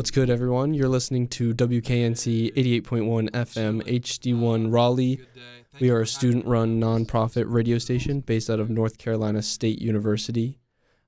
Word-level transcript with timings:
What's 0.00 0.10
good, 0.10 0.30
everyone? 0.30 0.72
You're 0.72 0.88
listening 0.88 1.28
to 1.28 1.52
WKNC 1.52 2.54
88.1 2.54 3.28
FM 3.32 3.82
HD1 3.82 4.72
Raleigh. 4.72 5.20
We 5.78 5.90
are 5.90 6.00
a 6.00 6.06
student 6.06 6.46
run 6.46 6.80
nonprofit 6.80 7.44
radio 7.46 7.76
station 7.76 8.20
based 8.20 8.48
out 8.48 8.60
of 8.60 8.70
North 8.70 8.96
Carolina 8.96 9.42
State 9.42 9.78
University. 9.78 10.58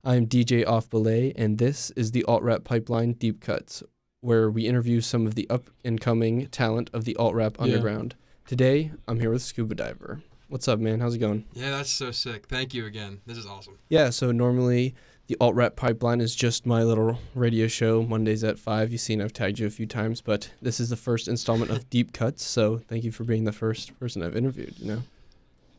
I'm 0.04 0.26
DJ 0.26 0.68
Off 0.68 0.90
Belay, 0.90 1.32
and 1.36 1.56
this 1.56 1.90
is 1.92 2.10
the 2.10 2.22
Alt 2.24 2.42
Rap 2.42 2.64
Pipeline 2.64 3.14
Deep 3.14 3.40
Cuts, 3.40 3.82
where 4.20 4.50
we 4.50 4.66
interview 4.66 5.00
some 5.00 5.26
of 5.26 5.36
the 5.36 5.48
up 5.48 5.70
and 5.82 5.98
coming 5.98 6.48
talent 6.48 6.90
of 6.92 7.06
the 7.06 7.16
alt 7.16 7.34
rap 7.34 7.56
Yeah. 7.56 7.64
underground. 7.64 8.14
Today, 8.46 8.92
I'm 9.08 9.20
here 9.20 9.30
with 9.30 9.40
Scuba 9.40 9.74
Diver. 9.74 10.20
What's 10.48 10.68
up, 10.68 10.78
man? 10.78 11.00
How's 11.00 11.14
it 11.14 11.18
going? 11.18 11.46
Yeah, 11.54 11.70
that's 11.70 11.90
so 11.90 12.10
sick. 12.10 12.44
Thank 12.46 12.74
you 12.74 12.84
again. 12.84 13.22
This 13.24 13.38
is 13.38 13.46
awesome. 13.46 13.78
Yeah, 13.88 14.10
so 14.10 14.32
normally 14.32 14.94
the 15.32 15.38
alt 15.40 15.54
rap 15.54 15.76
pipeline 15.76 16.20
is 16.20 16.34
just 16.34 16.66
my 16.66 16.82
little 16.82 17.18
radio 17.34 17.66
show 17.66 18.02
Mondays 18.02 18.44
at 18.44 18.58
five. 18.58 18.92
You've 18.92 19.00
seen 19.00 19.22
I've 19.22 19.32
tagged 19.32 19.58
you 19.58 19.66
a 19.66 19.70
few 19.70 19.86
times, 19.86 20.20
but 20.20 20.50
this 20.60 20.78
is 20.78 20.90
the 20.90 20.96
first 20.96 21.26
installment 21.26 21.70
of 21.70 21.88
Deep 21.88 22.12
Cuts. 22.12 22.44
So 22.44 22.82
thank 22.86 23.02
you 23.02 23.10
for 23.12 23.24
being 23.24 23.44
the 23.44 23.52
first 23.52 23.98
person 23.98 24.22
I've 24.22 24.36
interviewed. 24.36 24.74
You 24.76 24.86
know. 24.88 25.02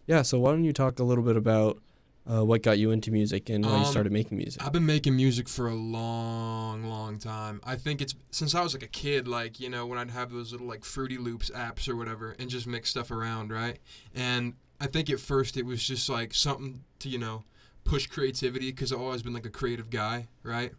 Yeah. 0.08 0.24
So 0.24 0.40
why 0.40 0.54
don't 0.54 0.64
you 0.64 0.74
talk 0.74 0.98
a 0.98 1.04
little 1.04 1.24
bit 1.24 1.38
about 1.38 1.78
uh, 2.28 2.44
what 2.44 2.64
got 2.64 2.80
you 2.80 2.90
into 2.90 3.12
music 3.12 3.48
and 3.52 3.64
why 3.64 3.74
you 3.74 3.78
Um, 3.78 3.86
started 3.86 4.12
making 4.12 4.40
music? 4.40 4.66
I've 4.66 4.72
been 4.72 4.88
making 4.88 5.16
music 5.16 5.48
for 5.48 5.68
a 5.68 5.76
long, 5.76 6.86
long 6.86 7.20
time. 7.20 7.62
I 7.64 7.76
think 7.76 8.02
it's 8.02 8.16
since 8.32 8.56
I 8.56 8.64
was 8.64 8.74
like 8.74 8.82
a 8.82 8.88
kid, 8.88 9.28
like, 9.28 9.60
you 9.60 9.70
know, 9.70 9.86
when 9.86 10.00
I'd 10.00 10.10
have 10.10 10.32
those 10.32 10.52
little 10.52 10.66
like 10.66 10.84
Fruity 10.84 11.20
Loops 11.20 11.52
apps 11.52 11.88
or 11.88 11.96
whatever 11.96 12.36
and 12.40 12.50
just 12.50 12.66
mix 12.66 12.90
stuff 12.90 13.12
around, 13.12 13.52
right? 13.52 13.78
And 14.16 14.56
I 14.82 14.88
think 14.88 15.12
at 15.12 15.20
first 15.20 15.58
it 15.58 15.66
was 15.68 15.84
just 15.88 16.10
like 16.10 16.34
something 16.34 16.84
to, 16.98 17.08
you 17.08 17.20
know, 17.20 17.44
push 17.84 18.08
creativity 18.08 18.72
because 18.72 18.92
I've 18.92 19.02
always 19.02 19.24
been 19.24 19.34
like 19.34 19.46
a 19.46 19.52
creative 19.52 19.90
guy, 19.90 20.28
right? 20.44 20.72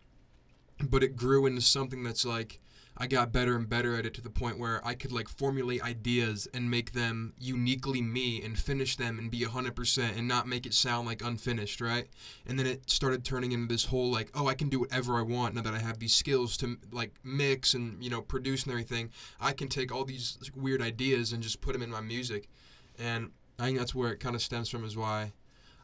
But 0.82 1.02
it 1.02 1.16
grew 1.16 1.46
into 1.46 1.60
something 1.60 2.02
that's 2.02 2.24
like 2.24 2.60
I 2.96 3.08
got 3.08 3.32
better 3.32 3.56
and 3.56 3.68
better 3.68 3.96
at 3.96 4.06
it 4.06 4.14
to 4.14 4.20
the 4.20 4.30
point 4.30 4.58
where 4.58 4.80
I 4.86 4.94
could 4.94 5.10
like 5.10 5.28
formulate 5.28 5.82
ideas 5.82 6.46
and 6.54 6.70
make 6.70 6.92
them 6.92 7.32
uniquely 7.38 8.00
me 8.00 8.40
and 8.42 8.56
finish 8.56 8.96
them 8.96 9.18
and 9.18 9.30
be 9.30 9.40
100% 9.40 10.16
and 10.16 10.28
not 10.28 10.46
make 10.46 10.64
it 10.64 10.74
sound 10.74 11.06
like 11.06 11.20
unfinished, 11.20 11.80
right? 11.80 12.06
And 12.46 12.56
then 12.56 12.66
it 12.66 12.88
started 12.88 13.24
turning 13.24 13.50
into 13.50 13.66
this 13.66 13.86
whole 13.86 14.12
like, 14.12 14.30
oh, 14.34 14.46
I 14.46 14.54
can 14.54 14.68
do 14.68 14.78
whatever 14.78 15.18
I 15.18 15.22
want 15.22 15.56
now 15.56 15.62
that 15.62 15.74
I 15.74 15.80
have 15.80 15.98
these 15.98 16.14
skills 16.14 16.56
to 16.58 16.78
like 16.92 17.12
mix 17.24 17.74
and, 17.74 18.02
you 18.02 18.10
know, 18.10 18.22
produce 18.22 18.62
and 18.62 18.70
everything. 18.70 19.10
I 19.40 19.52
can 19.52 19.68
take 19.68 19.92
all 19.92 20.04
these 20.04 20.38
weird 20.54 20.80
ideas 20.80 21.32
and 21.32 21.42
just 21.42 21.60
put 21.60 21.72
them 21.72 21.82
in 21.82 21.90
my 21.90 22.00
music. 22.00 22.48
And 22.96 23.32
I 23.58 23.66
think 23.66 23.78
that's 23.78 23.94
where 23.94 24.12
it 24.12 24.20
kind 24.20 24.36
of 24.36 24.42
stems 24.42 24.68
from 24.68 24.84
is 24.84 24.96
why 24.96 25.32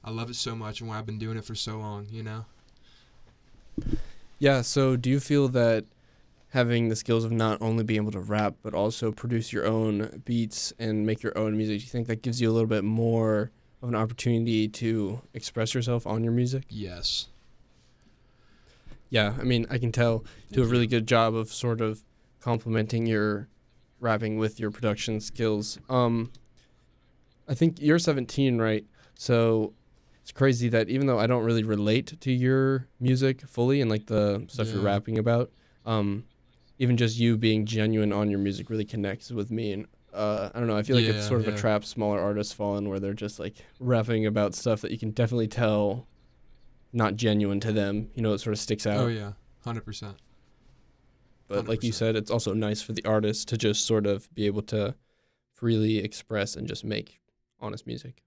I 0.03 0.11
love 0.11 0.31
it 0.31 0.37
so 0.37 0.55
much 0.55 0.81
and 0.81 0.89
why 0.89 0.99
I've 0.99 1.07
been 1.07 1.19
doing 1.19 1.37
it 1.37 1.45
for 1.45 1.55
so 1.55 1.79
long, 1.79 2.07
you 2.11 2.23
know? 2.23 2.47
yeah. 4.39 4.63
So 4.63 4.97
do 4.97 5.11
you 5.11 5.21
feel 5.21 5.49
that 5.49 5.85
having 6.51 6.89
the 6.89 6.97
skills 6.97 7.25
of 7.25 7.31
not 7.31 7.61
only 7.61 7.85
being 7.85 8.01
able 8.01 8.13
to 8.13 8.21
rap 8.21 8.55
but 8.63 8.75
also 8.75 9.13
produce 9.13 9.53
your 9.53 9.67
own 9.67 10.23
beats 10.25 10.73
and 10.79 11.07
make 11.07 11.23
your 11.23 11.37
own 11.37 11.57
music, 11.57 11.79
do 11.79 11.85
you 11.85 11.91
think 11.91 12.07
that 12.09 12.23
gives 12.23 12.41
you 12.41 12.51
a 12.51 12.53
little 12.53 12.69
bit 12.69 12.85
more 12.85 13.51
of 13.83 13.89
an 13.89 13.95
opportunity 13.95 14.69
to 14.69 15.21
express 15.35 15.75
yourself 15.75 16.07
on 16.07 16.25
your 16.25 16.33
music? 16.33 16.65
Yes. 16.69 17.29
Yeah, 19.11 19.35
I 19.39 19.43
mean, 19.43 19.67
I 19.71 19.79
can 19.79 19.91
tell 19.91 20.25
you 20.49 20.57
do 20.57 20.63
a 20.63 20.67
really 20.67 20.87
good 20.87 21.07
job 21.07 21.35
of 21.35 21.53
sort 21.53 21.81
of 21.81 22.03
complementing 22.41 23.07
your 23.07 23.49
rapping 23.99 24.39
with 24.39 24.59
your 24.59 24.71
production 24.71 25.21
skills. 25.21 25.79
Um, 25.89 26.31
I 27.49 27.55
think 27.55 27.81
you're 27.81 27.99
17, 27.99 28.59
right? 28.59 28.85
So 29.15 29.75
it's 30.31 30.39
crazy 30.39 30.69
that 30.69 30.89
even 30.89 31.09
though 31.09 31.19
I 31.19 31.27
don't 31.27 31.43
really 31.43 31.65
relate 31.65 32.21
to 32.21 32.31
your 32.33 32.87
music 33.01 33.41
fully 33.41 33.81
and 33.81 33.91
like 33.91 34.07
the 34.07 34.45
stuff 34.47 34.69
you're 34.69 34.81
rapping 34.81 35.19
about, 35.19 35.51
um, 35.85 36.25
even 36.79 36.97
just 36.97 37.19
you 37.19 37.37
being 37.37 37.67
genuine 37.67 38.13
on 38.13 38.31
your 38.31 38.39
music 38.39 38.71
really 38.71 38.85
connects 38.85 39.33
with 39.33 39.51
me. 39.51 39.73
And 39.73 39.87
uh, 40.15 40.51
I 40.55 40.61
don't 40.61 40.69
know, 40.69 40.77
I 40.77 40.85
feel 40.85 40.95
like 40.95 41.07
it's 41.07 41.27
sort 41.27 41.41
of 41.41 41.49
a 41.49 41.57
trap 41.59 41.85
smaller 41.85 42.21
artists 42.21 42.53
fall 42.53 42.77
in 42.77 42.89
where 42.89 43.01
they're 43.01 43.13
just 43.13 43.41
like 43.41 43.57
rapping 43.81 44.25
about 44.27 44.55
stuff 44.55 44.83
that 44.83 44.93
you 44.93 44.99
can 44.99 45.11
definitely 45.11 45.49
tell 45.49 46.07
not 46.93 47.17
genuine 47.17 47.59
to 47.59 47.73
them. 47.73 48.09
You 48.15 48.23
know, 48.23 48.33
it 48.33 48.39
sort 48.39 48.53
of 48.55 48.61
sticks 48.61 48.87
out. 48.87 49.01
Oh, 49.01 49.09
yeah. 49.09 49.33
100%. 49.67 50.15
But 51.49 51.67
like 51.67 51.83
you 51.83 51.91
said, 51.91 52.15
it's 52.15 52.31
also 52.31 52.55
nice 52.55 52.81
for 52.83 52.93
the 52.93 53.05
artist 53.05 53.49
to 53.49 53.57
just 53.57 53.85
sort 53.85 54.07
of 54.07 54.33
be 54.33 54.47
able 54.47 54.63
to 54.63 54.95
freely 55.55 55.99
express 55.99 56.55
and 56.55 56.69
just 56.69 56.85
make 56.85 57.21
honest 57.59 57.85
music. 57.85 58.23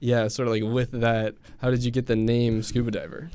Yeah, 0.00 0.28
sort 0.28 0.48
of 0.48 0.52
like 0.54 0.62
with 0.62 0.90
that, 0.92 1.34
how 1.58 1.70
did 1.70 1.84
you 1.84 1.90
get 1.90 2.06
the 2.06 2.16
name 2.16 2.62
Scuba 2.62 2.90
Diver? 2.90 3.30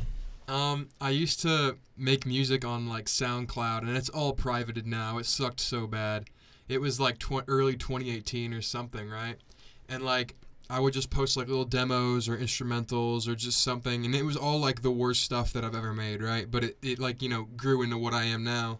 Um, 0.48 0.90
I 1.00 1.12
used 1.12 1.42
to 1.42 1.78
make 1.98 2.26
music 2.26 2.66
on 2.66 2.88
like 2.88 3.06
SoundCloud, 3.06 3.82
and 3.82 3.96
it's 3.96 4.10
all 4.10 4.34
privated 4.34 4.86
now. 4.86 5.18
It 5.18 5.26
sucked 5.26 5.60
so 5.60 5.88
bad. 5.88 6.26
It 6.68 6.82
was 6.82 7.00
like 7.00 7.20
tw- 7.20 7.44
early 7.48 7.76
2018 7.76 8.54
or 8.54 8.62
something, 8.62 9.10
right? 9.10 9.38
And 9.90 10.04
like 10.04 10.36
I 10.70 10.80
would 10.80 10.94
just 10.94 11.10
post 11.10 11.36
like 11.36 11.48
little 11.48 11.66
demos 11.66 12.30
or 12.30 12.38
instrumentals 12.38 13.28
or 13.28 13.36
just 13.36 13.62
something, 13.64 14.06
and 14.06 14.16
it 14.16 14.24
was 14.24 14.38
all 14.38 14.60
like 14.60 14.82
the 14.82 14.92
worst 14.92 15.24
stuff 15.24 15.52
that 15.54 15.66
I've 15.66 15.76
ever 15.76 15.94
made, 15.94 16.22
right? 16.22 16.50
But 16.50 16.64
it, 16.64 16.78
it 16.82 17.00
like 17.00 17.22
you 17.22 17.30
know 17.30 17.44
grew 17.58 17.82
into 17.82 17.98
what 17.98 18.14
I 18.14 18.24
am 18.24 18.44
now, 18.44 18.80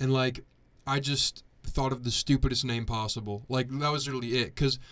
and 0.00 0.12
like 0.12 0.44
I 0.86 1.00
just 1.00 1.44
thought 1.64 1.92
of 1.92 2.04
the 2.04 2.10
stupidest 2.10 2.64
name 2.64 2.86
possible. 2.86 3.42
Like 3.48 3.68
that 3.70 3.92
was 3.92 4.08
really 4.08 4.38
it, 4.38 4.56
cause 4.56 4.78
y- 4.78 4.84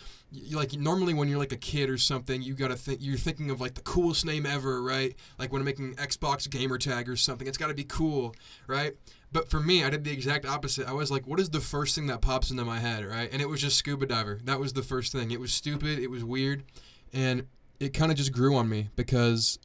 like 0.53 0.73
normally 0.75 1.15
when 1.15 1.29
you're 1.29 1.39
like 1.39 1.53
a 1.53 1.57
kid 1.57 1.91
or 1.91 1.99
something, 1.99 2.43
you 2.43 2.55
gotta 2.55 2.77
think 2.77 2.99
you're 3.03 3.17
thinking 3.17 3.51
of 3.51 3.61
like 3.61 3.75
the 3.75 3.81
coolest 3.83 4.25
name 4.25 4.47
ever, 4.47 4.83
right? 4.83 5.15
Like 5.39 5.53
when 5.53 5.61
I'm 5.61 5.67
making 5.67 5.95
Xbox 5.97 6.49
gamer 6.49 6.79
tag 6.79 7.09
or 7.09 7.17
something, 7.17 7.47
it's 7.47 7.59
gotta 7.59 7.75
be 7.75 7.85
cool, 7.85 8.35
right? 8.67 8.95
But 9.33 9.51
for 9.51 9.59
me, 9.61 9.83
I 9.85 9.91
did 9.91 10.05
the 10.05 10.13
exact 10.13 10.47
opposite. 10.47 10.87
I 10.89 10.93
was 10.93 11.11
like, 11.11 11.27
what 11.27 11.41
is 11.41 11.51
the 11.51 11.61
first 11.61 11.95
thing 11.95 12.07
that 12.07 12.21
pops 12.21 12.51
into 12.51 12.65
my 12.65 12.79
head, 12.79 13.05
right? 13.05 13.29
And 13.33 13.43
it 13.43 13.49
was 13.49 13.61
just 13.61 13.77
scuba 13.77 14.07
diver. 14.07 14.41
That 14.45 14.61
was 14.61 14.73
the 14.73 14.83
first 14.83 15.13
thing. 15.13 15.31
It 15.33 15.41
was 15.41 15.53
stupid. 15.53 15.99
It 15.99 16.11
was 16.11 16.23
weird, 16.25 16.63
and 17.13 17.47
it 17.81 17.95
kind 17.95 18.13
of 18.13 18.17
just 18.17 18.33
grew 18.33 18.55
on 18.57 18.69
me 18.69 18.91
because, 18.95 19.59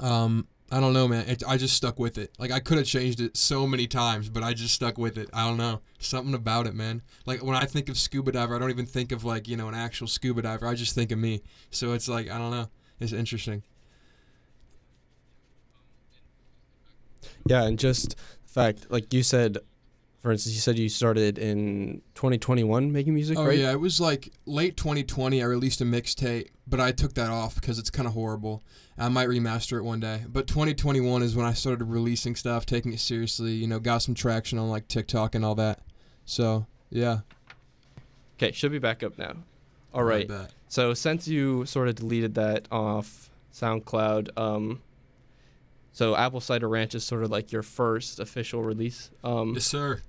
um, 0.00 0.48
I 0.70 0.80
don't 0.80 0.92
know, 0.92 1.06
man. 1.06 1.28
It, 1.28 1.44
I 1.46 1.56
just 1.56 1.76
stuck 1.76 1.98
with 1.98 2.18
it. 2.18 2.32
Like 2.38 2.50
I 2.50 2.58
could 2.58 2.76
have 2.78 2.86
changed 2.86 3.20
it 3.20 3.36
so 3.36 3.66
many 3.66 3.86
times, 3.86 4.28
but 4.28 4.42
I 4.42 4.52
just 4.52 4.74
stuck 4.74 4.98
with 4.98 5.16
it. 5.16 5.30
I 5.32 5.46
don't 5.46 5.58
know, 5.58 5.80
something 6.00 6.34
about 6.34 6.66
it, 6.66 6.74
man. 6.74 7.02
Like 7.24 7.44
when 7.44 7.54
I 7.54 7.66
think 7.66 7.88
of 7.88 7.96
scuba 7.96 8.32
diver, 8.32 8.56
I 8.56 8.58
don't 8.58 8.70
even 8.70 8.86
think 8.86 9.12
of 9.12 9.24
like 9.24 9.46
you 9.46 9.56
know 9.56 9.68
an 9.68 9.74
actual 9.74 10.08
scuba 10.08 10.42
diver. 10.42 10.66
I 10.66 10.74
just 10.74 10.94
think 10.94 11.12
of 11.12 11.18
me. 11.18 11.42
So 11.70 11.92
it's 11.92 12.08
like 12.08 12.28
I 12.30 12.38
don't 12.38 12.50
know. 12.50 12.68
It's 12.98 13.12
interesting. 13.12 13.62
Yeah, 17.46 17.64
and 17.64 17.78
just 17.78 18.16
the 18.16 18.52
fact, 18.52 18.90
like 18.90 19.12
you 19.12 19.22
said, 19.22 19.58
for 20.26 20.32
instance, 20.32 20.56
you 20.56 20.60
said 20.60 20.76
you 20.76 20.88
started 20.88 21.38
in 21.38 22.02
2021 22.16 22.90
making 22.90 23.14
music, 23.14 23.38
Oh 23.38 23.46
right? 23.46 23.56
yeah, 23.56 23.70
it 23.70 23.78
was 23.78 24.00
like 24.00 24.32
late 24.44 24.76
2020. 24.76 25.40
I 25.40 25.46
released 25.46 25.80
a 25.80 25.84
mixtape, 25.84 26.48
but 26.66 26.80
I 26.80 26.90
took 26.90 27.14
that 27.14 27.30
off 27.30 27.54
because 27.54 27.78
it's 27.78 27.90
kind 27.90 28.08
of 28.08 28.14
horrible. 28.14 28.60
I 28.98 29.08
might 29.08 29.28
remaster 29.28 29.78
it 29.78 29.82
one 29.84 30.00
day. 30.00 30.24
But 30.26 30.48
2021 30.48 31.22
is 31.22 31.36
when 31.36 31.46
I 31.46 31.52
started 31.52 31.84
releasing 31.84 32.34
stuff, 32.34 32.66
taking 32.66 32.92
it 32.92 32.98
seriously. 32.98 33.52
You 33.52 33.68
know, 33.68 33.78
got 33.78 33.98
some 33.98 34.16
traction 34.16 34.58
on 34.58 34.68
like 34.68 34.88
TikTok 34.88 35.36
and 35.36 35.44
all 35.44 35.54
that. 35.54 35.78
So 36.24 36.66
yeah. 36.90 37.20
Okay, 38.36 38.50
should 38.50 38.72
be 38.72 38.80
back 38.80 39.04
up 39.04 39.16
now. 39.18 39.34
All 39.94 40.02
right. 40.02 40.28
So 40.66 40.92
since 40.92 41.28
you 41.28 41.66
sort 41.66 41.86
of 41.86 41.94
deleted 41.94 42.34
that 42.34 42.66
off 42.72 43.30
SoundCloud, 43.54 44.36
um, 44.36 44.82
so 45.92 46.16
Apple 46.16 46.40
Cider 46.40 46.68
Ranch 46.68 46.96
is 46.96 47.04
sort 47.04 47.22
of 47.22 47.30
like 47.30 47.52
your 47.52 47.62
first 47.62 48.18
official 48.18 48.64
release. 48.64 49.12
Um, 49.22 49.54
Yes, 49.54 49.66
sir. 49.66 50.02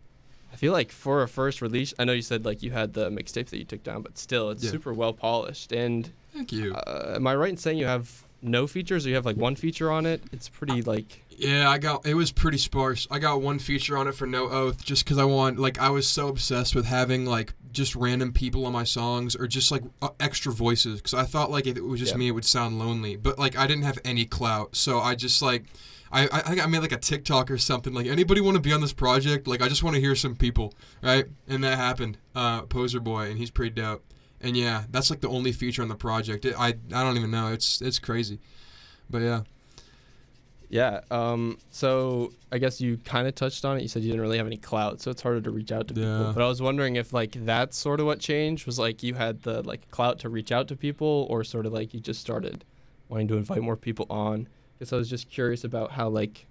I 0.58 0.60
feel 0.60 0.74
like 0.74 0.92
for 0.92 1.22
a 1.22 1.28
first 1.28 1.62
release, 1.62 1.94
I 2.00 2.04
know 2.04 2.14
you 2.14 2.24
said 2.24 2.44
like 2.44 2.64
you 2.64 2.72
had 2.72 2.94
the 2.94 3.12
mixtape 3.12 3.46
that 3.52 3.60
you 3.60 3.64
took 3.64 3.84
down, 3.84 4.02
but 4.02 4.18
still, 4.18 4.50
it's 4.50 4.64
Yeah. 4.64 4.72
super 4.72 4.92
well 4.92 5.14
polished. 5.14 5.72
And 5.72 6.12
Thank 6.34 6.52
you. 6.52 6.74
uh, 6.74 7.14
am 7.16 7.28
I 7.28 7.36
right 7.36 7.52
in 7.52 7.58
saying 7.58 7.78
you 7.78 7.86
have 7.86 8.24
no 8.42 8.68
features, 8.68 9.06
or 9.06 9.10
you 9.10 9.16
have 9.16 9.26
like 9.26 9.38
one 9.38 9.56
feature 9.56 9.92
on 9.92 10.06
it? 10.06 10.22
It's 10.32 10.50
pretty 10.50 10.82
like 10.82 11.24
Yeah, 11.30 11.70
I 11.70 11.78
got 11.78 12.06
it 12.06 12.14
was 12.14 12.32
pretty 12.32 12.58
sparse. 12.58 13.08
I 13.12 13.20
got 13.20 13.42
one 13.42 13.60
feature 13.60 13.98
on 13.98 14.08
it 14.08 14.14
for 14.16 14.26
No 14.28 14.50
Oath 14.50 14.84
just 14.84 15.04
because 15.06 15.18
I 15.18 15.24
want 15.26 15.60
like 15.60 15.80
I 15.80 15.90
was 15.90 16.08
so 16.08 16.28
obsessed 16.28 16.76
with 16.76 16.86
having 16.86 17.26
like 17.26 17.54
just 17.72 17.96
random 17.96 18.32
people 18.34 18.66
on 18.66 18.74
my 18.74 18.84
songs 18.84 19.36
or 19.36 19.46
just 19.48 19.72
like 19.72 19.84
uh, 20.02 20.10
extra 20.20 20.52
voices 20.52 21.00
because 21.00 21.14
I 21.14 21.24
thought 21.24 21.52
like 21.52 21.68
if 21.68 21.78
it 21.78 21.84
was 21.86 22.00
just 22.00 22.14
Yeah. 22.14 22.18
me 22.18 22.28
it 22.30 22.32
would 22.32 22.46
sound 22.46 22.80
lonely. 22.80 23.16
But 23.16 23.38
like 23.40 23.58
I 23.58 23.68
didn't 23.68 23.84
have 23.84 24.00
any 24.06 24.26
clout, 24.26 24.76
so 24.76 25.00
I 25.00 25.16
just 25.16 25.42
like 25.42 25.66
I 26.12 26.24
I, 26.24 26.28
I 26.32 26.42
think 26.42 26.64
I 26.64 26.68
made 26.68 26.80
like 26.80 26.92
a 26.92 26.98
TikTok 26.98 27.52
or 27.52 27.58
something 27.58 27.94
like 27.94 28.08
anybody 28.08 28.42
want 28.42 28.56
to 28.56 28.62
be 28.62 28.72
on 28.74 28.82
this 28.82 28.94
project? 28.94 29.48
Like 29.48 29.62
I 29.62 29.68
just 29.68 29.84
want 29.84 29.96
to 29.96 30.02
hear 30.02 30.16
some 30.16 30.36
people, 30.36 30.74
right? 31.04 31.26
And 31.48 31.64
that 31.64 31.78
happened. 31.78 32.18
Uh, 32.36 32.62
Poser 32.64 33.00
Boy, 33.00 33.30
and 33.30 33.38
he's 33.38 33.52
pretty 33.52 33.72
dope. 33.72 34.04
And 34.42 34.56
yeah, 34.56 34.84
that's 34.92 35.10
like 35.10 35.22
the 35.22 35.30
only 35.30 35.52
feature 35.52 35.82
on 35.82 35.88
the 35.88 35.96
project. 35.96 36.46
It, 36.46 36.56
I 36.58 36.68
I 36.68 37.04
don't 37.04 37.18
even 37.18 37.32
know. 37.32 37.52
It's 37.52 37.82
it's 37.82 37.98
crazy, 38.00 38.40
but 39.10 39.22
yeah. 39.22 39.42
yeah. 40.70 41.02
Um, 41.10 41.58
so 41.72 42.34
I 42.52 42.60
guess 42.60 42.80
you 42.80 42.98
kind 42.98 43.28
of 43.28 43.34
touched 43.34 43.66
on 43.66 43.78
it. 43.78 43.82
You 43.82 43.88
said 43.88 44.04
you 44.04 44.10
didn't 44.10 44.22
really 44.22 44.38
have 44.38 44.46
any 44.46 44.58
clout, 44.58 45.02
so 45.02 45.10
it's 45.10 45.22
harder 45.22 45.42
to 45.42 45.50
reach 45.50 45.72
out 45.72 45.88
to 45.88 45.94
people. 45.96 46.34
But 46.34 46.44
I 46.44 46.48
was 46.48 46.62
wondering 46.62 46.98
if 46.98 47.14
like 47.14 47.32
that's 47.46 47.78
sort 47.78 48.00
of 48.00 48.06
what 48.06 48.20
changed 48.20 48.66
was 48.66 48.78
like 48.78 49.02
you 49.02 49.16
had 49.16 49.42
the 49.42 49.64
like 49.64 49.90
clout 49.90 50.20
to 50.20 50.30
reach 50.30 50.52
out 50.52 50.68
to 50.68 50.76
people, 50.76 51.26
or 51.30 51.44
sort 51.44 51.66
of 51.66 51.74
like 51.74 51.94
you 51.94 52.00
just 52.00 52.22
started 52.22 52.64
wanting 53.10 53.28
to 53.30 53.38
invite 53.38 53.62
more 53.62 53.78
people 53.78 54.06
on. 54.10 54.48
Because 54.78 54.94
I 54.94 54.98
was 54.98 55.10
just 55.10 55.30
curious 55.30 55.64
about 55.64 55.92
how 55.92 56.10
like 56.10 56.46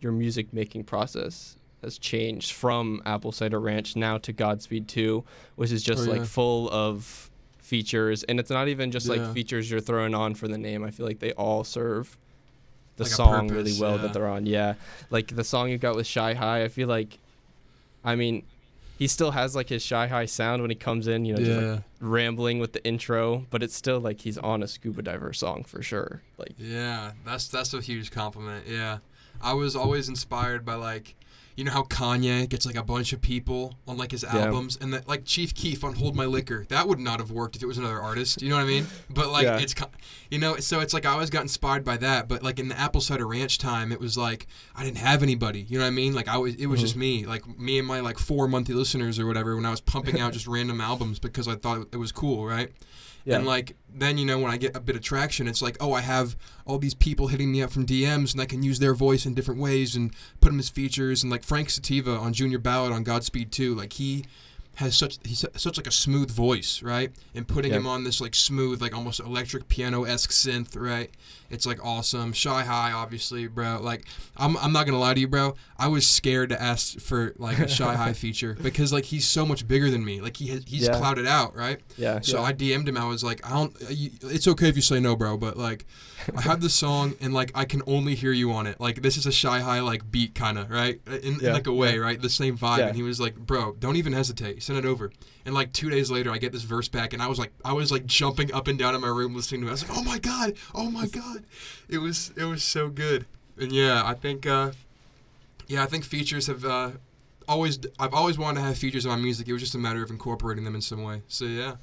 your 0.00 0.10
music 0.12 0.52
making 0.52 0.84
process 0.84 1.57
has 1.82 1.98
changed 1.98 2.52
from 2.52 3.02
Apple 3.06 3.32
Cider 3.32 3.60
Ranch 3.60 3.94
now 3.96 4.18
to 4.18 4.32
Godspeed 4.32 4.88
2, 4.88 5.24
which 5.56 5.70
is 5.70 5.82
just 5.82 6.06
Oh, 6.08 6.10
like 6.10 6.18
yeah. 6.20 6.24
full 6.24 6.68
of 6.70 7.30
features, 7.58 8.22
and 8.24 8.40
it's 8.40 8.50
not 8.50 8.68
even 8.68 8.90
just 8.90 9.06
Yeah. 9.06 9.14
like 9.22 9.34
features 9.34 9.70
you're 9.70 9.80
throwing 9.80 10.14
on 10.14 10.34
for 10.34 10.48
the 10.48 10.58
name. 10.58 10.82
I 10.84 10.90
feel 10.90 11.06
like 11.06 11.18
they 11.20 11.32
all 11.32 11.64
serve 11.64 12.16
the 12.96 13.04
Like 13.04 13.12
song 13.12 13.48
purpose, 13.48 13.52
really 13.78 13.80
well 13.80 13.96
yeah. 13.96 14.02
that 14.02 14.12
they're 14.12 14.26
on. 14.26 14.46
Yeah, 14.46 14.74
like 15.10 15.34
the 15.36 15.44
song 15.44 15.70
you 15.70 15.78
got 15.78 15.94
with 15.94 16.06
Shy 16.06 16.34
High. 16.34 16.64
I 16.64 16.68
feel 16.68 16.88
like, 16.88 17.18
I 18.04 18.16
mean, 18.16 18.42
he 18.98 19.06
still 19.06 19.30
has 19.30 19.54
like 19.54 19.68
his 19.68 19.82
Shy 19.84 20.08
High 20.08 20.24
sound 20.26 20.62
when 20.62 20.70
he 20.70 20.74
comes 20.74 21.06
in. 21.06 21.24
You 21.24 21.34
know, 21.34 21.44
just 21.44 21.60
like 21.66 21.82
rambling 22.00 22.58
with 22.58 22.72
the 22.72 22.84
intro, 22.84 23.46
but 23.50 23.62
it's 23.62 23.76
still 23.76 24.00
like 24.00 24.22
he's 24.22 24.38
on 24.38 24.62
a 24.64 24.66
scuba 24.66 25.02
diver 25.02 25.32
song 25.32 25.62
for 25.62 25.80
sure. 25.82 26.22
Like, 26.38 26.54
Yeah, 26.58 27.12
that's 27.24 27.46
that's 27.46 27.72
a 27.74 27.80
huge 27.80 28.10
compliment. 28.10 28.64
Yeah, 28.66 28.98
I 29.40 29.52
was 29.52 29.76
always 29.76 30.08
inspired 30.08 30.64
by 30.64 30.74
like, 30.74 31.14
you 31.58 31.64
know 31.64 31.72
how 31.72 31.82
Kanye 31.82 32.48
gets 32.48 32.64
like 32.64 32.76
a 32.76 32.84
bunch 32.84 33.12
of 33.12 33.20
people 33.20 33.74
on 33.88 33.96
like 33.96 34.12
his 34.12 34.22
Yeah. 34.22 34.44
albums, 34.44 34.78
and 34.80 34.94
that 34.94 35.08
like 35.08 35.24
Chief 35.24 35.52
Keef 35.52 35.82
on 35.82 35.94
"Hold 35.94 36.14
My 36.14 36.24
Liquor." 36.24 36.64
That 36.68 36.86
would 36.86 37.00
not 37.00 37.18
have 37.18 37.32
worked 37.32 37.56
if 37.56 37.62
it 37.64 37.66
was 37.66 37.78
another 37.78 38.00
artist. 38.00 38.40
You 38.40 38.48
know 38.50 38.54
what 38.54 38.62
I 38.62 38.66
mean? 38.66 38.86
But 39.10 39.30
like 39.30 39.42
Yeah. 39.42 39.58
it's, 39.58 39.74
you 40.30 40.38
know, 40.38 40.56
so 40.58 40.78
it's 40.78 40.94
like 40.94 41.04
I 41.04 41.10
always 41.10 41.30
got 41.30 41.42
inspired 41.42 41.84
by 41.84 41.96
that. 41.96 42.28
But 42.28 42.44
like 42.44 42.60
in 42.60 42.68
the 42.68 42.78
Apple 42.78 43.00
Cider 43.00 43.26
Ranch 43.26 43.58
time, 43.58 43.90
it 43.90 43.98
was 43.98 44.16
like 44.16 44.46
I 44.76 44.84
didn't 44.84 44.98
have 44.98 45.24
anybody. 45.24 45.66
You 45.68 45.78
know 45.78 45.84
what 45.84 45.88
I 45.88 45.90
mean? 45.90 46.14
Like 46.14 46.28
I 46.28 46.36
was, 46.38 46.54
it 46.54 46.66
was 46.66 46.78
Mhm. 46.78 46.82
just 46.84 46.94
me, 46.96 47.26
like 47.26 47.58
me 47.58 47.78
and 47.80 47.88
my 47.88 47.98
like 48.00 48.18
four 48.20 48.46
monthly 48.46 48.76
listeners 48.76 49.18
or 49.18 49.26
whatever. 49.26 49.56
When 49.56 49.66
I 49.66 49.70
was 49.70 49.80
pumping 49.80 50.20
out 50.20 50.32
just 50.34 50.46
random 50.46 50.80
albums 50.80 51.18
because 51.18 51.48
I 51.48 51.56
thought 51.56 51.88
it 51.92 51.96
was 51.96 52.12
cool, 52.12 52.46
right? 52.46 52.70
Yeah, 53.24 53.36
And 53.36 53.46
like 53.46 53.76
then 53.92 54.16
you 54.18 54.24
know 54.24 54.38
when 54.38 54.50
I 54.50 54.56
get 54.56 54.76
a 54.76 54.80
bit 54.80 54.96
of 54.96 55.02
traction, 55.02 55.46
it's 55.48 55.60
like 55.62 55.76
oh 55.80 55.92
I 55.92 56.00
have 56.00 56.36
all 56.66 56.78
these 56.78 56.94
people 56.94 57.28
hitting 57.28 57.50
me 57.52 57.62
up 57.62 57.70
from 57.70 57.84
DMs 57.86 58.32
and 58.32 58.40
I 58.40 58.46
can 58.46 58.62
use 58.62 58.78
their 58.78 58.94
voice 58.94 59.26
in 59.26 59.34
different 59.34 59.60
ways 59.60 59.94
and 59.96 60.12
put 60.40 60.48
them 60.50 60.58
as 60.58 60.68
features. 60.68 61.22
And 61.22 61.30
like 61.30 61.42
Frank 61.44 61.70
Sativa 61.70 62.12
on 62.12 62.32
Junior 62.32 62.58
Ballad 62.58 62.92
on 62.92 63.02
Godspeed 63.04 63.52
2 63.52 63.74
like 63.74 63.94
he 63.94 64.24
has 64.76 64.96
such 64.96 65.18
he's 65.24 65.44
such 65.56 65.76
like 65.76 65.88
a 65.88 65.92
smooth 65.92 66.30
voice 66.30 66.82
right? 66.82 67.10
And 67.34 67.48
putting 67.48 67.72
Yeah. 67.72 67.78
him 67.78 67.86
on 67.86 68.04
this 68.04 68.20
like 68.20 68.34
smooth 68.34 68.80
like 68.80 68.94
almost 68.94 69.18
electric 69.20 69.68
piano 69.68 70.04
esque 70.04 70.30
synth 70.30 70.78
right 70.80 71.10
it's 71.50 71.66
like 71.66 71.84
awesome 71.84 72.32
Shy 72.32 72.62
High 72.64 72.92
obviously 72.92 73.46
bro 73.46 73.78
like 73.80 74.04
I'm 74.36 74.56
I'm 74.58 74.72
not 74.72 74.86
gonna 74.86 74.98
lie 74.98 75.14
to 75.14 75.20
you 75.20 75.28
bro 75.28 75.54
I 75.78 75.88
was 75.88 76.06
scared 76.06 76.50
to 76.50 76.60
ask 76.60 76.98
for 77.00 77.34
like 77.38 77.58
a 77.58 77.68
Shy 77.78 77.94
High 77.94 78.12
feature 78.12 78.56
because 78.60 78.92
like 78.92 79.04
he's 79.06 79.26
so 79.26 79.46
much 79.46 79.66
bigger 79.66 79.90
than 79.90 80.04
me 80.04 80.20
like 80.20 80.36
he 80.36 80.48
has, 80.48 80.64
he's 80.66 80.86
Yeah. 80.86 80.98
clouded 80.98 81.26
out 81.26 81.54
right 81.56 81.80
yeah. 81.96 82.20
so 82.20 82.38
yeah. 82.38 82.44
I 82.44 82.52
DM'd 82.52 82.88
him. 82.88 82.96
I 82.96 83.06
was 83.06 83.22
like, 83.24 83.44
I 83.46 83.50
don't. 83.54 83.74
uh, 83.82 83.86
It's 83.90 84.46
okay 84.48 84.68
if 84.68 84.76
you 84.76 84.82
say 84.82 85.00
no, 85.00 85.16
bro. 85.16 85.36
But 85.36 85.56
like, 85.56 85.84
I 86.36 86.42
have 86.42 86.60
this 86.60 86.74
song 86.74 87.14
and 87.20 87.32
like 87.34 87.50
I 87.54 87.64
can 87.64 87.82
only 87.86 88.14
hear 88.14 88.32
you 88.32 88.52
on 88.52 88.66
it. 88.66 88.80
Like 88.80 89.02
this 89.02 89.16
is 89.16 89.26
a 89.26 89.32
shy 89.32 89.60
high 89.60 89.80
like 89.80 90.10
beat 90.10 90.34
kind 90.34 90.58
of 90.58 90.70
right 90.70 91.00
in, 91.06 91.44
in 91.44 91.52
like 91.52 91.66
a 91.66 91.72
way 91.72 91.94
yeah. 91.94 92.00
right 92.00 92.20
the 92.20 92.28
same 92.30 92.56
vibe. 92.58 92.78
Yeah. 92.78 92.86
And 92.88 92.96
he 92.96 93.02
was 93.02 93.20
like, 93.20 93.36
bro, 93.36 93.74
don't 93.78 93.96
even 93.96 94.12
hesitate. 94.12 94.62
Send 94.62 94.78
it 94.78 94.84
over. 94.84 95.10
And 95.48 95.54
like 95.54 95.72
two 95.72 95.88
days 95.88 96.10
later, 96.10 96.30
I 96.30 96.36
get 96.36 96.52
this 96.52 96.64
verse 96.64 96.88
back, 96.88 97.14
and 97.14 97.22
I 97.22 97.26
was 97.26 97.38
like, 97.38 97.52
I 97.64 97.72
was 97.72 97.90
like 97.90 98.04
jumping 98.04 98.52
up 98.52 98.68
and 98.68 98.78
down 98.78 98.94
in 98.94 99.00
my 99.00 99.08
room 99.08 99.34
listening 99.34 99.62
to 99.62 99.68
it. 99.68 99.70
I 99.70 99.72
was 99.72 99.88
like, 99.88 99.96
oh 99.98 100.04
my 100.04 100.18
god, 100.18 100.52
oh 100.74 100.90
my 100.90 101.06
god, 101.20 101.42
it 101.88 101.96
was 101.96 102.32
it 102.36 102.44
was 102.44 102.62
so 102.62 102.90
good. 102.90 103.24
And 103.56 103.72
yeah, 103.72 104.02
I 104.04 104.12
think 104.12 104.46
uh, 104.46 104.72
yeah, 105.66 105.82
I 105.82 105.86
think 105.86 106.04
features 106.04 106.48
have. 106.48 106.66
Uh, 106.66 106.90
Always, 107.48 107.78
I've 107.98 108.12
always 108.12 108.36
wanted 108.36 108.60
to 108.60 108.66
have 108.66 108.76
features 108.76 109.06
on 109.06 109.12
my 109.12 109.24
music. 109.24 109.48
It 109.48 109.54
was 109.54 109.62
just 109.62 109.74
a 109.74 109.78
matter 109.78 110.02
of 110.02 110.10
incorporating 110.10 110.64
them 110.64 110.74
in 110.74 110.82
some 110.82 111.02
way. 111.02 111.22
So 111.28 111.46
yeah, 111.46 111.76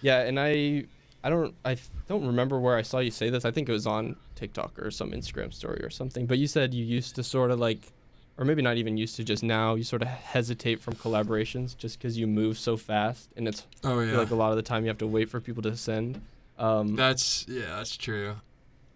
Yeah, 0.00 0.20
and 0.20 0.38
I 0.38 0.84
I 1.24 1.28
don't 1.28 1.56
I 1.64 1.76
don't 2.06 2.24
remember 2.24 2.60
where 2.60 2.76
I 2.76 2.82
saw 2.82 3.00
you 3.00 3.10
say 3.10 3.30
this. 3.30 3.44
I 3.44 3.50
think 3.50 3.68
it 3.68 3.72
was 3.72 3.88
on 3.88 4.14
TikTok 4.36 4.78
or 4.78 4.92
some 4.92 5.10
Instagram 5.10 5.52
story 5.52 5.80
or 5.82 5.90
something. 5.90 6.24
But 6.26 6.38
you 6.38 6.46
said 6.46 6.72
you 6.72 6.84
used 6.84 7.16
to 7.16 7.24
sort 7.24 7.50
of 7.50 7.58
like 7.58 7.92
or 8.40 8.44
maybe 8.46 8.62
not 8.62 8.78
even 8.78 8.96
used 8.96 9.14
to 9.16 9.22
just 9.22 9.42
now 9.42 9.74
you 9.74 9.84
sort 9.84 10.02
of 10.02 10.08
hesitate 10.08 10.80
from 10.80 10.94
collaborations 10.94 11.76
just 11.76 12.00
cuz 12.00 12.18
you 12.18 12.26
move 12.26 12.58
so 12.58 12.76
fast 12.76 13.28
and 13.36 13.46
it's 13.46 13.66
oh 13.84 14.00
yeah. 14.00 14.16
like 14.16 14.30
a 14.30 14.34
lot 14.34 14.50
of 14.50 14.56
the 14.56 14.62
time 14.62 14.82
you 14.82 14.88
have 14.88 14.98
to 14.98 15.06
wait 15.06 15.28
for 15.28 15.40
people 15.40 15.62
to 15.62 15.76
send. 15.76 16.20
Um 16.58 16.96
That's 16.96 17.46
yeah, 17.46 17.76
that's 17.76 17.96
true. 17.96 18.36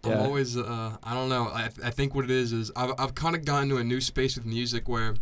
I'm 0.02 0.18
always 0.18 0.56
uh, 0.56 0.96
I 1.02 1.14
don't 1.14 1.28
know. 1.28 1.44
I 1.44 1.70
I 1.82 1.90
think 1.90 2.14
what 2.14 2.24
it 2.24 2.30
is 2.30 2.52
is 2.52 2.70
I've 2.76 2.92
I've 2.98 3.14
kind 3.14 3.34
of 3.34 3.44
gotten 3.44 3.68
to 3.70 3.76
a 3.78 3.84
new 3.84 4.00
space 4.00 4.36
with 4.36 4.44
music 4.44 4.88
where, 4.88 5.14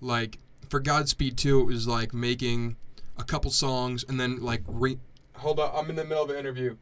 like 0.00 0.38
for 0.68 0.80
Godspeed 0.80 1.36
2, 1.36 1.60
it 1.60 1.64
was 1.64 1.86
like 1.86 2.14
making 2.14 2.76
a 3.18 3.24
couple 3.24 3.50
songs 3.50 4.04
and 4.08 4.18
then 4.18 4.40
like 4.40 4.62
re. 4.66 4.98
Hold 5.36 5.60
on, 5.60 5.70
I'm 5.74 5.90
in 5.90 5.96
the 5.96 6.04
middle 6.04 6.24
of 6.24 6.30
an 6.30 6.36
interview. 6.36 6.76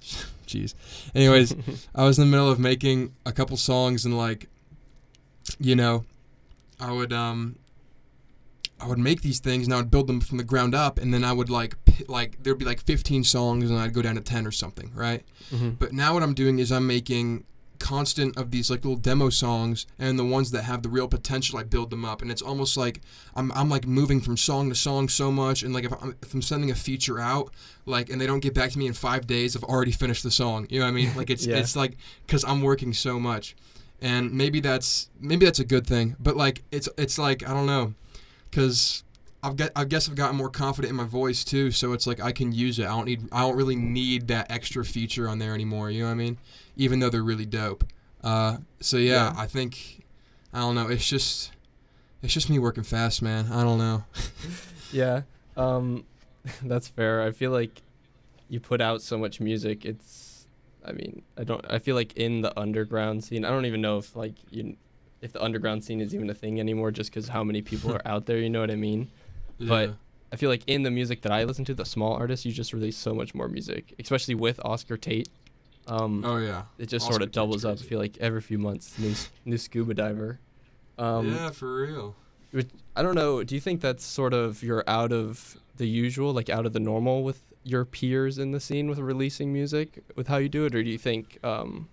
Jeez. 0.46 0.74
Anyways, 1.14 1.54
I 1.94 2.04
was 2.04 2.18
in 2.18 2.24
the 2.24 2.30
middle 2.30 2.50
of 2.50 2.58
making 2.58 3.14
a 3.24 3.32
couple 3.32 3.56
songs 3.56 4.04
and 4.04 4.16
like, 4.16 4.48
you 5.58 5.76
know, 5.76 6.04
I 6.80 6.92
would 6.92 7.12
um. 7.12 7.56
I 8.80 8.86
would 8.88 8.98
make 8.98 9.22
these 9.22 9.38
things 9.38 9.64
and 9.68 9.72
I 9.72 9.76
would 9.76 9.92
build 9.92 10.08
them 10.08 10.20
from 10.20 10.38
the 10.38 10.44
ground 10.44 10.74
up, 10.74 10.98
and 10.98 11.14
then 11.14 11.22
I 11.22 11.32
would 11.32 11.48
like 11.48 11.76
p- 11.84 12.04
like 12.08 12.42
there'd 12.42 12.58
be 12.58 12.64
like 12.64 12.80
15 12.82 13.22
songs 13.22 13.70
and 13.70 13.78
I'd 13.78 13.94
go 13.94 14.02
down 14.02 14.16
to 14.16 14.20
10 14.20 14.44
or 14.44 14.50
something, 14.50 14.90
right? 14.92 15.22
mhm. 15.52 15.78
But 15.78 15.92
now 15.92 16.14
what 16.14 16.24
I'm 16.24 16.34
doing 16.34 16.58
is 16.58 16.72
I'm 16.72 16.84
making 16.88 17.44
constant 17.78 18.36
of 18.36 18.50
these 18.50 18.70
like 18.72 18.84
little 18.84 18.96
demo 18.98 19.28
songs 19.30 19.86
and 20.00 20.18
the 20.18 20.24
ones 20.24 20.50
that 20.52 20.62
have 20.64 20.82
the 20.82 20.88
real 20.88 21.06
potential 21.08 21.58
I 21.60 21.62
build 21.64 21.90
them 21.90 22.04
up 22.04 22.22
and 22.22 22.30
it's 22.30 22.42
almost 22.42 22.76
like 22.76 23.00
I'm, 23.36 23.50
I'm 23.52 23.68
like 23.68 23.86
moving 23.88 24.20
from 24.20 24.36
song 24.36 24.68
to 24.68 24.74
song 24.76 25.08
so 25.08 25.30
much 25.32 25.62
and 25.64 25.72
like 25.74 25.84
if 25.84 25.92
I'm, 26.00 26.16
if 26.22 26.32
I'm 26.32 26.42
sending 26.42 26.70
a 26.70 26.76
feature 26.76 27.18
out 27.18 27.52
like 27.84 28.08
and 28.08 28.20
they 28.20 28.26
don't 28.28 28.38
get 28.38 28.54
back 28.54 28.70
to 28.70 28.78
me 28.78 28.86
in 28.86 28.92
five 28.92 29.26
days 29.26 29.56
I've 29.56 29.64
already 29.64 29.90
finished 29.90 30.22
the 30.22 30.30
song 30.30 30.68
you 30.70 30.78
know 30.78 30.84
what 30.84 30.90
I 30.92 30.94
mean 30.94 31.10
like 31.16 31.28
it's 31.28 31.44
Yeah. 31.44 31.56
it's 31.56 31.74
like 31.74 31.96
because 32.24 32.44
I'm 32.44 32.62
working 32.62 32.92
so 32.92 33.18
much 33.18 33.56
and 34.02 34.32
maybe 34.32 34.60
that's 34.60 35.08
maybe 35.20 35.46
that's 35.46 35.60
a 35.60 35.64
good 35.64 35.86
thing 35.86 36.16
but 36.20 36.36
like 36.36 36.62
it's 36.70 36.88
it's 36.98 37.18
like 37.18 37.48
I 37.48 37.54
don't 37.54 37.66
know 37.66 37.94
because 38.50 39.04
I've 39.42 39.56
got 39.56 39.70
I 39.74 39.84
guess 39.84 40.08
I've 40.08 40.14
gotten 40.14 40.36
more 40.36 40.50
confident 40.50 40.90
in 40.90 40.96
my 40.96 41.04
voice 41.04 41.42
too, 41.42 41.72
so 41.72 41.92
it's 41.94 42.06
like 42.06 42.20
I 42.20 42.30
can 42.30 42.52
use 42.52 42.78
it. 42.78 42.84
I 42.84 42.90
don't 42.90 43.06
need 43.06 43.28
I 43.32 43.40
don't 43.40 43.56
really 43.56 43.74
need 43.74 44.28
that 44.28 44.48
extra 44.52 44.84
feature 44.84 45.28
on 45.28 45.40
there 45.40 45.52
anymore. 45.52 45.90
You 45.90 46.02
know 46.02 46.06
what 46.06 46.12
I 46.12 46.16
mean? 46.16 46.38
Even 46.76 47.00
though 47.00 47.10
they're 47.10 47.24
really 47.24 47.44
dope. 47.46 47.82
Uh, 48.22 48.58
so 48.78 48.98
yeah, 48.98 49.32
Yeah. 49.32 49.34
I 49.36 49.46
think 49.48 50.04
I 50.52 50.60
don't 50.60 50.76
know. 50.76 50.86
It's 50.88 51.08
just 51.08 51.50
it's 52.22 52.32
just 52.32 52.50
me 52.50 52.60
working 52.60 52.84
fast, 52.84 53.20
man. 53.20 53.50
I 53.50 53.64
don't 53.64 53.78
know. 53.78 54.04
Yeah. 54.92 55.22
Um 55.56 56.04
that's 56.62 56.86
fair. 56.86 57.22
I 57.22 57.32
feel 57.32 57.50
like 57.50 57.82
you 58.48 58.60
put 58.60 58.80
out 58.80 59.02
so 59.02 59.18
much 59.18 59.40
music. 59.40 59.84
It's 59.84 60.21
I 60.84 60.92
mean, 60.92 61.22
I 61.36 61.44
don't 61.44 61.64
I 61.68 61.78
feel 61.78 61.94
like 61.94 62.16
in 62.16 62.40
the 62.42 62.58
underground 62.58 63.24
scene, 63.24 63.44
I 63.44 63.50
don't 63.50 63.66
even 63.66 63.80
know 63.80 63.98
if 63.98 64.14
like 64.16 64.34
you 64.50 64.76
if 65.20 65.32
the 65.32 65.42
underground 65.42 65.84
scene 65.84 66.00
is 66.00 66.14
even 66.14 66.28
a 66.30 66.34
thing 66.34 66.58
anymore 66.58 66.90
just 66.90 67.12
cuz 67.12 67.28
how 67.28 67.44
many 67.44 67.62
people 67.62 67.92
are 67.96 68.02
out 68.04 68.26
there, 68.26 68.38
you 68.38 68.50
know 68.50 68.60
what 68.60 68.70
I 68.70 68.76
mean? 68.76 69.10
Yeah. 69.58 69.68
But- 69.68 69.94
I 70.32 70.36
feel 70.36 70.48
like 70.48 70.62
in 70.66 70.82
the 70.82 70.90
music 70.90 71.20
that 71.22 71.30
I 71.30 71.44
listen 71.44 71.66
to, 71.66 71.74
the 71.74 71.84
small 71.84 72.14
artists, 72.14 72.46
you 72.46 72.52
just 72.52 72.72
release 72.72 72.96
so 72.96 73.12
much 73.14 73.34
more 73.34 73.48
music, 73.48 73.94
especially 73.98 74.34
with 74.34 74.58
Oscar 74.64 74.96
Tate. 74.96 75.28
Um, 75.86 76.24
oh 76.24 76.38
yeah, 76.38 76.62
it 76.78 76.86
just 76.88 77.04
Oscar 77.04 77.12
sort 77.12 77.22
of 77.22 77.32
doubles 77.32 77.66
up. 77.66 77.78
I 77.78 77.82
feel 77.82 77.98
like 77.98 78.16
every 78.18 78.40
few 78.40 78.56
months, 78.56 78.98
new 78.98 79.14
new 79.44 79.58
scuba 79.58 79.92
diver. 79.92 80.40
Um, 80.96 81.28
yeah, 81.34 81.50
for 81.50 81.82
real. 81.82 82.16
I 82.96 83.02
don't 83.02 83.14
know. 83.14 83.42
Do 83.44 83.54
you 83.54 83.60
think 83.60 83.82
that's 83.82 84.04
sort 84.04 84.32
of 84.32 84.62
you're 84.62 84.84
out 84.86 85.12
of 85.12 85.58
the 85.76 85.86
usual, 85.86 86.32
like 86.32 86.48
out 86.48 86.64
of 86.64 86.72
the 86.72 86.80
normal 86.80 87.24
with 87.24 87.51
your 87.64 87.84
peers 87.84 88.38
in 88.38 88.50
the 88.50 88.60
scene 88.60 88.88
with 88.88 88.98
releasing 88.98 89.52
music 89.52 90.02
with 90.16 90.28
how 90.28 90.36
you 90.38 90.48
do 90.48 90.64
it, 90.64 90.74
or 90.74 90.82
do 90.82 90.90
you 90.90 90.98
think 90.98 91.38
um, 91.44 91.88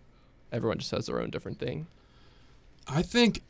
everyone 0.51 0.77
just 0.79 0.91
has 0.91 1.05
their 1.07 1.21
own 1.21 1.29
different 1.29 1.59
thing? 1.59 1.87
I 2.87 3.01
think 3.01 3.43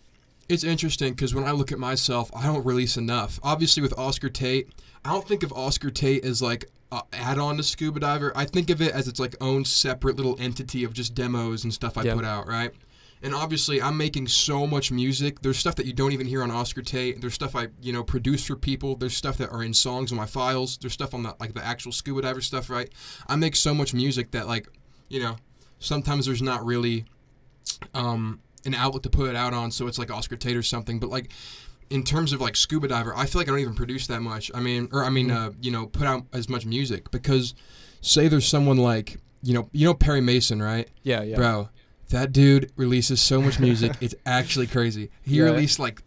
it's 0.50 0.64
interesting 0.64 1.14
because 1.14 1.34
when 1.34 1.46
I 1.46 1.52
look 1.52 1.72
at 1.72 1.80
myself, 1.80 2.30
I 2.36 2.46
don't 2.46 2.66
release 2.66 2.98
enough. 2.98 3.40
Obviously, 3.44 3.82
with 3.82 3.98
Oscar 3.98 4.30
Tate, 4.30 4.68
I 5.06 5.12
don't 5.14 5.28
think 5.28 5.44
of 5.44 5.54
Oscar 5.54 5.90
Tate 5.92 6.26
as 6.26 6.42
like 6.42 6.70
a 6.92 7.02
add-on 7.14 7.58
to 7.58 7.64
Scuba 7.64 8.00
Diver. 8.00 8.34
I 8.36 8.46
think 8.46 8.70
of 8.70 8.82
it 8.82 8.92
as 8.94 9.08
its 9.08 9.20
like 9.20 9.36
own 9.40 9.64
separate 9.64 10.16
little 10.18 10.36
entity 10.40 10.84
of 10.84 10.92
just 10.94 11.14
demos 11.16 11.64
and 11.64 11.74
stuff 11.74 11.98
I 11.98 12.04
Yeah. 12.04 12.16
put 12.16 12.26
out, 12.26 12.48
right? 12.48 12.72
And 13.22 13.36
obviously, 13.36 13.82
I'm 13.82 13.98
making 13.98 14.28
so 14.28 14.66
much 14.66 14.92
music. 14.92 15.42
There's 15.42 15.58
stuff 15.58 15.76
that 15.76 15.86
you 15.86 15.94
don't 15.94 16.14
even 16.14 16.26
hear 16.26 16.42
on 16.42 16.52
Oscar 16.52 16.82
Tate. 16.82 17.20
There's 17.20 17.34
stuff 17.34 17.56
I, 17.56 17.68
you 17.82 17.92
know, 17.92 18.04
produce 18.04 18.46
for 18.46 18.56
people. 18.56 18.96
There's 18.96 19.16
stuff 19.16 19.38
that 19.38 19.50
are 19.50 19.62
in 19.62 19.74
songs 19.74 20.12
on 20.12 20.18
my 20.18 20.26
files. 20.26 20.78
There's 20.78 20.94
stuff 20.94 21.14
on 21.14 21.24
the 21.24 21.36
like 21.40 21.54
the 21.54 21.66
actual 21.66 21.92
Scuba 21.92 22.22
Diver 22.22 22.42
stuff, 22.42 22.70
right? 22.70 22.90
I 23.28 23.36
make 23.36 23.56
so 23.56 23.74
much 23.74 23.94
music 23.94 24.32
that 24.32 24.48
like, 24.48 24.68
you 25.10 25.20
know, 25.22 25.36
sometimes 25.80 26.26
there's 26.28 26.42
not 26.42 26.66
really 26.66 27.06
um, 27.94 28.40
an 28.66 28.74
outlet 28.74 29.04
to 29.04 29.10
put 29.10 29.30
it 29.30 29.36
out 29.36 29.54
on, 29.54 29.72
so 29.72 29.88
it's 29.88 30.00
like 30.00 30.12
Oscar 30.12 30.38
Tate 30.38 30.56
or 30.56 30.64
something. 30.64 31.00
But 31.00 31.10
like 31.10 31.32
in 31.90 32.04
terms 32.04 32.34
of 32.34 32.40
like 32.40 32.56
scuba 32.56 32.88
diver, 32.88 33.14
I 33.16 33.26
feel 33.26 33.42
like 33.42 33.48
I 33.48 33.52
don't 33.52 33.60
even 33.60 33.76
produce 33.76 34.08
that 34.08 34.22
much. 34.22 34.52
I 34.54 34.60
mean, 34.60 34.90
or 34.92 35.04
I 35.04 35.10
mean, 35.10 35.32
uh, 35.32 35.52
you 35.62 35.72
know, 35.72 35.88
put 35.88 36.08
out 36.08 36.26
as 36.34 36.48
much 36.48 36.66
music 36.66 37.12
because 37.12 37.54
say 38.02 38.28
there's 38.28 38.48
someone 38.48 38.78
like 38.78 39.18
you 39.42 39.54
know, 39.54 39.70
you 39.72 39.86
know 39.86 39.94
Perry 39.94 40.22
Mason, 40.22 40.62
right, 40.62 40.90
Yeah, 41.04 41.22
yeah. 41.24 41.36
bro? 41.36 41.70
That 42.10 42.32
dude 42.32 42.72
releases 42.76 43.22
so 43.22 43.42
much 43.42 43.60
music, 43.60 43.94
it's 44.02 44.16
actually 44.26 44.68
crazy. 44.68 45.10
He 45.24 45.38
Yeah. 45.38 45.44
released 45.46 45.80
like 45.80 46.02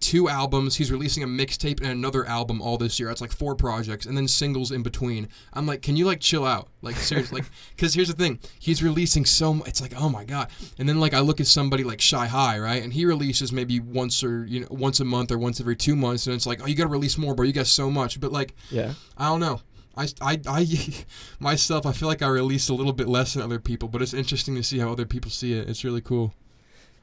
two 0.00 0.28
albums. 0.28 0.76
He's 0.76 0.92
releasing 0.92 1.24
a 1.24 1.26
mixtape 1.26 1.80
and 1.80 1.90
another 1.90 2.24
album 2.24 2.62
all 2.62 2.78
this 2.78 3.00
year. 3.00 3.10
It's 3.10 3.20
like 3.20 3.32
four 3.32 3.56
projects 3.56 4.06
and 4.06 4.16
then 4.16 4.28
singles 4.28 4.70
in 4.70 4.84
between. 4.84 5.26
I'm 5.52 5.66
like, 5.66 5.82
can 5.82 5.96
you 5.96 6.06
like 6.06 6.20
chill 6.20 6.46
out? 6.46 6.68
Like 6.82 6.94
seriously, 6.94 7.40
like 7.40 7.50
because 7.76 7.94
here's 7.94 8.06
the 8.06 8.14
thing, 8.14 8.38
he's 8.60 8.80
releasing 8.80 9.24
so 9.24 9.52
much. 9.52 9.66
It's 9.66 9.80
like, 9.80 9.94
oh 10.00 10.08
my 10.08 10.22
god. 10.24 10.50
And 10.78 10.88
then 10.88 11.00
like 11.00 11.14
I 11.14 11.18
look 11.20 11.40
at 11.40 11.48
somebody 11.48 11.82
like 11.82 12.00
Shy 12.00 12.26
High, 12.28 12.60
right? 12.60 12.80
And 12.80 12.92
he 12.92 13.04
releases 13.04 13.50
maybe 13.52 13.80
once 13.80 14.22
or 14.22 14.46
you 14.46 14.60
know 14.60 14.68
once 14.70 15.00
a 15.00 15.04
month 15.04 15.32
or 15.32 15.38
once 15.38 15.60
every 15.60 15.74
two 15.74 15.96
months, 15.96 16.28
and 16.28 16.36
it's 16.36 16.46
like, 16.46 16.62
oh, 16.62 16.66
you 16.66 16.76
got 16.76 16.84
to 16.84 16.90
release 16.90 17.18
more, 17.18 17.34
bro. 17.34 17.44
You 17.44 17.52
got 17.52 17.66
so 17.66 17.90
much. 17.90 18.20
But 18.20 18.30
like, 18.30 18.54
Yeah. 18.70 18.92
I 19.16 19.26
don't 19.26 19.40
know. 19.40 19.62
I, 19.98 20.06
I, 20.20 20.40
I 20.46 20.66
myself, 21.40 21.84
I 21.84 21.92
feel 21.92 22.08
like 22.08 22.22
I 22.22 22.28
release 22.28 22.68
a 22.68 22.74
little 22.74 22.92
bit 22.92 23.08
less 23.08 23.34
than 23.34 23.42
other 23.42 23.58
people, 23.58 23.88
but 23.88 24.00
it's 24.00 24.14
interesting 24.14 24.54
to 24.54 24.62
see 24.62 24.78
how 24.78 24.92
other 24.92 25.04
people 25.06 25.30
see 25.30 25.52
it. 25.52 25.68
It's 25.68 25.84
really 25.84 26.00
cool. 26.00 26.32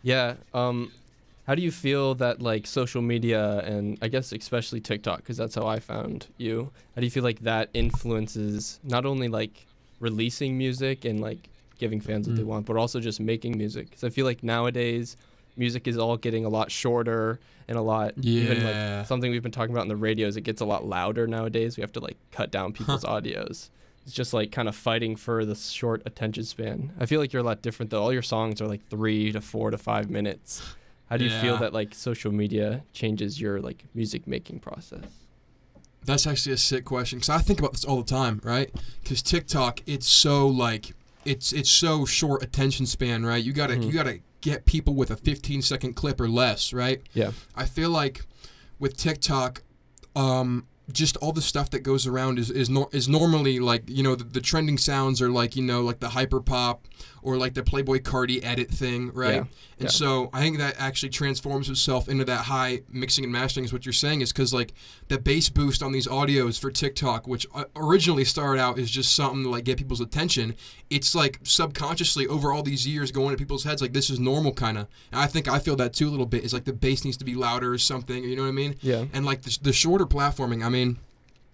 Yeah. 0.02 0.36
Um, 0.54 0.92
how 1.48 1.54
do 1.56 1.62
you 1.62 1.72
feel 1.72 2.16
that 2.16 2.42
like 2.42 2.66
social 2.66 3.02
media 3.04 3.60
and 3.60 3.98
I 4.02 4.08
guess 4.08 4.32
especially 4.32 4.80
TikTok, 4.82 5.18
because 5.18 5.38
that's 5.38 5.54
how 5.56 5.68
I 5.68 5.80
found 5.80 6.28
you. 6.38 6.72
How 6.96 7.02
do 7.02 7.06
you 7.06 7.12
feel 7.12 7.24
like 7.24 7.40
that 7.42 7.70
influences 7.74 8.80
not 8.84 9.06
only 9.06 9.28
like 9.28 9.66
releasing 10.00 10.58
music 10.58 11.06
and 11.06 11.20
like 11.22 11.50
giving 11.78 12.00
fans 12.02 12.28
what 12.28 12.36
they 12.38 12.44
Mm. 12.44 12.48
want, 12.48 12.66
but 12.66 12.78
also 12.78 13.00
just 13.00 13.20
making 13.20 13.58
music? 13.58 13.90
Because 13.90 14.04
I 14.04 14.10
feel 14.10 14.26
like 14.26 14.44
nowadays 14.44 15.18
music 15.58 15.88
is 15.88 15.98
all 15.98 16.18
getting 16.18 16.46
a 16.46 16.50
lot 16.50 16.72
shorter 16.72 17.40
and 17.68 17.78
a 17.78 17.82
lot 17.82 18.14
even 18.22 18.62
Yeah. 18.62 18.98
like 19.00 19.08
something 19.08 19.32
we've 19.32 19.42
been 19.44 19.52
talking 19.52 19.74
about 19.74 19.84
in 19.84 19.88
the 19.90 19.96
radios. 19.96 20.38
It 20.38 20.42
gets 20.42 20.62
a 20.62 20.66
lot 20.66 20.86
louder 20.86 21.28
nowadays. 21.28 21.78
We 21.78 21.82
have 21.82 21.94
to 21.94 22.00
like 22.00 22.18
cut 22.32 22.52
down 22.52 22.74
people's 22.74 23.04
audios. 23.04 23.70
It's 24.06 24.14
just 24.14 24.34
like 24.34 24.52
kind 24.52 24.68
of 24.68 24.76
fighting 24.76 25.16
for 25.16 25.46
the 25.46 25.56
short 25.56 26.04
attention 26.06 26.44
span. 26.44 26.92
I 27.00 27.06
feel 27.08 27.20
like 27.20 27.34
you're 27.34 27.42
a 27.42 27.46
lot 27.46 27.62
different 27.64 27.90
though. 27.90 28.02
All 28.04 28.14
your 28.14 28.22
songs 28.22 28.62
are 28.62 28.68
like 28.68 28.88
three 28.90 29.32
to 29.32 29.42
four 29.42 29.72
to 29.72 29.78
five 29.78 30.10
minutes. 30.10 30.62
How 31.10 31.18
do 31.18 31.24
you 31.24 31.32
feel 31.40 31.58
that 31.58 31.74
like 31.74 31.94
social 31.96 32.32
media 32.32 32.84
changes 32.94 33.40
your 33.42 33.60
like 33.62 33.86
music 33.94 34.28
making 34.28 34.60
process? 34.60 35.04
That's 36.04 36.28
actually 36.28 36.54
a 36.54 36.58
sick 36.58 36.86
question 36.86 37.18
because 37.18 37.30
I 37.30 37.40
think 37.40 37.60
about 37.60 37.72
this 37.74 37.84
all 37.84 37.98
the 37.98 38.04
time, 38.04 38.40
right? 38.44 38.70
Because 39.02 39.24
TikTok, 39.24 39.82
it's 39.88 40.08
so 40.08 40.48
like 40.48 40.94
it's 41.26 41.52
it's 41.52 41.72
so 41.72 42.06
short 42.06 42.44
attention 42.44 42.86
span, 42.86 43.26
right? 43.26 43.44
You 43.44 43.54
gotta 43.54 43.74
Mhm. 43.76 43.86
you 43.88 43.92
gotta 43.92 44.20
get 44.46 44.66
people 44.66 44.94
with 44.94 45.10
a 45.10 45.16
15 45.18 45.64
second 45.64 45.96
clip 45.96 46.22
or 46.22 46.30
less, 46.30 46.72
right? 46.72 47.02
Yeah. 47.14 47.32
I 47.56 47.66
feel 47.66 47.90
like 47.90 48.22
with 48.78 48.96
TikTok, 48.96 49.64
um, 50.16 50.68
just 50.92 51.18
all 51.18 51.32
the 51.32 51.42
stuff 51.42 51.70
that 51.72 51.80
goes 51.80 52.06
around 52.06 52.38
is 52.40 52.50
is, 52.52 52.70
nor- 52.70 52.90
is 52.92 53.10
normally 53.10 53.60
like 53.60 53.84
you 53.88 54.04
know 54.04 54.16
the, 54.16 54.24
the 54.24 54.42
trending 54.42 54.78
sounds 54.78 55.22
are 55.22 55.30
like 55.30 55.56
you 55.56 55.64
know 55.64 55.82
like 55.82 56.00
the 56.00 56.10
hyper 56.10 56.40
pop 56.40 56.88
or 57.26 57.38
like 57.38 57.56
the 57.56 57.64
Playboi 57.64 58.02
Carti 58.02 58.40
edit 58.44 58.70
thing, 58.70 59.12
right? 59.12 59.34
Yeah, 59.34 59.40
And 59.40 59.50
yeah. 59.80 59.88
so 59.88 60.30
I 60.32 60.42
think 60.42 60.60
that 60.60 60.76
actually 60.78 61.10
transforms 61.10 61.72
itself 61.72 62.08
into 62.08 62.24
that 62.26 62.42
high 62.42 62.84
mixing 62.88 63.24
and 63.24 63.34
mastering 63.34 63.66
is 63.66 63.74
what 63.74 63.84
you're 63.84 63.94
saying 63.94 64.22
is 64.22 64.32
because 64.32 64.54
like 64.54 64.74
the 65.08 65.18
bass 65.18 65.50
boost 65.50 65.82
on 65.82 65.92
these 65.92 66.06
audios 66.08 66.60
for 66.60 66.70
TikTok, 66.70 67.26
which 67.26 67.48
uh, 67.56 67.64
originally 67.76 68.26
started 68.26 68.62
out 68.62 68.78
as 68.78 68.92
just 68.92 69.16
something 69.16 69.42
to 69.42 69.50
like 69.50 69.64
get 69.64 69.80
people's 69.80 70.02
attention, 70.02 70.54
it's 70.92 71.16
like 71.16 71.40
subconsciously 71.42 72.28
over 72.28 72.54
all 72.54 72.62
these 72.62 72.88
years 72.88 73.12
going 73.12 73.32
to 73.32 73.38
people's 73.38 73.64
heads 73.64 73.82
like 73.82 73.94
this 73.94 74.12
is 74.12 74.20
normal 74.20 74.54
kind 74.54 74.78
of. 74.78 74.88
And 75.12 75.20
I 75.20 75.26
think 75.26 75.48
I 75.48 75.58
feel 75.58 75.76
that 75.78 75.94
too 75.94 76.08
a 76.08 76.12
little 76.12 76.28
bit. 76.28 76.44
Is 76.44 76.54
like 76.54 76.66
the 76.66 76.74
bass 76.74 77.04
needs 77.04 77.18
to 77.18 77.26
be 77.26 77.34
louder 77.34 77.74
or 77.74 77.80
something. 77.80 78.24
You 78.24 78.36
know 78.36 78.44
what 78.44 78.50
I 78.50 78.52
mean? 78.52 78.76
Yeah. 78.82 79.06
And 79.14 79.26
like 79.26 79.42
the, 79.42 79.58
the 79.64 79.74
shorter 79.74 80.06
platforming, 80.06 80.64
I 80.64 80.70
mean, 80.70 80.75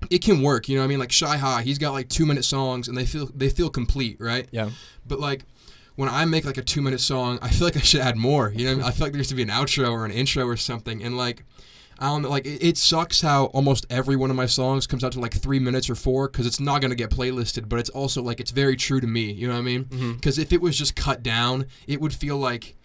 it 0.09 0.21
can 0.23 0.41
work. 0.41 0.67
You 0.67 0.75
know 0.75 0.81
what 0.81 0.85
I 0.85 0.89
mean? 0.89 0.99
Like 0.99 1.11
Shy 1.11 1.37
High, 1.37 1.61
he's 1.63 1.77
got 1.77 1.91
like 1.91 2.09
two 2.09 2.25
minute 2.25 2.45
songs 2.45 2.87
and 2.87 2.97
they 2.97 3.05
feel 3.05 3.29
they 3.35 3.49
feel 3.49 3.69
complete, 3.69 4.17
right? 4.19 4.47
Yeah. 4.51 4.71
But 5.07 5.19
like 5.19 5.43
when 5.95 6.09
I 6.09 6.25
make 6.25 6.45
like 6.45 6.57
a 6.57 6.63
two 6.63 6.81
minute 6.81 7.01
song, 7.01 7.37
I 7.41 7.49
feel 7.49 7.67
like 7.67 7.77
I 7.77 7.81
should 7.81 8.01
add 8.01 8.17
more. 8.17 8.51
You 8.55 8.65
know, 8.65 8.71
what 8.71 8.73
I, 8.73 8.77
mean? 8.77 8.85
I 8.87 8.91
feel 8.91 9.05
like 9.07 9.13
there 9.13 9.23
to 9.23 9.35
be 9.35 9.43
an 9.43 9.49
outro 9.49 9.91
or 9.91 10.05
an 10.05 10.11
intro 10.11 10.45
or 10.45 10.57
something. 10.57 11.03
And 11.03 11.17
like, 11.17 11.43
I 11.99 12.07
don't 12.07 12.23
know, 12.23 12.29
like 12.29 12.45
it, 12.45 12.63
it 12.63 12.77
sucks 12.77 13.21
how 13.21 13.45
almost 13.45 13.85
every 13.89 14.15
one 14.15 14.29
of 14.31 14.35
my 14.35 14.47
songs 14.47 14.87
comes 14.87 15.03
out 15.03 15.11
to 15.13 15.19
like 15.19 15.33
three 15.33 15.59
minutes 15.59 15.89
or 15.89 15.95
four 15.95 16.27
because 16.29 16.47
it's 16.47 16.59
not 16.59 16.81
gonna 16.81 16.95
get 16.95 17.11
playlisted. 17.11 17.69
But 17.69 17.79
it's 17.79 17.89
also 17.91 18.23
like 18.23 18.39
it's 18.39 18.51
very 18.51 18.75
true 18.75 18.99
to 19.01 19.07
me. 19.07 19.31
You 19.31 19.47
know 19.47 19.53
what 19.53 19.59
I 19.59 19.63
mean? 19.63 19.85
Mhm. 19.85 20.15
Because 20.15 20.39
if 20.39 20.51
it 20.51 20.61
was 20.61 20.77
just 20.77 20.95
cut 20.95 21.21
down, 21.21 21.67
it 21.87 22.01
would 22.01 22.13
feel 22.13 22.37
like. 22.37 22.75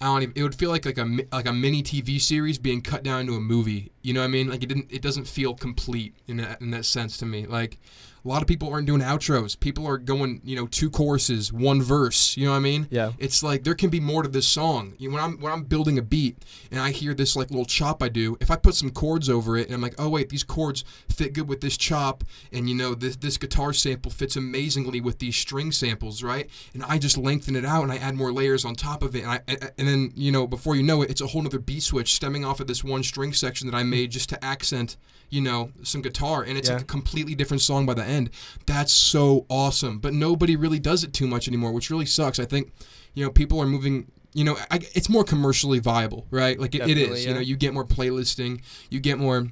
I 0.00 0.06
don't 0.06 0.22
even, 0.22 0.32
it 0.36 0.42
would 0.42 0.54
feel 0.54 0.70
like 0.70 0.84
like 0.84 0.98
a 0.98 1.08
like 1.32 1.46
a 1.46 1.52
mini 1.52 1.82
TV 1.82 2.20
series 2.20 2.58
being 2.58 2.82
cut 2.82 3.02
down 3.02 3.20
into 3.20 3.34
a 3.34 3.40
movie. 3.40 3.92
You 4.02 4.12
know 4.12 4.20
what 4.20 4.26
I 4.26 4.28
mean? 4.28 4.48
Like 4.48 4.62
it 4.62 4.68
didn't 4.68 4.86
it 4.90 5.02
doesn't 5.02 5.26
feel 5.26 5.54
complete 5.54 6.14
in 6.26 6.38
that 6.38 6.60
in 6.60 6.70
that 6.72 6.84
sense 6.84 7.16
to 7.18 7.26
me. 7.26 7.46
Like 7.46 7.78
a 8.24 8.28
lot 8.28 8.40
of 8.40 8.48
people 8.48 8.70
aren't 8.72 8.86
doing 8.86 9.02
outros. 9.02 9.58
People 9.58 9.86
are 9.86 9.98
going, 9.98 10.40
you 10.44 10.56
know, 10.56 10.66
two 10.66 10.88
choruses, 10.88 11.52
one 11.52 11.82
verse. 11.82 12.36
You 12.36 12.46
know 12.46 12.52
what 12.52 12.56
I 12.58 12.60
mean? 12.60 12.88
Yeah. 12.90 13.12
It's 13.18 13.42
like 13.42 13.64
there 13.64 13.74
can 13.74 13.90
be 13.90 14.00
more 14.00 14.22
to 14.22 14.28
this 14.28 14.48
song. 14.48 14.94
You 14.98 15.08
know, 15.10 15.14
when 15.16 15.24
I'm 15.24 15.40
when 15.40 15.52
I'm 15.52 15.64
building 15.64 15.98
a 15.98 16.02
beat 16.02 16.38
and 16.70 16.80
I 16.80 16.90
hear 16.90 17.12
this 17.14 17.36
like 17.36 17.50
little 17.50 17.66
chop 17.66 18.02
I 18.02 18.08
do, 18.08 18.36
if 18.40 18.50
I 18.50 18.56
put 18.56 18.74
some 18.74 18.90
chords 18.90 19.28
over 19.28 19.56
it 19.58 19.66
and 19.66 19.74
I'm 19.74 19.80
like, 19.82 19.94
oh 19.98 20.08
wait, 20.08 20.30
these 20.30 20.42
chords 20.44 20.84
fit 21.08 21.32
good 21.34 21.48
with 21.48 21.60
this 21.60 21.76
chop, 21.76 22.24
and 22.52 22.68
you 22.68 22.74
know 22.74 22.94
this 22.94 23.16
this 23.16 23.36
guitar 23.36 23.72
sample 23.72 24.10
fits 24.10 24.36
amazingly 24.36 25.00
with 25.00 25.18
these 25.18 25.36
string 25.36 25.70
samples, 25.72 26.22
right? 26.22 26.48
And 26.72 26.82
I 26.84 26.98
just 26.98 27.18
lengthen 27.18 27.56
it 27.56 27.64
out 27.64 27.82
and 27.82 27.92
I 27.92 27.96
add 27.96 28.14
more 28.14 28.32
layers 28.32 28.64
on 28.64 28.74
top 28.74 29.02
of 29.02 29.14
it, 29.14 29.22
and 29.24 29.30
I 29.30 29.40
and- 29.48 29.70
and 29.76 29.88
then 29.88 30.12
you 30.14 30.30
know 30.32 30.46
before 30.46 30.76
you 30.76 30.82
know 30.82 31.02
it, 31.02 31.10
it's 31.10 31.20
a 31.20 31.26
whole 31.26 31.44
other 31.44 31.58
beat 31.58 31.82
switch 31.82 32.14
stemming 32.14 32.44
off 32.44 32.60
of 32.60 32.66
this 32.68 32.82
one 32.84 33.02
string 33.02 33.32
section 33.32 33.68
that 33.70 33.76
I 33.76 33.82
made 33.82 34.10
just 34.12 34.28
to 34.30 34.42
accent 34.44 34.96
you 35.34 35.40
know 35.40 35.70
some 35.82 36.00
guitar 36.02 36.42
and 36.42 36.56
it's 36.58 36.68
Yeah. 36.68 36.74
like 36.76 36.82
a 36.82 36.86
completely 36.98 37.34
different 37.34 37.60
song 37.62 37.86
by 37.86 37.94
the 37.94 38.04
end. 38.04 38.30
That's 38.66 38.92
so 38.92 39.44
awesome. 39.48 39.98
But 39.98 40.12
nobody 40.14 40.54
really 40.64 40.78
does 40.90 41.02
it 41.04 41.12
too 41.12 41.26
much 41.26 41.48
anymore 41.48 41.72
which 41.72 41.90
really 41.90 42.06
sucks. 42.06 42.38
I 42.38 42.44
think 42.44 42.72
you 43.14 43.24
know 43.24 43.30
people 43.30 43.58
are 43.60 43.66
moving 43.66 43.96
you 44.32 44.44
know 44.44 44.56
I, 44.70 44.76
it's 44.98 45.08
more 45.08 45.24
commercially 45.24 45.80
viable 45.80 46.26
right? 46.30 46.56
Like 46.58 46.74
it, 46.74 46.82
it 46.88 46.98
is 46.98 47.26
you 47.26 47.34
know 47.34 47.40
you 47.50 47.56
get 47.56 47.74
more 47.74 47.84
playlisting 47.96 48.62
you 48.90 49.00
get 49.00 49.18
more 49.18 49.48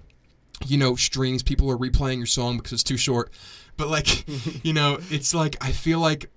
you 0.66 0.76
know 0.78 0.94
streams 0.94 1.42
people 1.42 1.68
are 1.72 1.76
replaying 1.76 2.18
your 2.18 2.26
song 2.26 2.56
because 2.58 2.72
it's 2.72 2.84
too 2.84 2.96
short. 3.08 3.30
But 3.76 3.88
like 3.88 4.08
you 4.64 4.72
know 4.72 4.98
it's 5.10 5.34
like 5.34 5.56
i 5.68 5.72
feel 5.72 5.98
like 5.98 6.30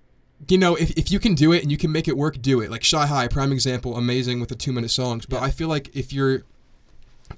you 0.50 0.58
know 0.58 0.76
if, 0.76 0.90
if 1.02 1.12
you 1.12 1.20
can 1.20 1.34
do 1.36 1.54
it 1.54 1.62
and 1.64 1.72
you 1.72 1.78
can 1.78 1.92
make 1.92 2.08
it 2.08 2.18
work 2.18 2.42
do 2.42 2.62
it. 2.62 2.72
Like 2.72 2.84
shy 2.84 3.06
high 3.06 3.28
prime 3.28 3.52
example 3.52 3.96
amazing 3.96 4.40
with 4.40 4.50
the 4.50 4.56
two 4.56 4.74
minute 4.74 4.92
songs. 4.92 5.26
But 5.28 5.38
Yeah. 5.38 5.48
i 5.48 5.52
feel 5.52 5.68
like 5.76 5.86
if 5.96 6.12
you're 6.12 6.44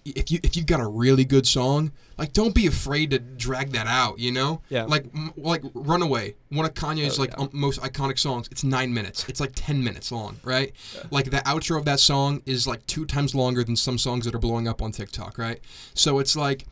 if 0.06 0.30
you 0.32 0.40
if 0.44 0.56
you've 0.58 0.66
got 0.66 0.80
a 0.80 0.88
really 0.88 1.24
good 1.26 1.48
song 1.48 1.92
like 2.18 2.34
don't 2.34 2.54
be 2.54 2.68
afraid 2.68 3.12
to 3.12 3.20
drag 3.20 3.72
that 3.72 3.88
out 3.88 4.20
you 4.20 4.32
know 4.32 4.62
Yeah. 4.70 4.84
like 4.84 5.06
m- 5.16 5.32
like 5.38 5.62
runaway 5.74 6.36
one 6.50 6.66
of 6.66 6.74
kanye's 6.74 7.18
Oh, 7.18 7.22
like 7.22 7.32
yeah. 7.32 7.44
um, 7.44 7.50
most 7.54 7.80
iconic 7.82 8.20
songs 8.20 8.48
it's 8.52 8.64
nine 8.64 8.94
minutes 8.94 9.26
it's 9.30 9.40
like 9.40 9.52
10 9.56 9.84
minutes 9.84 10.12
long 10.12 10.38
right 10.44 10.74
Yeah. 10.96 11.04
like 11.12 11.32
the 11.32 11.38
outro 11.38 11.78
of 11.78 11.86
that 11.86 12.00
song 12.02 12.42
is 12.46 12.68
like 12.68 12.86
two 12.88 13.06
times 13.06 13.34
longer 13.34 13.64
than 13.64 13.76
some 13.76 13.98
songs 13.98 14.26
that 14.26 14.36
are 14.36 14.40
blowing 14.40 14.68
up 14.68 14.82
on 14.82 14.92
tiktok 14.92 15.38
right 15.38 15.62
so 15.94 16.20
it's 16.20 16.36
like 16.36 16.66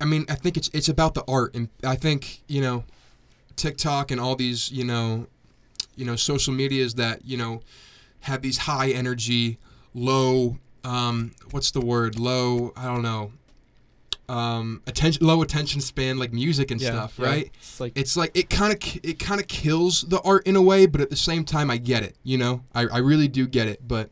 I 0.00 0.04
mean 0.04 0.26
i 0.28 0.34
think 0.34 0.56
it's 0.56 0.68
it's 0.74 0.88
about 0.88 1.14
the 1.14 1.24
art 1.26 1.54
and 1.54 1.68
i 1.84 1.96
think 1.96 2.42
you 2.48 2.60
know 2.60 2.84
tiktok 3.56 4.10
and 4.10 4.20
all 4.20 4.36
these 4.36 4.70
you 4.70 4.84
know 4.84 5.26
you 5.96 6.04
know 6.04 6.16
social 6.16 6.52
medias 6.52 6.94
that 6.94 7.24
you 7.24 7.36
know 7.36 7.62
have 8.20 8.42
these 8.42 8.58
high 8.58 8.90
energy 8.90 9.58
low 9.94 10.58
um 10.84 11.32
what's 11.50 11.70
the 11.70 11.80
word? 11.80 12.18
Low 12.18 12.72
i 12.76 12.84
don't 12.86 13.02
know. 13.02 13.32
Um 14.28 14.82
attention 14.86 15.26
low 15.26 15.42
attention 15.42 15.80
span 15.80 16.16
like 16.18 16.32
music 16.32 16.70
and 16.70 16.80
Yeah, 16.80 16.90
stuff 16.90 17.18
yeah. 17.18 17.26
right? 17.26 17.50
It's 17.58 17.80
like 17.80 17.92
it's 17.96 18.16
like 18.16 18.30
it 18.34 18.48
kind 18.48 18.72
of 18.72 19.00
it 19.04 19.18
kind 19.18 19.40
of 19.40 19.48
kills 19.48 20.02
the 20.02 20.20
art 20.22 20.46
in 20.46 20.56
a 20.56 20.62
way 20.62 20.86
but 20.86 21.00
at 21.00 21.10
the 21.10 21.16
same 21.16 21.44
time 21.44 21.70
i 21.70 21.76
get 21.76 22.02
it 22.02 22.16
you 22.22 22.38
know? 22.38 22.62
I, 22.74 22.86
I 22.86 22.98
really 22.98 23.28
do 23.28 23.46
get 23.46 23.66
it 23.68 23.86
but 23.86 24.10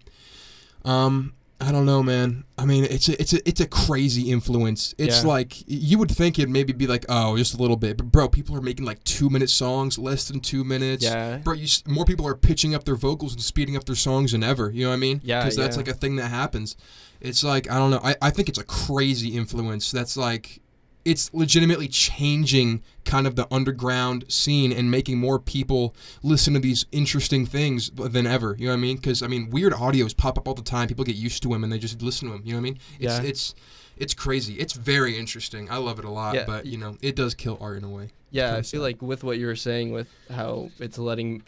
um 0.85 1.35
i 1.61 1.71
don't 1.71 1.85
know 1.85 2.02
man 2.02 2.43
i 2.57 2.64
mean 2.64 2.85
it's 2.85 3.09
a 3.09 3.21
it's 3.21 3.33
a 3.35 3.49
it's 3.49 3.61
a 3.61 3.67
crazy 3.67 4.31
influence 4.31 4.95
it's 4.99 5.23
Yeah. 5.23 5.29
like 5.29 5.62
you 5.67 5.99
would 5.99 6.11
think 6.11 6.38
it'd 6.38 6.49
maybe 6.50 6.73
be 6.73 6.87
like 6.87 7.05
oh 7.09 7.37
just 7.37 7.52
a 7.55 7.59
little 7.59 7.76
bit 7.76 7.97
but 7.99 8.07
bro 8.11 8.29
people 8.29 8.57
are 8.57 8.62
making 8.62 8.87
like 8.87 9.02
two 9.05 9.29
minute 9.29 9.50
songs 9.50 9.99
less 9.99 10.26
than 10.29 10.40
two 10.40 10.64
minutes 10.64 11.05
yeah. 11.05 11.37
Bro, 11.38 11.55
you, 11.55 11.67
more 11.87 12.05
people 12.05 12.26
are 12.26 12.35
pitching 12.35 12.75
up 12.75 12.85
their 12.85 12.95
vocals 12.97 13.33
and 13.35 13.43
speeding 13.43 13.76
up 13.76 13.85
their 13.85 13.95
songs 13.97 14.33
than 14.33 14.43
ever. 14.43 14.71
You 14.71 14.85
know 14.85 14.90
what 14.90 14.97
I 14.97 14.99
mean? 14.99 15.21
Yeah, 15.25 15.40
Because 15.40 15.57
that's 15.57 15.76
yeah. 15.76 15.81
like 15.83 15.88
a 15.88 15.95
thing 15.95 16.17
that 16.17 16.29
happens. 16.29 16.76
It's 17.21 17.43
like 17.45 17.71
I 17.71 17.76
don't 17.79 17.90
know. 17.90 18.00
I, 18.02 18.14
I 18.23 18.31
think 18.31 18.49
it's 18.49 18.59
a 18.59 18.64
crazy 18.64 19.31
influence. 19.37 19.90
That's 19.90 20.17
like 20.17 20.61
it's 21.04 21.33
legitimately 21.33 21.88
changing 21.88 22.83
kind 23.04 23.26
of 23.26 23.35
the 23.37 23.47
underground 23.52 24.25
scene 24.30 24.71
and 24.73 24.90
making 24.90 25.19
more 25.19 25.38
people 25.38 25.95
listen 26.23 26.54
to 26.54 26.61
these 26.61 26.87
interesting 26.92 27.47
things 27.47 27.90
than 27.90 28.26
ever. 28.26 28.54
You 28.59 28.66
know 28.66 28.73
what 28.73 28.78
I 28.78 28.80
mean? 28.80 28.97
Because 28.97 29.23
I 29.23 29.26
mean, 29.26 29.50
weird 29.50 29.73
audios 29.73 30.16
pop 30.16 30.37
up 30.38 30.47
all 30.47 30.54
the 30.54 30.62
time. 30.62 30.88
People 30.88 31.04
get 31.04 31.16
used 31.16 31.42
to 31.45 31.49
them 31.49 31.64
and 31.64 31.73
they 31.73 31.78
just 31.78 32.02
listen 32.02 32.28
to 32.28 32.35
them. 32.35 32.42
You 32.45 32.52
know 32.52 32.59
what 32.59 32.62
I 32.69 32.71
mean? 32.71 32.78
It's 32.99 33.19
Yeah. 33.19 33.23
it's 33.23 33.54
it's 33.97 34.14
crazy. 34.14 34.54
It's 34.54 34.73
very 34.73 35.19
interesting. 35.19 35.71
I 35.71 35.76
love 35.76 35.99
it 35.99 36.04
a 36.07 36.11
lot. 36.11 36.35
Yeah. 36.35 36.45
But 36.47 36.66
you 36.66 36.78
know, 36.78 36.97
it 37.02 37.16
does 37.16 37.35
kill 37.35 37.59
art 37.61 37.76
in 37.78 37.85
a 37.85 37.90
way. 37.90 38.09
Yeah, 38.30 38.57
I 38.57 38.62
feel 38.62 38.80
like 38.80 39.02
with 39.02 39.25
what 39.25 39.38
you 39.38 39.47
were 39.47 39.57
saying, 39.57 39.92
with 39.92 40.09
how 40.30 40.71
it's 40.78 40.99
letting 40.99 41.42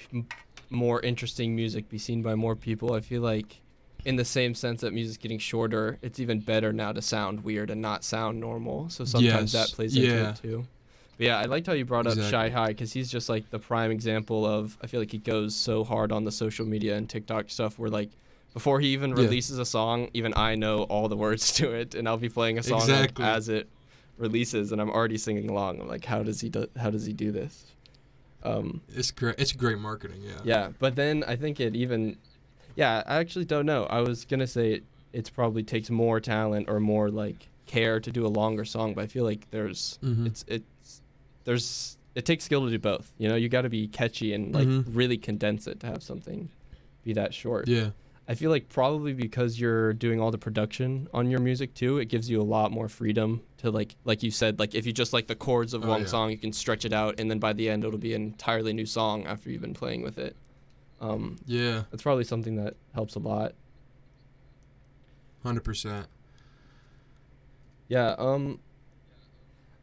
more 0.68 1.00
interesting 1.00 1.54
music 1.54 1.88
be 1.88 1.99
seen 1.99 2.23
by 2.23 2.35
more 2.35 2.56
people, 2.56 2.92
I 2.92 3.00
feel 3.00 3.23
like 3.23 3.61
in 4.04 4.16
the 4.16 4.25
same 4.25 4.54
sense 4.54 4.80
that 4.80 4.92
music's 4.92 5.16
getting 5.18 5.38
shorter, 5.38 5.99
it's 6.02 6.18
even 6.21 6.40
better 6.40 6.73
now 6.73 6.92
to 6.92 7.00
sound 7.02 7.44
weird 7.44 7.71
and 7.71 7.80
not 7.80 8.02
sound 8.04 8.40
normal. 8.40 8.88
So 8.90 9.04
sometimes 9.04 9.52
Yes, 9.54 9.71
that 9.71 9.76
plays 9.76 9.97
into 9.97 10.28
it 10.30 10.37
too. 10.37 10.66
But 11.18 11.26
yeah, 11.26 11.38
I 11.38 11.44
liked 11.44 11.66
how 11.66 11.73
you 11.75 11.85
brought 11.85 12.06
up 12.06 12.14
Shy 12.14 12.23
Exactly. 12.47 12.50
High 12.50 12.68
because 12.68 12.92
he's 12.92 13.11
just 13.11 13.28
like 13.28 13.50
the 13.50 13.59
prime 13.59 13.90
example 13.90 14.44
of. 14.47 14.76
I 14.82 14.87
feel 14.87 15.00
like 15.00 15.12
he 15.12 15.18
goes 15.18 15.54
so 15.54 15.85
hard 15.85 16.11
on 16.11 16.25
the 16.25 16.32
social 16.32 16.66
media 16.66 16.97
and 16.97 17.09
TikTok 17.09 17.50
stuff 17.50 17.78
where 17.78 17.90
like 17.90 18.11
before 18.54 18.80
he 18.80 18.88
even 18.88 19.11
Yeah. 19.11 19.16
releases 19.25 19.59
a 19.59 19.64
song, 19.64 20.09
even 20.14 20.32
I 20.37 20.56
know 20.56 20.82
all 20.85 21.09
the 21.09 21.16
words 21.16 21.52
to 21.59 21.71
it, 21.73 21.94
and 21.94 22.09
I'll 22.09 22.16
be 22.18 22.28
playing 22.28 22.59
a 22.59 22.62
song 22.62 22.80
Exactly. 22.80 23.25
as 23.25 23.49
it 23.49 23.68
releases, 24.18 24.73
and 24.73 24.80
I'm 24.80 24.90
already 24.90 25.16
singing 25.18 25.49
along. 25.49 25.80
I'm 25.80 25.88
like, 25.88 26.04
how 26.04 26.23
does 26.23 26.40
he 26.40 26.49
do? 26.49 26.66
How 26.76 26.90
does 26.90 27.06
he 27.06 27.12
do 27.12 27.30
this? 27.30 27.66
Um, 28.42 28.80
It's 28.88 29.11
great. 29.11 29.37
It's 29.38 29.52
great 29.52 29.78
marketing. 29.78 30.23
Yeah. 30.23 30.40
yeah, 30.42 30.68
but 30.78 30.97
then 30.97 31.25
I 31.28 31.37
think 31.37 31.61
it 31.61 31.76
even, 31.76 32.16
yeah, 32.76 33.02
I 33.07 33.17
actually 33.17 33.45
don't 33.45 33.67
know. 33.67 33.85
I 33.85 34.00
was 34.00 34.25
gonna 34.25 34.47
say 34.47 34.73
it, 34.75 34.85
it's 35.12 35.31
probably 35.31 35.62
takes 35.62 35.91
more 35.91 36.21
talent 36.21 36.69
or 36.69 36.81
more 36.81 37.11
like 37.11 37.49
care 37.67 38.00
to 38.00 38.11
do 38.11 38.26
a 38.26 38.29
longer 38.29 38.64
song, 38.64 38.95
but 38.95 39.02
I 39.05 39.07
feel 39.07 39.25
like 39.25 39.47
there's 39.50 39.99
Mhm. 40.02 40.26
it's 40.26 40.45
it's 40.49 41.02
there's 41.45 41.97
it 42.14 42.25
takes 42.26 42.45
skill 42.45 42.64
to 42.64 42.71
do 42.71 42.79
both. 42.79 43.12
You 43.19 43.29
know, 43.29 43.37
you 43.37 43.49
got 43.49 43.62
to 43.62 43.71
be 43.71 43.88
catchy 43.88 44.35
and 44.35 44.55
like 44.55 44.69
Mhm. 44.69 44.85
really 44.93 45.17
condense 45.17 45.67
it 45.67 45.81
to 45.81 45.87
have 45.87 46.02
something 46.02 46.50
be 47.05 47.12
that 47.14 47.33
short. 47.35 47.69
Yeah. 47.69 47.91
I 48.29 48.35
feel 48.35 48.50
like 48.50 48.69
probably 48.69 49.12
because 49.14 49.59
you're 49.59 49.93
doing 49.95 50.21
all 50.21 50.31
the 50.31 50.38
production 50.38 51.09
on 51.12 51.29
your 51.31 51.41
music 51.41 51.75
too, 51.75 51.99
it 51.99 52.05
gives 52.07 52.31
you 52.31 52.41
a 52.41 52.45
lot 52.45 52.71
more 52.71 52.88
freedom 52.88 53.41
to 53.59 53.71
like 53.71 53.97
like 54.05 54.23
you 54.23 54.31
said, 54.31 54.59
like 54.59 54.75
if 54.75 54.87
you 54.87 54.93
just 54.93 55.12
like 55.12 55.26
the 55.26 55.35
chords 55.35 55.75
of 55.75 55.85
Oh, 55.85 55.88
one 55.88 56.02
yeah. 56.02 56.07
song, 56.07 56.31
you 56.31 56.38
can 56.38 56.52
stretch 56.52 56.85
it 56.85 56.93
out 56.93 57.19
and 57.19 57.31
then 57.31 57.38
by 57.38 57.52
the 57.52 57.69
end 57.69 57.85
it'll 57.85 57.99
be 57.99 58.14
an 58.14 58.23
entirely 58.23 58.73
new 58.73 58.87
song 58.87 59.25
after 59.26 59.50
you've 59.50 59.62
been 59.62 59.75
playing 59.75 60.02
with 60.02 60.19
it. 60.19 60.37
Um 61.02 61.37
Yeah. 61.47 61.82
that's 61.90 62.02
probably 62.02 62.25
something 62.25 62.56
that 62.56 62.75
helps 62.94 63.14
a 63.16 63.18
lot. 63.18 63.52
Hundred 65.42 65.64
percent. 65.64 66.06
Yeah, 67.88 68.14
um 68.18 68.61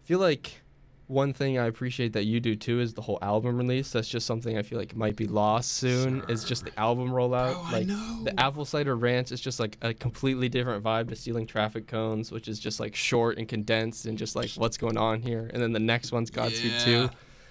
I 0.03 0.07
feel 0.07 0.19
like 0.19 0.61
one 1.07 1.33
thing 1.33 1.57
I 1.57 1.65
appreciate 1.65 2.13
that 2.13 2.25
you 2.25 2.39
do 2.39 2.55
too 2.55 2.79
is 2.79 2.93
the 2.93 3.01
whole 3.01 3.17
album 3.23 3.57
release. 3.57 3.91
That's 3.91 4.07
just 4.07 4.25
something 4.27 4.57
I 4.57 4.61
feel 4.61 4.77
like 4.79 4.95
might 4.95 5.15
be 5.15 5.25
lost 5.27 5.73
soon. 5.73 6.23
Is 6.29 6.43
just 6.43 6.65
the 6.65 6.79
album 6.79 7.09
rollout. 7.09 7.55
I 7.67 7.71
like 7.71 7.87
know. 7.87 8.21
the 8.23 8.39
apple 8.39 8.63
cider 8.63 8.95
ranch 8.95 9.31
is 9.31 9.41
just 9.41 9.59
like 9.59 9.77
a 9.81 9.93
completely 9.93 10.49
different 10.49 10.83
vibe 10.83 11.09
to 11.09 11.15
stealing 11.15 11.47
traffic 11.47 11.87
cones, 11.87 12.31
which 12.31 12.47
is 12.47 12.59
just 12.59 12.79
like 12.79 12.95
short 12.95 13.37
and 13.39 13.47
condensed 13.47 14.05
and 14.05 14.17
just 14.19 14.35
like 14.35 14.51
what's 14.51 14.77
going 14.77 14.97
on 14.97 15.21
here. 15.21 15.49
And 15.53 15.61
then 15.61 15.73
the 15.73 15.79
next 15.79 16.11
one's 16.11 16.29
Godspeed 16.29 16.73
Yeah. 16.73 16.85
too. 16.85 17.09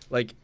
Like 0.08 0.34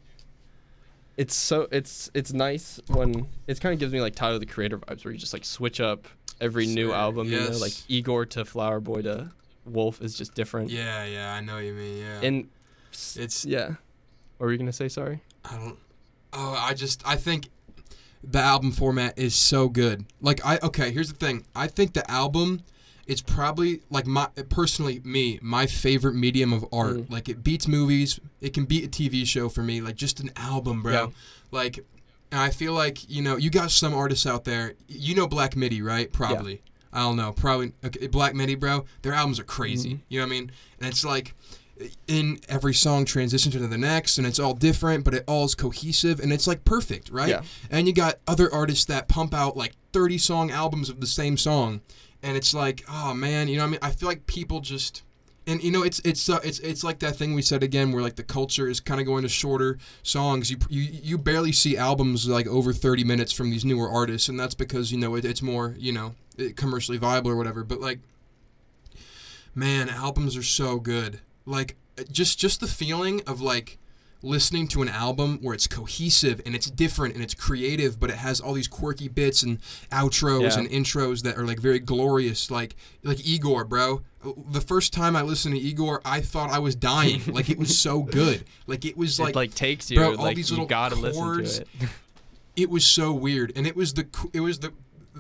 it's 1.17 1.35
so 1.35 1.69
it's 1.71 2.11
it's 2.15 2.33
nice 2.33 2.81
when 2.89 3.27
it 3.47 3.61
kind 3.61 3.73
of 3.73 3.79
gives 3.79 3.93
me 3.93 4.01
like 4.01 4.15
Tyler 4.15 4.39
the 4.39 4.47
Creator 4.47 4.79
vibes 4.79 5.05
where 5.05 5.13
you 5.13 5.19
just 5.19 5.33
like 5.33 5.45
switch 5.45 5.81
up 5.81 6.09
every 6.41 6.67
new 6.67 6.93
album. 6.93 7.29
You 7.29 7.39
know, 7.39 7.47
yes. 7.47 7.61
like 7.61 7.73
Igor 7.89 8.27
to 8.27 8.45
Flower 8.45 8.81
Boy 8.81 9.03
to 9.03 9.31
Wolf 9.65 10.01
is 10.01 10.17
just 10.17 10.35
different. 10.35 10.71
Yeah. 10.71 11.05
Yeah. 11.05 11.33
I 11.33 11.41
know 11.41 11.55
what 11.55 11.65
you 11.65 11.73
mean. 11.73 11.99
Yeah. 11.99 12.21
And 12.23 12.49
it's 13.17 13.45
yeah. 13.45 13.75
What 14.39 14.47
were 14.47 14.53
you 14.53 14.59
gonna 14.59 14.73
say? 14.73 14.89
Sorry. 14.89 15.21
I 15.45 15.57
don't. 15.57 15.79
Oh, 16.33 16.57
I 16.59 16.75
just 16.75 17.07
I 17.07 17.17
think 17.17 17.49
the 18.23 18.41
album 18.41 18.73
format 18.73 19.19
is 19.19 19.35
so 19.35 19.69
good. 19.69 20.07
Like 20.21 20.45
I 20.45 20.59
okay, 20.63 20.91
here's 20.91 21.13
the 21.13 21.19
thing. 21.19 21.45
I 21.55 21.69
think 21.69 21.93
the 21.93 22.09
album 22.11 22.63
is 23.07 23.21
probably 23.21 23.81
like 23.91 24.07
my 24.07 24.29
personally 24.49 25.01
me 25.05 25.39
my 25.43 25.67
favorite 25.67 26.15
medium 26.15 26.53
of 26.53 26.65
art. 26.73 26.97
Mm. 26.97 27.11
Like 27.11 27.29
it 27.29 27.43
beats 27.45 27.69
movies. 27.69 28.19
It 28.41 28.55
can 28.55 28.65
beat 28.65 28.85
a 28.85 28.89
TV 28.89 29.27
show 29.27 29.49
for 29.49 29.63
me. 29.63 29.81
Like 29.81 29.97
just 29.97 30.21
an 30.21 30.31
album, 30.37 30.83
bro. 30.83 30.93
Yeah. 30.93 31.07
Like 31.51 31.79
and 32.33 32.41
I 32.41 32.51
feel 32.51 32.73
like 32.73 33.09
you 33.11 33.23
know 33.23 33.37
you 33.37 33.51
got 33.51 33.71
some 33.71 33.95
artists 33.95 34.27
out 34.27 34.45
there. 34.45 34.75
You 34.89 35.15
know 35.15 35.27
Black 35.27 35.57
Midi, 35.57 35.83
right? 35.83 36.13
Probably. 36.13 36.63
I 36.93 37.01
don't 37.01 37.17
know. 37.17 37.33
Probably 37.33 37.73
okay, 37.85 38.07
Black 38.07 38.35
Midi, 38.35 38.55
bro. 38.55 38.85
Their 39.03 39.13
albums 39.13 39.39
are 39.41 39.45
crazy. 39.45 39.95
Mhm. 39.95 40.01
You 40.09 40.21
know 40.21 40.27
what 40.27 40.33
I 40.33 40.41
mean? 40.41 40.53
And 40.79 40.89
it's 40.89 41.05
like 41.05 41.35
in 42.07 42.39
every 42.49 42.73
song 42.73 43.05
transitions 43.05 43.55
into 43.55 43.67
the 43.67 43.77
next 43.77 44.17
and 44.17 44.25
it's 44.29 44.39
all 44.39 44.55
different 44.55 45.03
but 45.05 45.13
it 45.13 45.25
all 45.27 45.45
is 45.45 45.57
cohesive 45.57 46.21
and 46.21 46.33
it's 46.33 46.47
like 46.47 46.65
perfect 46.65 47.11
right 47.11 47.31
Yeah. 47.31 47.43
and 47.69 47.89
you 47.89 47.93
got 47.93 48.21
other 48.29 48.53
artists 48.53 48.85
that 48.85 49.09
pump 49.09 49.35
out 49.35 49.57
like 49.57 49.73
30 49.93 50.17
song 50.19 50.53
albums 50.53 50.89
of 50.89 51.01
the 51.01 51.07
same 51.09 51.37
song 51.37 51.81
and 52.25 52.37
it's 52.37 52.53
like 52.55 52.85
oh 52.89 53.15
man 53.15 53.47
you 53.49 53.57
know 53.57 53.65
i 53.65 53.67
mean? 53.69 53.79
I 53.83 53.91
feel 53.91 54.09
like 54.09 54.27
people 54.27 54.61
just 54.61 55.03
and 55.47 55.63
you 55.63 55.71
know 55.71 55.83
it's 55.83 56.01
it's 56.01 56.29
uh, 56.29 56.41
it's 56.43 56.59
it's 56.61 56.83
like 56.83 57.01
that 57.01 57.17
thing 57.17 57.35
we 57.35 57.43
said 57.43 57.63
again 57.63 57.93
where 57.93 58.03
like 58.03 58.17
the 58.17 58.23
culture 58.23 58.69
is 58.69 58.81
kind 58.81 59.01
of 59.01 59.07
going 59.07 59.23
to 59.23 59.29
shorter 59.29 59.79
songs. 60.03 60.51
You 60.51 60.57
you 60.69 60.83
you 60.83 61.19
barely 61.19 61.53
see 61.53 61.77
albums 61.77 62.27
like 62.27 62.47
over 62.47 62.73
30 62.73 63.05
minutes 63.05 63.33
from 63.33 63.51
these 63.51 63.65
newer 63.65 63.91
artists 63.91 64.29
and 64.29 64.41
that's 64.41 64.55
because 64.55 64.91
you 64.91 64.99
know 64.99 65.15
it, 65.17 65.25
it's 65.25 65.43
more 65.43 65.75
you 65.79 65.93
know 65.93 66.15
commercially 66.57 66.99
viable 66.99 67.31
or 67.31 67.37
whatever 67.37 67.63
but 67.63 67.81
like 67.81 68.01
man 69.55 69.89
albums 69.89 70.37
are 70.37 70.43
so 70.43 70.79
good. 70.79 71.21
Like 71.47 71.77
just 72.11 72.39
just 72.39 72.61
the 72.61 72.67
feeling 72.67 73.23
of 73.27 73.41
like 73.41 73.79
listening 74.25 74.67
to 74.69 74.83
an 74.83 74.89
album 74.89 75.39
where 75.43 75.55
it's 75.55 75.67
cohesive 75.67 76.41
and 76.47 76.55
it's 76.55 76.71
different 76.71 77.15
and 77.15 77.23
it's 77.23 77.35
creative 77.35 78.01
but 78.01 78.11
it 78.11 78.17
has 78.17 78.41
all 78.41 78.55
these 78.55 78.67
quirky 78.69 79.07
bits 79.09 79.43
and 79.43 79.61
outros 79.93 80.43
Yeah. 80.43 80.59
and 80.61 80.69
intros 80.71 81.23
that 81.23 81.37
are 81.37 81.45
like 81.47 81.61
very 81.61 81.79
glorious 81.79 82.51
like 82.51 82.75
like 83.03 83.25
Igor 83.27 83.65
bro 83.65 84.03
the 84.51 84.61
first 84.63 84.93
time 84.93 85.15
I 85.15 85.23
listened 85.23 85.55
to 85.55 85.61
Igor 85.61 86.01
I 86.05 86.21
thought 86.21 86.51
I 86.51 86.59
was 86.59 86.75
dying 86.75 87.21
like 87.27 87.51
it 87.51 87.59
was 87.59 87.79
so 87.79 88.03
good 88.03 88.45
like 88.67 88.85
it 88.85 88.97
was 88.97 89.21
it 89.21 89.23
like 89.25 89.37
like 89.37 89.55
takes 89.55 89.91
you. 89.91 89.99
bro, 89.99 90.17
all 90.17 90.25
like 90.25 90.37
these 90.37 90.49
you 90.51 90.55
little 90.57 90.67
gotta 90.67 90.97
chords, 90.97 91.59
listen 91.61 91.67
to 91.81 91.85
it. 91.85 91.91
it 92.57 92.71
was 92.71 92.85
so 92.85 93.13
weird 93.13 93.53
and 93.57 93.67
it 93.67 93.77
was 93.77 93.93
the 93.95 94.07
it 94.33 94.41
was 94.41 94.59
the 94.61 94.73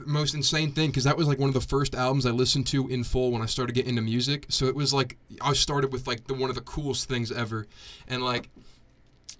most 0.06 0.34
insane 0.34 0.72
thing 0.72 0.90
because 0.90 1.04
that 1.04 1.16
was 1.16 1.28
like 1.28 1.38
one 1.38 1.48
of 1.48 1.54
the 1.54 1.60
first 1.60 1.94
albums 1.94 2.26
I 2.26 2.30
listened 2.30 2.66
to 2.68 2.88
in 2.88 3.04
full 3.04 3.30
when 3.30 3.42
I 3.42 3.46
started 3.46 3.74
getting 3.74 3.90
into 3.90 4.02
music. 4.02 4.46
So 4.48 4.66
it 4.66 4.74
was 4.74 4.92
like 4.92 5.16
I 5.40 5.52
started 5.52 5.92
with 5.92 6.08
like 6.08 6.26
the 6.26 6.34
one 6.34 6.50
of 6.50 6.56
the 6.56 6.62
coolest 6.62 7.08
things 7.08 7.30
ever, 7.30 7.68
and 8.08 8.20
like, 8.20 8.50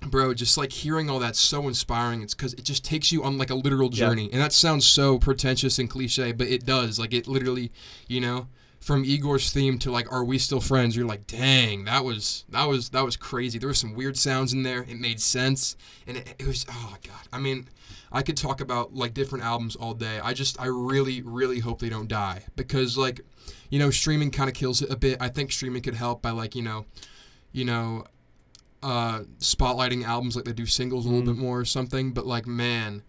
bro, 0.06 0.34
just 0.34 0.56
like 0.58 0.72
hearing 0.72 1.08
all 1.10 1.18
that's 1.18 1.40
so 1.40 1.66
inspiring. 1.68 2.22
It's 2.22 2.34
because 2.34 2.54
it 2.54 2.64
just 2.64 2.84
takes 2.84 3.12
you 3.12 3.22
on 3.24 3.38
like 3.38 3.50
a 3.50 3.54
literal 3.54 3.90
Yeah. 3.92 4.06
journey, 4.08 4.28
and 4.32 4.40
that 4.40 4.52
sounds 4.52 4.86
so 4.86 5.18
pretentious 5.18 5.78
and 5.78 5.88
cliche, 5.90 6.32
but 6.32 6.46
it 6.48 6.64
does. 6.66 6.98
Like 6.98 7.12
it 7.14 7.26
literally, 7.26 7.72
you 8.08 8.20
know. 8.20 8.48
From 8.80 9.02
Igor's 9.02 9.50
theme 9.50 9.78
to 9.78 9.90
like, 9.90 10.12
are 10.12 10.22
we 10.22 10.36
still 10.36 10.60
friends? 10.60 10.94
You're 10.94 11.06
like, 11.06 11.26
dang, 11.26 11.86
that 11.86 12.04
was 12.04 12.44
that 12.50 12.68
was 12.68 12.90
that 12.90 13.02
was 13.02 13.16
crazy. 13.16 13.58
There 13.58 13.68
were 13.70 13.72
some 13.74 13.94
weird 13.94 14.18
sounds 14.18 14.52
in 14.52 14.62
there. 14.62 14.82
It 14.82 15.00
made 15.00 15.22
sense, 15.22 15.74
and 16.06 16.18
it, 16.18 16.34
it 16.38 16.46
was 16.46 16.66
oh 16.68 16.94
god. 17.02 17.22
I 17.32 17.38
mean, 17.38 17.66
I 18.12 18.20
could 18.20 18.36
talk 18.36 18.60
about 18.60 18.94
like 18.94 19.14
different 19.14 19.42
albums 19.42 19.74
all 19.74 19.94
day. 19.94 20.20
I 20.22 20.34
just 20.34 20.60
I 20.60 20.66
really 20.66 21.22
really 21.22 21.60
hope 21.60 21.80
they 21.80 21.88
don't 21.88 22.08
die 22.08 22.42
because 22.56 22.98
like 22.98 23.22
you 23.70 23.78
know 23.78 23.88
streaming 23.88 24.30
kind 24.30 24.50
of 24.50 24.54
kills 24.54 24.82
it 24.82 24.90
a 24.90 24.96
bit. 24.96 25.16
I 25.18 25.28
think 25.30 25.50
streaming 25.50 25.80
could 25.80 25.94
help 25.94 26.20
by 26.20 26.32
like 26.32 26.54
you 26.54 26.60
know 26.62 26.84
you 27.52 27.64
know 27.64 28.04
uh 28.84 29.20
spotlighting 29.38 30.04
albums 30.04 30.36
like 30.36 30.44
they 30.44 30.52
do 30.52 30.66
singles 30.66 31.06
a 31.06 31.08
little 31.08 31.22
Mm. 31.22 31.36
bit 31.36 31.42
more 31.42 31.58
or 31.60 31.64
something, 31.64 32.12
but 32.12 32.26
like 32.26 32.46
man 32.46 33.02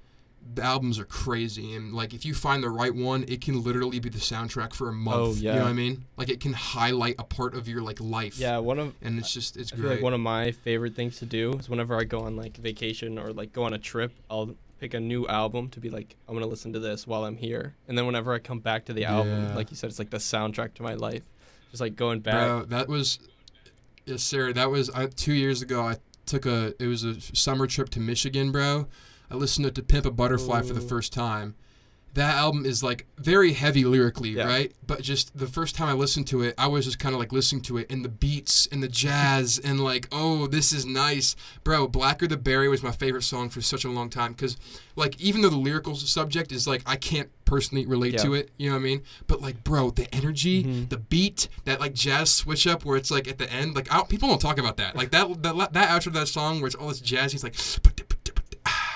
the 0.53 0.61
albums 0.61 0.99
are 0.99 1.05
crazy 1.05 1.73
and 1.73 1.91
like 1.91 2.13
if 2.13 2.23
you 2.23 2.31
find 2.35 2.61
the 2.63 2.69
right 2.69 2.93
one 2.93 3.25
it 3.27 3.41
can 3.41 3.63
literally 3.63 3.99
be 3.99 4.09
the 4.09 4.19
soundtrack 4.19 4.73
for 4.75 4.87
a 4.89 4.93
month 4.93 5.17
Oh, 5.17 5.33
yeah. 5.33 5.53
you 5.53 5.57
know 5.57 5.63
what 5.65 5.71
i 5.71 5.73
mean 5.73 6.05
like 6.17 6.29
it 6.29 6.39
can 6.39 6.53
highlight 6.53 7.15
a 7.17 7.23
part 7.23 7.55
of 7.55 7.67
your 7.67 7.81
like 7.81 7.99
life 7.99 8.37
Yeah, 8.37 8.59
one 8.59 8.77
of 8.77 8.93
and 9.01 9.17
it's 9.17 9.33
just 9.33 9.57
it's 9.57 9.73
I 9.73 9.75
great 9.75 9.89
like 9.95 10.01
one 10.03 10.13
of 10.13 10.19
my 10.19 10.51
favorite 10.51 10.95
things 10.95 11.17
to 11.17 11.25
do 11.25 11.53
is 11.53 11.67
whenever 11.67 11.99
I 11.99 12.03
go 12.03 12.19
on 12.19 12.35
like 12.35 12.57
vacation 12.57 13.17
or 13.17 13.33
like 13.33 13.53
go 13.53 13.63
on 13.63 13.73
a 13.73 13.79
trip, 13.79 14.11
I'll 14.29 14.55
pick 14.79 14.93
a 14.93 14.99
new 14.99 15.25
album 15.27 15.69
to 15.69 15.79
be 15.79 15.89
like, 15.89 16.15
I'm 16.27 16.35
gonna 16.35 16.45
listen 16.45 16.73
to 16.73 16.79
this 16.79 17.07
while 17.07 17.25
I'm 17.25 17.37
here. 17.37 17.73
And 17.87 17.97
then 17.97 18.05
whenever 18.05 18.31
I 18.31 18.37
come 18.37 18.59
back 18.59 18.85
to 18.85 18.93
the 18.93 19.05
album, 19.05 19.47
Yeah. 19.47 19.55
like 19.55 19.71
you 19.71 19.75
said, 19.77 19.89
it's 19.89 19.97
like 19.97 20.11
the 20.11 20.17
soundtrack 20.17 20.75
to 20.75 20.83
my 20.83 20.93
life. 20.93 21.23
Just 21.71 21.81
like 21.81 21.95
going 21.95 22.19
back. 22.19 22.33
Bro, 22.35 22.65
that 22.65 22.87
was 22.87 23.17
yes, 24.05 24.23
sir. 24.23 24.53
That 24.53 24.71
was 24.71 24.89
uh, 24.89 25.07
two 25.15 25.33
years 25.33 25.61
ago. 25.61 25.81
I 25.81 25.97
took 26.25 26.45
a 26.45 26.73
it 26.81 26.87
was 26.87 27.03
a 27.03 27.19
summer 27.21 27.67
trip 27.67 27.89
to 27.89 27.99
Michigan, 27.99 28.51
bro. 28.51 28.87
I 29.29 29.35
listened 29.35 29.73
to 29.73 29.83
Pimp 29.83 30.05
a 30.05 30.11
Butterfly 30.11 30.61
for 30.61 30.73
the 30.73 30.81
first 30.81 31.11
time. 31.11 31.55
That 32.15 32.35
album 32.35 32.65
is 32.65 32.81
like 32.81 33.05
very 33.17 33.53
heavy 33.53 33.85
lyrically, 33.85 34.29
Yeah. 34.31 34.45
right? 34.45 34.71
But 34.87 35.01
just 35.01 35.37
the 35.37 35.47
first 35.47 35.75
time 35.75 35.87
I 35.87 35.93
listened 35.93 36.27
to 36.27 36.41
it, 36.41 36.55
I 36.57 36.67
was 36.67 36.85
just 36.85 36.97
kind 36.97 37.13
of 37.13 37.19
like 37.19 37.31
listening 37.31 37.61
to 37.63 37.77
it 37.77 37.87
and 37.91 38.03
the 38.03 38.09
beats 38.09 38.67
and 38.71 38.81
the 38.81 38.87
jazz 38.87 39.59
and 39.63 39.79
like, 39.81 40.07
oh, 40.11 40.47
this 40.47 40.71
is 40.73 40.85
nice, 40.85 41.35
bro. 41.63 41.87
Blacker 41.87 42.25
the 42.27 42.37
Berry 42.37 42.67
was 42.69 42.81
my 42.81 42.91
favorite 42.91 43.23
song 43.23 43.49
for 43.49 43.61
such 43.61 43.85
a 43.85 43.89
long 43.89 44.09
time 44.09 44.31
because, 44.31 44.57
like, 44.95 45.19
even 45.21 45.41
though 45.41 45.49
the 45.49 45.57
lyrical 45.57 45.93
subject 45.95 46.51
is 46.51 46.67
like 46.67 46.81
I 46.85 46.95
can't 46.95 47.29
personally 47.45 47.85
relate 47.85 48.13
Yeah. 48.15 48.23
to 48.23 48.33
it, 48.33 48.49
you 48.57 48.69
know 48.69 48.75
what 48.75 48.81
I 48.81 48.83
mean? 48.85 49.01
But 49.27 49.41
like, 49.41 49.63
bro, 49.63 49.91
the 49.91 50.07
energy, 50.15 50.63
Mhm. 50.63 50.89
the 50.89 50.97
beat, 50.97 51.47
that 51.65 51.79
like 51.79 51.93
jazz 51.93 52.31
switch 52.31 52.65
up 52.65 52.85
where 52.85 52.97
it's 52.97 53.11
like 53.11 53.27
at 53.27 53.37
the 53.37 53.51
end, 53.51 53.75
like 53.75 53.91
I 53.91 53.97
don't, 53.97 54.09
people 54.09 54.29
don't 54.29 54.39
talk 54.41 54.57
about 54.57 54.77
that. 54.77 54.95
Like 54.95 55.11
that 55.11 55.43
that 55.43 55.73
that 55.73 55.89
outro 55.89 56.07
of 56.07 56.13
that 56.13 56.27
song 56.29 56.61
where 56.61 56.67
it's 56.67 56.75
all 56.75 56.87
this 56.87 57.01
jazz, 57.01 57.33
he's 57.33 57.43
like, 57.43 57.55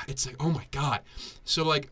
it's 0.07 0.25
like 0.25 0.35
oh 0.39 0.49
my 0.49 0.65
god. 0.71 1.01
So 1.43 1.63
like, 1.63 1.89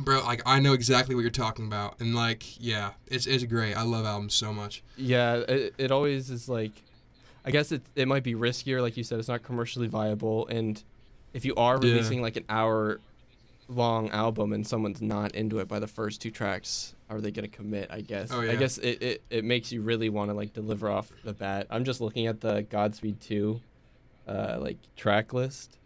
bro, 0.00 0.22
like 0.22 0.42
I 0.46 0.60
know 0.60 0.72
exactly 0.72 1.14
what 1.14 1.22
you're 1.22 1.30
talking 1.30 1.66
about, 1.66 2.00
and 2.00 2.14
like 2.14 2.60
yeah, 2.60 2.92
it's 3.06 3.26
it's 3.26 3.44
great. 3.44 3.74
I 3.74 3.82
love 3.82 4.04
albums 4.04 4.34
so 4.34 4.52
much. 4.52 4.82
Yeah, 4.96 5.36
it, 5.48 5.74
it 5.78 5.90
always 5.90 6.30
is 6.30 6.48
like, 6.48 6.72
I 7.44 7.50
guess 7.50 7.72
it 7.72 7.82
it 7.96 8.08
might 8.08 8.22
be 8.22 8.34
riskier, 8.34 8.80
like 8.82 8.96
you 8.96 9.04
said, 9.04 9.18
it's 9.18 9.28
not 9.28 9.42
commercially 9.42 9.86
viable, 9.88 10.46
and 10.48 10.82
if 11.32 11.44
you 11.44 11.54
are 11.56 11.74
Yeah. 11.82 11.90
releasing 11.92 12.22
like 12.22 12.36
an 12.36 12.44
hour 12.48 13.00
long 13.68 14.10
album 14.10 14.52
and 14.52 14.66
someone's 14.66 15.00
not 15.00 15.32
into 15.34 15.60
it 15.60 15.68
by 15.68 15.78
the 15.78 15.86
first 15.86 16.20
two 16.20 16.30
tracks, 16.30 16.94
are 17.08 17.20
they 17.20 17.30
gonna 17.30 17.46
commit? 17.48 17.88
I 17.90 18.00
guess. 18.00 18.32
Oh, 18.32 18.40
yeah. 18.40 18.52
I 18.52 18.56
guess 18.56 18.78
it, 18.78 19.00
it, 19.02 19.22
it 19.30 19.44
makes 19.44 19.70
you 19.70 19.80
really 19.82 20.08
want 20.08 20.30
to 20.30 20.34
like 20.34 20.52
deliver 20.52 20.88
off 20.90 21.12
the 21.24 21.32
bat. 21.34 21.66
I'm 21.70 21.84
just 21.84 22.00
looking 22.00 22.26
at 22.26 22.40
the 22.40 22.62
Godspeed 22.62 23.20
two, 23.20 23.60
uh, 24.26 24.58
like 24.60 24.78
track 24.96 25.32
list. 25.32 25.78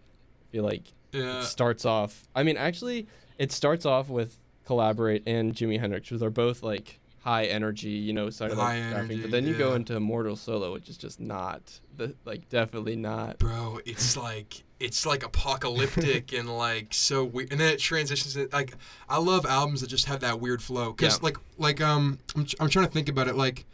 I 0.43 0.47
feel 0.53 0.65
like 0.65 0.95
Yeah, 1.13 1.41
it 1.41 1.45
starts 1.45 1.85
off. 1.85 2.23
I 2.35 2.43
mean, 2.43 2.57
actually, 2.57 3.07
it 3.39 3.53
starts 3.53 3.85
off 3.87 4.09
with 4.09 4.39
collaborate 4.65 5.23
and 5.27 5.55
Jimi 5.55 5.79
Hendrix, 5.79 6.11
which 6.11 6.23
are 6.23 6.31
both 6.31 6.63
like 6.63 6.99
high 7.23 7.45
energy, 7.45 7.89
you 7.91 8.13
know, 8.13 8.27
psychedelic 8.27 8.57
High 8.57 9.19
But 9.23 9.31
then 9.31 9.47
you 9.47 9.55
go 9.55 9.75
into 9.75 9.97
Immortal 9.97 10.37
Solo, 10.37 10.73
which 10.75 10.89
is 10.91 10.97
just 10.99 11.21
not 11.21 11.81
the 11.97 12.15
like 12.25 12.49
definitely 12.51 12.97
not. 12.97 13.39
bro 13.39 13.79
it's 13.87 14.17
like 14.17 14.63
it's 14.81 15.07
like 15.07 15.23
apocalyptic 15.25 16.33
and 16.33 16.55
like 16.57 16.93
so 16.93 17.25
weird 17.25 17.51
and 17.53 17.61
then 17.61 17.73
it 17.73 17.79
transitions 17.79 18.37
it 18.37 18.53
like 18.53 18.75
i 19.09 19.17
love 19.17 19.47
albums 19.47 19.81
that 19.81 19.87
just 19.87 20.07
have 20.07 20.19
that 20.21 20.41
weird 20.41 20.61
flow 20.61 20.91
because 20.93 21.19
Yeah. 21.19 21.25
like 21.25 21.37
like 21.57 21.81
um 21.81 22.19
I'm, 22.37 22.45
tr- 22.45 22.57
I'm 22.61 22.69
trying 22.69 22.87
to 22.87 22.91
think 22.91 23.09
about 23.09 23.29
it 23.29 23.37
like 23.37 23.65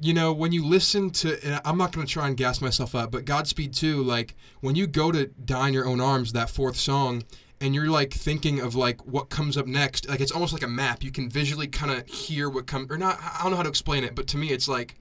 you 0.00 0.14
know 0.14 0.32
when 0.32 0.50
you 0.52 0.64
listen 0.64 1.10
to 1.10 1.38
and 1.46 1.60
i'm 1.66 1.76
not 1.76 1.92
going 1.92 2.06
to 2.06 2.12
try 2.12 2.26
and 2.26 2.36
gas 2.36 2.60
myself 2.62 2.94
up 2.94 3.10
but 3.12 3.26
godspeed 3.26 3.74
2 3.74 4.02
like 4.02 4.34
when 4.62 4.74
you 4.74 4.86
go 4.86 5.12
to 5.12 5.26
die 5.26 5.68
in 5.68 5.74
your 5.74 5.86
own 5.86 6.00
arms 6.00 6.32
that 6.32 6.48
fourth 6.48 6.76
song 6.76 7.22
and 7.60 7.74
you're 7.74 7.88
like 7.88 8.12
thinking 8.12 8.60
of 8.60 8.74
like 8.74 9.04
what 9.06 9.30
comes 9.30 9.56
up 9.56 9.66
next 9.66 10.08
like 10.08 10.20
it's 10.20 10.32
almost 10.32 10.52
like 10.52 10.62
a 10.62 10.68
map. 10.68 11.02
You 11.02 11.10
can 11.10 11.28
visually 11.28 11.66
kind 11.66 11.90
of 11.90 12.06
hear 12.06 12.48
what 12.48 12.66
comes 12.66 12.90
or 12.90 12.98
not 12.98 13.18
i 13.22 13.42
don't 13.42 13.50
know 13.50 13.56
how 13.56 13.62
to 13.62 13.68
explain 13.68 14.04
it 14.04 14.14
but 14.14 14.26
to 14.28 14.36
me 14.36 14.48
it's 14.48 14.68
like 14.68 14.96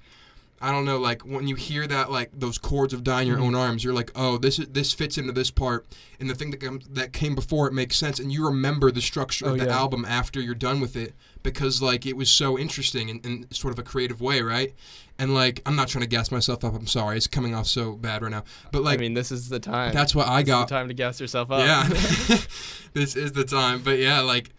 I 0.64 0.72
don't 0.72 0.86
know, 0.86 0.98
like 0.98 1.24
when 1.24 1.48
you 1.48 1.56
hear 1.56 1.86
that, 1.88 2.10
like 2.10 2.32
those 2.34 2.58
chords 2.58 2.94
of 2.94 3.04
"Die 3.04 3.22
in 3.22 3.28
Your. 3.28 3.38
Own 3.38 3.48
mm-hmm. 3.48 3.56
Arms," 3.58 3.84
you're 3.84 3.94
like, 3.94 4.12
oh, 4.16 4.38
this 4.38 4.58
is 4.60 4.68
this 4.68 4.94
fits 4.94 5.18
into 5.18 5.34
this 5.34 5.52
part, 5.52 5.86
and 6.22 6.30
the 6.30 6.36
thing 6.36 6.52
that 6.52 6.62
comes, 6.62 6.88
that 6.88 7.12
came 7.12 7.36
before 7.36 7.68
it 7.68 7.74
makes 7.74 7.98
sense, 7.98 8.18
and 8.18 8.32
you 8.32 8.46
remember 8.46 8.90
the 8.90 9.02
structure 9.02 9.46
Oh, 9.48 9.52
of 9.52 9.60
the 9.60 9.66
yeah. 9.66 9.78
album 9.78 10.06
after 10.06 10.40
you're 10.40 10.56
done 10.56 10.80
with 10.80 10.96
it 10.96 11.14
because 11.44 11.82
like 11.82 12.06
it 12.06 12.16
was 12.16 12.30
so 12.30 12.58
interesting 12.58 13.10
in, 13.10 13.20
in 13.26 13.52
sort 13.52 13.74
of 13.74 13.80
a 13.80 13.84
creative 13.84 14.22
way, 14.22 14.42
right? 14.42 14.74
And 15.20 15.34
like 15.34 15.62
I'm 15.66 15.76
not 15.76 15.90
trying 15.90 16.04
to 16.04 16.08
gas 16.08 16.32
myself 16.32 16.64
up. 16.64 16.74
I'm 16.74 16.88
sorry, 16.88 17.18
it's 17.18 17.28
coming 17.28 17.54
off 17.54 17.68
so 17.68 17.94
bad 17.98 18.22
right 18.22 18.32
now, 18.32 18.46
but 18.72 18.84
like 18.84 19.00
I 19.00 19.02
mean, 19.02 19.14
this 19.16 19.34
is 19.34 19.50
the 19.50 19.60
time. 19.60 19.94
that's 19.94 20.16
what 20.16 20.28
I 20.30 20.44
This 20.44 20.48
is 20.48 20.48
got 20.48 20.68
the 20.70 20.76
time 20.76 20.88
to 20.88 20.94
gas 20.94 21.20
yourself 21.20 21.52
up. 21.52 21.60
yeah, 21.60 21.84
this 22.94 23.18
is 23.18 23.34
the 23.34 23.44
time. 23.44 23.82
But 23.84 24.00
yeah, 24.00 24.22
like, 24.22 24.52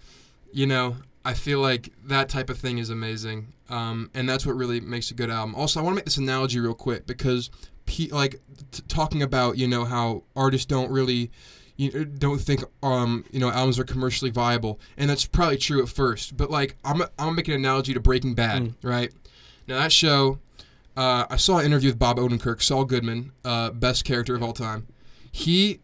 you 0.52 0.66
know, 0.66 0.96
I 1.24 1.34
feel 1.34 1.60
like 1.60 1.90
that 2.04 2.28
type 2.28 2.50
of 2.50 2.58
thing 2.58 2.78
is 2.78 2.90
amazing, 2.90 3.54
um, 3.70 4.10
and 4.14 4.28
that's 4.28 4.44
what 4.44 4.56
really 4.56 4.80
makes 4.80 5.10
a 5.10 5.14
good 5.14 5.30
album. 5.30 5.54
Also, 5.54 5.80
I 5.80 5.82
want 5.82 5.94
to 5.94 5.96
make 5.96 6.04
this 6.04 6.18
analogy 6.18 6.60
real 6.60 6.74
quick 6.74 7.06
because, 7.06 7.50
pe- 7.86 8.08
like, 8.08 8.40
t- 8.72 8.82
talking 8.88 9.22
about 9.22 9.56
you 9.56 9.66
know 9.66 9.84
how 9.84 10.24
artists 10.36 10.66
don't 10.66 10.90
really. 10.90 11.30
You 11.76 11.90
know, 11.92 12.04
don't 12.04 12.40
think 12.40 12.62
um 12.84 13.24
you 13.32 13.40
know 13.40 13.50
albums 13.50 13.80
are 13.80 13.84
commercially 13.84 14.30
viable, 14.30 14.78
and 14.96 15.10
that's 15.10 15.24
probably 15.26 15.56
true 15.56 15.82
at 15.82 15.88
first. 15.88 16.36
But 16.36 16.48
like 16.48 16.76
I'm 16.84 17.02
I'm 17.02 17.08
gonna 17.18 17.32
make 17.32 17.48
an 17.48 17.54
analogy 17.54 17.92
to 17.94 18.00
Breaking 18.00 18.34
Bad, 18.34 18.62
Mm. 18.62 18.74
right? 18.82 19.12
Now 19.66 19.78
that 19.80 19.90
show, 19.90 20.38
uh, 20.96 21.24
I 21.28 21.36
saw 21.36 21.58
an 21.58 21.66
interview 21.66 21.88
with 21.90 21.98
Bob 21.98 22.18
Odenkirk, 22.18 22.62
Saul 22.62 22.84
Goodman, 22.84 23.32
uh, 23.44 23.70
best 23.70 24.04
character 24.04 24.36
of 24.36 24.42
all 24.44 24.52
time. 24.52 24.86
He 25.32 25.80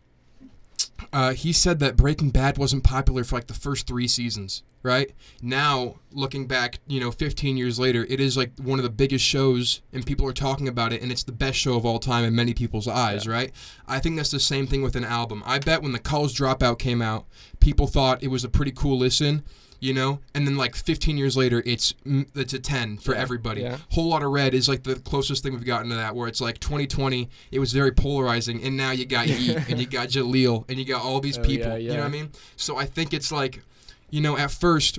uh, 1.13 1.33
he 1.33 1.53
said 1.53 1.81
that 1.81 1.97
Breaking 1.97 2.31
Bad 2.31 2.57
wasn't 2.59 2.85
popular 2.85 3.25
for 3.25 3.35
like 3.37 3.47
the 3.49 3.55
first 3.55 3.87
three 3.89 4.07
seasons. 4.07 4.63
Right 4.83 5.11
now, 5.43 5.97
looking 6.11 6.47
back, 6.47 6.79
you 6.87 7.01
know, 7.01 7.11
15 7.11 7.59
years 7.59 7.79
later, 7.79 8.07
it 8.09 8.19
is 8.19 8.35
like 8.37 8.53
one 8.59 8.79
of 8.79 8.83
the 8.83 8.89
biggest 8.91 9.25
shows, 9.25 9.83
and 9.93 10.07
people 10.07 10.27
are 10.27 10.33
talking 10.33 10.69
about 10.69 10.93
it, 10.95 11.03
and 11.03 11.13
it's 11.13 11.23
the 11.23 11.33
best 11.33 11.59
show 11.59 11.75
of 11.77 11.85
all 11.85 11.99
time 11.99 12.25
in 12.25 12.35
many 12.35 12.55
people's 12.55 12.89
eyes. 12.89 13.27
Yeah. 13.27 13.33
Right? 13.33 13.53
I 13.87 13.99
think 13.99 14.17
that's 14.17 14.31
the 14.31 14.41
same 14.41 14.67
thing 14.67 14.81
with 14.83 14.97
an 14.97 15.05
album. 15.05 15.43
I 15.45 15.59
bet 15.59 15.83
when 15.83 15.93
the 15.93 15.99
College 15.99 16.35
Dropout 16.35 16.79
came 16.79 17.03
out, 17.03 17.27
people 17.61 17.87
thought 17.89 18.23
it 18.23 18.29
was 18.29 18.43
a 18.43 18.49
pretty 18.49 18.73
cool 18.73 18.97
listen, 18.97 19.45
you 19.81 19.93
know, 19.93 20.21
and 20.35 20.47
then 20.47 20.57
like 20.57 20.75
15 20.75 21.19
years 21.19 21.37
later, 21.37 21.63
it's 21.67 21.93
mm, 22.07 22.27
it's 22.35 22.55
a 22.55 22.59
10 22.59 22.97
for 22.99 23.15
Yeah, 23.15 23.21
everybody. 23.21 23.61
yeah. 23.61 23.77
Whole 23.91 24.09
Lotta 24.09 24.29
Red 24.29 24.55
is 24.55 24.67
like 24.67 24.85
the 24.85 24.97
closest 24.97 25.43
thing 25.43 25.53
we've 25.53 25.65
gotten 25.67 25.91
to 25.91 25.97
that, 25.97 26.15
where 26.17 26.27
it's 26.27 26.41
like 26.41 26.59
2020, 26.59 27.29
it 27.53 27.59
was 27.59 27.75
very 27.75 27.93
polarizing, 27.93 28.63
and 28.65 28.79
now 28.79 28.93
you 28.93 29.05
got 29.05 29.27
Yeat 29.29 29.59
and 29.69 29.79
you 29.79 29.87
got 29.87 30.09
Jaleel 30.09 30.65
and 30.71 30.79
you 30.79 30.87
got 30.87 31.03
all 31.03 31.21
these 31.21 31.37
Oh, 31.39 31.43
people. 31.43 31.77
You 31.77 31.91
know 31.93 31.99
what 31.99 32.05
I 32.07 32.09
mean? 32.09 32.31
So 32.57 32.79
I 32.79 32.87
think 32.87 33.13
it's 33.13 33.31
like, 33.31 33.63
you 34.11 34.21
know, 34.21 34.37
at 34.37 34.51
first. 34.51 34.99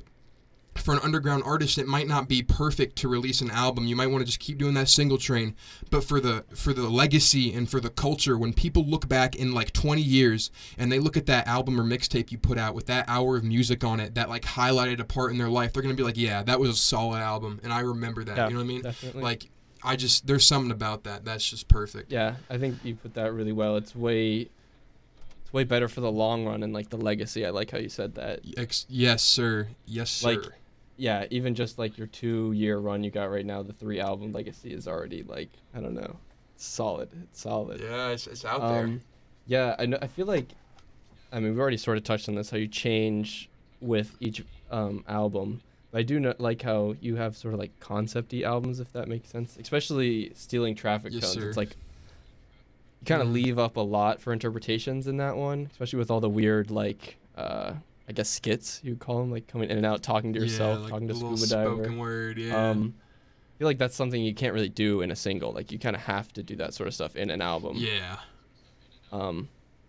For 0.76 0.94
an 0.94 1.02
underground 1.04 1.44
artist, 1.46 1.78
it 1.78 1.86
might 1.86 2.08
not 2.08 2.30
be 2.30 2.42
perfect 2.42 2.96
to 3.00 3.10
release 3.10 3.42
an 3.42 3.52
album. 3.52 3.88
You 3.88 3.96
might 3.98 4.08
want 4.08 4.22
to 4.22 4.26
just 4.26 4.40
keep 4.40 4.58
doing 4.58 4.74
that 4.76 4.88
single 4.88 5.18
train. 5.18 5.58
But 5.90 6.06
for 6.06 6.22
the 6.22 6.46
for 6.56 6.72
the 6.72 6.88
legacy 6.88 7.54
and 7.54 7.70
for 7.70 7.82
the 7.82 7.90
culture, 7.90 8.38
when 8.38 8.54
people 8.54 8.86
look 8.86 9.10
back 9.10 9.36
in 9.36 9.54
like 9.54 9.74
20 9.74 10.02
years 10.02 10.50
and 10.78 10.90
they 10.90 10.98
look 10.98 11.18
at 11.18 11.26
that 11.26 11.46
album 11.46 11.78
or 11.78 11.84
mixtape 11.84 12.32
you 12.32 12.38
put 12.38 12.58
out 12.58 12.74
with 12.74 12.86
that 12.86 13.04
hour 13.10 13.36
of 13.36 13.44
music 13.44 13.84
on 13.84 14.00
it 14.00 14.16
that 14.16 14.30
like 14.30 14.44
highlighted 14.44 15.02
a 15.02 15.04
part 15.04 15.34
in 15.34 15.38
their 15.38 15.50
life, 15.50 15.74
they're 15.74 15.84
gonna 15.84 15.94
be 15.94 16.04
like, 16.04 16.18
yeah, 16.18 16.42
that 16.42 16.58
was 16.58 16.70
a 16.70 16.76
solid 16.76 17.20
album, 17.20 17.60
and 17.64 17.74
I 17.74 17.82
remember 17.82 18.24
that. 18.24 18.38
Yeah, 18.38 18.48
you 18.48 18.54
know 18.54 18.60
what 18.60 18.64
I 18.64 18.68
mean? 18.68 18.82
Definitely. 18.84 19.24
Like, 19.24 19.50
I 19.84 19.98
just 19.98 20.26
there's 20.26 20.46
something 20.46 20.72
about 20.72 21.04
that 21.04 21.26
that's 21.26 21.48
just 21.48 21.68
perfect. 21.68 22.14
Yeah, 22.14 22.36
I 22.50 22.58
think 22.58 22.78
you 22.86 22.96
put 22.96 23.16
that 23.16 23.34
really 23.34 23.52
well. 23.52 23.76
It's 23.76 23.94
way 23.94 24.48
it's 25.52 25.54
way 25.54 25.64
better 25.66 25.88
for 25.88 26.02
the 26.02 26.12
long 26.12 26.46
run 26.46 26.64
and 26.64 26.74
like 26.74 26.90
the 26.90 26.98
legacy. 26.98 27.46
I 27.46 27.50
like 27.50 27.72
how 27.72 27.78
you 27.78 27.90
said 27.90 28.16
that. 28.16 28.40
Ex- 28.58 28.86
yes, 28.90 29.22
sir. 29.24 29.68
Yes, 29.86 30.10
sir. 30.10 30.30
Like, 30.36 30.46
Yeah, 30.98 31.26
even 31.30 31.56
just 31.56 31.78
like 31.78 31.98
your 31.98 32.08
2 32.08 32.54
year 32.54 32.78
run 32.78 33.04
you 33.04 33.12
got 33.12 33.26
right 33.32 33.46
now, 33.46 33.62
the 33.64 33.74
3 33.74 34.00
album 34.00 34.32
legacy 34.32 34.72
is 34.74 34.88
already 34.88 35.24
like 35.24 35.50
I 35.76 35.80
don't 35.82 35.94
know. 35.94 36.16
Solid. 36.58 37.10
It's 37.24 37.42
solid. 37.42 37.82
yeah, 37.82 38.10
it's, 38.10 38.28
it's 38.28 38.46
out 38.46 38.62
Um, 38.62 39.02
yeah, 39.48 39.76
I 39.80 39.88
know. 39.88 39.98
I 40.02 40.08
feel 40.08 40.28
like, 40.28 40.50
I 41.32 41.40
mean, 41.40 41.52
we've 41.52 41.60
already 41.60 41.78
sort 41.78 41.98
of 41.98 42.04
touched 42.04 42.30
on 42.30 42.36
this. 42.36 42.52
How 42.52 42.58
you 42.58 42.68
change 42.68 43.50
with 43.82 44.16
each 44.20 44.46
um, 44.70 45.04
album. 45.08 45.62
But 45.92 46.00
I 46.00 46.04
do 46.04 46.34
like 46.38 46.62
how 46.62 46.96
you 47.02 47.16
have 47.18 47.36
sort 47.36 47.54
of 47.56 47.60
like 47.60 47.78
concepty 47.82 48.44
albums, 48.44 48.80
if 48.80 48.94
that 48.94 49.08
makes 49.10 49.28
sense. 49.30 49.58
Especially 49.60 50.32
stealing 50.36 50.76
traffic 50.76 51.12
Yes, 51.14 51.24
cones. 51.24 51.34
sir. 51.34 51.48
It's 51.50 51.58
like 51.58 51.76
you 53.02 53.06
kind 53.06 53.22
of 53.22 53.28
Mhm. 53.28 53.34
leave 53.34 53.60
up 53.60 53.78
a 53.78 53.82
lot 53.82 54.22
for 54.22 54.32
interpretations 54.32 55.08
in 55.08 55.18
that 55.18 55.36
one, 55.36 55.68
especially 55.72 56.00
with 56.00 56.10
all 56.12 56.20
the 56.22 56.30
weird 56.30 56.72
like. 56.72 57.18
Uh, 57.36 57.74
I 58.10 58.14
guess 58.14 58.30
skits 58.30 58.82
you 58.84 58.96
call 58.98 59.20
them, 59.20 59.32
like 59.32 59.48
coming 59.48 59.70
in 59.70 59.78
and 59.78 59.86
out, 59.86 60.04
talking 60.04 60.34
to 60.34 60.40
yourself, 60.40 60.78
yeah, 60.80 60.84
like 60.84 60.92
talking 60.92 61.08
to 61.08 61.16
scuba 61.16 61.48
diver. 61.48 61.76
spoken 61.76 61.98
word. 61.98 62.38
Yeah. 62.38 62.70
Um, 62.70 62.94
I 62.98 63.58
feel 63.58 63.68
like 63.68 63.78
that's 63.78 63.96
something 63.96 64.22
you 64.22 64.34
can't 64.34 64.54
really 64.54 64.70
do 64.70 65.02
in 65.02 65.12
a 65.12 65.16
single. 65.16 65.54
Like 65.54 65.72
you 65.72 65.80
kind 65.80 65.96
of 65.96 66.02
have 66.02 66.34
to 66.34 66.44
do 66.44 66.56
that 66.58 66.74
sort 66.74 66.88
of 66.88 66.94
stuff 66.94 67.16
in 67.16 67.30
an 67.30 67.42
album. 67.42 67.78
yeah. 67.78 68.18
Um, 69.12 69.48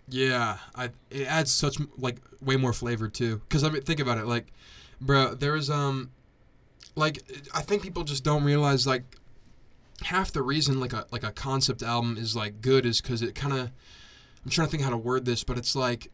Yeah, 0.08 0.58
I 0.74 0.90
it 1.10 1.26
adds 1.26 1.50
such 1.52 1.78
like 1.98 2.18
way 2.40 2.56
more 2.56 2.72
flavor 2.72 3.08
too. 3.08 3.40
Cause 3.48 3.64
I 3.64 3.70
mean, 3.70 3.82
think 3.82 3.98
about 4.00 4.18
it, 4.18 4.26
like, 4.26 4.52
bro, 5.00 5.34
there 5.34 5.52
was 5.52 5.68
um, 5.70 6.10
like 6.94 7.22
I 7.54 7.62
think 7.62 7.82
people 7.82 8.04
just 8.04 8.22
don't 8.24 8.44
realize 8.44 8.86
like 8.86 9.16
half 10.02 10.32
the 10.32 10.42
reason 10.42 10.80
like 10.80 10.92
a 10.92 11.06
like 11.10 11.24
a 11.24 11.32
concept 11.32 11.82
album 11.82 12.16
is 12.18 12.34
like 12.36 12.60
good 12.60 12.84
is 12.86 13.00
because 13.00 13.22
it 13.22 13.34
kind 13.34 13.52
of 13.54 13.70
I'm 14.44 14.50
trying 14.50 14.66
to 14.66 14.70
think 14.70 14.82
how 14.82 14.90
to 14.90 14.96
word 14.96 15.24
this, 15.24 15.44
but 15.44 15.56
it's 15.58 15.74
like 15.76 16.10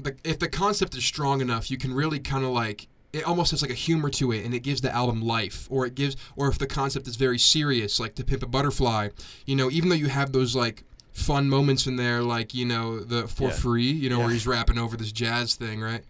the 0.00 0.16
if 0.24 0.38
the 0.38 0.48
concept 0.48 0.94
is 0.96 1.04
strong 1.04 1.40
enough, 1.40 1.70
you 1.70 1.76
can 1.78 1.94
really 1.94 2.18
kind 2.20 2.44
of 2.44 2.50
like 2.50 2.88
it 3.12 3.24
almost 3.24 3.50
has 3.52 3.62
like 3.62 3.70
a 3.70 3.74
humor 3.74 4.10
to 4.10 4.32
it 4.32 4.44
and 4.44 4.54
it 4.54 4.60
gives 4.60 4.80
the 4.82 4.94
album 4.94 5.22
life 5.22 5.66
or 5.70 5.86
it 5.86 5.94
gives 5.94 6.14
or 6.36 6.48
if 6.48 6.58
the 6.58 6.66
concept 6.66 7.08
is 7.08 7.16
very 7.16 7.38
serious 7.38 7.98
like 7.98 8.14
to 8.14 8.22
pimp 8.24 8.42
a 8.42 8.46
butterfly 8.46 9.08
you 9.46 9.56
know 9.56 9.70
even 9.70 9.88
though 9.88 9.94
you 9.94 10.08
have 10.08 10.32
those 10.32 10.54
like 10.54 10.84
fun 11.10 11.48
moments 11.48 11.86
in 11.86 11.96
there 11.96 12.22
like 12.22 12.52
you 12.52 12.66
know 12.66 13.00
the 13.00 13.26
for 13.26 13.44
Yeah. 13.48 13.54
free 13.54 13.90
you 13.90 14.10
know 14.10 14.18
where 14.18 14.28
he's 14.28 14.46
rapping 14.46 14.76
over 14.78 14.94
this 14.96 15.10
jazz 15.10 15.54
thing 15.54 15.80
right? 15.80 16.04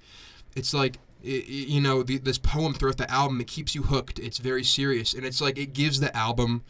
It's 0.57 0.75
like 0.75 0.99
i 1.25 1.29
i- 1.29 1.45
you 1.49 1.81
know 1.81 2.03
the, 2.03 2.19
this 2.19 2.37
poem 2.37 2.75
throughout 2.75 2.97
the 2.99 3.09
album 3.11 3.41
it 3.41 3.47
keeps 3.47 3.77
you 3.77 3.85
hooked. 3.85 4.19
It's 4.19 4.39
very 4.39 4.65
serious 4.65 5.15
and 5.15 5.25
it's 5.25 5.41
like 5.41 5.57
it 5.57 5.73
gives 5.73 6.01
the 6.01 6.15
album 6.17 6.65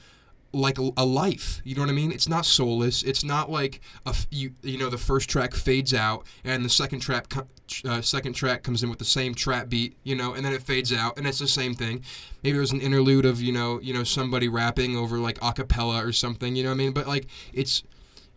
like 0.53 0.79
a, 0.79 0.91
a 0.97 1.05
life 1.05 1.61
you 1.65 1.75
know 1.75 1.83
what 1.83 1.91
i 1.91 1.93
mean? 1.93 2.11
It's 2.11 2.29
not 2.29 2.47
soulless. 2.47 3.03
It's 3.03 3.23
not 3.23 3.51
like 3.51 3.81
a 4.07 4.11
f- 4.11 4.27
you 4.31 4.53
you 4.63 4.79
know 4.79 4.89
the 4.89 4.97
first 4.99 5.29
track 5.29 5.55
fades 5.55 5.93
out 5.93 6.25
and 6.43 6.65
the 6.65 6.71
second 6.71 7.01
track 7.01 7.29
co- 7.29 7.47
uh, 7.85 8.01
second 8.01 8.33
track 8.33 8.63
comes 8.63 8.83
in 8.83 8.89
with 8.89 8.99
the 8.99 9.05
same 9.05 9.35
trap 9.35 9.69
beat 9.69 9.95
you 10.05 10.17
know 10.17 10.33
and 10.33 10.45
then 10.47 10.55
it 10.55 10.63
fades 10.63 10.91
out 10.93 11.19
and 11.19 11.27
it's 11.27 11.39
the 11.39 11.47
same 11.49 11.75
thing. 11.75 12.03
Maybe 12.43 12.57
there's 12.57 12.73
an 12.73 12.81
interlude 12.81 13.27
of 13.27 13.43
you 13.43 13.53
know 13.53 13.79
you 13.81 13.93
know 13.93 14.05
somebody 14.05 14.49
rapping 14.49 14.97
over 14.97 15.19
like 15.19 15.39
a 15.43 15.53
cappella 15.53 16.03
or 16.05 16.13
something 16.13 16.57
you 16.57 16.63
know 16.63 16.71
what 16.71 16.77
i 16.77 16.79
mean? 16.79 16.93
But 16.93 17.07
like 17.07 17.27
it's 17.53 17.83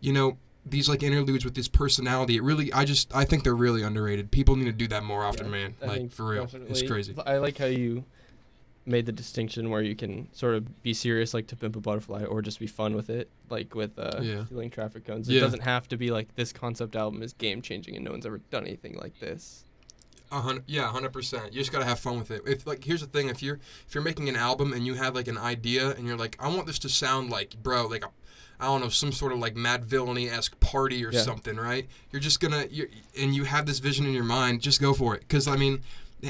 you 0.00 0.12
know 0.12 0.36
these 0.66 0.88
like 0.90 1.02
interludes 1.02 1.44
with 1.46 1.54
this 1.54 1.66
personality 1.66 2.36
it 2.36 2.42
really 2.42 2.72
i 2.72 2.84
just 2.84 3.12
i 3.16 3.24
think 3.24 3.42
they're 3.42 3.54
really 3.54 3.82
underrated. 3.82 4.30
People 4.30 4.54
need 4.56 4.66
to 4.66 4.72
do 4.72 4.86
that 4.88 5.02
more 5.02 5.24
often 5.24 5.46
Yeah, 5.46 5.52
man. 5.52 5.74
I 5.82 5.86
like 5.86 6.12
for 6.12 6.26
real. 6.26 6.48
It's 6.68 6.82
crazy. 6.82 7.14
I 7.26 7.38
like 7.38 7.56
how 7.56 7.66
you 7.66 8.04
made 8.84 9.06
the 9.06 9.12
distinction 9.12 9.70
where 9.70 9.80
you 9.82 9.94
can 9.94 10.28
sort 10.32 10.54
of 10.54 10.82
be 10.82 10.92
serious, 10.92 11.32
like 11.34 11.46
to 11.48 11.56
pimp 11.56 11.76
a 11.76 11.80
butterfly, 11.80 12.24
or 12.24 12.42
just 12.42 12.58
be 12.58 12.66
fun 12.66 12.94
with 12.94 13.08
it, 13.10 13.28
like 13.48 13.74
with 13.74 13.96
uh, 13.98 14.20
Yeah. 14.22 14.44
stealing 14.46 14.70
traffic 14.70 15.04
cones. 15.06 15.28
Yeah. 15.28 15.38
It 15.38 15.40
doesn't 15.40 15.62
have 15.62 15.88
to 15.88 15.96
be 15.96 16.10
like 16.10 16.34
this 16.34 16.52
concept 16.52 16.96
album 16.96 17.22
is 17.22 17.32
game 17.32 17.62
changing, 17.62 17.94
and 17.96 18.04
no 18.04 18.10
one's 18.10 18.26
ever 18.26 18.38
done 18.50 18.64
anything 18.66 18.96
like 18.98 19.18
this. 19.20 19.64
A 20.32 20.40
hundred, 20.40 20.64
yeah, 20.66 20.90
hundred 20.90 21.12
percent. 21.12 21.52
You 21.52 21.60
just 21.60 21.70
gotta 21.72 21.84
have 21.84 21.98
fun 22.00 22.18
with 22.18 22.30
it. 22.30 22.42
If 22.46 22.66
like, 22.66 22.82
here's 22.84 23.02
the 23.02 23.06
thing: 23.06 23.28
if 23.28 23.42
you're 23.42 23.60
if 23.86 23.94
you're 23.94 24.02
making 24.02 24.28
an 24.30 24.36
album 24.36 24.72
and 24.72 24.86
you 24.86 24.94
have 24.94 25.14
like 25.14 25.28
an 25.28 25.36
idea 25.38 25.90
and 25.90 26.06
you're 26.06 26.16
like, 26.16 26.36
I 26.40 26.48
want 26.48 26.66
this 26.66 26.78
to 26.80 26.88
sound 26.88 27.28
like, 27.30 27.54
bro, 27.62 27.86
like 27.86 28.02
a, 28.04 28.08
I 28.58 28.64
don't 28.64 28.80
know, 28.80 28.88
some 28.88 29.12
sort 29.12 29.32
of 29.32 29.38
like 29.40 29.54
Madvillainy 29.56 30.30
esque 30.32 30.58
party 30.58 31.04
or 31.04 31.12
Yeah. 31.12 31.20
something, 31.20 31.56
right? 31.56 31.86
You're 32.12 32.20
just 32.20 32.40
gonna, 32.40 32.64
you're 32.70 32.88
and 33.20 33.34
you 33.34 33.44
have 33.44 33.66
this 33.66 33.78
vision 33.78 34.06
in 34.06 34.12
your 34.14 34.24
mind, 34.24 34.62
just 34.62 34.80
go 34.80 34.94
for 34.94 35.14
it. 35.14 35.20
Because 35.20 35.46
I 35.46 35.56
mean, 35.56 35.82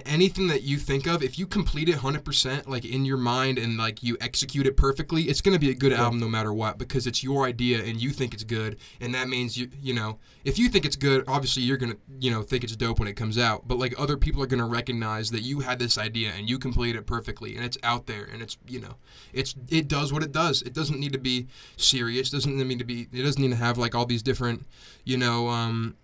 anything 0.06 0.46
that 0.48 0.62
you 0.62 0.78
think 0.78 1.06
of, 1.06 1.22
if 1.22 1.38
you 1.38 1.46
complete 1.46 1.88
it 1.88 1.96
100% 1.96 2.66
like 2.66 2.84
in 2.84 3.04
your 3.04 3.18
mind 3.18 3.58
and 3.58 3.76
like 3.76 4.02
you 4.02 4.16
execute 4.20 4.66
it 4.66 4.76
perfectly, 4.76 5.24
it's 5.24 5.40
going 5.40 5.54
to 5.54 5.58
be 5.60 5.70
a 5.70 5.74
good 5.74 5.92
Yeah. 5.92 6.02
album 6.02 6.18
no 6.18 6.28
matter 6.28 6.52
what 6.52 6.78
because 6.78 7.06
it's 7.06 7.22
your 7.22 7.44
idea 7.44 7.82
and 7.84 8.00
you 8.00 8.10
think 8.10 8.32
it's 8.32 8.44
good 8.44 8.78
and 9.00 9.14
that 9.14 9.28
means 9.28 9.56
you 9.58 9.68
you 9.82 9.92
know, 9.92 10.18
if 10.44 10.58
you 10.58 10.68
think 10.68 10.84
it's 10.84 10.96
good, 10.96 11.24
obviously 11.28 11.62
you're 11.62 11.76
going 11.76 11.92
to, 11.92 11.98
you 12.20 12.30
know, 12.30 12.42
think 12.42 12.64
it's 12.64 12.74
dope 12.74 12.98
when 12.98 13.08
it 13.08 13.14
comes 13.14 13.36
out, 13.36 13.68
but 13.68 13.78
like 13.78 13.94
other 13.98 14.16
people 14.16 14.42
are 14.42 14.46
going 14.46 14.58
to 14.60 14.64
recognize 14.66 15.30
that 15.30 15.42
you 15.42 15.60
had 15.60 15.78
this 15.78 15.98
idea 15.98 16.32
and 16.36 16.48
you 16.48 16.58
completed 16.58 16.98
it 16.98 17.06
perfectly 17.06 17.54
and 17.56 17.64
it's 17.64 17.78
out 17.82 18.06
there 18.06 18.24
and 18.24 18.40
it's, 18.42 18.56
you 18.66 18.80
know, 18.80 18.96
it's 19.32 19.54
it 19.68 19.88
does 19.88 20.12
what 20.12 20.22
it 20.22 20.32
does. 20.32 20.62
It 20.62 20.72
doesn't 20.72 20.98
need 20.98 21.12
to 21.12 21.18
be 21.18 21.46
serious, 21.76 22.30
doesn't 22.30 22.56
need 22.56 22.78
to 22.78 22.84
be 22.84 23.08
it 23.12 23.22
doesn't 23.22 23.42
need 23.42 23.50
to 23.50 23.56
have 23.56 23.76
like 23.78 23.94
all 23.94 24.06
these 24.06 24.22
different, 24.22 24.66
you 25.04 25.16
know, 25.18 25.48
um 25.48 25.96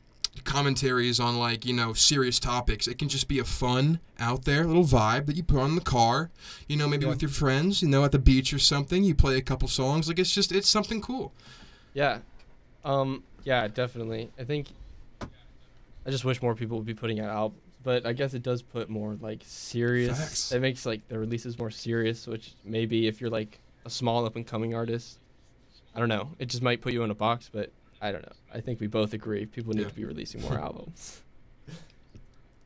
commentaries 0.44 1.18
on 1.20 1.38
like 1.38 1.64
you 1.66 1.72
know 1.72 1.92
serious 1.92 2.38
topics 2.38 2.86
it 2.86 2.98
can 2.98 3.08
just 3.08 3.28
be 3.28 3.38
a 3.38 3.44
fun 3.44 4.00
out 4.18 4.44
there 4.44 4.64
little 4.66 4.84
vibe 4.84 5.26
that 5.26 5.36
you 5.36 5.42
put 5.42 5.58
on 5.60 5.74
the 5.74 5.80
car 5.80 6.30
you 6.68 6.76
know 6.76 6.86
maybe 6.88 7.04
Yeah. 7.04 7.10
with 7.10 7.22
your 7.22 7.30
friends 7.30 7.82
you 7.82 7.88
know 7.88 8.04
at 8.04 8.12
the 8.12 8.18
beach 8.18 8.52
or 8.52 8.58
something 8.58 9.04
you 9.04 9.14
play 9.14 9.36
a 9.36 9.42
couple 9.42 9.68
songs 9.68 10.08
like 10.08 10.18
it's 10.18 10.32
just 10.34 10.52
it's 10.52 10.68
something 10.68 11.00
cool 11.00 11.32
Yeah. 11.94 12.18
Um. 12.84 13.22
Yeah. 13.44 13.66
Definitely. 13.68 14.30
I 14.38 14.44
think. 14.44 14.68
I 16.06 16.10
just 16.10 16.24
wish 16.24 16.40
more 16.40 16.54
people 16.54 16.76
would 16.78 16.86
be 16.86 16.94
putting 16.94 17.20
out 17.20 17.28
albums, 17.28 17.60
but 17.82 18.06
I 18.06 18.12
guess 18.14 18.32
it 18.34 18.42
does 18.42 18.62
put 18.62 18.88
more 18.88 19.16
like 19.20 19.40
serious. 19.44 20.18
Facts. 20.18 20.52
It 20.52 20.60
makes 20.60 20.86
like 20.86 21.06
the 21.08 21.18
releases 21.18 21.58
more 21.58 21.70
serious, 21.70 22.26
which 22.26 22.52
maybe 22.64 23.06
if 23.08 23.20
you're 23.20 23.30
like 23.30 23.58
a 23.84 23.90
small 23.90 24.24
up 24.24 24.36
and 24.36 24.46
coming 24.46 24.74
artist, 24.74 25.18
I 25.94 25.98
don't 25.98 26.08
know. 26.08 26.30
It 26.38 26.46
just 26.46 26.62
might 26.62 26.80
put 26.80 26.92
you 26.92 27.02
in 27.02 27.10
a 27.10 27.14
box, 27.14 27.50
but 27.52 27.70
I 28.00 28.12
don't 28.12 28.22
know. 28.22 28.32
I 28.54 28.60
think 28.60 28.80
we 28.80 28.86
both 28.86 29.12
agree 29.12 29.44
people 29.46 29.72
need 29.74 29.82
Yeah. 29.82 29.88
to 29.88 29.94
be 29.94 30.04
releasing 30.04 30.40
more 30.42 30.58
albums. 30.58 31.22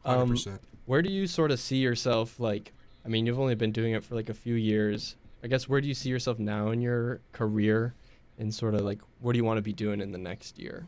100% 0.05 0.47
Um, 0.53 0.59
Where 0.87 1.01
do 1.03 1.11
you 1.11 1.27
sort 1.27 1.51
of 1.51 1.61
see 1.61 1.77
yourself 1.79 2.39
like 2.41 2.73
I 3.05 3.09
mean, 3.09 3.27
you've 3.27 3.41
only 3.41 3.55
been 3.57 3.73
doing 3.73 3.95
it 3.95 4.05
for 4.05 4.15
like 4.15 4.29
a 4.29 4.35
few 4.35 4.55
years. 4.55 5.17
I 5.43 5.49
guess 5.49 5.69
where 5.69 5.81
do 5.81 5.89
you 5.89 5.95
see 5.95 6.09
yourself 6.09 6.39
now 6.39 6.71
in 6.71 6.81
your 6.81 7.21
career 7.33 7.95
and 8.39 8.55
sort 8.55 8.75
of 8.75 8.83
like 8.83 9.01
what 9.21 9.33
do 9.33 9.39
you 9.39 9.45
want 9.45 9.59
to 9.59 9.63
be 9.63 9.73
doing 9.73 10.01
in 10.01 10.13
the 10.13 10.19
next 10.19 10.59
year? 10.59 10.87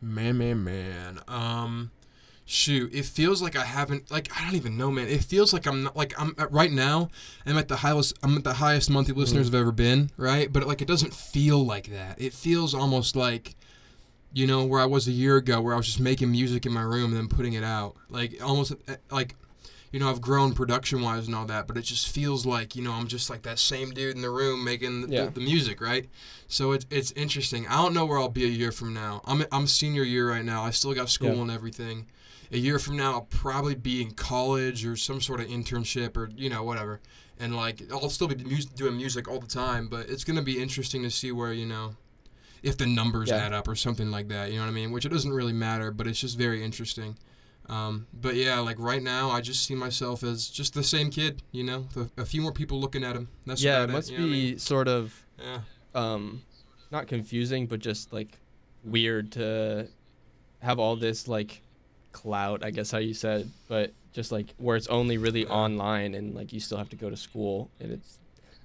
Man, 0.00 0.38
man, 0.38 0.62
man. 0.64 1.20
Um, 1.28 1.90
shoot, 2.46 2.94
it 2.94 3.04
feels 3.04 3.40
like 3.42 3.56
I 3.56 3.64
haven't 3.64 4.10
like 4.10 4.28
I 4.38 4.44
don't 4.44 4.54
even 4.56 4.76
know, 4.76 4.90
man. 4.90 5.08
It 5.08 5.24
feels 5.24 5.52
like 5.52 5.66
I'm 5.66 5.84
not 5.84 5.96
like 5.96 6.12
I'm 6.20 6.34
at, 6.38 6.52
right 6.52 6.70
now. 6.72 7.10
I'm 7.46 7.56
at 7.58 7.68
the 7.68 7.76
highest. 7.76 8.14
I'm 8.22 8.36
at 8.36 8.44
the 8.44 8.54
highest 8.54 8.90
monthly 8.90 9.14
listeners 9.14 9.48
I've 9.48 9.54
ever 9.54 9.72
been, 9.72 10.10
right? 10.16 10.52
But 10.52 10.66
like 10.66 10.82
it 10.82 10.88
doesn't 10.88 11.14
feel 11.14 11.64
like 11.64 11.88
that. 11.90 12.20
It 12.20 12.32
feels 12.32 12.74
almost 12.74 13.16
like, 13.16 13.54
you 14.32 14.46
know, 14.46 14.64
where 14.64 14.80
I 14.80 14.86
was 14.86 15.08
a 15.08 15.12
year 15.12 15.36
ago, 15.36 15.60
where 15.60 15.74
I 15.74 15.76
was 15.76 15.86
just 15.86 16.00
making 16.00 16.30
music 16.30 16.66
in 16.66 16.72
my 16.72 16.82
room 16.82 17.12
and 17.12 17.16
then 17.16 17.28
putting 17.28 17.54
it 17.54 17.64
out. 17.64 17.96
Like 18.08 18.42
almost 18.42 18.72
uh, 18.88 18.96
like. 19.10 19.36
You 19.92 20.00
know, 20.00 20.10
I've 20.10 20.20
grown 20.20 20.54
production 20.54 21.02
wise 21.02 21.28
and 21.28 21.36
all 21.36 21.44
that, 21.46 21.68
but 21.68 21.76
it 21.76 21.82
just 21.82 22.08
feels 22.08 22.44
like, 22.44 22.74
you 22.74 22.82
know, 22.82 22.90
I'm 22.90 23.06
just 23.06 23.30
like 23.30 23.42
that 23.42 23.60
same 23.60 23.92
dude 23.92 24.16
in 24.16 24.22
the 24.22 24.28
room 24.28 24.64
making 24.64 25.02
the, 25.02 25.08
Yeah. 25.08 25.26
the 25.26 25.38
music, 25.40 25.80
right? 25.80 26.08
So 26.48 26.72
it's 26.72 26.84
it's 26.90 27.12
interesting. 27.12 27.64
I 27.68 27.76
don't 27.76 27.94
know 27.94 28.04
where 28.04 28.18
I'll 28.18 28.28
be 28.28 28.42
a 28.44 28.48
year 28.48 28.72
from 28.72 28.92
now. 28.92 29.20
I'm 29.24 29.44
I'm 29.52 29.68
senior 29.68 30.02
year 30.02 30.28
right 30.28 30.44
now. 30.44 30.64
I 30.64 30.70
still 30.70 30.94
got 30.94 31.10
school 31.10 31.36
Yeah. 31.36 31.42
and 31.42 31.50
everything. 31.52 32.06
A 32.52 32.58
year 32.58 32.78
from 32.78 32.96
now, 32.96 33.12
I'll 33.12 33.22
probably 33.22 33.74
be 33.74 34.02
in 34.02 34.12
college 34.12 34.84
or 34.86 34.96
some 34.96 35.20
sort 35.20 35.40
of 35.40 35.46
internship 35.46 36.16
or 36.16 36.28
you 36.36 36.48
know 36.50 36.62
whatever. 36.62 37.00
And 37.40 37.56
like 37.56 37.82
I'll 37.92 38.10
still 38.10 38.28
be 38.28 38.36
mus- 38.44 38.64
doing 38.66 38.96
music 38.96 39.28
all 39.28 39.40
the 39.40 39.46
time, 39.46 39.88
but 39.88 40.08
it's 40.08 40.24
gonna 40.24 40.42
be 40.42 40.60
interesting 40.62 41.02
to 41.02 41.10
see 41.10 41.32
where 41.32 41.52
you 41.52 41.66
know 41.66 41.96
if 42.62 42.76
the 42.78 42.86
numbers 42.86 43.28
Yeah. 43.28 43.36
add 43.38 43.52
up 43.52 43.68
or 43.68 43.74
something 43.74 44.10
like 44.10 44.28
that. 44.28 44.50
You 44.50 44.56
know 44.58 44.64
what 44.64 44.70
I 44.70 44.74
mean? 44.74 44.90
Which 44.92 45.04
it 45.04 45.10
doesn't 45.10 45.32
really 45.32 45.52
matter, 45.52 45.90
but 45.90 46.06
it's 46.06 46.20
just 46.20 46.38
very 46.38 46.62
interesting. 46.64 47.16
Um, 47.66 48.06
but 48.12 48.34
yeah, 48.36 48.58
like 48.60 48.78
right 48.78 49.02
now, 49.02 49.30
I 49.30 49.40
just 49.40 49.64
see 49.66 49.74
myself 49.74 50.22
as 50.22 50.48
just 50.48 50.74
the 50.74 50.82
same 50.82 51.10
kid. 51.10 51.42
You 51.50 51.64
know, 51.64 51.88
the, 51.94 52.10
a 52.18 52.24
few 52.26 52.40
more 52.42 52.52
people 52.52 52.78
looking 52.80 53.02
at 53.04 53.16
him. 53.16 53.28
That's 53.46 53.62
yeah, 53.62 53.84
it 53.84 53.90
must 53.90 54.10
know 54.12 54.18
what 54.18 54.24
I 54.24 54.26
be 54.26 54.30
mean? 54.50 54.58
sort 54.58 54.86
of 54.88 55.24
Yeah. 55.38 55.60
um 55.94 56.42
not 56.90 57.08
confusing 57.08 57.66
but 57.66 57.80
just 57.80 58.12
like 58.12 58.38
weird 58.84 59.32
to 59.32 59.88
have 60.60 60.78
all 60.78 60.94
this 60.94 61.26
like 61.26 61.62
clout, 62.14 62.64
I 62.64 62.70
guess 62.70 62.90
how 62.90 62.98
you 62.98 63.12
said, 63.12 63.50
but 63.68 63.92
just 64.14 64.32
like 64.32 64.54
where 64.56 64.76
it's 64.76 64.86
only 64.86 65.18
really 65.18 65.46
online 65.46 66.14
and 66.14 66.34
like 66.34 66.52
you 66.52 66.60
still 66.60 66.78
have 66.78 66.88
to 66.90 66.96
go 66.96 67.10
to 67.10 67.16
school 67.16 67.70
and 67.80 67.92
it's 67.92 68.18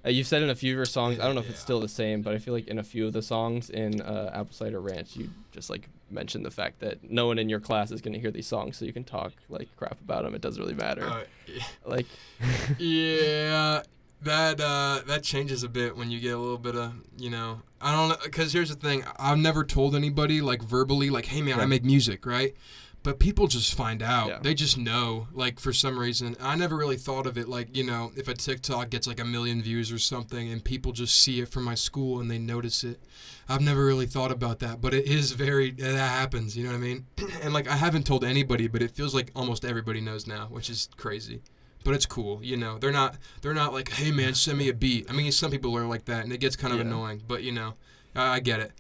uh, 0.06 0.10
you've 0.10 0.28
said 0.28 0.42
in 0.42 0.50
a 0.50 0.56
few 0.56 0.72
of 0.72 0.78
your 0.78 0.86
songs, 0.86 1.20
I 1.20 1.26
don't 1.26 1.36
know 1.36 1.42
if 1.42 1.50
it's 1.50 1.60
still 1.60 1.82
the 1.82 1.90
same, 1.90 2.22
but 2.22 2.34
I 2.34 2.38
feel 2.38 2.54
like 2.54 2.68
in 2.68 2.80
a 2.80 2.84
few 2.84 3.06
of 3.06 3.12
the 3.12 3.22
songs 3.22 3.70
in 3.70 4.00
uh, 4.00 4.32
Apple 4.34 4.54
Cider 4.54 4.80
Ranch, 4.80 5.18
you 5.18 5.30
just 5.52 5.70
like 5.70 5.90
mentioned 6.10 6.46
the 6.46 6.52
fact 6.52 6.80
that 6.80 7.04
no 7.10 7.28
one 7.28 7.38
in 7.38 7.50
your 7.50 7.60
class 7.60 7.92
is 7.92 8.00
going 8.00 8.14
to 8.14 8.20
hear 8.20 8.32
these 8.32 8.48
songs, 8.48 8.78
so 8.78 8.86
you 8.86 8.94
can 8.94 9.04
talk 9.04 9.34
like 9.50 9.68
crap 9.76 10.00
about 10.00 10.24
them. 10.24 10.36
It 10.36 10.42
doesn't 10.42 10.62
really 10.62 10.76
matter. 10.76 11.04
Uh, 11.04 11.24
yeah. 11.48 11.64
like, 11.86 12.06
yeah, 12.78 13.84
that 14.22 14.62
uh, 14.62 15.02
that 15.06 15.24
changes 15.24 15.64
a 15.64 15.70
bit 15.70 15.98
when 15.98 16.10
you 16.10 16.22
get 16.22 16.34
a 16.34 16.38
little 16.38 16.58
bit 16.58 16.78
of 16.78 16.94
you 17.18 17.30
know. 17.30 17.62
I 17.82 17.94
don't 17.94 18.10
know 18.10 18.18
because 18.24 18.54
here's 18.54 18.70
the 18.70 18.76
thing. 18.76 19.04
I've 19.18 19.38
never 19.38 19.66
told 19.66 19.96
anybody 19.96 20.40
like 20.40 20.62
verbally 20.62 21.10
like, 21.10 21.26
hey 21.26 21.42
man, 21.42 21.60
I 21.60 21.66
make 21.66 21.84
music, 21.84 22.26
right? 22.26 22.56
But 23.02 23.18
people 23.18 23.48
just 23.48 23.74
find 23.76 24.04
out. 24.04 24.28
Yeah. 24.28 24.40
They 24.42 24.54
just 24.54 24.78
know, 24.78 25.28
like 25.32 25.60
for 25.60 25.72
some 25.72 25.98
reason. 25.98 26.36
I 26.42 26.56
never 26.56 26.76
really 26.76 26.98
thought 26.98 27.26
of 27.28 27.38
it 27.38 27.48
like 27.48 27.76
you 27.76 27.84
know, 27.86 28.12
if 28.18 28.28
a 28.28 28.34
TikTok 28.34 28.90
gets 28.90 29.08
like 29.08 29.20
a 29.22 29.26
million 29.26 29.62
views 29.62 29.92
or 29.92 29.98
something, 30.00 30.52
and 30.52 30.64
people 30.64 30.92
just 30.92 31.16
see 31.22 31.40
it 31.40 31.48
from 31.48 31.64
my 31.64 31.76
school 31.76 32.20
and 32.20 32.30
they 32.30 32.38
notice 32.38 32.84
it. 32.84 33.00
I've 33.48 33.62
never 33.62 33.86
really 33.86 34.06
thought 34.06 34.32
about 34.32 34.60
that, 34.60 34.80
but 34.82 34.94
it 34.94 35.06
is 35.06 35.32
very 35.32 35.72
that 35.72 35.96
happens. 35.98 36.58
You 36.58 36.66
know 36.66 36.72
what 36.72 36.78
I 36.78 36.82
mean? 36.82 37.06
and 37.42 37.54
like 37.54 37.70
I 37.70 37.76
haven't 37.78 38.06
told 38.06 38.24
anybody, 38.26 38.68
but 38.68 38.82
it 38.82 38.92
feels 38.92 39.16
like 39.16 39.32
almost 39.36 39.64
everybody 39.64 40.02
knows 40.02 40.28
now, 40.28 40.48
which 40.50 40.70
is 40.70 40.90
crazy 40.98 41.42
but 41.86 41.94
it's 41.96 42.06
cool 42.06 42.44
you 42.44 42.58
know 42.58 42.78
they're 42.78 42.92
not 42.92 43.16
they're 43.42 43.54
not 43.54 43.72
like 43.72 43.88
hey 43.94 44.12
man 44.12 44.34
send 44.34 44.58
me 44.58 44.68
a 44.68 44.74
beat 44.74 45.10
i 45.10 45.14
mean 45.14 45.32
some 45.32 45.50
people 45.50 45.78
are 45.78 45.86
like 45.86 46.04
that 46.04 46.26
and 46.26 46.34
it 46.34 46.38
gets 46.40 46.58
kind 46.58 46.74
of 46.74 46.80
Yeah. 46.80 46.86
annoying 46.86 47.22
but 47.26 47.42
you 47.42 47.54
know 47.54 47.76
I, 48.14 48.36
I 48.36 48.40
get 48.42 48.60
it 48.60 48.74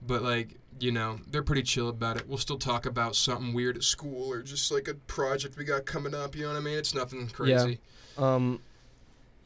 but 0.00 0.22
like 0.22 0.56
you 0.78 0.92
know 0.92 1.18
they're 1.30 1.42
pretty 1.42 1.62
chill 1.62 1.88
about 1.88 2.16
it 2.16 2.28
we'll 2.28 2.38
still 2.38 2.56
talk 2.58 2.86
about 2.86 3.14
something 3.16 3.52
weird 3.52 3.76
at 3.76 3.82
school 3.82 4.30
or 4.32 4.40
just 4.42 4.70
like 4.70 4.88
a 4.88 4.94
project 4.94 5.56
we 5.58 5.64
got 5.64 5.84
coming 5.84 6.14
up 6.14 6.34
you 6.34 6.42
know 6.42 6.48
what 6.48 6.56
i 6.56 6.60
mean 6.60 6.78
it's 6.78 6.94
nothing 6.94 7.28
crazy 7.28 7.78
Um, 8.18 8.60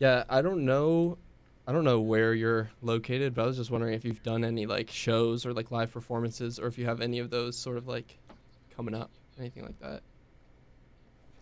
yeah, 0.00 0.24
I 0.28 0.42
don't 0.42 0.64
know. 0.64 1.18
I 1.66 1.72
don't 1.72 1.84
know 1.84 2.00
where 2.00 2.34
you're 2.34 2.70
located, 2.82 3.34
but 3.34 3.42
I 3.42 3.46
was 3.46 3.56
just 3.56 3.70
wondering 3.70 3.94
if 3.94 4.04
you've 4.04 4.22
done 4.22 4.44
any 4.44 4.66
like 4.66 4.90
shows 4.90 5.46
or 5.46 5.52
like 5.54 5.70
live 5.70 5.92
performances, 5.92 6.58
or 6.58 6.66
if 6.66 6.76
you 6.76 6.84
have 6.84 7.00
any 7.00 7.20
of 7.20 7.30
those 7.30 7.56
sort 7.56 7.76
of 7.78 7.86
like 7.86 8.18
coming 8.76 8.94
up, 8.94 9.10
anything 9.38 9.64
like 9.64 9.78
that. 9.80 10.02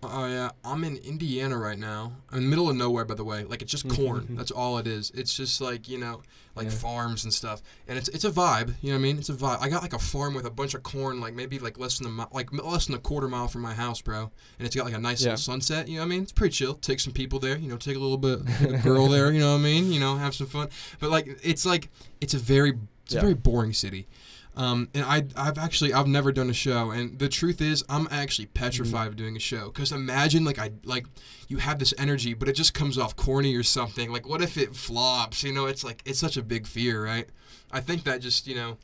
Oh 0.04 0.26
yeah, 0.26 0.50
I'm 0.64 0.82
in 0.82 0.96
Indiana 0.96 1.56
right 1.56 1.78
now. 1.78 2.12
I'm 2.30 2.38
in 2.38 2.44
the 2.44 2.50
middle 2.50 2.68
of 2.68 2.74
nowhere, 2.74 3.04
by 3.04 3.14
the 3.14 3.22
way. 3.22 3.44
Like 3.44 3.62
it's 3.62 3.70
just 3.70 3.86
mm-hmm. 3.86 4.04
corn. 4.04 4.26
That's 4.30 4.50
all 4.50 4.78
it 4.78 4.86
is. 4.88 5.12
It's 5.14 5.36
just 5.36 5.60
like 5.60 5.88
you 5.88 5.96
know, 5.96 6.22
like 6.56 6.64
Yeah. 6.64 6.70
farms 6.72 7.22
and 7.22 7.32
stuff. 7.32 7.62
And 7.86 7.96
it's 7.96 8.08
it's 8.08 8.24
a 8.24 8.30
vibe. 8.30 8.74
You 8.82 8.90
know 8.90 8.96
what 8.96 9.00
I 9.00 9.02
mean? 9.02 9.18
It's 9.18 9.28
a 9.28 9.34
vibe. 9.34 9.58
I 9.60 9.68
got 9.68 9.80
like 9.82 9.92
a 9.92 10.00
farm 10.00 10.34
with 10.34 10.44
a 10.44 10.50
bunch 10.50 10.74
of 10.74 10.82
corn, 10.82 11.20
like 11.20 11.34
maybe 11.34 11.60
like 11.60 11.78
less 11.78 11.98
than 11.98 12.18
a 12.18 12.26
like 12.34 12.52
less 12.52 12.86
than 12.86 12.96
a 12.96 12.98
quarter 12.98 13.28
mile 13.28 13.46
from 13.46 13.62
my 13.62 13.74
house, 13.74 14.00
bro. 14.00 14.32
And 14.58 14.66
it's 14.66 14.74
got 14.74 14.86
like 14.86 14.94
a 14.94 14.98
nice 14.98 15.20
Yeah. 15.22 15.30
little 15.30 15.38
sunset. 15.42 15.86
You 15.86 15.96
know 15.96 16.00
what 16.00 16.06
I 16.06 16.08
mean? 16.10 16.22
It's 16.24 16.32
pretty 16.32 16.52
chill. 16.52 16.74
Take 16.74 16.98
some 16.98 17.12
people 17.12 17.38
there. 17.38 17.56
You 17.56 17.68
know, 17.68 17.76
take 17.76 17.96
a 17.96 18.00
little 18.00 18.18
bit 18.18 18.40
of 18.40 18.74
a 18.74 18.78
girl 18.78 19.06
there. 19.08 19.30
You 19.30 19.38
know 19.38 19.52
what 19.52 19.60
I 19.60 19.62
mean? 19.62 19.92
You 19.92 20.00
know, 20.00 20.16
have 20.16 20.34
some 20.34 20.48
fun. 20.48 20.68
But 20.98 21.10
like 21.10 21.38
it's 21.44 21.64
like 21.64 21.90
it's 22.20 22.34
a 22.34 22.38
very 22.38 22.70
it's 23.04 23.14
Yeah. 23.14 23.18
a 23.20 23.22
very 23.22 23.34
boring 23.34 23.72
city. 23.72 24.08
Um, 24.54 24.88
and 24.92 25.02
I, 25.04 25.24
I've 25.34 25.56
actually, 25.56 25.94
I've 25.94 26.06
never 26.06 26.30
done 26.30 26.50
a 26.50 26.52
show, 26.52 26.90
and 26.90 27.18
the 27.18 27.28
truth 27.28 27.62
is, 27.62 27.82
I'm 27.88 28.06
actually 28.10 28.46
petrified 28.46 29.08
of 29.08 29.16
doing 29.16 29.34
a 29.34 29.40
show. 29.40 29.70
Cause 29.70 29.92
imagine, 29.92 30.44
like, 30.44 30.58
I, 30.58 30.72
like, 30.84 31.06
you 31.48 31.56
have 31.56 31.78
this 31.78 31.94
energy, 31.96 32.34
but 32.34 32.48
it 32.48 32.52
just 32.52 32.74
comes 32.74 32.98
off 32.98 33.16
corny 33.16 33.54
or 33.56 33.62
something. 33.62 34.12
Like, 34.12 34.28
what 34.28 34.42
if 34.42 34.58
it 34.58 34.76
flops? 34.76 35.42
You 35.42 35.54
know, 35.54 35.64
it's 35.64 35.82
like, 35.82 36.02
it's 36.04 36.18
such 36.18 36.36
a 36.36 36.42
big 36.42 36.66
fear, 36.66 37.02
right? 37.02 37.26
I 37.70 37.80
think 37.80 38.04
that 38.04 38.20
just, 38.20 38.46
you 38.46 38.54
know, 38.54 38.76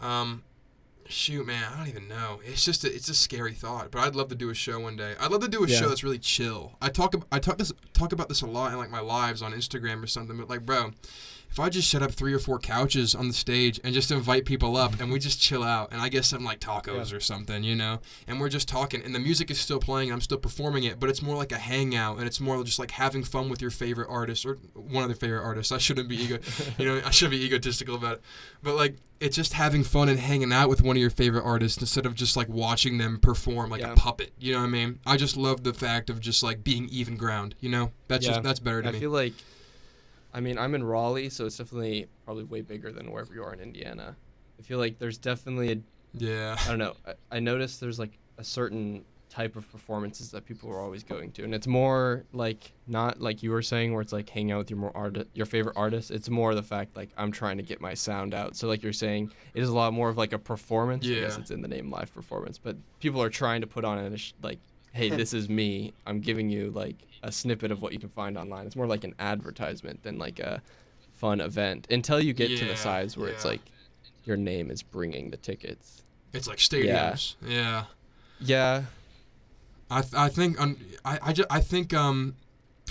um, 0.00 0.42
shoot, 1.08 1.46
man, 1.46 1.62
I 1.72 1.76
don't 1.78 1.88
even 1.88 2.08
know. 2.08 2.40
It's 2.44 2.64
just, 2.64 2.82
a, 2.84 2.92
it's 2.92 3.08
a 3.08 3.14
scary 3.14 3.54
thought. 3.54 3.92
But 3.92 4.00
I'd 4.00 4.16
love 4.16 4.28
to 4.30 4.34
do 4.34 4.50
a 4.50 4.54
show 4.54 4.80
one 4.80 4.96
day. 4.96 5.14
I'd 5.20 5.30
love 5.30 5.42
to 5.42 5.48
do 5.48 5.62
a 5.62 5.68
Yeah. 5.68 5.78
show 5.78 5.88
that's 5.88 6.02
really 6.02 6.18
chill. 6.18 6.76
I 6.82 6.88
talk, 6.88 7.14
I 7.30 7.38
talk 7.38 7.56
this, 7.56 7.72
talk 7.92 8.12
about 8.12 8.28
this 8.28 8.42
a 8.42 8.46
lot 8.46 8.72
in 8.72 8.78
like 8.78 8.90
my 8.90 9.00
lives 9.00 9.42
on 9.42 9.52
Instagram 9.52 10.02
or 10.02 10.08
something. 10.08 10.36
But 10.36 10.50
like, 10.50 10.66
bro, 10.66 10.90
if 11.50 11.58
I 11.58 11.68
just 11.70 11.90
set 11.90 12.02
up 12.02 12.12
three 12.12 12.32
or 12.34 12.38
four 12.38 12.58
couches 12.58 13.14
on 13.14 13.26
the 13.28 13.34
stage 13.34 13.80
and 13.82 13.94
just 13.94 14.10
invite 14.10 14.44
people 14.44 14.76
up 14.76 15.00
and 15.00 15.10
we 15.10 15.18
just 15.18 15.40
chill 15.40 15.62
out 15.64 15.90
and 15.92 16.00
I 16.00 16.08
get 16.08 16.24
some 16.24 16.44
like 16.44 16.60
tacos 16.60 17.10
Yeah. 17.10 17.16
or 17.16 17.20
something, 17.20 17.64
you 17.64 17.74
know, 17.74 18.00
and 18.26 18.38
we're 18.38 18.48
just 18.50 18.68
talking 18.68 19.02
and 19.02 19.14
the 19.14 19.18
music 19.18 19.50
is 19.50 19.58
still 19.58 19.80
playing 19.80 20.10
and 20.10 20.14
I'm 20.14 20.20
still 20.20 20.38
performing 20.38 20.84
it, 20.84 21.00
but 21.00 21.08
it's 21.10 21.22
more 21.22 21.36
like 21.36 21.50
a 21.50 21.58
hangout 21.58 22.18
and 22.18 22.26
it's 22.26 22.38
more 22.38 22.62
just 22.64 22.78
like 22.78 22.90
having 22.92 23.24
fun 23.24 23.48
with 23.48 23.62
your 23.62 23.70
favorite 23.70 24.08
artist 24.10 24.44
or 24.46 24.54
one 24.74 25.02
of 25.04 25.08
their 25.08 25.16
favorite 25.16 25.42
artists. 25.42 25.72
I 25.72 25.78
shouldn't 25.78 26.08
be 26.08 26.16
ego, 26.16 26.38
you 26.78 26.84
know, 26.84 27.00
I 27.04 27.10
shouldn't 27.10 27.38
be 27.40 27.44
egotistical 27.44 27.94
about 27.96 28.14
it, 28.16 28.22
but 28.62 28.74
like 28.76 28.96
it's 29.20 29.34
just 29.34 29.54
having 29.54 29.82
fun 29.82 30.08
and 30.08 30.20
hanging 30.20 30.52
out 30.52 30.68
with 30.68 30.80
one 30.82 30.96
of 30.96 31.00
your 31.00 31.10
favorite 31.10 31.42
artists 31.44 31.78
instead 31.80 32.06
of 32.06 32.14
just 32.14 32.36
like 32.36 32.48
watching 32.48 32.98
them 32.98 33.18
perform 33.18 33.68
like 33.70 33.80
Yeah. 33.80 33.92
a 33.92 33.96
puppet. 33.96 34.32
You 34.38 34.52
know 34.52 34.60
what 34.60 34.66
I 34.66 34.70
mean? 34.70 35.00
I 35.04 35.16
just 35.16 35.36
love 35.36 35.64
the 35.64 35.74
fact 35.74 36.08
of 36.08 36.20
just 36.20 36.42
like 36.42 36.62
being 36.62 36.88
even 36.90 37.16
ground. 37.16 37.56
You 37.58 37.70
know, 37.70 37.90
that's 38.06 38.24
Yeah. 38.24 38.32
just 38.34 38.42
that's 38.44 38.60
better 38.60 38.80
to 38.82 38.88
I 38.90 38.92
me. 38.92 39.00
feel 39.00 39.10
like, 39.10 39.32
I 40.32 40.40
mean, 40.40 40.58
I'm 40.58 40.74
in 40.74 40.84
Raleigh, 40.84 41.30
so 41.30 41.46
it's 41.46 41.56
definitely 41.56 42.06
probably 42.24 42.44
way 42.44 42.60
bigger 42.60 42.92
than 42.92 43.10
wherever 43.10 43.32
you 43.32 43.42
are 43.42 43.52
in 43.52 43.60
Indiana. 43.60 44.16
I 44.58 44.62
feel 44.62 44.78
like 44.78 44.98
there's 44.98 45.18
definitely 45.18 45.72
a 45.72 45.78
yeah. 46.14 46.56
I 46.58 46.68
don't 46.68 46.78
know. 46.78 46.94
I, 47.06 47.14
I 47.36 47.40
noticed 47.40 47.80
there's 47.80 47.98
like 47.98 48.18
a 48.38 48.44
certain 48.44 49.04
type 49.30 49.56
of 49.56 49.70
performances 49.70 50.30
that 50.30 50.46
people 50.46 50.70
are 50.70 50.80
always 50.80 51.02
going 51.04 51.30
to, 51.32 51.44
and 51.44 51.54
it's 51.54 51.66
more 51.66 52.24
like 52.32 52.72
not 52.86 53.20
like 53.20 53.42
you 53.42 53.50
were 53.50 53.62
saying 53.62 53.92
where 53.92 54.00
it's 54.02 54.12
like 54.12 54.28
hanging 54.28 54.52
out 54.52 54.58
with 54.58 54.70
your 54.70 54.78
more 54.78 54.92
art 54.94 55.18
your 55.34 55.46
favorite 55.46 55.76
artist. 55.76 56.10
It's 56.10 56.28
more 56.30 56.54
the 56.54 56.62
fact 56.62 56.96
like 56.96 57.10
I'm 57.16 57.30
trying 57.30 57.56
to 57.58 57.62
get 57.62 57.80
my 57.80 57.94
sound 57.94 58.34
out. 58.34 58.56
So 58.56 58.68
like 58.68 58.82
you're 58.82 58.92
saying, 58.92 59.30
it 59.54 59.62
is 59.62 59.68
a 59.68 59.74
lot 59.74 59.92
more 59.92 60.08
of 60.08 60.16
like 60.16 60.32
a 60.32 60.38
performance. 60.38 61.04
I 61.04 61.08
guess 61.20 61.38
it's 61.38 61.50
in 61.50 61.62
the 61.62 61.68
name 61.68 61.90
live 61.90 62.12
performance, 62.14 62.58
but 62.58 62.76
people 63.00 63.22
are 63.22 63.30
trying 63.30 63.60
to 63.60 63.66
put 63.66 63.84
on 63.84 63.98
a 63.98 64.16
sh- 64.16 64.32
like, 64.42 64.58
hey, 64.92 65.08
this 65.20 65.34
is 65.34 65.48
me. 65.48 65.92
I'm 66.06 66.20
giving 66.20 66.48
you 66.48 66.70
like 66.70 66.96
a 67.22 67.32
snippet 67.32 67.70
of 67.70 67.82
what 67.82 67.92
you 67.92 67.98
can 67.98 68.08
find 68.10 68.36
online. 68.38 68.66
It's 68.66 68.76
more 68.76 68.86
like 68.86 69.04
an 69.04 69.14
advertisement 69.18 70.02
than 70.02 70.18
like 70.18 70.38
a 70.38 70.62
fun 71.14 71.40
event 71.40 71.86
until 71.90 72.20
you 72.20 72.32
get 72.32 72.48
to 72.58 72.64
the 72.64 72.76
size 72.76 73.16
where 73.16 73.28
it's 73.28 73.44
like 73.44 73.60
your 74.24 74.36
name 74.36 74.70
is 74.70 74.82
bringing 74.82 75.30
the 75.30 75.36
tickets. 75.36 76.02
It's 76.32 76.46
like 76.46 76.58
stadiums. 76.58 77.34
Yeah. 77.46 77.84
Yeah, 78.40 78.82
I, 79.90 80.02
th- 80.02 80.14
I 80.14 80.28
think 80.28 80.60
un- 80.60 80.76
I 81.04 81.18
I, 81.22 81.32
ju- 81.32 81.46
I 81.50 81.60
think 81.60 81.92
um 81.92 82.36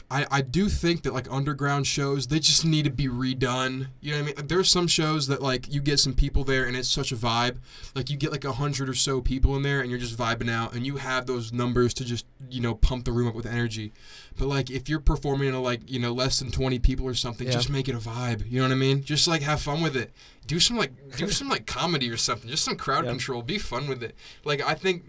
I, 0.09 0.25
I 0.31 0.41
do 0.41 0.69
think 0.69 1.03
that 1.03 1.13
like 1.13 1.29
underground 1.29 1.85
shows 1.85 2.27
they 2.27 2.39
just 2.39 2.63
need 2.63 2.85
to 2.85 2.89
be 2.89 3.07
redone. 3.09 3.87
You 3.99 4.11
know 4.11 4.17
what 4.17 4.23
I 4.23 4.25
mean? 4.27 4.35
Like, 4.37 4.47
there's 4.47 4.69
some 4.71 4.87
shows 4.87 5.27
that 5.27 5.41
like 5.41 5.73
you 5.73 5.81
get 5.81 5.99
some 5.99 6.13
people 6.13 6.45
there 6.45 6.63
and 6.65 6.77
it's 6.77 6.87
such 6.87 7.11
a 7.11 7.15
vibe. 7.17 7.57
Like 7.93 8.09
you 8.09 8.15
get 8.15 8.31
like 8.31 8.45
a 8.45 8.53
hundred 8.53 8.87
or 8.87 8.93
so 8.93 9.19
people 9.19 9.55
in 9.57 9.63
there 9.63 9.81
and 9.81 9.89
you're 9.89 9.99
just 9.99 10.17
vibing 10.17 10.49
out 10.49 10.73
and 10.73 10.85
you 10.85 10.95
have 10.95 11.25
those 11.25 11.51
numbers 11.51 11.93
to 11.95 12.05
just 12.05 12.25
you 12.49 12.61
know 12.61 12.73
pump 12.73 13.03
the 13.03 13.11
room 13.11 13.27
up 13.27 13.35
with 13.35 13.45
energy. 13.45 13.91
But 14.37 14.47
like 14.47 14.71
if 14.71 14.87
you're 14.87 15.01
performing 15.01 15.51
to 15.51 15.59
like 15.59 15.91
you 15.91 15.99
know 15.99 16.13
less 16.13 16.39
than 16.39 16.51
20 16.51 16.79
people 16.79 17.05
or 17.05 17.13
something, 17.13 17.45
Yeah. 17.45 17.51
just 17.53 17.69
make 17.69 17.89
it 17.89 17.95
a 17.95 17.99
vibe. 17.99 18.49
You 18.49 18.59
know 18.61 18.67
what 18.67 18.71
I 18.71 18.75
mean? 18.75 19.03
Just 19.03 19.27
like 19.27 19.41
have 19.41 19.61
fun 19.61 19.81
with 19.81 19.97
it. 19.97 20.11
Do 20.45 20.61
some 20.61 20.77
like 20.77 20.93
do 21.17 21.29
some 21.29 21.49
like 21.49 21.65
comedy 21.65 22.09
or 22.09 22.15
something. 22.15 22.49
Just 22.49 22.63
some 22.63 22.77
crowd 22.77 23.03
Yeah. 23.03 23.11
control. 23.11 23.41
Be 23.41 23.57
fun 23.57 23.89
with 23.89 24.01
it. 24.01 24.15
Like 24.45 24.61
I 24.65 24.73
think 24.73 25.03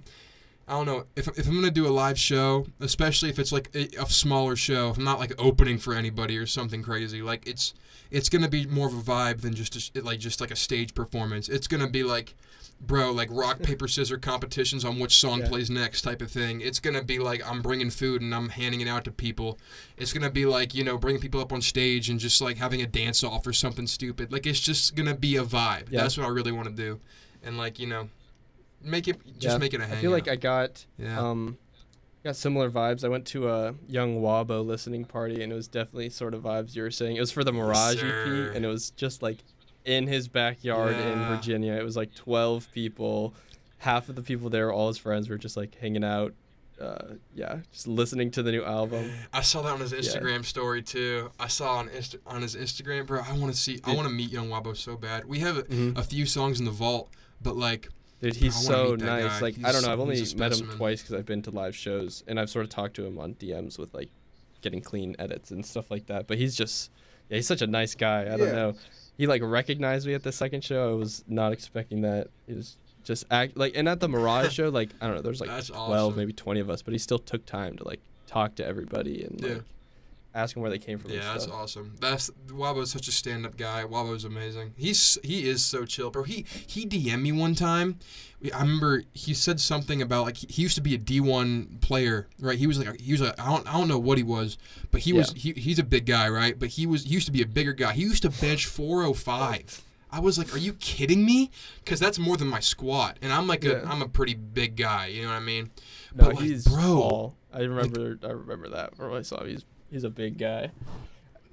I 0.69 0.73
don't 0.73 0.87
know 0.87 1.05
if, 1.17 1.27
if 1.39 1.49
I'm 1.49 1.55
gonna 1.55 1.71
do 1.71 1.87
a 1.87 1.89
live 1.89 2.19
show, 2.19 2.67
especially 2.79 3.31
if 3.31 3.39
it's 3.39 3.53
like 3.53 3.71
a, 3.75 3.89
a 4.01 4.07
smaller 4.07 4.55
show. 4.55 4.91
If 4.91 4.99
I'm 4.99 5.05
not 5.05 5.19
like 5.19 5.33
opening 5.39 5.79
for 5.79 5.95
anybody 5.95 6.37
or 6.37 6.47
something 6.47 6.83
crazy, 6.83 7.23
like 7.23 7.47
it's 7.47 7.73
it's 8.11 8.29
gonna 8.29 8.49
be 8.49 8.67
more 8.67 8.87
of 8.87 8.95
a 8.95 9.01
vibe 9.01 9.41
than 9.41 9.55
just 9.55 9.97
a, 9.97 10.03
like 10.03 10.19
just 10.19 10.41
like 10.41 10.51
a 10.51 10.57
stage 10.57 10.95
performance. 10.95 11.49
It's 11.49 11.67
gonna 11.67 11.89
be 11.89 12.03
like, 12.03 12.35
bro, 12.83 13.11
like 13.13 13.29
rock 13.33 13.59
paper 13.63 13.89
scissors 13.89 14.19
competitions 14.21 14.85
on 14.85 14.99
which 14.99 15.15
song 15.19 15.41
Yeah. 15.41 15.49
plays 15.49 15.71
next 15.71 16.03
type 16.03 16.21
of 16.21 16.31
thing. 16.31 16.61
It's 16.61 16.81
gonna 16.81 17.03
be 17.03 17.19
like 17.19 17.41
I'm 17.51 17.63
bringing 17.63 17.89
food 17.89 18.21
and 18.21 18.35
I'm 18.35 18.51
handing 18.51 18.83
it 18.83 18.89
out 18.89 19.05
to 19.05 19.11
people. 19.11 19.59
It's 19.97 20.13
gonna 20.13 20.31
be 20.31 20.45
like 20.45 20.75
you 20.75 20.85
know 20.85 20.99
bringing 20.99 21.23
people 21.23 21.41
up 21.41 21.51
on 21.53 21.63
stage 21.63 22.11
and 22.11 22.21
just 22.21 22.43
like 22.43 22.59
having 22.59 22.83
a 22.83 22.87
dance 22.87 23.25
off 23.25 23.47
or 23.47 23.55
something 23.55 23.87
stupid. 23.87 24.31
Like 24.33 24.47
it's 24.47 24.61
just 24.61 24.95
gonna 24.95 25.15
be 25.17 25.37
a 25.37 25.45
vibe. 25.45 25.87
Yeah. 25.91 26.03
That's 26.03 26.19
what 26.19 26.27
I 26.27 26.31
really 26.31 26.53
want 26.53 26.69
to 26.69 26.75
do, 26.75 27.01
and 27.43 27.57
like 27.57 27.79
you 27.79 27.87
know, 27.87 28.11
make 28.83 29.09
it 29.09 29.17
just 29.39 29.55
yeah. 29.55 29.59
make 29.59 29.75
it 29.75 29.81
a 29.81 29.85
hangout. 29.85 29.99
I 29.99 30.01
feel 30.01 30.11
like 30.11 30.29
I 30.29 30.37
got 30.37 30.85
yeah. 30.99 31.19
um 31.19 31.59
got 32.25 32.37
similar 32.37 32.71
vibes. 32.71 33.05
I 33.05 33.09
went 33.09 33.27
to 33.29 33.49
a 33.49 33.75
young 33.89 34.21
Wabo 34.21 34.65
listening 34.65 35.05
party 35.05 35.43
and 35.43 35.53
it 35.53 35.57
was 35.57 35.69
definitely 35.69 36.11
sort 36.11 36.35
of 36.35 36.43
vibes 36.43 36.75
you 36.75 36.83
were 36.83 36.91
saying. 36.91 37.17
It 37.17 37.21
was 37.21 37.33
for 37.33 37.45
the 37.45 37.53
Mirage 37.53 38.01
sir. 38.01 38.49
EP 38.51 38.57
and 38.57 38.65
it 38.65 38.69
was 38.69 38.91
just 38.91 39.23
like 39.23 39.39
in 39.85 40.07
his 40.07 40.29
backyard 40.29 40.95
in 40.97 41.19
Virginia. 41.29 41.73
It 41.75 41.85
was 41.85 41.97
like 41.97 42.15
12 42.15 42.71
people. 42.73 43.35
Half 43.79 44.09
of 44.09 44.17
the 44.17 44.23
people 44.23 44.51
there, 44.51 44.73
all 44.73 44.89
his 44.89 44.99
friends, 44.99 45.29
were 45.29 45.39
just 45.39 45.57
like 45.57 45.77
hanging 45.77 46.03
out. 46.03 46.35
Uh, 46.81 47.15
yeah, 47.35 47.59
just 47.73 47.87
listening 47.89 48.31
to 48.33 48.43
the 48.43 48.51
new 48.53 48.65
album. 48.65 49.11
I 49.33 49.41
saw 49.43 49.63
that 49.63 49.73
on 49.73 49.81
his 49.81 49.93
Instagram 49.93 50.45
story 50.45 50.83
too. 50.83 51.31
I 51.41 51.47
saw 51.49 51.77
on 51.77 51.89
Insta- 51.89 52.19
on 52.27 52.43
his 52.43 52.55
Instagram, 52.57 53.07
bro. 53.07 53.21
I 53.21 53.33
want 53.39 53.53
to 53.53 53.59
see. 53.59 53.81
I 53.85 53.95
want 53.95 54.07
to 54.09 54.15
meet 54.15 54.31
Young 54.31 54.49
Wabo 54.49 54.77
so 54.77 54.97
bad. 54.97 55.25
We 55.25 55.39
have 55.41 55.59
a, 55.59 55.63
Mhm. 55.65 55.97
a 55.97 56.03
few 56.03 56.27
songs 56.27 56.59
in 56.61 56.67
the 56.67 56.71
vault, 56.73 57.11
but 57.41 57.57
like, 57.57 57.89
Dude, 58.21 58.35
he's 58.37 58.55
so 58.57 58.95
nice. 58.97 59.25
guy. 59.25 59.41
Like 59.41 59.57
I 59.65 59.73
don't 59.73 59.83
know, 59.83 59.93
I've 59.93 60.01
only 60.01 60.21
met 60.37 60.53
him 60.53 60.69
twice 60.77 61.03
because 61.03 61.15
I've 61.15 61.27
been 61.27 61.43
to 61.43 61.51
live 61.51 61.77
shows, 61.77 62.25
and 62.27 62.39
I've 62.41 62.51
sort 62.51 62.65
of 62.65 62.71
talked 62.71 62.95
to 62.97 63.07
him 63.07 63.19
on 63.19 63.35
DMs 63.35 63.79
with 63.79 63.95
like 63.95 64.11
getting 64.61 64.81
clean 64.81 65.15
edits 65.19 65.51
and 65.53 65.65
stuff 65.65 65.91
like 65.91 66.07
that. 66.07 66.27
But 66.27 66.37
he's 66.39 66.57
just, 66.57 66.91
yeah, 67.29 67.37
he's 67.37 67.47
such 67.47 67.63
a 67.63 67.67
nice 67.67 67.95
guy. 67.95 68.23
I 68.23 68.37
don't 68.37 68.53
know. 68.55 68.75
He 69.17 69.27
like 69.29 69.43
recognized 69.45 70.07
me 70.07 70.15
at 70.15 70.23
the 70.25 70.33
second 70.33 70.65
show. 70.65 70.91
I 70.91 70.95
was 70.95 71.25
not 71.29 71.53
expecting 71.53 72.01
that. 72.03 72.29
He 72.49 72.55
was 72.55 72.77
just 73.05 73.25
act 73.31 73.57
like, 73.57 73.77
and 73.77 73.89
at 73.89 74.01
the 74.01 74.09
Mirage 74.09 74.53
show, 74.55 74.69
like 74.69 74.91
I 75.01 75.07
don't 75.07 75.17
know, 75.17 75.23
there's 75.23 75.41
like 75.41 75.51
That's 75.51 75.69
12, 75.69 75.91
awesome. 75.91 76.17
maybe 76.17 76.33
20 76.33 76.59
of 76.61 76.71
us, 76.71 76.83
but 76.83 76.93
he 76.93 76.99
still 76.99 77.19
took 77.21 77.47
time 77.47 77.77
to 77.79 77.85
like 77.85 78.01
talk 78.27 78.57
to 78.57 78.67
everybody 78.67 79.23
and 79.25 79.41
Yeah. 79.41 79.49
like 79.55 79.63
ask 80.35 80.55
them 80.55 80.63
where 80.63 80.71
they 80.71 80.79
came 80.79 80.99
from. 80.99 81.11
yeah, 81.13 81.33
that's 81.33 81.47
awesome. 81.47 81.95
That's 82.01 82.31
Wabo's 82.49 82.91
such 82.91 83.09
a 83.09 83.13
stand-up 83.13 83.57
guy. 83.57 83.85
Wabo's 83.85 84.25
amazing. 84.25 84.75
He's 84.77 85.19
he 85.23 85.49
is 85.49 85.65
so 85.65 85.85
chill, 85.85 86.11
bro. 86.11 86.23
He 86.23 86.45
he 86.67 86.87
DM'd 86.87 87.23
me 87.23 87.33
one 87.33 87.55
time. 87.55 87.99
I 88.55 88.61
remember 88.61 89.03
he 89.15 89.35
said 89.35 89.59
something 89.59 90.01
about 90.01 90.25
like 90.25 90.37
he, 90.37 90.63
used 90.63 90.77
to 90.77 90.81
be 90.81 90.95
a 90.95 90.99
D1 90.99 91.81
player, 91.81 92.29
right? 92.39 92.57
He 92.57 92.69
was 92.69 92.79
like 92.79 93.01
he 93.01 93.13
was 93.13 93.21
like 93.21 93.39
I 93.41 93.47
don't 93.47 93.67
I 93.69 93.73
don't 93.73 93.89
know 93.89 93.99
what 93.99 94.17
he 94.17 94.23
was, 94.25 94.59
but 94.91 95.01
he 95.01 95.13
was 95.13 95.33
he, 95.33 95.53
he's 95.53 95.79
a 95.79 95.85
big 95.85 96.07
guy, 96.07 96.29
right? 96.29 96.57
But 96.59 96.71
he 96.71 96.87
was 96.87 97.05
he 97.05 97.11
used 97.11 97.27
to 97.27 97.33
be 97.33 97.43
a 97.43 97.47
bigger 97.47 97.73
guy. 97.73 97.95
He 97.95 98.03
used 98.03 98.23
to 98.23 98.31
bench 98.31 98.67
405. 98.67 99.83
I 100.11 100.21
was 100.21 100.39
like, 100.39 100.55
"Are 100.55 100.59
you 100.59 100.73
kidding 100.75 101.27
me?" 101.27 101.51
Because 101.85 102.01
that's 102.01 102.19
more 102.19 102.37
than 102.39 102.49
my 102.49 102.61
squat, 102.61 103.19
and 103.21 103.31
I'm 103.33 103.47
like 103.47 103.65
a 103.65 103.83
Yeah. 103.85 103.93
am 103.93 104.01
a 104.01 104.09
pretty 104.09 104.35
big 104.35 104.77
guy. 104.77 105.09
You 105.09 105.23
know 105.23 105.29
what 105.29 105.35
I 105.35 105.41
mean? 105.41 105.71
No, 106.15 106.25
But, 106.25 106.37
like, 106.37 106.45
he's 106.45 106.65
bro, 106.65 106.77
tall. 106.77 107.37
I 107.53 107.61
remember. 107.61 108.19
I 108.23 108.31
remember 108.31 108.69
that 108.71 108.97
from 108.97 109.13
I 109.13 109.21
saw 109.21 109.43
him. 109.43 109.49
He's 109.49 109.65
he's 109.91 110.05
a 110.05 110.11
big 110.11 110.39
guy. 110.39 110.71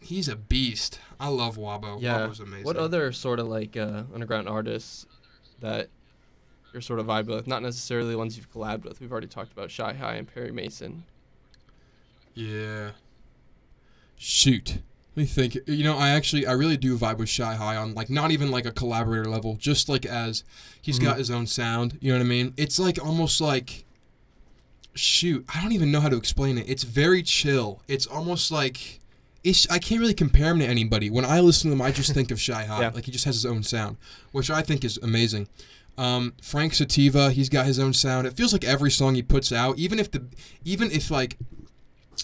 He's 0.02 0.28
a 0.28 0.36
beast. 0.36 1.00
I 1.20 1.30
love 1.30 1.58
Wabo. 1.58 2.00
Yeah. 2.02 2.28
Wabo's 2.28 2.40
amazing. 2.40 2.66
What 2.66 2.78
other 2.78 3.12
sort 3.12 3.40
of 3.40 3.48
like 3.48 3.76
uh, 3.76 4.04
underground 4.14 4.48
artists 4.48 5.06
that 5.62 5.90
you're 6.74 6.82
sort 6.82 7.00
of 7.00 7.08
vibing 7.08 7.28
with? 7.36 7.48
Not 7.48 7.64
necessarily 7.64 8.12
the 8.12 8.18
ones 8.18 8.38
you've 8.38 8.52
collabed 8.52 8.84
with. 8.84 9.00
We've 9.02 9.12
already 9.12 9.28
talked 9.28 9.52
about 9.52 9.72
Shy 9.72 9.94
High 9.94 10.16
and 10.16 10.32
Perry 10.32 10.52
Mason. 10.52 11.04
Yeah. 12.34 12.92
Shoot. 14.18 14.80
Let 15.16 15.22
me 15.22 15.26
think. 15.26 15.58
You 15.68 15.84
know, 15.84 15.98
I 15.98 16.10
actually, 16.10 16.46
I 16.46 16.52
really 16.52 16.78
do 16.78 16.98
vibe 16.98 17.18
with 17.18 17.30
Shy 17.30 17.56
High 17.56 17.78
on 17.78 17.94
like 17.96 18.10
not 18.10 18.32
even 18.32 18.52
like 18.52 18.66
a 18.66 18.72
collaborator 18.72 19.26
level, 19.30 19.56
just 19.56 19.88
like 19.90 20.06
as 20.06 20.44
he's 20.82 21.00
Mhm. 21.00 21.04
got 21.04 21.18
his 21.18 21.32
own 21.32 21.48
sound. 21.48 21.98
You 22.02 22.12
know 22.12 22.20
what 22.20 22.26
I 22.26 22.28
mean? 22.30 22.54
It's 22.58 22.78
like 22.78 23.04
almost 23.04 23.40
like, 23.42 23.85
shoot, 24.96 25.46
I 25.54 25.62
don't 25.62 25.72
even 25.74 25.92
know 25.92 26.00
how 26.00 26.10
to 26.10 26.18
explain 26.18 26.58
it. 26.58 26.68
It's 26.70 26.84
very 26.84 27.22
chill. 27.24 27.82
It's 27.88 28.06
almost 28.08 28.52
like, 28.52 29.00
it's, 29.44 29.70
I 29.70 29.78
can't 29.80 30.00
really 30.02 30.14
compare 30.14 30.52
him 30.52 30.60
to 30.60 30.66
anybody. 30.66 31.10
When 31.10 31.26
I 31.26 31.40
listen 31.40 31.70
to 31.70 31.76
him, 31.76 31.82
I 31.82 31.92
just 31.92 32.14
think 32.14 32.32
of 32.32 32.40
Shy 32.48 32.64
High. 32.66 32.82
Yeah. 32.82 32.92
Like 32.94 33.06
he 33.06 33.12
just 33.12 33.26
has 33.26 33.36
his 33.36 33.46
own 33.46 33.64
sound, 33.64 33.98
which 34.32 34.50
I 34.50 34.62
think 34.62 34.84
is 34.84 34.98
amazing. 35.04 35.48
Um, 35.98 36.34
Frank 36.42 36.74
Sativa, 36.74 37.32
he's 37.32 37.48
got 37.50 37.66
his 37.66 37.80
own 37.80 37.94
sound. 37.94 38.28
It 38.28 38.36
feels 38.36 38.52
like 38.54 38.66
every 38.66 38.92
song 38.92 39.16
he 39.16 39.22
puts 39.22 39.52
out, 39.52 39.78
even 39.78 39.98
if 40.00 40.12
the, 40.12 40.26
even 40.66 40.92
if 40.92 41.10
like, 41.12 41.38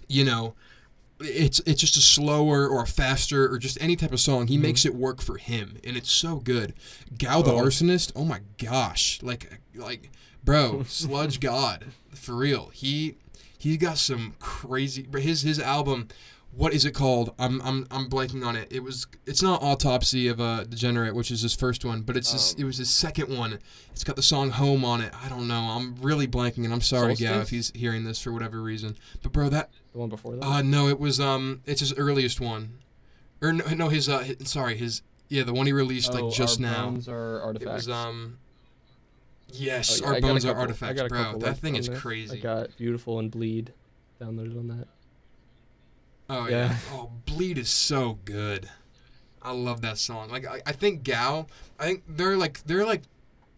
you 0.07 0.25
know, 0.25 0.55
it's 1.23 1.59
it's 1.67 1.79
just 1.79 1.95
a 1.97 2.01
slower 2.01 2.67
or 2.67 2.81
a 2.81 2.87
faster 2.87 3.49
or 3.51 3.59
just 3.59 3.77
any 3.79 3.95
type 3.95 4.11
of 4.11 4.19
song. 4.19 4.47
He 4.47 4.57
Mhm. 4.57 4.61
makes 4.61 4.85
it 4.85 4.95
work 4.95 5.21
for 5.21 5.37
him, 5.37 5.77
and 5.83 5.95
it's 5.95 6.11
so 6.11 6.37
good. 6.37 6.73
Gal 7.17 7.43
the 7.43 7.51
Oh. 7.53 7.61
arsonist, 7.61 8.11
oh 8.15 8.25
my 8.25 8.41
gosh, 8.57 9.19
like 9.21 9.59
like 9.75 10.09
bro, 10.43 10.83
sludge 10.83 11.39
god 11.39 11.85
for 12.13 12.35
real. 12.35 12.69
He 12.73 13.15
he 13.57 13.77
got 13.77 13.97
some 13.97 14.35
crazy. 14.39 15.07
His 15.19 15.41
his 15.43 15.59
album, 15.59 16.07
what 16.53 16.73
is 16.73 16.83
it 16.85 16.91
called? 16.91 17.33
I'm 17.39 17.61
I'm 17.61 17.87
I'm 17.91 18.09
blanking 18.09 18.45
on 18.45 18.55
it. 18.55 18.67
It 18.71 18.83
was 18.83 19.07
it's 19.25 19.41
not 19.43 19.61
autopsy 19.61 20.27
of 20.27 20.39
a 20.39 20.65
degenerate, 20.65 21.15
which 21.15 21.31
is 21.31 21.41
his 21.41 21.53
first 21.55 21.85
one, 21.85 22.01
but 22.01 22.17
it's 22.17 22.31
his, 22.31 22.53
Um, 22.55 22.61
it 22.61 22.65
was 22.65 22.77
his 22.77 22.89
second 22.89 23.35
one. 23.35 23.59
It's 23.91 24.03
got 24.03 24.15
the 24.15 24.21
song 24.23 24.49
home 24.51 24.83
on 24.83 25.01
it. 25.01 25.13
I 25.23 25.29
don't 25.29 25.47
know. 25.47 25.61
I'm 25.61 25.95
really 26.01 26.27
blanking, 26.27 26.65
and 26.65 26.73
I'm 26.73 26.81
sorry, 26.81 27.15
Gal, 27.15 27.41
if 27.41 27.49
he's 27.49 27.71
hearing 27.75 28.03
this 28.03 28.19
for 28.19 28.31
whatever 28.33 28.61
reason. 28.61 28.97
But 29.21 29.31
bro, 29.31 29.49
that 29.49 29.69
The 29.93 29.99
one 29.99 30.09
before 30.09 30.35
that. 30.35 30.43
uh, 30.43 30.61
no, 30.61 30.87
it 30.87 30.99
was 30.99 31.19
um, 31.19 31.61
it's 31.65 31.79
his 31.81 31.93
earliest 31.97 32.41
one, 32.41 32.79
or 33.41 33.53
no, 33.53 33.65
no 33.73 33.89
his 33.89 34.09
uh, 34.09 34.19
his, 34.19 34.37
sorry, 34.49 34.75
his 34.75 35.03
yeah, 35.29 35.43
the 35.43 35.53
one 35.53 35.65
he 35.65 35.71
released 35.71 36.11
Oh, 36.13 36.25
like 36.25 36.33
just 36.35 36.59
Our 36.59 36.65
now. 36.69 36.85
Bones 36.89 37.07
are 37.07 37.53
It 37.55 37.65
was 37.65 37.87
um, 37.87 38.39
yes, 39.53 40.01
Oh, 40.01 40.05
yeah, 40.05 40.09
our 40.09 40.15
I 40.15 40.19
bones 40.21 40.45
are 40.45 40.49
couple- 40.49 40.59
I 40.59 40.61
artifacts, 40.63 41.03
bro. 41.09 41.37
That 41.39 41.57
thing 41.57 41.75
is 41.75 41.87
there. 41.87 41.97
I 41.97 41.99
crazy. 41.99 42.39
got 42.39 42.75
Beautiful 42.77 43.19
and 43.19 43.29
Bleed 43.31 43.73
downloaded 44.21 44.57
on 44.57 44.67
that. 44.67 44.87
Oh 46.29 46.47
yeah. 46.47 46.69
Yeah. 46.69 46.77
Oh, 46.93 47.11
Bleed 47.25 47.57
is 47.57 47.69
so 47.69 48.19
good. 48.25 48.69
I 49.41 49.51
love 49.51 49.81
that 49.81 49.97
song. 49.97 50.29
Like 50.29 50.45
I, 50.47 50.61
I 50.65 50.71
think 50.71 51.03
Gal, 51.03 51.47
I 51.79 51.85
think 51.85 52.03
they're 52.07 52.37
like 52.37 52.63
they're 52.65 52.85
like 52.85 53.01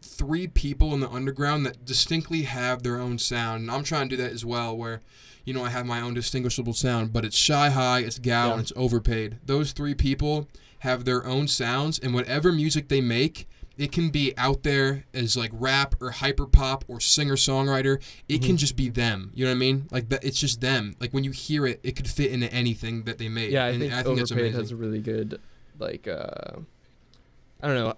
three 0.01 0.47
people 0.47 0.93
in 0.93 0.99
the 0.99 1.09
underground 1.09 1.65
that 1.65 1.85
distinctly 1.85 2.43
have 2.43 2.83
their 2.83 2.99
own 2.99 3.17
sound. 3.19 3.61
And 3.61 3.71
I'm 3.71 3.83
trying 3.83 4.09
to 4.09 4.15
do 4.15 4.21
that 4.23 4.31
as 4.31 4.45
well 4.45 4.75
where 4.75 5.01
you 5.45 5.53
know 5.53 5.63
I 5.63 5.69
have 5.69 5.85
my 5.85 6.01
own 6.01 6.13
distinguishable 6.13 6.73
sound, 6.73 7.13
but 7.13 7.25
it's 7.25 7.37
Shy 7.37 7.69
High, 7.69 7.99
it's 7.99 8.17
Gal, 8.19 8.47
Yeah. 8.47 8.53
and 8.53 8.61
it's 8.61 8.73
Overpaid. 8.75 9.37
Those 9.45 9.71
three 9.73 9.93
people 9.93 10.47
have 10.79 11.05
their 11.05 11.25
own 11.25 11.47
sounds 11.47 11.99
and 11.99 12.13
whatever 12.13 12.51
music 12.51 12.87
they 12.87 13.01
make 13.01 13.47
it 13.77 13.91
can 13.91 14.09
be 14.09 14.33
out 14.37 14.63
there 14.63 15.05
as 15.13 15.35
like 15.35 15.51
rap 15.53 15.95
or 16.01 16.11
hyper 16.11 16.45
pop 16.45 16.85
or 16.87 16.99
singer 16.99 17.35
songwriter. 17.35 18.01
It 18.29 18.41
can 18.43 18.55
Mhm. 18.55 18.59
just 18.59 18.75
be 18.75 18.89
them. 18.89 19.31
You 19.33 19.45
know 19.45 19.51
what 19.51 19.55
I 19.55 19.59
mean? 19.59 19.87
Like 19.91 20.09
that. 20.09 20.23
It's 20.23 20.39
just 20.39 20.61
them. 20.61 20.95
Like 20.99 21.11
when 21.11 21.23
you 21.23 21.31
hear 21.31 21.65
it, 21.65 21.79
it 21.83 21.95
could 21.95 22.07
fit 22.07 22.31
into 22.31 22.51
anything 22.53 23.03
that 23.05 23.17
they 23.17 23.29
made. 23.29 23.51
Yeah, 23.51 23.65
I 23.65 23.69
and 23.69 23.79
think, 23.81 23.93
I 23.93 24.03
think 24.03 24.17
that's 24.19 24.31
Overpaid 24.31 24.45
amazing. 24.53 24.59
has 24.61 24.71
a 24.71 24.75
really 24.75 24.99
good, 25.01 25.39
like, 25.79 26.07
uh, 26.07 26.59
I 27.61 27.67
don't 27.67 27.75
know, 27.75 27.93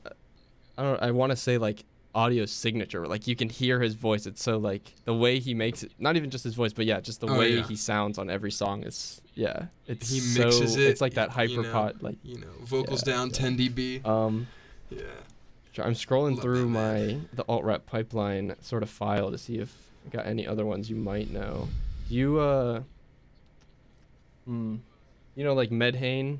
I 0.78 0.84
don't. 0.84 1.02
I 1.02 1.12
want 1.12 1.32
to 1.32 1.36
say 1.36 1.58
like 1.58 1.84
audio 2.14 2.46
signature. 2.46 3.06
Like 3.08 3.28
you 3.28 3.36
can 3.36 3.50
hear 3.50 3.82
his 3.82 3.96
voice. 3.96 4.26
It's 4.26 4.42
so 4.42 4.58
like 4.58 4.94
the 5.04 5.14
way 5.14 5.40
he 5.40 5.54
makes 5.54 5.84
it. 5.84 5.92
Not 6.00 6.16
even 6.16 6.30
just 6.30 6.44
his 6.46 6.54
voice, 6.56 6.72
but 6.72 6.86
yeah, 6.86 7.02
just 7.02 7.20
the 7.20 7.28
Oh, 7.28 7.38
way 7.38 7.56
yeah. 7.58 7.64
he 7.68 7.76
sounds 7.76 8.18
on 8.18 8.30
every 8.30 8.52
song 8.52 8.84
is 8.84 9.22
yeah. 9.34 9.66
It's 9.88 10.10
He 10.10 10.20
so, 10.22 10.44
mixes 10.46 10.78
it, 10.78 10.84
It's 10.84 11.02
like 11.02 11.16
that 11.16 11.36
you 11.50 11.62
know. 11.62 11.92
Like 12.00 12.16
You 12.24 12.40
know, 12.40 12.48
vocals 12.64 13.06
Yeah, 13.06 13.14
down 13.16 13.28
yeah. 13.28 13.34
10 13.34 13.58
dB. 13.58 14.06
um, 14.06 14.48
Yeah. 14.90 15.00
I'm 15.80 15.94
scrolling 15.94 16.36
Love 16.36 16.42
through 16.42 16.70
my 16.70 17.18
the 17.34 17.44
alt 17.48 17.64
rap 17.64 17.86
pipeline 17.86 18.56
sort 18.62 18.84
of 18.84 18.90
file 18.90 19.32
to 19.32 19.38
see 19.38 19.58
if 19.58 19.76
I 20.06 20.10
got 20.10 20.28
any 20.28 20.48
other 20.48 20.66
ones 20.66 20.90
you 20.90 20.96
might 20.96 21.32
know. 21.32 21.68
You 22.10 22.40
uh, 22.40 22.82
hmm, 24.46 24.78
you 25.36 25.44
know 25.44 25.54
like 25.54 25.70
Medhane, 25.70 26.40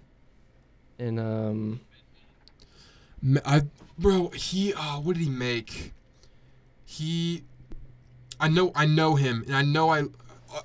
and 1.00 1.20
um, 1.20 1.80
I 3.46 3.64
bro, 3.98 4.30
he, 4.30 4.74
uh, 4.74 5.00
what 5.00 5.16
did 5.16 5.24
he 5.24 5.30
make? 5.30 5.94
He, 6.86 7.44
I 8.40 8.48
know, 8.48 8.72
I 8.76 8.86
know 8.86 9.16
him, 9.16 9.44
and 9.48 9.56
I 9.56 9.62
know 9.62 9.90
I, 9.90 10.04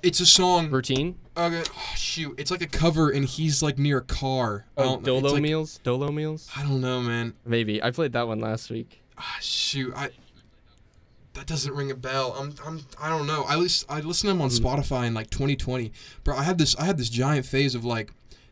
it's 0.03 0.19
a 0.19 0.25
song. 0.25 0.69
routine. 0.69 1.15
Okay, 1.37 1.63
oh, 1.65 1.93
shoot, 1.95 2.35
it's 2.37 2.51
like 2.51 2.61
a 2.61 2.67
cover, 2.67 3.09
and 3.09 3.23
he's 3.25 3.63
like 3.63 3.77
near 3.79 3.99
a 3.99 4.03
car. 4.03 4.65
Oh, 4.77 4.99
Dolo 4.99 5.33
like- 5.33 5.41
meals. 5.41 5.79
Dolo 5.83 6.11
meals. 6.11 6.49
I 6.55 6.63
don't 6.63 6.81
know, 6.81 7.01
man. 7.01 7.33
Maybe 7.45 7.81
I 7.81 7.91
played 7.91 8.13
that 8.13 8.27
one 8.27 8.39
last 8.39 8.69
week. 8.69 9.01
Ah, 9.17 9.37
shoot, 9.41 9.93
I. 9.95 10.09
That 11.33 11.47
doesn't 11.47 11.73
ring 11.73 11.89
a 11.91 11.95
bell. 11.95 12.35
I'm, 12.37 12.53
I'm, 12.65 12.81
I 13.01 13.07
don't 13.07 13.25
know. 13.25 13.45
I 13.47 13.55
list, 13.55 13.85
I 13.87 14.01
listened 14.01 14.27
to 14.27 14.31
him 14.31 14.41
on 14.41 14.49
Hmm. 14.49 14.65
Spotify 14.65 15.07
in 15.07 15.13
like 15.13 15.29
2020, 15.29 15.91
bro. 16.25 16.35
I 16.35 16.43
had 16.43 16.57
this, 16.57 16.75
I 16.75 16.83
had 16.83 16.97
this 16.97 17.09
giant 17.09 17.45
phase 17.45 17.73
of 17.73 17.85
like, 17.85 18.11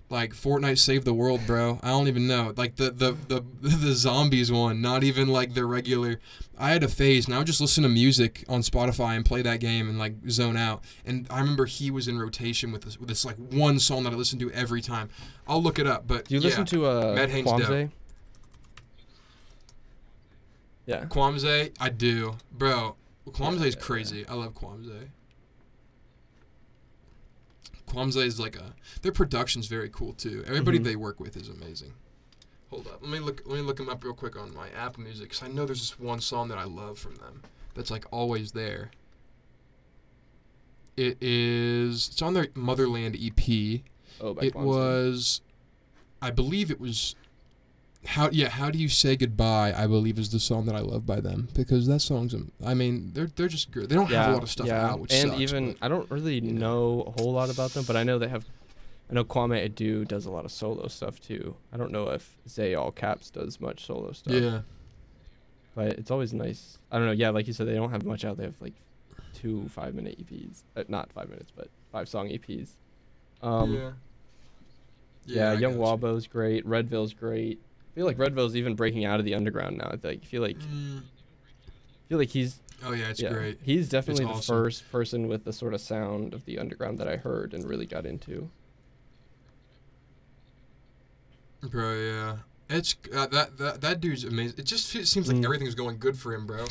like 0.10 0.34
Fortnite 0.34 0.80
saved 0.80 1.06
the 1.06 1.14
World, 1.14 1.42
bro. 1.46 1.80
I 1.84 1.90
don't 1.90 2.08
even 2.08 2.28
know, 2.28 2.54
like 2.58 2.76
the, 2.78 2.92
the, 2.92 3.16
the, 3.28 3.42
the 3.62 3.94
zombies 3.94 4.52
one, 4.52 4.82
not 4.82 5.04
even 5.04 5.28
like 5.28 5.54
the 5.54 5.66
regular. 5.66 6.20
I 6.58 6.72
had 6.72 6.84
a 6.84 6.88
phase, 6.88 7.26
and 7.26 7.36
I 7.36 7.38
would 7.38 7.48
just 7.48 7.62
listen 7.62 7.84
to 7.84 7.90
music 7.90 8.44
on 8.50 8.62
Spotify 8.62 9.16
and 9.16 9.24
play 9.26 9.42
that 9.44 9.60
game 9.60 9.88
and 9.88 9.98
like 10.00 10.16
zone 10.30 10.58
out. 10.58 10.84
And 11.06 11.28
I 11.30 11.40
remember 11.40 11.66
he 11.66 11.92
was 11.92 12.08
in 12.08 12.20
rotation 12.20 12.72
with 12.72 12.82
this, 12.84 13.00
with 13.00 13.08
this 13.08 13.24
like 13.24 13.38
one 13.38 13.80
song 13.80 14.04
that 14.04 14.14
I 14.14 14.16
listened 14.16 14.42
to 14.42 14.52
every 14.52 14.82
time. 14.82 15.10
I'll 15.48 15.62
look 15.62 15.80
it 15.80 15.88
up, 15.88 16.08
but 16.08 16.26
Do 16.26 16.36
you 16.36 16.42
yeah. 16.42 16.48
listen 16.48 16.66
to 16.66 16.86
uh 16.86 17.28
Hane's 17.28 17.46
dope. 17.46 17.62
Quamze? 17.62 17.92
Yeah. 20.86 21.06
Quamze, 21.06 21.72
I 21.80 21.90
do, 21.90 22.36
bro. 22.52 22.96
Quamze 23.28 23.64
is 23.64 23.76
crazy. 23.76 24.26
I 24.28 24.34
love 24.34 24.54
Quamze. 24.56 25.10
Quamze 27.90 28.24
is 28.26 28.40
like 28.40 28.56
a 28.56 28.74
their 29.02 29.12
production's 29.12 29.68
very 29.68 29.90
cool 29.90 30.14
too. 30.14 30.44
Everybody 30.48 30.80
Mhm. 30.80 30.84
they 30.86 30.96
work 30.96 31.20
with 31.20 31.36
is 31.36 31.50
amazing. 31.50 31.94
Hold 32.70 32.88
up, 32.88 33.02
let 33.02 33.10
me 33.12 33.20
look. 33.20 33.42
Let 33.46 33.56
me 33.56 33.62
look 33.62 33.78
them 33.78 33.90
up 33.90 34.04
real 34.04 34.14
quick 34.14 34.36
on 34.38 34.54
my 34.54 34.70
Apple 34.70 35.04
Music 35.04 35.30
because 35.30 35.42
I 35.44 35.48
know 35.48 35.66
there's 35.66 35.80
this 35.80 36.00
one 36.00 36.22
song 36.22 36.50
that 36.50 36.58
I 36.58 36.66
love 36.66 37.00
from 37.00 37.16
them. 37.16 37.42
That's 37.74 37.90
like 37.92 38.06
always 38.12 38.52
there. 38.52 38.92
It 40.98 41.18
is. 41.22 42.10
It's 42.10 42.22
on 42.22 42.34
their 42.34 42.48
Motherland 42.56 43.16
EP. 43.20 43.84
Oh, 44.22 44.34
by 44.34 44.44
It 44.44 44.54
Quamze. 44.54 44.66
was, 44.66 45.42
I 46.22 46.30
believe 46.32 46.70
it 46.70 46.80
was, 46.80 47.16
how 48.06 48.30
yeah 48.32 48.50
how 48.50 48.72
do 48.72 48.78
you 48.78 48.90
say 48.90 49.16
goodbye? 49.16 49.74
I 49.76 49.88
believe 49.88 50.18
is 50.18 50.30
the 50.30 50.40
song 50.40 50.66
that 50.66 50.76
I 50.76 50.80
love 50.80 51.06
by 51.06 51.20
them 51.20 51.50
because 51.54 51.88
that 51.88 52.00
song's 52.00 52.34
I 52.66 52.74
mean 52.74 53.12
they're 53.14 53.30
they're 53.36 53.48
just 53.48 53.72
good. 53.72 53.90
They 53.90 53.96
don't 53.96 54.10
have 54.10 54.30
a 54.30 54.34
lot 54.34 54.44
of 54.44 54.50
stuff 54.50 54.68
yeah. 54.68 54.92
out, 54.92 55.00
which 55.00 55.14
and 55.14 55.30
sucks, 55.30 55.42
even 55.42 55.74
but- 55.74 55.86
I 55.86 55.88
don't 55.90 56.10
really 56.10 56.36
you 56.36 56.54
know 56.54 57.04
a 57.08 57.22
whole 57.22 57.34
lot 57.34 57.50
about 57.50 57.72
them, 57.72 57.84
but 57.86 57.96
I 57.96 58.04
know 58.04 58.18
they 58.18 58.28
have. 58.28 58.46
I 59.10 59.16
know 59.16 59.24
Kwame 59.24 59.68
Adu 59.68 60.08
does 60.08 60.28
a 60.28 60.32
lot 60.32 60.46
of 60.46 60.52
solo 60.52 60.88
stuff 60.88 61.20
too. 61.20 61.56
I 61.74 61.78
don't 61.78 61.92
know 61.92 62.10
if 62.10 62.38
Zay 62.48 62.76
All 62.76 62.92
Caps 62.92 63.32
does 63.32 63.60
much 63.60 63.84
solo 63.86 64.12
stuff. 64.12 64.36
yeah 64.36 64.62
But 65.74 65.94
it's 65.94 66.12
always 66.12 66.32
nice. 66.32 66.78
I 66.92 66.98
don't 66.98 67.08
know. 67.08 67.14
Yeah, 67.14 67.32
like 67.32 67.48
you 67.48 67.54
said, 67.54 67.68
they 67.68 67.74
don't 67.74 67.90
have 67.90 68.06
much 68.06 68.24
out. 68.24 68.38
They 68.38 68.44
have 68.44 68.62
like 68.62 68.76
two 69.34 69.68
five 69.70 69.96
minute 69.96 70.24
EPs. 70.24 70.62
Uh, 70.76 70.84
not 70.88 71.12
five 71.12 71.28
minutes, 71.28 71.52
but 71.56 71.70
five 71.92 72.08
song 72.08 72.30
EPs. 72.30 72.70
Um, 73.42 73.74
yeah 73.74 73.92
yeah, 75.30 75.52
I 75.52 75.54
Young. 75.54 75.76
Wabo's 75.76 76.28
great. 76.28 76.66
Redveil's 76.66 77.14
great. 77.14 77.60
I 78.00 78.02
feel 78.02 78.06
like 78.06 78.18
Redveil's 78.18 78.56
even 78.56 78.76
breaking 78.76 79.04
out 79.04 79.20
of 79.20 79.26
the 79.26 79.36
underground 79.36 79.78
now. 79.78 79.92
I 80.02 80.08
I 80.08 80.18
feel 80.20 80.42
like 80.42 80.58
Mm. 80.58 81.02
Feel 82.08 82.18
like 82.18 82.30
he's 82.30 82.62
Oh 82.82 82.94
yeah, 82.94 83.10
it's 83.10 83.22
yeah, 83.22 83.34
great. 83.34 83.60
He's 83.62 83.90
definitely 83.90 84.24
the 84.24 84.32
awesome. 84.32 84.56
first 84.56 84.90
person 84.90 85.28
with 85.28 85.44
the 85.44 85.52
sort 85.52 85.74
of 85.74 85.82
sound 85.82 86.34
of 86.34 86.46
the 86.46 86.60
underground 86.60 86.98
that 87.00 87.10
I 87.10 87.18
heard 87.18 87.54
and 87.54 87.68
really 87.68 87.86
got 87.86 88.06
into. 88.06 88.50
Bro, 91.62 91.96
yeah. 91.96 92.36
It's 92.70 92.96
uh, 93.14 93.28
that 93.28 93.58
that 93.58 93.82
that 93.82 94.00
dude's 94.00 94.24
amazing. 94.24 94.60
It 94.60 94.66
just 94.66 94.86
seems 94.88 95.28
like 95.28 95.36
Mm. 95.36 95.44
everything's 95.44 95.76
going 95.76 95.98
good 95.98 96.18
for 96.18 96.34
him, 96.34 96.48
bro. 96.48 96.68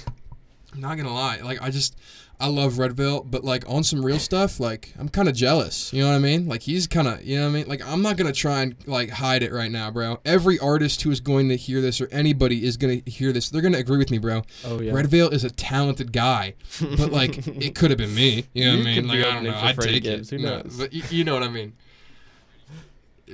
I'm 0.73 0.81
not 0.81 0.97
gonna 0.97 1.15
lie. 1.15 1.39
Like 1.41 1.63
I 1.63 1.71
just 1.71 1.97
I 2.41 2.47
love 2.47 2.79
Red 2.79 2.93
Redveil, 2.93 3.29
but 3.29 3.43
like 3.43 3.65
on 3.69 3.83
some 3.83 4.05
real 4.05 4.19
stuff, 4.21 4.61
like 4.61 4.93
I'm 4.99 5.09
kind 5.09 5.29
of 5.29 5.35
jealous. 5.35 5.93
You 5.93 6.03
know 6.05 6.11
what 6.11 6.15
I 6.17 6.19
mean? 6.21 6.47
Like 6.47 6.63
he's 6.63 6.87
kind 6.87 7.09
of, 7.09 7.25
you 7.25 7.37
know 7.37 7.45
what 7.45 7.49
I 7.49 7.53
mean? 7.53 7.67
Like 7.69 7.85
I'm 7.85 8.01
not 8.03 8.17
gonna 8.17 8.33
try 8.33 8.63
and 8.63 8.77
like 8.87 9.11
hide 9.11 9.43
it 9.43 9.51
right 9.53 9.71
now, 9.73 9.91
bro. 9.91 10.21
Every 10.25 10.59
artist 10.61 11.03
who 11.03 11.11
is 11.11 11.21
going 11.21 11.49
to 11.49 11.57
hear 11.57 11.81
this 11.81 12.01
or 12.01 12.07
anybody 12.13 12.65
is 12.65 12.77
gonna 12.77 13.01
hear 13.07 13.33
this, 13.33 13.49
they're 13.51 13.63
gonna 13.63 13.79
agree 13.79 13.99
with 13.99 14.11
me, 14.11 14.19
bro. 14.19 14.43
Oh 14.65 14.81
yeah. 14.81 14.93
Redveil 14.93 15.33
is 15.33 15.43
a 15.43 15.51
talented 15.51 16.13
guy, 16.13 16.55
but 16.81 17.11
like 17.11 17.47
it 17.49 17.75
could 17.75 17.91
have 17.91 17.99
been 17.99 18.15
me. 18.15 18.45
You 18.53 18.67
know 18.67 18.79
what 18.79 18.87
I 18.87 18.95
mean? 18.95 19.09
Like 19.09 19.19
I 19.21 19.23
don't 19.35 19.45
know. 19.45 19.55
I'd 19.57 19.75
Freddie 19.75 19.95
take 19.95 20.03
Gibbs, 20.05 20.33
it. 20.33 20.37
who 20.37 20.43
No, 20.47 20.59
knows? 20.61 20.77
but 20.79 20.93
y- 20.93 21.03
you 21.11 21.25
know 21.25 21.35
what 21.35 21.43
I 21.43 21.49
mean. 21.49 21.73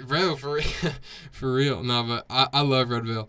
Bro, 0.07 0.37
for 0.37 0.55
real, 0.55 0.64
for 1.30 1.53
real. 1.53 1.82
No, 1.82 2.03
but 2.05 2.26
I, 2.28 2.49
I 2.53 2.61
love 2.62 2.89
Redveil. 2.89 3.28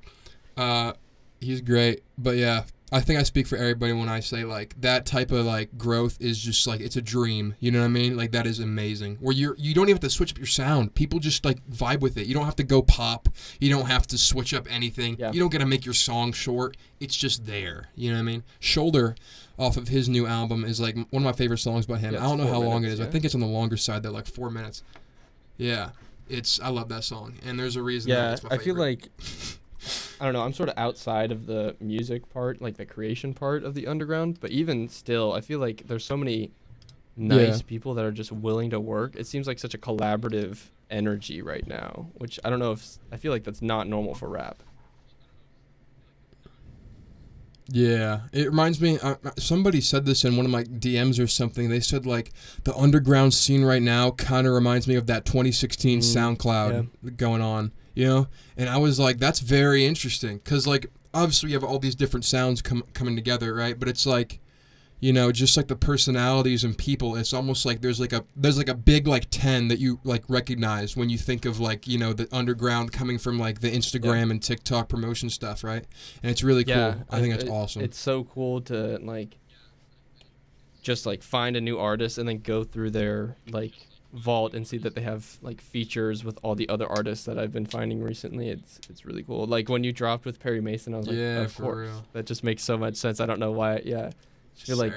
Uh, 0.58 0.94
he's 1.40 1.62
great. 1.62 2.02
But 2.18 2.38
yeah, 2.38 2.64
I 2.92 3.02
think 3.02 3.20
I 3.20 3.24
speak 3.24 3.48
for 3.48 3.58
everybody 3.58 3.94
when 3.94 4.10
I 4.10 4.20
say 4.20 4.44
like 4.44 4.80
that 4.82 5.08
type 5.08 5.32
of 5.32 5.46
like 5.46 5.76
growth 5.78 6.18
is 6.22 6.40
just 6.40 6.68
like 6.68 6.82
it's 6.82 6.96
a 6.96 7.02
dream. 7.02 7.56
You 7.60 7.72
know 7.72 7.80
what 7.80 7.86
I 7.86 7.90
mean? 7.90 8.16
Like 8.16 8.32
that 8.32 8.46
is 8.46 8.60
amazing. 8.60 9.18
Where 9.20 9.34
you're 9.34 9.56
you 9.58 9.74
don't 9.74 9.86
even 9.86 9.96
have 9.96 10.02
to 10.02 10.10
switch 10.10 10.32
up 10.32 10.38
your 10.38 10.46
sound. 10.46 10.94
People 10.94 11.20
just 11.20 11.44
like 11.44 11.66
vibe 11.68 12.02
with 12.02 12.16
it. 12.18 12.28
You 12.28 12.36
don't 12.36 12.46
have 12.46 12.56
to 12.58 12.64
go 12.64 12.84
pop. 12.84 13.28
You 13.60 13.70
don't 13.70 13.88
have 13.88 14.06
to 14.08 14.18
switch 14.18 14.54
up 14.54 14.68
anything. 14.70 15.18
Yeah. 15.18 15.32
You 15.32 15.40
don't 15.40 15.52
got 15.52 15.60
to 15.60 15.66
make 15.66 15.84
your 15.84 15.96
song 15.96 16.32
short. 16.32 16.78
It's 17.00 17.16
just 17.16 17.46
there. 17.48 17.90
You 17.96 18.12
know 18.12 18.18
what 18.18 18.22
I 18.22 18.26
mean? 18.26 18.44
Shoulder 18.60 19.16
off 19.58 19.78
of 19.78 19.88
his 19.88 20.08
new 20.08 20.28
album 20.28 20.64
is 20.64 20.80
like 20.80 20.96
one 20.96 21.08
of 21.14 21.24
my 21.24 21.34
favorite 21.34 21.58
songs 21.58 21.88
by 21.88 21.98
him. 21.98 22.14
Yeah, 22.14 22.24
I 22.24 22.28
don't 22.28 22.38
know 22.38 22.48
how 22.48 22.62
long 22.62 22.84
it 22.84 22.88
is. 22.88 23.00
minutes, 23.00 23.00
is. 23.00 23.08
I 23.08 23.10
think 23.10 23.26
it's 23.26 23.36
on 23.36 23.42
the 23.42 23.48
longer 23.48 23.78
side. 23.78 24.04
They're 24.04 24.12
like 24.12 24.28
four 24.28 24.52
minutes. 24.52 24.84
Yeah, 25.58 25.90
it's 26.30 26.60
I 26.60 26.70
love 26.70 26.90
that 26.90 27.04
song, 27.04 27.36
and 27.46 27.58
there's 27.58 27.78
a 27.78 27.82
reason. 27.84 28.12
that 28.12 28.16
Yeah, 28.16 28.34
it's 28.34 28.44
my 28.44 28.50
I 28.52 28.58
feel 28.58 28.76
like 28.76 29.10
I 30.20 30.26
don't 30.26 30.34
know. 30.34 30.42
I'm 30.42 30.54
sort 30.54 30.70
of 30.70 30.76
outside 30.78 31.32
of 31.32 31.46
the 31.46 31.76
music 31.80 32.30
part, 32.30 32.62
like 32.62 32.78
the 32.78 32.86
creation 32.86 33.34
part 33.34 33.64
of 33.64 33.74
the 33.76 33.88
underground. 33.88 34.40
But 34.40 34.52
even 34.52 34.88
still, 34.90 35.34
I 35.34 35.42
feel 35.42 35.60
like 35.60 35.84
there's 35.88 36.06
so 36.06 36.18
many 36.18 36.52
nice 37.18 37.60
Yeah. 37.60 37.66
people 37.68 37.94
that 37.96 38.06
are 38.06 38.12
just 38.12 38.32
willing 38.32 38.70
to 38.72 38.80
work. 38.80 39.16
It 39.16 39.28
seems 39.28 39.48
like 39.48 39.60
such 39.60 39.74
a 39.74 39.78
collaborative 39.78 40.58
energy 40.92 41.42
right 41.42 41.66
now, 41.68 42.08
which 42.18 42.40
I 42.44 42.50
don't 42.50 42.60
know 42.60 42.72
if 42.72 42.98
I 43.12 43.18
feel 43.18 43.32
like 43.32 43.44
that's 43.44 43.62
not 43.62 43.88
normal 43.88 44.16
for 44.16 44.30
rap. 44.30 44.62
Yeah, 47.68 48.22
it 48.32 48.46
reminds 48.46 48.80
me. 48.80 49.00
Uh, 49.00 49.16
uh, 49.26 49.32
somebody 49.40 49.82
said 49.82 50.06
this 50.06 50.24
in 50.24 50.38
one 50.38 50.46
of 50.46 50.52
my 50.52 50.64
DMs 50.64 51.22
or 51.22 51.26
something. 51.26 51.70
They 51.70 51.80
said 51.80 52.06
like 52.06 52.32
the 52.64 52.76
underground 52.76 53.34
scene 53.34 53.64
right 53.64 53.82
now 53.82 54.12
kind 54.12 54.46
of 54.46 54.54
reminds 54.54 54.88
me 54.88 54.94
of 54.96 55.08
that 55.08 55.26
2016 55.26 56.00
Mm, 56.00 56.38
SoundCloud 56.38 57.18
going 57.18 57.42
on. 57.42 57.72
You 57.96 58.06
know, 58.06 58.28
and 58.58 58.70
I 58.70 58.78
was 58.78 59.00
like, 59.00 59.18
that's 59.20 59.40
very 59.40 59.86
interesting 59.86 60.38
because 60.38 60.68
like 60.68 60.88
obviously 61.14 61.50
you 61.50 61.56
have 61.56 61.64
all 61.64 61.80
these 61.80 61.96
different 61.96 62.26
sounds 62.26 62.62
com- 62.62 62.84
coming 62.94 63.16
together, 63.16 63.54
right? 63.56 63.80
But 63.80 63.88
it's 63.88 64.06
like, 64.06 64.42
you 65.00 65.14
know, 65.14 65.32
just 65.32 65.56
like 65.56 65.68
the 65.68 65.78
personalities 65.78 66.64
and 66.66 66.78
people. 66.78 67.16
It's 67.16 67.34
almost 67.34 67.66
like 67.66 67.82
there's 67.82 68.00
like 68.00 68.12
a 68.12 68.26
there's 68.36 68.58
like 68.58 68.68
a 68.70 68.76
big 68.76 69.08
like 69.08 69.28
ten 69.30 69.70
that 69.70 69.80
you 69.80 70.00
like 70.04 70.24
recognize 70.28 70.98
when 70.98 71.10
you 71.10 71.18
think 71.18 71.46
of 71.46 71.60
like 71.60 71.88
you 71.88 71.98
know 71.98 72.12
the 72.12 72.28
underground 72.34 72.92
coming 72.92 73.18
from 73.18 73.40
like 73.40 73.62
the 73.62 73.72
Instagram 73.72 74.30
and 74.30 74.44
TikTok 74.44 74.90
promotion 74.90 75.30
stuff, 75.30 75.64
right? 75.64 75.86
And 76.22 76.32
it's 76.32 76.44
really 76.44 76.66
yeah, 76.68 76.94
cool. 76.94 77.04
I 77.10 77.22
think 77.22 77.34
that's 77.34 77.46
it- 77.46 77.50
awesome. 77.50 77.82
It's 77.82 77.98
so 77.98 78.26
cool 78.26 78.62
to 78.62 78.98
like 79.02 79.38
just 80.82 81.06
like 81.06 81.24
find 81.24 81.56
a 81.56 81.62
new 81.62 81.80
artist 81.80 82.18
and 82.18 82.28
then 82.28 82.40
go 82.40 82.64
through 82.64 82.92
their 82.92 83.38
like 83.50 83.74
vault 84.16 84.54
and 84.56 84.66
see 84.68 84.78
that 84.78 84.96
they 84.96 85.02
have 85.02 85.38
like 85.42 85.60
features 85.62 86.24
with 86.24 86.40
all 86.42 86.56
the 86.56 86.68
other 86.70 86.88
artists 86.88 87.26
that 87.26 87.38
I've 87.38 87.52
been 87.52 87.66
finding 87.66 88.02
recently. 88.02 88.50
It's 88.50 88.80
it's 88.90 89.06
really 89.06 89.24
cool. 89.24 89.46
Like 89.46 89.70
when 89.70 89.84
you 89.84 89.92
dropped 89.92 90.26
with 90.26 90.40
Perry 90.40 90.62
Mason, 90.62 90.94
I 90.94 90.98
was 90.98 91.08
like, 91.08 91.18
Yeah, 91.18 91.42
of 91.42 91.56
course. 91.56 91.90
real. 91.90 92.06
That 92.14 92.26
just 92.26 92.44
makes 92.44 92.64
so 92.64 92.78
much 92.78 92.96
sense. 92.96 93.20
I 93.20 93.26
don't 93.26 93.40
know 93.40 93.52
why. 93.52 93.82
Yeah, 93.86 94.12
feel 94.56 94.78
like 94.78 94.94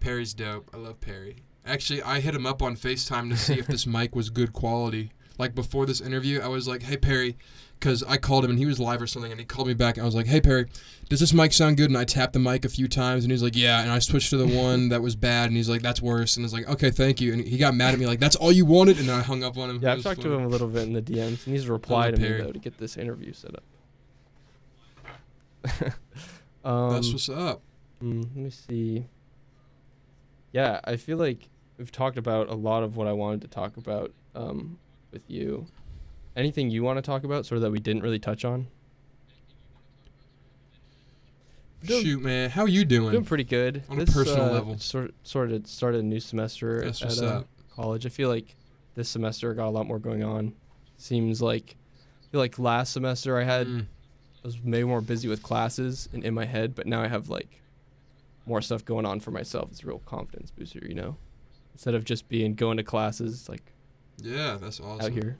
Perry's 0.00 0.34
dope. 0.34 0.70
I 0.74 0.78
love 0.78 1.00
Perry. 1.00 1.36
Actually, 1.64 2.02
I 2.02 2.20
hit 2.20 2.34
him 2.34 2.44
up 2.46 2.60
on 2.62 2.76
FaceTime 2.76 3.30
to 3.30 3.36
see 3.36 3.54
if 3.58 3.66
this 3.66 3.86
mic 3.96 4.16
was 4.16 4.30
good 4.30 4.52
quality. 4.52 5.12
Like 5.38 5.54
before 5.54 5.86
this 5.86 6.00
interview, 6.00 6.40
I 6.40 6.48
was 6.48 6.66
like, 6.66 6.82
"Hey 6.82 6.96
Perry," 6.96 7.36
because 7.82 8.04
I 8.04 8.16
called 8.16 8.44
him 8.44 8.50
and 8.50 8.58
he 8.60 8.64
was 8.64 8.78
live 8.78 9.02
or 9.02 9.08
something, 9.08 9.32
and 9.32 9.40
he 9.40 9.44
called 9.44 9.66
me 9.66 9.74
back. 9.74 9.96
And 9.96 10.02
I 10.02 10.06
was 10.06 10.14
like, 10.14 10.26
"Hey 10.26 10.40
Perry, 10.40 10.66
does 11.08 11.18
this 11.18 11.32
mic 11.32 11.52
sound 11.52 11.76
good?" 11.76 11.90
And 11.90 11.98
I 11.98 12.04
tapped 12.04 12.32
the 12.32 12.38
mic 12.38 12.64
a 12.64 12.68
few 12.68 12.86
times, 12.86 13.24
and 13.24 13.32
he's 13.32 13.42
like, 13.42 13.56
"Yeah." 13.56 13.82
And 13.82 13.90
I 13.90 13.98
switched 13.98 14.30
to 14.30 14.36
the 14.36 14.46
one 14.56 14.88
that 14.90 15.02
was 15.02 15.16
bad, 15.16 15.48
and 15.48 15.56
he's 15.56 15.68
like, 15.68 15.82
"That's 15.82 16.00
worse." 16.00 16.36
And 16.36 16.44
I 16.44 16.46
was 16.46 16.52
like, 16.52 16.68
"Okay, 16.68 16.90
thank 16.90 17.20
you." 17.20 17.32
And 17.32 17.44
he 17.44 17.58
got 17.58 17.74
mad 17.74 17.92
at 17.92 18.00
me 18.00 18.06
like, 18.06 18.20
"That's 18.20 18.36
all 18.36 18.52
you 18.52 18.64
wanted," 18.64 19.00
and 19.00 19.08
then 19.08 19.18
I 19.18 19.22
hung 19.22 19.42
up 19.42 19.58
on 19.58 19.68
him. 19.68 19.80
yeah, 19.82 19.90
I've 19.90 19.98
was 19.98 20.04
talked 20.04 20.22
to 20.22 20.32
him 20.32 20.44
a 20.44 20.48
little 20.48 20.68
bit 20.68 20.84
in 20.84 20.92
the 20.92 21.02
DMs, 21.02 21.44
and 21.44 21.54
he's 21.54 21.68
replied 21.68 22.14
to 22.16 22.22
me 22.22 22.28
though 22.38 22.52
to 22.52 22.58
get 22.58 22.78
this 22.78 22.96
interview 22.96 23.32
set 23.32 23.50
up. 23.56 23.64
um, 26.64 26.92
That's 26.92 27.12
what's 27.12 27.28
up. 27.28 27.62
mm, 28.02 28.22
let 28.22 28.36
me 28.36 28.50
see. 28.50 29.06
Yeah, 30.52 30.80
I 30.84 30.96
feel 30.96 31.18
like 31.18 31.48
we've 31.78 31.92
talked 31.92 32.18
about 32.18 32.48
a 32.48 32.54
lot 32.54 32.82
of 32.82 32.96
what 32.96 33.06
I 33.06 33.12
wanted 33.12 33.40
to 33.42 33.48
talk 33.48 33.76
about 33.76 34.12
um, 34.34 34.78
with 35.10 35.22
you. 35.28 35.66
Anything 36.36 36.70
you 36.70 36.82
want 36.82 36.96
to 36.98 37.02
talk 37.02 37.24
about, 37.24 37.44
sort 37.46 37.56
of 37.56 37.62
that 37.62 37.70
we 37.70 37.78
didn't 37.78 38.02
really 38.02 38.18
touch 38.18 38.44
on? 38.44 38.66
Doing- 41.84 42.04
Shoot, 42.04 42.22
man, 42.22 42.50
how 42.50 42.62
are 42.62 42.68
you 42.68 42.84
doing? 42.84 43.10
Doing 43.12 43.24
pretty 43.24 43.44
good. 43.44 43.82
On 43.88 44.00
a 44.00 44.06
personal 44.06 44.44
uh, 44.46 44.52
level. 44.52 44.78
Sort 44.78 45.12
sort 45.24 45.50
of 45.50 45.66
started 45.66 46.00
a 46.00 46.06
new 46.06 46.20
semester 46.20 46.80
That's 46.80 47.02
at 47.02 47.08
what's 47.08 47.20
uh, 47.20 47.26
up. 47.38 47.46
college. 47.74 48.06
I 48.06 48.08
feel 48.08 48.28
like 48.28 48.54
this 48.94 49.08
semester 49.08 49.52
got 49.54 49.66
a 49.66 49.70
lot 49.70 49.86
more 49.86 49.98
going 49.98 50.22
on. 50.22 50.54
Seems 50.96 51.42
like 51.42 51.76
I 52.22 52.30
feel 52.30 52.40
like 52.40 52.58
last 52.58 52.92
semester 52.92 53.36
I 53.38 53.44
had 53.44 53.66
Mm. 53.66 53.86
I 54.44 54.46
was 54.48 54.58
maybe 54.62 54.84
more 54.84 55.00
busy 55.00 55.28
with 55.28 55.40
classes 55.42 56.08
and 56.12 56.24
in 56.24 56.34
my 56.34 56.44
head, 56.44 56.74
but 56.74 56.86
now 56.86 57.00
I 57.00 57.06
have 57.08 57.28
like 57.28 57.60
more 58.46 58.60
stuff 58.60 58.84
going 58.84 59.06
on 59.06 59.20
for 59.20 59.30
myself. 59.30 59.68
It's 59.70 59.82
a 59.82 59.86
real 59.86 60.00
confidence 60.06 60.50
booster, 60.50 60.80
you 60.84 60.94
know. 60.94 61.16
Instead 61.74 61.94
of 61.94 62.04
just 62.04 62.28
being 62.28 62.54
going 62.54 62.76
to 62.76 62.82
classes 62.84 63.48
like 63.48 63.72
Yeah, 64.20 64.56
that's 64.60 64.78
awesome. 64.80 65.06
out 65.06 65.12
here. 65.12 65.38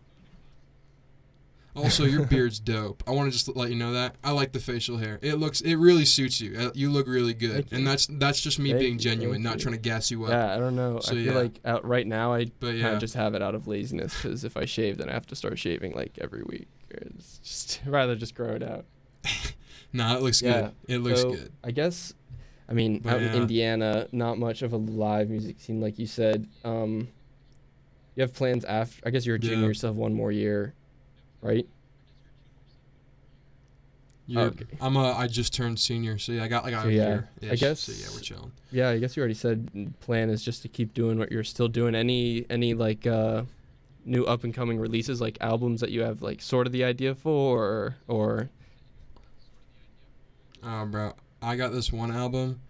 Also, 1.75 2.05
your 2.05 2.27
beard's 2.27 2.61
dope. 2.61 3.03
I 3.07 3.13
want 3.13 3.33
to 3.33 3.39
just 3.39 3.55
let 3.57 3.71
you 3.71 3.77
know 3.77 3.93
that. 3.95 4.17
I 4.23 4.33
like 4.33 4.53
the 4.53 4.61
facial 4.61 4.99
hair. 4.99 5.19
It 5.23 5.35
looks, 5.37 5.61
it 5.63 5.77
really 5.77 6.05
suits 6.05 6.41
you. 6.41 6.55
Uh, 6.59 6.71
You 6.75 6.91
look 6.91 7.07
really 7.07 7.33
good, 7.35 7.53
Thank 7.53 7.73
and 7.73 7.81
you. 7.81 7.87
that's 7.87 8.07
that's 8.07 8.41
just 8.41 8.59
me 8.59 8.71
Thank 8.71 8.81
being 8.81 8.93
you, 8.95 8.99
genuine, 8.99 9.43
not 9.43 9.55
you. 9.57 9.61
trying 9.63 9.75
to 9.77 9.81
gas 9.81 10.11
you 10.11 10.25
up. 10.25 10.31
Yeah, 10.31 10.55
I 10.55 10.59
don't 10.59 10.77
know. 10.77 11.01
So, 11.01 11.13
I 11.13 11.15
feel 11.15 11.25
yeah. 11.33 11.39
like 11.39 11.61
out 11.65 11.87
right 11.87 12.07
now 12.07 12.35
I 12.35 12.45
But 12.61 12.67
kind 12.69 12.79
yeah, 12.79 12.91
of 12.93 13.01
just 13.01 13.15
have 13.15 13.35
it 13.35 13.41
out 13.43 13.55
of 13.55 13.67
laziness 13.67 14.15
because 14.15 14.45
if 14.45 14.57
I 14.57 14.67
shave, 14.67 14.99
then 14.99 15.09
I 15.09 15.13
have 15.13 15.27
to 15.29 15.35
start 15.37 15.59
shaving 15.59 15.93
like 15.93 16.19
every 16.21 16.43
week. 16.43 16.69
It's 16.91 17.39
just 17.39 17.81
rather 17.87 18.17
just 18.17 18.35
grow 18.35 18.51
it 18.51 18.63
out. 18.63 18.85
nah, 19.95 20.15
it 20.17 20.23
looks 20.23 20.43
Yeah, 20.43 20.61
good. 20.63 20.73
It 20.89 20.99
looks 20.99 21.23
so- 21.23 21.31
good. 21.35 21.53
I 21.65 21.71
guess, 21.71 22.13
I 22.69 22.75
mean, 22.75 22.99
But 22.99 23.15
out 23.15 23.21
yeah. 23.23 23.33
in 23.35 23.43
Indiana, 23.43 24.09
not 24.13 24.39
much 24.39 24.61
of 24.61 24.75
a 24.75 24.77
live 24.77 25.31
music 25.31 25.59
scene, 25.59 25.81
like 25.81 25.99
you 25.99 26.07
said. 26.07 26.49
Um, 26.65 27.09
you 28.15 28.21
have 28.21 28.35
plans 28.35 28.65
after? 28.67 29.01
I 29.07 29.11
guess 29.11 29.25
you're 29.25 29.37
a 29.37 29.39
Yeah. 29.41 29.51
junior, 29.51 29.69
you 29.69 29.75
still 29.75 29.89
have 29.91 29.97
one 29.97 30.13
more 30.13 30.31
year, 30.33 30.75
right? 31.43 31.67
Yeah, 34.27 34.43
okay. 34.43 34.65
I'm 34.81 34.97
a. 34.97 35.13
I 35.13 35.27
just 35.27 35.53
turned 35.53 35.79
senior, 35.79 36.17
so 36.17 36.33
yeah, 36.33 36.45
I 36.45 36.49
got 36.49 36.65
like 36.65 36.75
a 36.75 36.83
So, 36.83 36.89
yeah, 36.89 37.07
year. 37.09 37.29
I 37.51 37.57
guess- 37.57 37.81
So 37.81 37.93
yeah, 37.93 38.07
we're 38.15 38.21
chilling. 38.21 38.53
Yeah, 38.71 38.89
I 38.91 38.99
guess 38.99 39.17
you 39.17 39.21
already 39.21 39.35
said 39.35 39.93
plan 40.01 40.31
is 40.31 40.43
just 40.45 40.63
to 40.63 40.69
keep 40.69 40.95
doing 40.95 41.19
what 41.19 41.31
you're 41.33 41.45
still 41.45 41.69
doing. 41.69 41.95
Any 41.95 42.47
any 42.49 42.73
like 42.75 43.07
uh, 43.07 43.43
new 44.05 44.25
up 44.25 44.45
and 44.45 44.55
coming 44.55 44.79
releases, 44.79 45.21
like 45.21 45.37
albums 45.41 45.81
that 45.81 45.91
you 45.91 46.03
have 46.03 46.23
like 46.23 46.41
sort 46.41 46.67
of 46.67 46.73
the 46.73 46.85
idea 46.85 47.15
for, 47.15 47.65
or, 47.65 47.97
or 48.09 48.49
Oh, 50.63 50.87
bro, 50.87 51.13
I 51.43 51.57
got 51.57 51.73
this 51.73 51.93
one 51.93 52.13
album. 52.13 52.61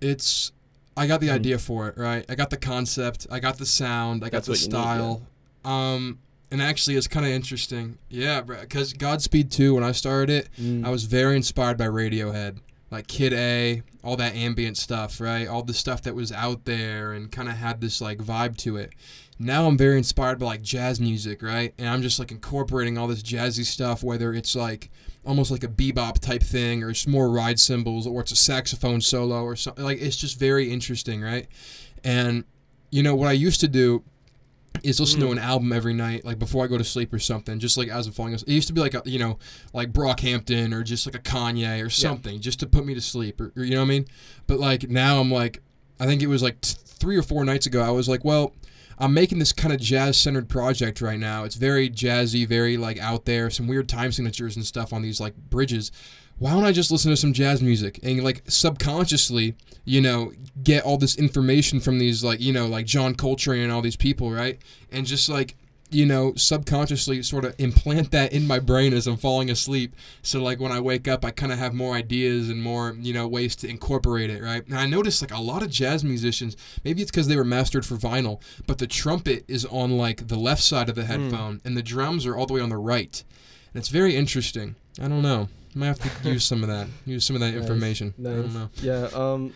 It's. 0.00 0.52
I 0.98 1.06
got 1.06 1.20
the 1.20 1.28
Mm. 1.28 1.32
idea 1.34 1.58
for 1.58 1.88
it, 1.88 1.96
right? 1.98 2.24
I 2.28 2.34
got 2.34 2.50
the 2.50 2.56
concept. 2.56 3.26
I 3.30 3.40
got 3.40 3.58
the 3.58 3.66
sound. 3.66 4.22
I 4.22 4.26
got 4.28 4.44
That's 4.44 4.46
the 4.46 4.52
what 4.52 4.60
you 4.60 4.68
need, 4.68 4.74
yeah. 4.74 4.82
style. 4.82 5.22
Um, 5.64 6.18
and 6.50 6.62
actually, 6.62 6.96
it's 6.96 7.08
kind 7.08 7.26
of 7.26 7.32
interesting. 7.32 7.98
Yeah. 8.08 8.40
Because 8.40 8.92
Godspeed 8.92 9.50
2, 9.50 9.74
when 9.74 9.84
I 9.84 9.92
started 9.92 10.30
it, 10.30 10.48
Mm, 10.60 10.86
I 10.86 10.90
was 10.90 11.04
very 11.04 11.36
inspired 11.36 11.76
by 11.76 11.86
Radiohead, 11.86 12.58
like 12.90 13.06
Kid 13.08 13.32
A, 13.32 13.82
all 14.04 14.16
that 14.16 14.34
ambient 14.34 14.76
stuff, 14.76 15.20
right? 15.20 15.48
All 15.48 15.62
the 15.62 15.74
stuff 15.74 16.02
that 16.02 16.14
was 16.14 16.30
out 16.30 16.64
there 16.64 17.12
and 17.12 17.30
kind 17.32 17.48
of 17.48 17.56
had 17.56 17.80
this 17.80 18.00
like 18.00 18.18
vibe 18.18 18.56
to 18.58 18.76
it. 18.76 18.92
Now 19.38 19.66
I'm 19.66 19.76
very 19.76 19.98
inspired 19.98 20.38
by 20.38 20.46
like 20.46 20.62
jazz 20.62 21.00
music, 21.00 21.42
right? 21.42 21.74
And 21.76 21.88
I'm 21.88 22.00
just 22.00 22.18
like 22.18 22.30
incorporating 22.30 22.96
all 22.96 23.08
this 23.08 23.22
jazzy 23.22 23.64
stuff, 23.64 24.02
whether 24.02 24.32
it's 24.32 24.54
like 24.56 24.90
almost 25.26 25.50
like 25.50 25.64
a 25.64 25.68
bebop 25.68 26.20
type 26.20 26.42
thing, 26.42 26.82
or 26.82 26.90
it's 26.90 27.06
more 27.06 27.28
ride 27.28 27.58
cymbals, 27.58 28.06
or 28.06 28.20
it's 28.20 28.32
a 28.32 28.36
saxophone 28.36 29.00
solo, 29.00 29.42
or 29.42 29.56
something. 29.56 29.84
Like 29.84 30.00
it's 30.00 30.16
just 30.16 30.38
very 30.38 30.70
interesting, 30.70 31.20
right? 31.20 31.48
And 32.04 32.44
you 32.90 33.02
know 33.02 33.16
what 33.16 33.28
I 33.28 33.32
used 33.32 33.60
to 33.60 33.68
do 33.68 34.04
is 34.82 35.00
listen 35.00 35.20
to 35.20 35.26
Mm. 35.26 35.32
an 35.32 35.38
album 35.38 35.72
every 35.72 35.94
night, 35.94 36.24
like 36.24 36.38
before 36.38 36.64
I 36.64 36.68
go 36.68 36.78
to 36.78 36.84
sleep 36.84 37.12
or 37.12 37.18
something, 37.18 37.58
just 37.58 37.76
like 37.76 37.88
as 37.88 38.06
I'm 38.06 38.12
falling 38.12 38.34
asleep. 38.34 38.48
It 38.50 38.54
used 38.54 38.68
to 38.68 38.72
be 38.74 38.80
like 38.80 38.94
a, 38.94 39.02
you 39.04 39.18
know, 39.18 39.38
like 39.72 39.92
Brockhampton 39.92 40.72
or 40.74 40.82
just 40.82 41.06
like 41.06 41.14
a 41.14 41.18
Kanye 41.18 41.84
or 41.84 41.90
something, 41.90 42.40
just 42.40 42.60
to 42.60 42.66
put 42.66 42.84
me 42.86 42.94
to 42.94 43.00
sleep, 43.00 43.40
or, 43.40 43.52
or 43.56 43.64
you 43.64 43.72
know 43.74 43.80
what 43.80 43.86
I 43.86 43.88
mean. 43.88 44.06
But 44.46 44.58
like 44.60 44.88
now 44.88 45.20
I'm 45.20 45.30
like, 45.30 45.62
I 46.00 46.06
think 46.06 46.22
it 46.22 46.26
was 46.28 46.42
like 46.42 46.60
t- 46.60 46.74
three 46.84 47.16
or 47.16 47.22
four 47.22 47.44
nights 47.44 47.66
ago. 47.66 47.82
I 47.82 47.90
was 47.90 48.08
like, 48.08 48.24
well, 48.24 48.54
I'm 48.98 49.12
making 49.12 49.38
this 49.38 49.52
kind 49.52 49.74
of 49.74 49.80
jazz 49.80 50.16
centered 50.16 50.48
project 50.48 51.00
right 51.02 51.18
now. 51.18 51.44
It's 51.44 51.54
very 51.56 51.90
jazzy, 51.90 52.46
very 52.48 52.76
like 52.78 52.98
out 52.98 53.26
there, 53.26 53.50
some 53.50 53.66
weird 53.66 53.88
time 53.88 54.10
signatures 54.12 54.56
and 54.56 54.64
stuff 54.64 54.92
on 54.92 55.02
these 55.02 55.20
like 55.20 55.36
bridges. 55.36 55.92
Why 56.38 56.50
don't 56.52 56.64
I 56.64 56.72
just 56.72 56.90
listen 56.90 57.10
to 57.10 57.16
some 57.16 57.32
jazz 57.32 57.62
music 57.62 57.98
and 58.02 58.22
like 58.22 58.42
subconsciously, 58.46 59.54
you 59.84 60.00
know, 60.00 60.32
get 60.62 60.84
all 60.84 60.98
this 60.98 61.16
information 61.16 61.80
from 61.80 61.98
these 61.98 62.22
like, 62.22 62.40
you 62.40 62.52
know, 62.52 62.66
like 62.66 62.86
John 62.86 63.14
Coltrane 63.14 63.62
and 63.62 63.72
all 63.72 63.82
these 63.82 63.96
people, 63.96 64.30
right? 64.30 64.58
And 64.92 65.06
just 65.06 65.28
like, 65.28 65.56
you 65.90 66.04
know, 66.04 66.34
subconsciously 66.34 67.22
sort 67.22 67.44
of 67.44 67.54
implant 67.58 68.10
that 68.10 68.32
in 68.32 68.46
my 68.46 68.58
brain 68.58 68.92
as 68.92 69.06
I'm 69.06 69.16
falling 69.16 69.50
asleep. 69.50 69.94
So 70.22 70.42
like 70.42 70.58
when 70.58 70.72
I 70.72 70.80
wake 70.80 71.06
up, 71.06 71.24
I 71.24 71.30
kind 71.30 71.52
of 71.52 71.58
have 71.58 71.74
more 71.74 71.94
ideas 71.94 72.48
and 72.50 72.62
more, 72.62 72.96
you 72.98 73.14
know, 73.14 73.28
ways 73.28 73.54
to 73.56 73.68
incorporate 73.68 74.30
it, 74.30 74.42
right? 74.42 74.66
And 74.66 74.76
I 74.76 74.86
noticed 74.86 75.22
like 75.22 75.32
a 75.32 75.40
lot 75.40 75.62
of 75.62 75.70
jazz 75.70 76.02
musicians, 76.04 76.56
maybe 76.84 77.02
it's 77.02 77.10
because 77.10 77.28
they 77.28 77.36
were 77.36 77.44
mastered 77.44 77.86
for 77.86 77.94
vinyl, 77.94 78.40
but 78.66 78.78
the 78.78 78.86
trumpet 78.86 79.44
is 79.48 79.64
on 79.66 79.96
like 79.96 80.28
the 80.28 80.38
left 80.38 80.62
side 80.62 80.88
of 80.88 80.96
the 80.96 81.04
hmm. 81.04 81.12
headphone 81.12 81.60
and 81.64 81.76
the 81.76 81.82
drums 81.82 82.26
are 82.26 82.36
all 82.36 82.46
the 82.46 82.54
way 82.54 82.60
on 82.60 82.68
the 82.68 82.76
right. 82.76 83.22
And 83.72 83.80
it's 83.80 83.88
very 83.88 84.16
interesting. 84.16 84.74
I 85.00 85.08
don't 85.08 85.22
know. 85.22 85.48
I 85.76 85.78
might 85.78 85.86
have 85.88 86.22
to 86.22 86.30
use 86.30 86.44
some 86.44 86.62
of 86.62 86.68
that. 86.70 86.88
Use 87.04 87.26
some 87.26 87.36
of 87.36 87.40
that 87.40 87.52
Nice, 87.52 87.60
information. 87.62 88.14
I 88.18 88.22
Nice. 88.22 88.32
don't 88.34 88.54
know. 88.54 88.70
Yeah. 88.80 89.08
Um. 89.14 89.52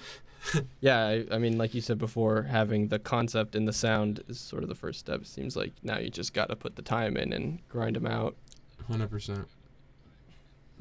yeah. 0.80 0.98
I, 1.06 1.24
I 1.32 1.38
mean, 1.38 1.56
like 1.56 1.74
you 1.74 1.80
said 1.80 1.96
before, 1.98 2.42
having 2.42 2.88
the 2.88 2.98
concept 2.98 3.54
and 3.56 3.66
the 3.66 3.72
sound 3.72 4.22
is 4.28 4.38
sort 4.38 4.62
of 4.62 4.68
the 4.68 4.74
first 4.74 5.00
step. 5.00 5.22
It 5.22 5.26
seems 5.26 5.56
like 5.56 5.72
now 5.82 5.98
you 5.98 6.10
just 6.10 6.34
got 6.34 6.50
to 6.50 6.56
put 6.56 6.76
the 6.76 6.82
time 6.82 7.16
in 7.16 7.32
and 7.32 7.58
grind 7.70 7.96
them 7.96 8.06
out. 8.06 8.36
Hundred 8.86 9.10
percent. 9.10 9.48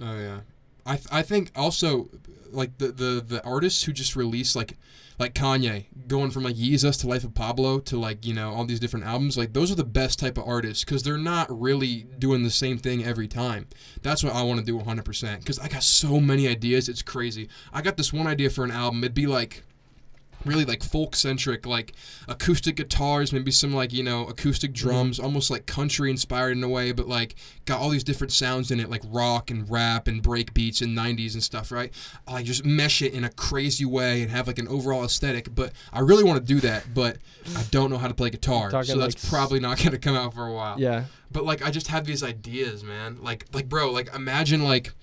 Oh 0.02 0.18
yeah, 0.20 0.40
I 0.86 0.96
th- 0.96 1.08
I 1.12 1.22
think 1.22 1.52
also 1.56 2.10
like 2.52 2.78
the, 2.78 2.88
the 2.88 3.24
the 3.26 3.44
artists 3.46 3.84
who 3.84 3.92
just 3.94 4.16
release 4.16 4.56
like 4.56 4.78
like 5.20 5.34
Kanye 5.34 5.86
going 6.08 6.32
from 6.32 6.44
like 6.44 6.56
Yeezus 6.56 7.00
to 7.02 7.08
Life 7.08 7.24
of 7.24 7.36
Pablo 7.36 7.80
to 7.82 8.00
like 8.00 8.26
you 8.26 8.34
know 8.34 8.52
all 8.54 8.66
these 8.66 8.80
different 8.80 9.06
albums 9.06 9.38
like 9.38 9.54
those 9.54 9.72
are 9.72 9.76
the 9.76 9.84
best 9.84 10.18
type 10.18 10.38
of 10.38 10.48
artists 10.48 10.84
because 10.84 11.04
they're 11.04 11.18
not 11.18 11.48
really 11.50 12.08
doing 12.18 12.44
the 12.44 12.50
same 12.50 12.78
thing 12.78 13.04
every 13.04 13.28
time. 13.28 13.68
That's 14.02 14.24
what 14.24 14.34
I 14.34 14.42
want 14.44 14.60
to 14.60 14.66
do 14.66 14.78
100 14.78 15.06
percent 15.06 15.42
because 15.42 15.60
I 15.60 15.68
got 15.68 15.84
so 15.84 16.20
many 16.20 16.48
ideas. 16.48 16.90
It's 16.90 17.02
crazy. 17.02 17.50
I 17.74 17.82
got 17.82 17.98
this 17.98 18.14
one 18.14 18.28
idea 18.28 18.50
for 18.50 18.64
an 18.64 18.72
album. 18.72 19.04
It'd 19.04 19.14
be 19.14 19.28
like 19.28 19.64
really 20.46 20.66
like 20.66 20.84
folk 20.84 21.16
centric 21.16 21.66
like 21.66 21.94
acoustic 22.28 22.76
guitars 22.76 23.34
maybe 23.34 23.52
some 23.52 23.74
like 23.74 23.92
you 23.94 24.04
know 24.04 24.26
acoustic 24.28 24.72
mm-hmm. 24.72 24.88
drums 24.88 25.20
almost 25.20 25.50
like 25.50 25.66
country 25.66 26.10
inspired 26.10 26.52
in 26.52 26.64
a 26.64 26.70
way 26.70 26.92
but 26.92 27.08
like 27.08 27.36
got 27.66 27.80
all 27.80 27.90
these 27.90 28.04
different 28.04 28.32
sounds 28.32 28.72
in 28.72 28.80
it 28.80 28.90
like 28.90 29.02
rock 29.08 29.52
and 29.52 29.70
rap 29.70 30.08
and 30.08 30.22
break 30.22 30.54
beats 30.54 30.82
and 30.82 30.98
90s 30.98 31.34
and 31.34 31.44
stuff 31.44 31.72
right 31.72 31.94
I 32.28 32.34
like 32.34 32.46
just 32.46 32.66
mesh 32.66 33.02
it 33.02 33.14
in 33.14 33.24
a 33.24 33.30
crazy 33.30 33.86
way 33.86 34.22
and 34.22 34.32
have 34.32 34.48
like 34.48 34.60
an 34.60 34.68
overall 34.68 35.04
aesthetic 35.04 35.54
but 35.54 35.72
i 35.94 36.00
really 36.00 36.24
want 36.24 36.40
to 36.40 36.54
do 36.54 36.60
that 36.62 36.94
but 36.94 37.18
i 37.56 37.64
don't 37.72 37.90
know 37.90 37.98
how 37.98 38.08
to 38.08 38.14
play 38.14 38.30
guitar 38.30 38.70
so 38.84 38.98
that's 38.98 38.98
like 38.98 39.30
probably 39.30 39.60
not 39.60 39.78
going 39.84 39.92
to 39.92 39.98
come 39.98 40.16
out 40.16 40.34
for 40.34 40.46
a 40.46 40.54
while 40.54 40.80
Yeah. 40.80 41.06
but 41.32 41.46
like 41.46 41.66
I 41.66 41.72
just 41.72 41.88
have 41.88 42.06
these 42.06 42.24
ideas, 42.24 42.84
man. 42.84 43.18
Like 43.22 43.46
like 43.54 43.70
bro, 43.70 43.92
like 43.92 44.14
imagine 44.16 44.64
like 44.64 44.94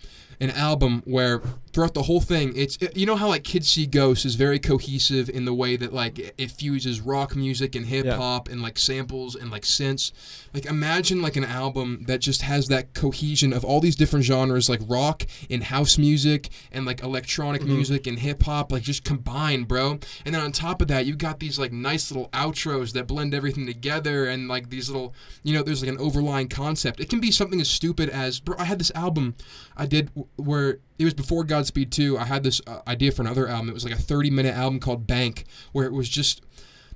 an 0.41 0.51
album 0.51 1.03
where 1.05 1.43
throughout 1.77 1.93
the 1.93 2.05
whole 2.05 2.23
thing, 2.23 2.55
it's 2.57 2.77
it, 2.81 2.97
you 2.97 3.05
know 3.05 3.17
how 3.17 3.29
like 3.29 3.45
Kids 3.45 3.69
See 3.69 3.85
Ghosts 3.87 4.25
is 4.25 4.35
very 4.35 4.59
cohesive 4.59 5.29
in 5.29 5.45
the 5.45 5.53
way 5.53 5.77
that 5.77 5.93
like 5.93 6.19
it- 6.19 6.35
it 6.39 6.51
fuses 6.51 7.03
rock 7.03 7.37
music 7.37 7.75
and 7.77 7.85
hip 7.85 8.07
hop 8.17 8.49
and 8.49 8.63
like 8.63 8.79
samples 8.79 9.37
and 9.37 9.51
like 9.51 9.63
synths. 9.65 10.11
Like 10.55 10.65
imagine 10.65 11.21
like 11.21 11.37
an 11.37 11.45
album 11.45 12.05
that 12.09 12.21
just 12.21 12.41
has 12.41 12.69
that 12.69 12.95
cohesion 12.95 13.53
of 13.53 13.63
all 13.63 13.81
these 13.81 13.95
different 13.95 14.25
genres 14.25 14.71
like 14.71 14.81
rock 14.89 15.25
and 15.51 15.63
house 15.65 15.99
music 15.99 16.49
and 16.73 16.87
like 16.87 17.03
electronic 17.03 17.61
Mhm. 17.61 17.67
music 17.77 18.07
and 18.07 18.19
hip 18.21 18.43
hop 18.45 18.73
like 18.73 18.83
just 18.83 19.05
combined, 19.05 19.69
bro. 19.69 19.99
And 20.25 20.35
then 20.35 20.41
on 20.43 20.53
top 20.53 20.81
of 20.81 20.89
that, 20.89 21.05
you've 21.05 21.19
got 21.19 21.41
these 21.41 21.59
like 21.59 21.73
nice 21.75 22.11
little 22.11 22.31
outros 22.31 22.93
that 22.95 23.07
blend 23.07 23.35
everything 23.35 23.67
together 23.67 24.25
and 24.31 24.49
like 24.49 24.71
these 24.71 24.89
little 24.89 25.15
you 25.43 25.53
know, 25.53 25.63
there's 25.63 25.83
like 25.83 25.91
an 25.93 25.99
overlying 25.99 26.49
concept. 26.49 27.01
It 27.01 27.11
can 27.11 27.21
be 27.21 27.31
something 27.31 27.61
as 27.61 27.69
stupid 27.69 28.09
as, 28.09 28.41
bro, 28.41 28.57
I 28.59 28.65
had 28.65 28.79
this 28.79 28.93
album 28.95 29.35
I 29.77 29.85
did 29.85 30.07
w- 30.15 30.27
where 30.37 30.79
it 30.99 31.05
was 31.05 31.15
before 31.15 31.45
Godspeed 31.45 31.93
2. 31.93 32.19
I 32.19 32.25
had 32.25 32.43
this 32.43 32.61
uh, 32.67 32.81
idea 32.87 33.13
for 33.13 33.23
another 33.23 33.49
album. 33.49 33.69
It 33.69 33.75
was 33.75 33.85
like 33.85 33.95
a 33.95 33.99
30 33.99 34.31
minute 34.31 34.55
album 34.55 34.81
called 34.81 35.07
Bank, 35.07 35.45
where 35.73 35.87
it 35.87 35.93
was 35.93 36.09
just 36.09 36.43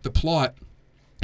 the 0.02 0.10
plot 0.10 0.54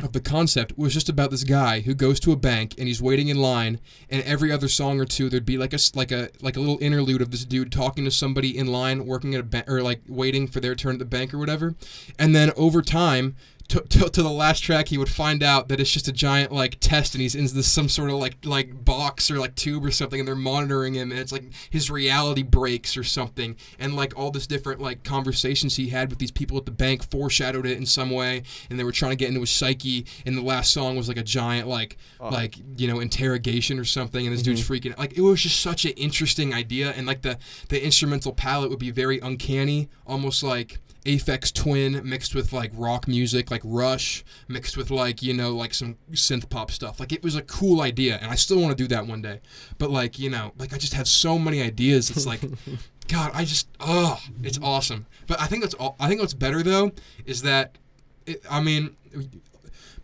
of 0.03 0.13
the 0.13 0.21
concept 0.21 0.77
was 0.77 0.93
just 0.93 1.09
about 1.09 1.31
this 1.31 1.45
guy 1.45 1.81
who 1.81 1.95
goes 1.95 2.21
to 2.21 2.33
a 2.33 2.37
bank 2.37 2.75
and 2.77 2.87
he's 2.87 3.01
waiting 3.01 3.29
in 3.29 3.39
line 3.39 3.81
and 4.11 4.23
every 4.25 4.53
other 4.53 4.69
song 4.69 5.01
or 5.01 5.07
two 5.07 5.31
there'd 5.31 5.47
be 5.47 5.57
like 5.57 5.73
a 5.73 5.79
like 5.95 6.13
a 6.13 6.29
like 6.43 6.57
a 6.57 6.61
little 6.61 6.79
interlude 6.83 7.23
of 7.23 7.31
this 7.31 7.47
dude 7.47 7.73
talking 7.73 8.05
to 8.05 8.11
somebody 8.11 8.57
in 8.57 8.67
line 8.67 9.07
working 9.07 9.35
at 9.35 9.41
a 9.41 9.45
bank 9.45 9.67
or 9.71 9.83
like 9.83 10.03
waiting 10.07 10.47
for 10.47 10.61
their 10.61 10.75
turn 10.75 10.97
at 10.97 10.99
the 10.99 11.07
bank 11.07 11.33
or 11.33 11.39
whatever 11.39 11.75
and 12.19 12.37
then 12.37 12.53
over 12.57 12.83
time 12.83 13.37
to, 13.69 13.81
to, 13.81 14.09
to 14.09 14.23
the 14.23 14.31
last 14.31 14.61
track 14.61 14.89
he 14.89 14.99
would 14.99 15.09
find 15.09 15.43
out 15.43 15.69
that 15.69 15.81
it's 15.81 15.91
just 15.91 16.09
a 16.09 16.13
giant 16.13 16.53
like 16.53 16.77
test 16.81 17.15
and 17.15 17.23
he's 17.23 17.35
in 17.35 17.43
this 17.43 17.71
some 17.71 17.89
sort 17.89 18.11
of 18.11 18.17
like 18.17 18.37
like 18.45 18.85
box 18.85 19.31
or 19.31 19.39
like 19.39 19.55
tube 19.55 19.85
or 19.85 19.91
something 19.91 20.21
and 20.21 20.29
they're 20.29 20.35
monitoring 20.35 20.95
him 20.95 21.11
and 21.11 21.21
it's 21.21 21.33
like 21.33 21.45
his 21.71 21.91
reality 21.91 22.43
breaks 22.43 22.97
or 22.97 23.05
something 23.05 23.57
and 23.79 23.97
like 23.97 24.17
all 24.17 24.31
this 24.31 24.47
different 24.47 24.81
like 24.81 25.05
conversations 25.05 25.77
he 25.77 25.89
had 25.89 26.11
with 26.11 26.19
these 26.19 26.31
people 26.31 26.57
at 26.57 26.65
the 26.65 26.71
bank 26.71 27.09
foreshadowed 27.11 27.67
it 27.67 27.77
in 27.77 27.87
some 27.87 28.11
way 28.11 28.43
and 28.71 28.79
they 28.79 28.85
were 28.85 28.93
trying 28.93 29.13
to 29.13 29.17
get 29.17 29.29
into 29.29 29.41
his 29.41 29.51
psyche 29.51 30.07
and 30.25 30.37
the 30.37 30.43
last 30.43 30.73
song 30.73 30.97
was 30.97 31.09
like 31.09 31.17
a 31.17 31.23
giant 31.23 31.69
like 31.69 31.97
Oh. 32.19 32.31
like 32.31 32.57
you 32.79 32.89
know 32.89 33.01
interrogation 33.01 33.79
or 33.79 33.85
something 33.85 34.27
and 34.27 34.35
this 34.35 34.43
dude's 34.43 34.63
mm-hmm. 34.63 34.73
freaking 34.73 34.93
out. 34.93 34.99
like 34.99 35.19
it 35.19 35.21
was 35.21 35.43
just 35.43 35.61
such 35.61 35.85
an 35.85 35.93
interesting 35.93 36.55
idea 36.55 36.93
and 36.93 37.07
like 37.07 37.23
the 37.23 37.39
the 37.69 37.85
instrumental 37.85 38.33
palette 38.33 38.71
would 38.71 38.79
be 38.79 38.91
very 38.91 39.19
uncanny 39.21 39.91
almost 40.07 40.43
like 40.43 40.79
Aphex 41.07 41.53
Twin 41.53 42.01
mixed 42.05 42.35
with 42.35 42.53
like 42.53 42.71
rock 42.75 43.07
music, 43.09 43.51
like 43.51 43.63
Rush 43.65 44.25
mixed 44.49 44.77
with 44.77 44.91
like 44.91 45.23
you 45.23 45.33
know 45.33 45.55
like 45.57 45.73
some 45.73 45.97
synth 46.13 46.51
pop 46.51 46.71
stuff. 46.71 47.01
Like 47.01 47.13
it 47.13 47.23
was 47.23 47.37
a 47.37 47.43
cool 47.43 47.81
idea, 47.81 48.19
and 48.21 48.31
I 48.31 48.35
still 48.35 48.61
want 48.61 48.77
to 48.77 48.83
do 48.85 48.89
that 48.95 49.07
one 49.07 49.23
day. 49.23 49.41
But 49.79 49.91
like 49.91 50.19
you 50.19 50.29
know, 50.31 50.53
like 50.59 50.73
I 50.75 50.79
just 50.79 50.95
have 50.95 51.09
so 51.09 51.39
many 51.39 51.63
ideas. 51.63 52.11
It's 52.11 52.27
like, 52.27 52.41
God, 53.09 53.31
I 53.35 53.45
just 53.45 53.69
oh, 53.81 54.21
it's 54.43 54.59
awesome. 54.63 55.07
But 55.27 55.41
I 55.41 55.47
think 55.47 55.63
that's 55.63 55.75
all. 55.75 55.97
I 56.01 56.09
think 56.09 56.21
what's 56.21 56.35
better 56.35 56.63
though 56.63 56.93
is 57.25 57.43
that, 57.43 57.79
it, 58.27 58.45
I 58.51 58.61
mean, 58.61 58.97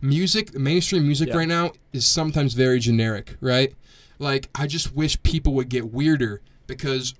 music, 0.01 0.53
mainstream 0.57 1.03
music 1.05 1.29
Yeah. 1.29 1.37
right 1.37 1.47
now 1.47 1.71
is 1.91 2.05
sometimes 2.05 2.53
very 2.53 2.79
generic, 2.79 3.35
right? 3.41 3.73
Like 4.19 4.49
I 4.55 4.67
just 4.67 4.95
wish 4.95 5.21
people 5.23 5.53
would 5.53 5.69
get 5.69 5.91
weirder 5.91 6.41
because 6.67 7.13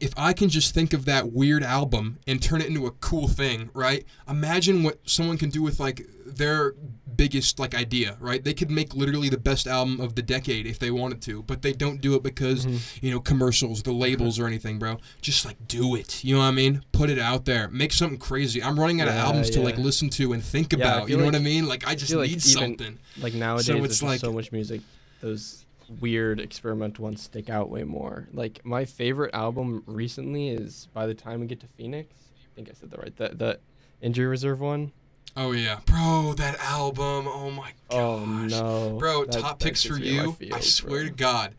if 0.00 0.12
I 0.16 0.32
can 0.32 0.48
just 0.48 0.74
think 0.74 0.92
of 0.92 1.04
that 1.04 1.32
weird 1.32 1.62
album 1.62 2.18
and 2.26 2.42
turn 2.42 2.60
it 2.60 2.68
into 2.68 2.86
a 2.86 2.90
cool 2.90 3.28
thing, 3.28 3.70
right? 3.74 4.04
Imagine 4.28 4.82
what 4.82 4.98
someone 5.08 5.38
can 5.38 5.50
do 5.50 5.62
with 5.62 5.80
like 5.80 6.06
their 6.26 6.74
biggest 7.16 7.58
like 7.58 7.74
idea, 7.74 8.16
right? 8.20 8.42
They 8.42 8.54
could 8.54 8.70
make 8.70 8.94
literally 8.94 9.28
the 9.28 9.38
best 9.38 9.66
album 9.66 10.00
of 10.00 10.14
the 10.14 10.22
decade 10.22 10.66
if 10.66 10.78
they 10.78 10.90
wanted 10.90 11.22
to, 11.22 11.42
but 11.42 11.62
they 11.62 11.72
don't 11.72 12.00
do 12.00 12.14
it 12.14 12.22
because, 12.22 12.66
mm-hmm. 12.66 13.06
you 13.06 13.12
know, 13.12 13.20
commercials, 13.20 13.82
the 13.82 13.90
mm-hmm. 13.90 14.00
labels 14.00 14.38
or 14.38 14.46
anything, 14.46 14.78
bro. 14.78 14.98
Just 15.20 15.44
like 15.44 15.56
do 15.68 15.94
it. 15.94 16.24
You 16.24 16.34
know 16.34 16.40
what 16.40 16.46
I 16.46 16.52
mean? 16.52 16.84
Put 16.92 17.10
it 17.10 17.18
out 17.18 17.44
there. 17.44 17.68
Make 17.68 17.92
something 17.92 18.18
crazy. 18.18 18.62
I'm 18.62 18.78
running 18.78 19.00
out 19.00 19.08
of 19.08 19.14
Yeah, 19.14 19.26
albums 19.26 19.50
to 19.50 19.60
like 19.60 19.78
listen 19.78 20.10
to 20.10 20.32
and 20.32 20.42
think 20.42 20.72
Yeah, 20.72 20.78
about. 20.78 21.08
You 21.08 21.16
know 21.16 21.24
what 21.24 21.36
I 21.36 21.40
mean? 21.40 21.66
Like 21.66 21.86
I 21.86 21.94
just 21.94 22.10
feel 22.10 22.20
like 22.20 22.30
need 22.30 22.36
even- 22.36 22.40
something. 22.40 22.98
Like 23.18 23.34
nowadays, 23.34 23.68
it's 23.68 23.78
there's 23.78 23.88
just 23.88 24.02
like- 24.02 24.20
so 24.20 24.32
much 24.32 24.52
music. 24.52 24.80
Those 25.20 25.63
weird 26.00 26.40
experimental 26.40 27.04
ones 27.04 27.22
stick 27.22 27.48
out 27.48 27.70
way 27.70 27.84
more. 27.84 28.28
Like 28.32 28.64
my 28.64 28.84
favorite 28.84 29.34
album 29.34 29.82
recently 29.86 30.48
is 30.48 30.88
"By 30.92 31.06
the 31.06 31.14
Time 31.14 31.40
We 31.40 31.46
Get 31.46 31.60
to 31.60 31.66
Phoenix." 31.76 32.14
I 32.52 32.54
think 32.54 32.68
I 32.70 32.72
said 32.72 32.90
that 32.90 33.00
right. 33.00 33.16
The 33.16 33.28
the 33.30 33.58
Injury 34.00 34.26
Reserve 34.26 34.60
one. 34.60 34.92
Oh 35.36 35.52
yeah, 35.52 35.80
bro, 35.86 36.34
that 36.36 36.58
album. 36.60 37.26
Oh 37.26 37.50
my 37.50 37.72
oh, 37.90 38.20
gosh. 38.20 38.52
Oh 38.52 38.90
no, 38.90 38.98
Bro, 38.98 39.24
That- 39.24 39.32
top 39.32 39.58
that 39.58 39.64
picks 39.64 39.82
for 39.82 39.94
me 39.94 40.18
in 40.18 40.26
my 40.26 40.36
you. 40.38 40.54
I 40.54 40.60
swear 40.60 41.00
bro. 41.00 41.08
to 41.08 41.10
God. 41.10 41.54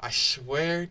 I 0.00 0.10
swear. 0.10 0.88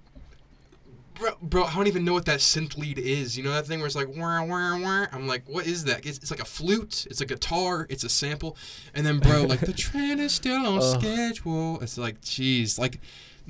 Bro, 1.19 1.31
bro, 1.41 1.63
I 1.65 1.75
don't 1.75 1.87
even 1.87 2.05
know 2.05 2.13
what 2.13 2.25
that 2.25 2.39
synth 2.39 2.77
lead 2.77 2.97
is. 2.97 3.37
You 3.37 3.43
know 3.43 3.51
that 3.51 3.67
thing 3.67 3.79
where 3.79 3.87
it's 3.87 3.95
like 3.95 4.07
wah 4.07 4.43
wah 4.43 4.79
wah. 4.79 5.05
I'm 5.11 5.27
like, 5.27 5.43
what 5.47 5.67
is 5.67 5.83
that? 5.85 6.05
It's, 6.05 6.17
it's 6.19 6.31
like 6.31 6.39
a 6.39 6.45
flute. 6.45 7.07
It's 7.09 7.21
a 7.21 7.25
guitar. 7.25 7.85
It's 7.89 8.03
a 8.03 8.09
sample. 8.09 8.55
And 8.93 9.05
then, 9.05 9.19
bro, 9.19 9.43
like 9.43 9.59
the 9.59 9.73
train 9.73 10.19
is 10.19 10.33
still 10.33 10.65
on 10.65 10.79
Ugh. 10.81 10.83
schedule. 11.01 11.79
It's 11.81 11.97
like, 11.97 12.21
jeez, 12.21 12.79
like 12.79 12.99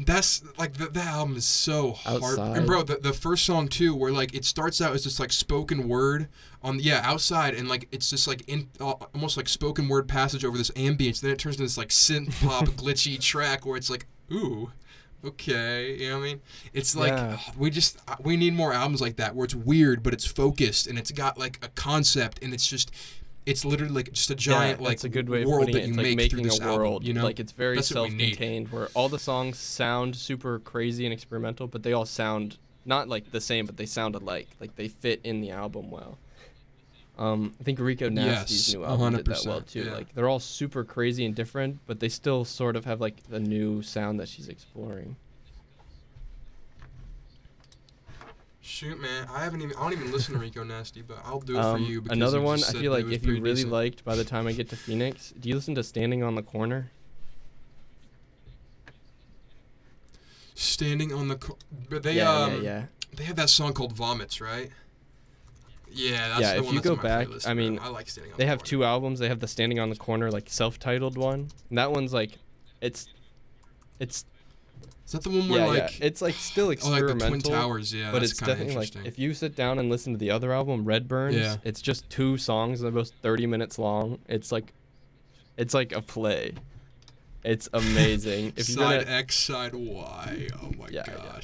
that's 0.06 0.44
like 0.58 0.74
the, 0.74 0.88
that 0.88 1.08
album 1.08 1.36
is 1.36 1.46
so 1.46 1.92
hard. 1.92 2.24
Outside. 2.24 2.58
And 2.58 2.66
bro, 2.66 2.84
the, 2.84 2.96
the 2.96 3.14
first 3.14 3.46
song 3.46 3.68
too, 3.68 3.94
where 3.94 4.12
like 4.12 4.34
it 4.34 4.46
starts 4.46 4.82
out 4.82 4.94
as 4.94 5.04
just 5.04 5.20
like 5.20 5.32
spoken 5.32 5.88
word 5.88 6.28
on 6.64 6.80
yeah 6.80 7.02
outside, 7.04 7.54
and 7.54 7.68
like 7.68 7.88
it's 7.92 8.10
just 8.10 8.28
like 8.28 8.48
in 8.48 8.70
uh, 8.80 8.94
almost 9.14 9.36
like 9.38 9.50
spoken 9.50 9.88
word 9.88 10.08
passage 10.08 10.46
over 10.46 10.58
this 10.58 10.72
ambience. 10.72 11.20
Then 11.22 11.32
it 11.32 11.40
turns 11.40 11.56
into 11.56 11.64
this 11.64 11.78
like 11.78 11.90
synth 11.90 12.34
pop 12.42 12.66
glitchy 12.78 13.20
track 13.20 13.66
where 13.66 13.78
it's 13.78 13.90
like 13.90 14.08
ooh. 14.32 14.72
Okay, 15.26 15.98
you 15.98 16.10
know 16.10 16.18
what 16.20 16.24
I 16.24 16.28
mean? 16.28 16.42
It's 16.74 16.96
like 16.96 17.12
Yeah. 17.12 17.38
ugh, 17.48 17.56
we 17.58 17.70
just 17.70 17.98
uh, 18.08 18.16
we 18.24 18.38
need 18.38 18.54
more 18.54 18.72
albums 18.74 19.02
like 19.02 19.18
that 19.18 19.36
where 19.36 19.44
it's 19.46 19.56
weird 19.56 20.02
but 20.02 20.14
it's 20.14 20.26
focused 20.26 20.88
and 20.88 20.98
it's 20.98 21.12
got 21.12 21.38
like 21.38 21.60
a 21.62 21.68
concept 21.70 22.40
and 22.42 22.54
it's 22.54 22.66
just 22.66 22.92
it's 23.46 23.66
literally 23.66 23.94
like 23.94 24.12
just 24.14 24.30
a 24.30 24.36
giant 24.36 24.80
yeah, 24.80 24.88
like 24.88 25.04
a 25.04 25.10
good 25.10 25.28
way 25.28 25.44
world 25.46 25.68
that 25.68 25.76
it. 25.84 25.88
you 25.88 25.94
like 25.94 26.04
make 26.06 26.18
making 26.18 26.40
through 26.40 26.44
this 26.50 26.60
a 26.60 26.64
album, 26.64 26.80
world. 26.82 27.04
you 27.04 27.14
know? 27.14 27.24
like 27.24 27.40
it's 27.40 27.52
very 27.52 27.76
That's 27.76 27.94
what 27.94 28.10
we 28.10 28.16
need. 28.16 28.30
self-contained, 28.30 28.72
where 28.72 28.88
all 28.94 29.10
the 29.10 29.18
songs 29.20 29.58
sound 29.58 30.16
super 30.16 30.60
crazy 30.60 31.06
and 31.06 31.14
experimental, 31.14 31.68
but 31.68 31.82
they 31.84 31.94
all 31.94 32.06
sound 32.06 32.58
not 32.86 33.10
like 33.10 33.32
the 33.32 33.42
same, 33.42 33.66
but 33.66 33.76
they 33.76 33.86
sound 33.88 34.16
alike. 34.16 34.48
Like 34.60 34.76
they 34.76 34.88
fit 34.88 35.20
in 35.24 35.42
the 35.42 35.52
album 35.52 35.90
well. 35.90 36.18
Um, 37.20 37.54
I 37.60 37.64
think 37.66 37.80
Rico 37.80 38.08
Nasty's 38.08 38.70
Yes, 38.70 38.76
new 38.76 38.86
album 38.86 39.18
did 39.18 39.26
that 39.26 39.44
well 39.46 39.60
too. 39.62 39.84
yeah. 39.84 39.92
Like 39.94 40.16
they're 40.16 40.30
all 40.30 40.40
super 40.40 40.86
crazy 40.86 41.26
and 41.26 41.36
different, 41.36 41.80
but 41.86 42.00
they 42.00 42.08
still 42.08 42.46
sort 42.46 42.78
of 42.78 42.86
have 42.86 43.02
like 43.02 43.22
the 43.30 43.42
new 43.42 43.82
sound 43.82 44.22
that 44.22 44.30
she's 44.30 44.48
exploring. 44.48 45.18
Shoot, 48.62 49.02
man, 49.02 49.28
I 49.34 49.44
haven't 49.44 49.62
even 49.62 49.76
I 49.76 49.82
don't 49.82 49.92
even 49.94 50.12
listen 50.14 50.34
to 50.36 50.40
Rico 50.40 50.64
Nasty, 50.64 51.02
but 51.02 51.18
I'll 51.26 51.42
do 51.42 51.56
it 51.56 51.60
Um, 51.60 51.84
for 51.84 51.92
you. 51.92 52.02
Because 52.02 52.16
another 52.18 52.38
you 52.40 52.44
one, 52.46 52.60
I 52.64 52.72
feel 52.72 52.92
like 52.94 53.06
if 53.08 53.26
you 53.26 53.34
really 53.42 53.56
decent. 53.56 53.72
liked 53.74 54.06
by 54.06 54.16
the 54.16 54.24
time 54.24 54.48
I 54.48 54.54
get 54.54 54.70
to 54.70 54.78
Phoenix, 54.78 55.34
do 55.38 55.50
you 55.50 55.56
listen 55.56 55.76
to 55.76 55.84
Standing 55.84 56.24
on 56.24 56.36
the 56.36 56.44
Corner? 56.44 56.90
standing 60.56 61.14
on 61.14 61.30
the, 61.30 61.36
co- 61.38 61.58
but 61.90 62.04
they 62.04 62.14
yeah, 62.14 62.30
um 62.32 62.56
yeah, 62.56 62.60
yeah. 62.62 62.84
they 63.16 63.24
have 63.24 63.38
that 63.38 63.50
song 63.50 63.72
called 63.74 63.94
Vomits, 63.94 64.42
right? 64.42 64.70
Yeah, 65.92 66.30
that's 66.30 66.42
Yeah, 66.42 66.54
the 66.54 66.60
if 66.60 66.66
one 66.66 66.74
you 66.76 66.82
go 66.82 66.96
back, 66.96 67.28
I 67.46 67.54
mean, 67.54 67.80
I 67.82 67.88
like 67.90 68.10
standing 68.10 68.34
on 68.34 68.38
They 68.38 68.44
the 68.46 68.50
have 68.50 68.60
Corner. 68.60 68.68
two 68.70 68.84
albums. 68.84 69.20
They 69.20 69.28
have 69.28 69.40
the 69.40 69.48
Standing 69.48 69.80
on 69.80 69.90
the 69.90 69.96
Corner 69.96 70.32
like 70.32 70.50
self-titled 70.50 71.18
one. 71.18 71.48
And 71.70 71.78
that 71.78 71.92
one's 71.92 72.14
like 72.14 72.32
it's 72.82 73.08
it's 74.00 74.26
Is 75.06 75.12
that 75.14 75.24
the 75.24 75.30
one 75.30 75.50
where 75.50 75.60
yeah, 75.60 75.66
like 75.66 76.00
yeah. 76.00 76.06
It's 76.08 76.22
like 76.22 76.36
still 76.36 76.70
experimental? 76.70 77.10
oh, 77.10 77.14
like 77.14 77.20
the 77.44 77.50
Twin 77.50 77.60
Towers? 77.60 77.94
Yeah, 77.94 78.12
but 78.12 78.20
that's 78.20 78.32
it's 78.32 78.40
kind 78.40 78.52
of 78.52 78.58
definitely 78.60 78.76
like 78.80 78.88
interesting. 78.90 79.06
if 79.12 79.20
you 79.20 79.34
sit 79.34 79.56
down 79.56 79.80
and 79.80 79.90
listen 79.90 80.14
to 80.14 80.20
the 80.20 80.32
other 80.32 80.52
album, 80.54 80.86
Red 80.86 81.08
Burns, 81.08 81.36
Yeah. 81.36 81.58
it's 81.64 81.82
just 81.82 82.10
two 82.10 82.38
songs. 82.38 82.82
They're 82.82 82.92
both 82.92 83.12
30 83.22 83.48
minutes 83.48 83.78
long. 83.80 84.20
It's 84.28 84.52
like 84.52 84.74
it's 85.58 85.74
like 85.74 85.92
a 85.92 86.02
play. 86.02 86.54
It's 87.44 87.68
amazing. 87.74 88.54
if 88.58 88.66
side 88.66 89.06
gonna 89.06 89.18
X, 89.18 89.36
side 89.36 89.74
Y. 89.74 90.48
Oh 90.62 90.72
my 90.78 90.88
Yeah, 90.92 91.04
yeah. 91.08 91.40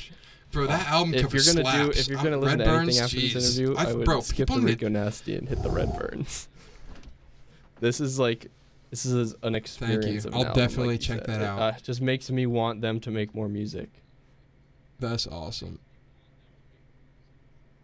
Bro, 0.55 0.67
that 0.67 0.87
album 0.87 1.13
if 1.13 1.21
cover 1.23 1.37
you're 1.37 1.53
gonna 1.63 1.85
do 1.85 1.91
if 1.91 2.07
you're 2.07 2.17
I'm- 2.17 2.23
gonna 2.23 2.37
listen 2.37 2.59
Red 2.59 2.65
to 2.65 2.71
Burns, 2.71 2.87
anything 2.99 3.03
after 3.03 3.17
jeez. 3.17 3.33
this 3.33 3.57
interview, 3.57 3.75
I've- 3.77 3.91
I 3.91 3.93
would 3.93 4.05
bro, 4.05 4.21
skip 4.21 4.47
the 4.47 4.55
need- 4.55 4.63
Rico 4.63 4.87
Nasty 4.87 5.35
and 5.35 5.47
hit 5.49 5.61
the 5.61 5.69
Red 5.69 5.97
Burns. 5.99 6.47
this 7.81 7.99
is 7.99 8.17
like 8.17 8.49
this 8.89 9.05
is 9.05 9.35
an 9.43 9.53
experience. 9.55 10.23
Of 10.25 10.33
an 10.33 10.39
I'll 10.39 10.45
album, 10.45 10.61
like 10.61 10.69
definitely 10.69 10.93
you 10.95 10.99
check 10.99 11.19
said. 11.19 11.27
that 11.27 11.41
It, 11.41 11.45
out. 11.45 11.59
Uh, 11.59 11.77
just 11.83 12.01
makes 12.01 12.31
me 12.31 12.45
want 12.45 12.81
them 12.81 12.99
to 13.01 13.11
make 13.11 13.35
more 13.35 13.49
music. 13.49 13.89
That's 14.99 15.27
awesome. 15.27 15.79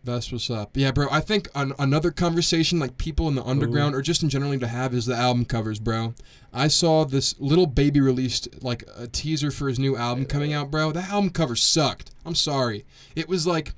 That's 0.04 0.32
what's 0.32 0.50
up. 0.50 0.76
Yeah, 0.76 0.92
bro. 0.92 1.08
I 1.12 1.20
think 1.20 1.48
an, 1.54 1.74
another 1.78 2.10
conversation 2.10 2.80
like 2.80 2.98
people 2.98 3.28
in 3.28 3.36
the 3.36 3.44
underground 3.44 3.94
or 3.94 4.02
just 4.02 4.24
in 4.24 4.30
generally 4.30 4.58
to 4.58 4.68
have 4.68 4.96
is 4.96 5.06
the 5.06 5.16
album 5.16 5.46
covers, 5.46 5.80
bro. 5.80 6.16
I 6.52 6.70
saw 6.70 7.06
this 7.06 7.36
Lil 7.40 7.68
Baby 7.68 8.02
released 8.02 8.64
like 8.64 8.84
a 8.98 9.08
teaser 9.08 9.52
for 9.52 9.68
his 9.68 9.78
new 9.78 9.96
album 9.96 10.26
coming 10.26 10.54
out, 10.54 10.72
bro. 10.72 10.92
That 10.92 11.10
album 11.10 11.30
cover 11.30 11.56
sucked. 11.56 12.10
I'm 12.26 12.34
sorry. 12.34 12.84
It 13.16 13.30
was 13.30 13.46
like, 13.46 13.74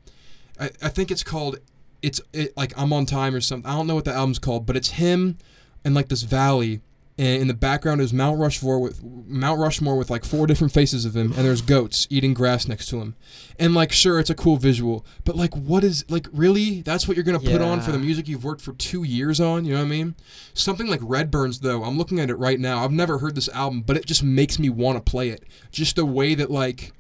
I, 0.58 0.72
I 0.82 0.90
think 0.90 1.12
it's 1.12 1.24
called, 1.24 1.60
it's 2.02 2.22
it, 2.32 2.56
like 2.56 2.72
I'm 2.78 2.94
on 2.94 3.06
time 3.06 3.36
or 3.36 3.42
something. 3.42 3.70
I 3.70 3.76
don't 3.76 3.88
know 3.88 3.96
what 3.96 4.06
the 4.06 4.14
album's 4.14 4.40
called, 4.40 4.66
but 4.66 4.78
it's 4.78 4.92
him 4.92 5.38
and 5.84 5.94
like 5.94 6.08
this 6.08 6.24
valley. 6.24 6.80
And 7.16 7.44
in 7.44 7.48
the 7.48 7.54
background 7.54 8.02
is 8.02 8.12
Mount 8.12 8.40
Rushmore 8.40 8.80
with 8.80 9.04
Mount 9.04 9.60
Rushmore 9.60 9.96
with 9.96 10.10
like 10.10 10.26
four 10.26 10.48
different 10.48 10.74
faces 10.74 11.06
of 11.06 11.16
him, 11.16 11.32
and 11.34 11.46
there's 11.46 11.62
goats 11.62 12.08
eating 12.10 12.34
grass 12.34 12.68
next 12.68 12.88
to 12.88 13.02
him. 13.02 13.16
And 13.60 13.76
like, 13.76 13.92
sure, 13.92 14.20
it's 14.20 14.32
a 14.32 14.36
cool 14.36 14.58
visual, 14.58 15.06
but 15.24 15.36
like, 15.36 15.56
what 15.56 15.84
is 15.84 16.04
like 16.10 16.28
really? 16.34 16.82
That's 16.82 17.08
what 17.08 17.16
you're 17.16 17.24
gonna 17.24 17.40
put 17.40 17.62
on 17.62 17.82
for 17.82 17.92
the 17.92 18.00
music 18.00 18.28
you've 18.28 18.44
worked 18.44 18.62
for 18.62 18.74
two 18.74 19.04
years 19.04 19.40
on? 19.40 19.64
You 19.64 19.74
know 19.74 19.80
what 19.80 19.86
I 19.86 19.90
mean? 19.90 20.16
Something 20.56 20.88
like 20.88 21.02
Redburns, 21.02 21.60
though. 21.60 21.84
I'm 21.84 22.00
looking 22.00 22.20
at 22.20 22.32
it 22.32 22.36
right 22.36 22.60
now. 22.60 22.84
I've 22.84 22.92
never 22.92 23.20
heard 23.20 23.36
this 23.36 23.50
album, 23.50 23.82
but 23.82 23.96
it 23.96 24.08
just 24.08 24.24
makes 24.24 24.58
me 24.58 24.70
want 24.70 24.98
to 24.98 25.12
play 25.12 25.30
it. 25.30 25.44
Just 25.72 25.98
the 25.98 26.06
way 26.06 26.34
that 26.34 26.50
like, 26.50 26.94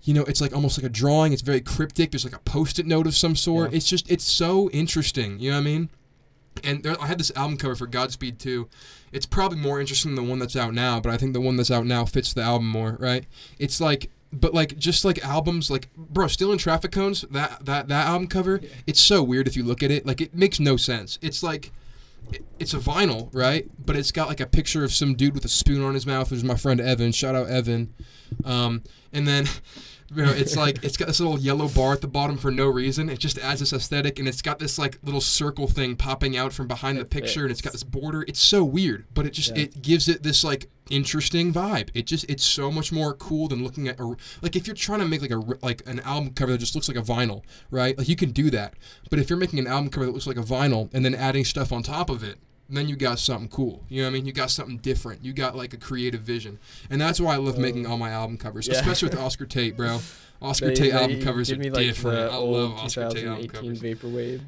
you 0.00 0.14
know, 0.14 0.22
it's 0.22 0.40
like 0.40 0.54
almost 0.54 0.78
like 0.78 0.86
a 0.86 0.92
drawing. 0.94 1.34
It's 1.34 1.42
very 1.42 1.60
cryptic. 1.60 2.10
There's 2.10 2.24
like 2.24 2.34
a 2.34 2.40
post-it 2.40 2.86
note 2.86 3.06
of 3.06 3.14
some 3.14 3.36
sort. 3.36 3.72
Yeah. 3.72 3.76
It's 3.76 3.86
just 3.86 4.10
it's 4.10 4.24
so 4.24 4.70
interesting. 4.70 5.38
You 5.40 5.50
know 5.50 5.56
what 5.58 5.62
I 5.62 5.64
mean? 5.64 5.90
And 6.64 6.82
there, 6.82 7.00
I 7.00 7.06
had 7.06 7.18
this 7.18 7.32
album 7.36 7.56
cover 7.56 7.74
for 7.74 7.86
Godspeed 7.86 8.38
too. 8.38 8.68
It's 9.12 9.26
probably 9.26 9.58
more 9.58 9.80
interesting 9.80 10.14
than 10.14 10.24
the 10.24 10.30
one 10.30 10.38
that's 10.38 10.56
out 10.56 10.74
now, 10.74 11.00
but 11.00 11.12
I 11.12 11.16
think 11.16 11.32
the 11.32 11.40
one 11.40 11.56
that's 11.56 11.70
out 11.70 11.86
now 11.86 12.04
fits 12.04 12.32
the 12.32 12.42
album 12.42 12.68
more, 12.68 12.96
right? 13.00 13.24
It's 13.58 13.80
like, 13.80 14.10
but 14.32 14.52
like 14.52 14.76
just 14.76 15.04
like 15.04 15.24
albums, 15.24 15.70
like 15.70 15.88
bro, 15.96 16.26
still 16.26 16.52
in 16.52 16.58
traffic 16.58 16.92
cones. 16.92 17.22
That 17.30 17.64
that 17.64 17.88
that 17.88 18.06
album 18.06 18.28
cover, 18.28 18.60
it's 18.86 19.00
so 19.00 19.22
weird 19.22 19.46
if 19.48 19.56
you 19.56 19.64
look 19.64 19.82
at 19.82 19.90
it. 19.90 20.04
Like 20.06 20.20
it 20.20 20.34
makes 20.34 20.60
no 20.60 20.76
sense. 20.76 21.18
It's 21.22 21.42
like, 21.42 21.72
it- 22.32 22.44
it's 22.58 22.74
a 22.74 22.78
vinyl, 22.78 23.30
right? 23.32 23.66
But 23.84 23.96
it's 23.96 24.10
got 24.12 24.28
like 24.28 24.40
a 24.40 24.46
picture 24.46 24.84
of 24.84 24.92
some 24.92 25.14
dude 25.14 25.32
with 25.34 25.44
a 25.46 25.48
spoon 25.48 25.82
on 25.82 25.94
his 25.94 26.06
mouth, 26.06 26.30
is 26.32 26.44
my 26.44 26.56
friend 26.56 26.80
Evan. 26.80 27.12
Shout 27.12 27.34
out 27.34 27.48
Evan. 27.48 27.94
Um, 28.44 28.82
and 29.12 29.26
then, 29.26 29.46
you 30.14 30.24
know, 30.24 30.30
it's 30.32 30.56
like 30.56 30.82
it's 30.82 30.96
got 30.96 31.06
this 31.08 31.20
little 31.20 31.38
yellow 31.38 31.68
bar 31.68 31.92
at 31.92 32.00
the 32.00 32.08
bottom 32.08 32.38
for 32.38 32.50
no 32.50 32.66
reason. 32.66 33.10
It 33.10 33.18
just 33.18 33.38
adds 33.38 33.60
this 33.60 33.72
aesthetic, 33.72 34.18
and 34.18 34.26
it's 34.26 34.40
got 34.42 34.58
this 34.58 34.78
like 34.78 34.98
little 35.02 35.20
circle 35.20 35.66
thing 35.66 35.96
popping 35.96 36.36
out 36.36 36.52
from 36.52 36.66
behind 36.66 36.98
the 36.98 37.04
picture, 37.04 37.42
and 37.42 37.50
it's 37.50 37.60
got 37.60 37.72
this 37.72 37.84
border. 37.84 38.24
It's 38.26 38.40
so 38.40 38.64
weird, 38.64 39.06
but 39.14 39.26
it 39.26 39.30
just 39.34 39.50
Yeah. 39.56 39.64
it 39.64 39.82
gives 39.82 40.08
it 40.08 40.22
this 40.22 40.42
like 40.42 40.70
interesting 40.90 41.52
vibe. 41.52 41.90
It 41.92 42.06
just 42.06 42.24
it's 42.30 42.42
so 42.44 42.70
much 42.70 42.90
more 42.90 43.12
cool 43.12 43.48
than 43.48 43.62
looking 43.62 43.88
at 43.88 44.00
a 44.00 44.16
like 44.40 44.56
if 44.56 44.66
you're 44.66 44.74
trying 44.76 45.00
to 45.00 45.06
make 45.06 45.20
like 45.20 45.30
a 45.30 45.42
like 45.62 45.82
an 45.86 46.00
album 46.00 46.32
cover 46.32 46.52
that 46.52 46.58
just 46.58 46.74
looks 46.74 46.88
like 46.88 46.96
a 46.96 47.02
vinyl, 47.02 47.42
right? 47.70 47.96
Like 47.98 48.08
you 48.08 48.16
can 48.16 48.30
do 48.30 48.48
that. 48.50 48.74
But 49.10 49.18
if 49.18 49.28
you're 49.28 49.38
making 49.38 49.58
an 49.58 49.66
album 49.66 49.90
cover 49.90 50.06
that 50.06 50.12
looks 50.12 50.26
like 50.26 50.38
a 50.38 50.42
vinyl 50.42 50.88
and 50.94 51.04
then 51.04 51.14
adding 51.14 51.44
stuff 51.44 51.72
on 51.72 51.82
top 51.82 52.08
of 52.08 52.22
it, 52.24 52.38
then 52.68 52.88
you 52.88 52.96
got 52.96 53.18
something 53.18 53.48
cool. 53.48 53.84
You 53.88 54.02
know 54.02 54.08
what 54.08 54.10
I 54.10 54.14
mean? 54.14 54.26
You 54.26 54.32
got 54.32 54.50
something 54.50 54.76
different. 54.78 55.24
You 55.24 55.32
got 55.32 55.56
like 55.56 55.72
a 55.72 55.78
creative 55.78 56.20
vision. 56.20 56.58
And 56.90 57.00
that's 57.00 57.20
why 57.20 57.34
I 57.34 57.36
love 57.38 57.58
making 57.58 57.86
all 57.86 57.96
my 57.96 58.10
album 58.10 58.36
covers, 58.36 58.68
yeah. 58.68 58.74
especially 58.74 59.08
with 59.08 59.18
Oscar 59.20 59.46
Tate, 59.46 59.76
bro. 59.76 60.00
Oscar 60.42 60.68
They- 60.68 60.74
Tate 60.74 60.92
they 60.92 60.98
album 60.98 61.22
covers 61.22 61.50
are 61.50 61.56
me 61.56 61.70
like 61.70 61.86
different. 61.86 62.32
I 62.32 62.36
love 62.36 62.72
Oscar 62.72 63.08
Tate 63.10 63.24
album 63.26 63.48
2018 63.48 63.48
covers. 63.48 63.80
vaporwave, 63.82 64.40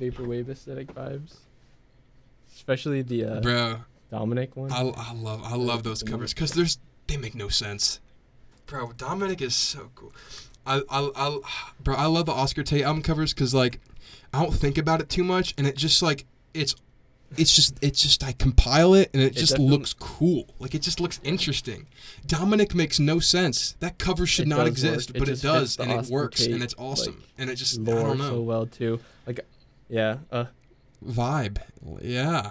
vaporwave 0.00 0.48
aesthetic 0.48 0.94
vibes. 0.94 1.36
Especially 2.54 3.02
the 3.02 3.24
uh, 3.24 3.40
Bro, 3.40 3.76
Dominic 4.10 4.56
one. 4.56 4.72
I, 4.72 4.80
I 4.96 5.12
love 5.14 5.42
I 5.44 5.54
love 5.54 5.82
those 5.84 6.02
covers 6.02 6.34
because 6.34 6.52
there's 6.52 6.78
they 7.06 7.16
make 7.16 7.34
no 7.34 7.48
sense. 7.48 8.00
Bro, 8.66 8.92
Dominic 8.96 9.40
is 9.40 9.54
so 9.54 9.90
cool. 9.94 10.12
I, 10.66 10.82
I, 10.90 11.10
I 11.16 11.38
bro, 11.82 11.94
I 11.94 12.06
love 12.06 12.26
the 12.26 12.32
Oscar 12.32 12.62
Tate 12.62 12.82
album 12.82 13.02
covers 13.02 13.32
because 13.32 13.54
like 13.54 13.80
I 14.32 14.42
don't 14.42 14.54
think 14.54 14.76
about 14.76 15.00
it 15.00 15.08
too 15.08 15.24
much 15.24 15.54
and 15.56 15.66
it 15.66 15.76
just 15.76 16.02
like 16.02 16.26
it's 16.52 16.74
it's 17.36 17.54
just 17.54 17.76
it's 17.82 18.02
just 18.02 18.24
I 18.24 18.32
compile 18.32 18.94
it 18.94 19.10
and 19.12 19.22
it, 19.22 19.34
just 19.34 19.52
definitely- 19.52 19.76
looks 19.76 19.92
cool. 19.92 20.46
Like 20.58 20.74
it 20.74 20.82
just 20.82 21.00
looks 21.00 21.20
interesting. 21.22 21.86
Dominic 22.26 22.74
makes 22.74 22.98
no 22.98 23.18
sense. 23.18 23.76
That 23.80 23.98
cover 23.98 24.26
should 24.26 24.46
It 24.46 24.48
not 24.48 24.66
exist, 24.66 25.10
work. 25.10 25.16
It 25.16 25.18
but 25.18 25.28
it 25.28 25.32
just 25.32 25.42
does 25.42 25.78
and 25.78 25.92
it 25.92 26.06
works 26.06 26.44
and 26.46 26.62
it's 26.62 26.74
awesome. 26.78 27.16
like, 27.16 27.24
and 27.38 27.50
it 27.50 27.56
just 27.56 27.78
I 27.78 27.82
lore 27.82 28.02
don't 28.02 28.18
know 28.18 28.30
so 28.30 28.40
well 28.40 28.66
too. 28.66 29.00
Like, 29.26 29.40
yeah. 29.88 30.18
Uh, 30.32 30.46
vibe. 31.04 31.58
Yeah. 32.00 32.50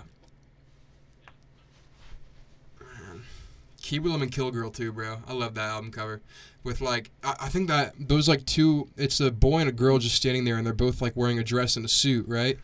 Willem 3.91 4.21
and 4.21 4.32
Kill 4.32 4.51
Girl 4.51 4.69
too, 4.69 4.91
bro. 4.91 5.19
I 5.28 5.34
love 5.34 5.55
that 5.55 5.69
album 5.69 5.91
cover. 5.91 6.21
With 6.63 6.82
like, 6.82 7.09
I, 7.23 7.36
I 7.41 7.49
think 7.49 7.69
that 7.69 7.93
those 7.97 8.28
like 8.28 8.45
two, 8.45 8.89
it's 8.97 9.19
a 9.21 9.32
boy 9.32 9.59
and 9.59 9.69
a 9.69 9.71
girl 9.71 9.97
just 9.97 10.15
standing 10.15 10.43
there, 10.43 10.57
and 10.57 10.65
they're 10.65 10.73
both 10.73 11.01
like 11.01 11.15
wearing 11.15 11.39
a 11.39 11.43
dress 11.43 11.78
and 11.78 11.86
a 11.86 11.89
suit, 11.89 12.28
right? 12.28 12.59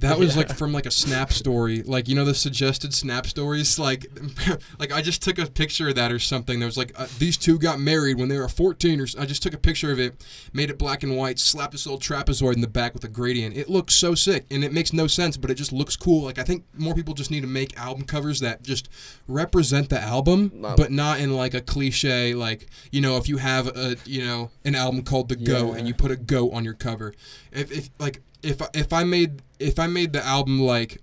That 0.00 0.18
was 0.18 0.36
like 0.36 0.54
from 0.56 0.72
like 0.72 0.86
a 0.86 0.90
Snap 0.92 1.32
story, 1.32 1.82
like 1.82 2.08
you 2.08 2.14
know 2.14 2.24
the 2.24 2.34
suggested 2.34 2.94
Snap 2.94 3.26
stories, 3.26 3.78
like, 3.80 4.06
like 4.78 4.92
I 4.92 5.02
just 5.02 5.22
took 5.22 5.38
a 5.38 5.46
picture 5.46 5.88
of 5.88 5.96
that 5.96 6.12
or 6.12 6.20
something. 6.20 6.60
There 6.60 6.66
was 6.68 6.76
like 6.76 6.92
uh, 6.94 7.08
these 7.18 7.36
two 7.36 7.58
got 7.58 7.80
married 7.80 8.16
when 8.18 8.28
they 8.28 8.38
were 8.38 8.48
14, 8.48 9.00
or 9.00 9.06
I 9.18 9.26
just 9.26 9.42
took 9.42 9.54
a 9.54 9.58
picture 9.58 9.90
of 9.90 9.98
it, 9.98 10.24
made 10.52 10.70
it 10.70 10.78
black 10.78 11.02
and 11.02 11.16
white, 11.16 11.40
slapped 11.40 11.72
this 11.72 11.84
little 11.84 11.98
trapezoid 11.98 12.54
in 12.54 12.60
the 12.60 12.68
back 12.68 12.94
with 12.94 13.02
a 13.02 13.08
gradient. 13.08 13.56
It 13.56 13.68
looks 13.68 13.94
so 13.94 14.14
sick, 14.14 14.46
and 14.52 14.62
it 14.62 14.72
makes 14.72 14.92
no 14.92 15.08
sense, 15.08 15.36
but 15.36 15.50
it 15.50 15.54
just 15.54 15.72
looks 15.72 15.96
cool. 15.96 16.22
Like 16.22 16.38
I 16.38 16.44
think 16.44 16.64
more 16.76 16.94
people 16.94 17.14
just 17.14 17.32
need 17.32 17.40
to 17.40 17.48
make 17.48 17.76
album 17.76 18.04
covers 18.04 18.38
that 18.40 18.62
just 18.62 18.88
represent 19.26 19.88
the 19.90 20.00
album, 20.00 20.52
but 20.76 20.90
not 20.92 21.20
in 21.20 21.34
like 21.34 21.54
a 21.54 21.60
cliche, 21.60 22.34
like 22.34 22.66
you 22.92 23.00
know, 23.00 23.16
if 23.16 23.28
you 23.28 23.38
have 23.38 23.66
a 23.76 23.96
you 24.04 24.24
know 24.24 24.50
an 24.64 24.74
album 24.74 25.02
called 25.02 25.28
The 25.28 25.36
Goat 25.36 25.72
Yeah. 25.72 25.78
and 25.78 25.88
you 25.88 25.94
put 25.94 26.10
a 26.10 26.16
goat 26.16 26.50
on 26.52 26.64
your 26.64 26.74
cover, 26.74 27.14
if 27.52 27.70
if 27.72 27.90
like 27.98 28.22
if 28.42 28.60
I- 28.62 28.68
if 28.74 28.92
I 28.92 29.04
made 29.04 29.42
if 29.58 29.78
I 29.78 29.86
made 29.88 30.12
the 30.12 30.24
album 30.24 30.60
like, 30.60 31.02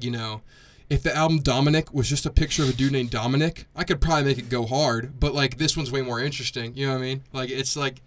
you 0.00 0.10
know. 0.10 0.42
If 0.90 1.02
the 1.02 1.14
album 1.14 1.40
Dominic 1.40 1.92
was 1.92 2.08
just 2.08 2.24
a 2.24 2.30
picture 2.30 2.62
of 2.62 2.70
a 2.70 2.72
dude 2.72 2.92
named 2.92 3.10
Dominic, 3.10 3.66
I 3.76 3.84
could 3.84 4.00
probably 4.00 4.24
make 4.24 4.38
it 4.38 4.48
go 4.48 4.64
hard. 4.64 5.20
But 5.20 5.34
like 5.34 5.58
this 5.58 5.76
one's 5.76 5.92
way 5.92 6.00
more 6.00 6.18
interesting. 6.20 6.74
You 6.76 6.86
know 6.86 6.92
what 6.94 7.00
I 7.00 7.02
mean? 7.02 7.24
Like 7.32 7.50
it's 7.50 7.76
like, 7.76 8.00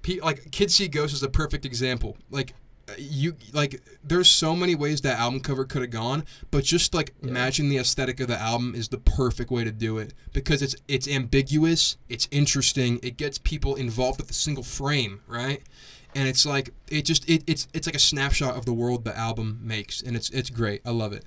pe- 0.00 0.20
like 0.20 0.50
Kids 0.50 0.74
See 0.74 0.88
Ghosts 0.88 1.16
is 1.16 1.22
a 1.22 1.28
perfect 1.28 1.66
example. 1.66 2.16
Like 2.30 2.54
you 2.98 3.34
like 3.52 3.82
there's 4.02 4.30
so 4.30 4.54
many 4.56 4.74
ways 4.74 5.02
that 5.02 5.18
album 5.18 5.40
cover 5.40 5.64
could 5.66 5.82
have 5.82 5.90
gone, 5.90 6.24
but 6.50 6.64
just 6.64 6.94
like 6.94 7.12
Yeah. 7.22 7.30
matching 7.32 7.68
the 7.68 7.76
aesthetic 7.78 8.20
of 8.20 8.28
the 8.28 8.40
album 8.40 8.74
is 8.74 8.88
the 8.88 8.98
perfect 8.98 9.50
way 9.50 9.64
to 9.64 9.72
do 9.72 9.98
it 9.98 10.14
because 10.32 10.62
it's 10.62 10.76
it's 10.88 11.06
ambiguous, 11.08 11.96
it's 12.08 12.26
interesting, 12.30 13.00
it 13.02 13.16
gets 13.18 13.36
people 13.38 13.74
involved 13.74 14.18
with 14.20 14.30
a 14.30 14.34
single 14.34 14.64
frame, 14.64 15.20
right? 15.26 15.62
And 16.14 16.28
it's 16.28 16.46
like 16.46 16.70
it 16.88 17.04
just 17.04 17.28
it, 17.28 17.42
it's 17.46 17.66
it's 17.74 17.86
like 17.88 17.96
a 17.96 18.00
snapshot 18.00 18.56
of 18.56 18.64
the 18.66 18.72
world 18.72 19.04
the 19.04 19.16
album 19.16 19.60
makes, 19.62 20.00
and 20.02 20.14
it's 20.16 20.30
it's 20.30 20.50
great. 20.50 20.80
I 20.86 20.90
love 20.90 21.12
it. 21.12 21.24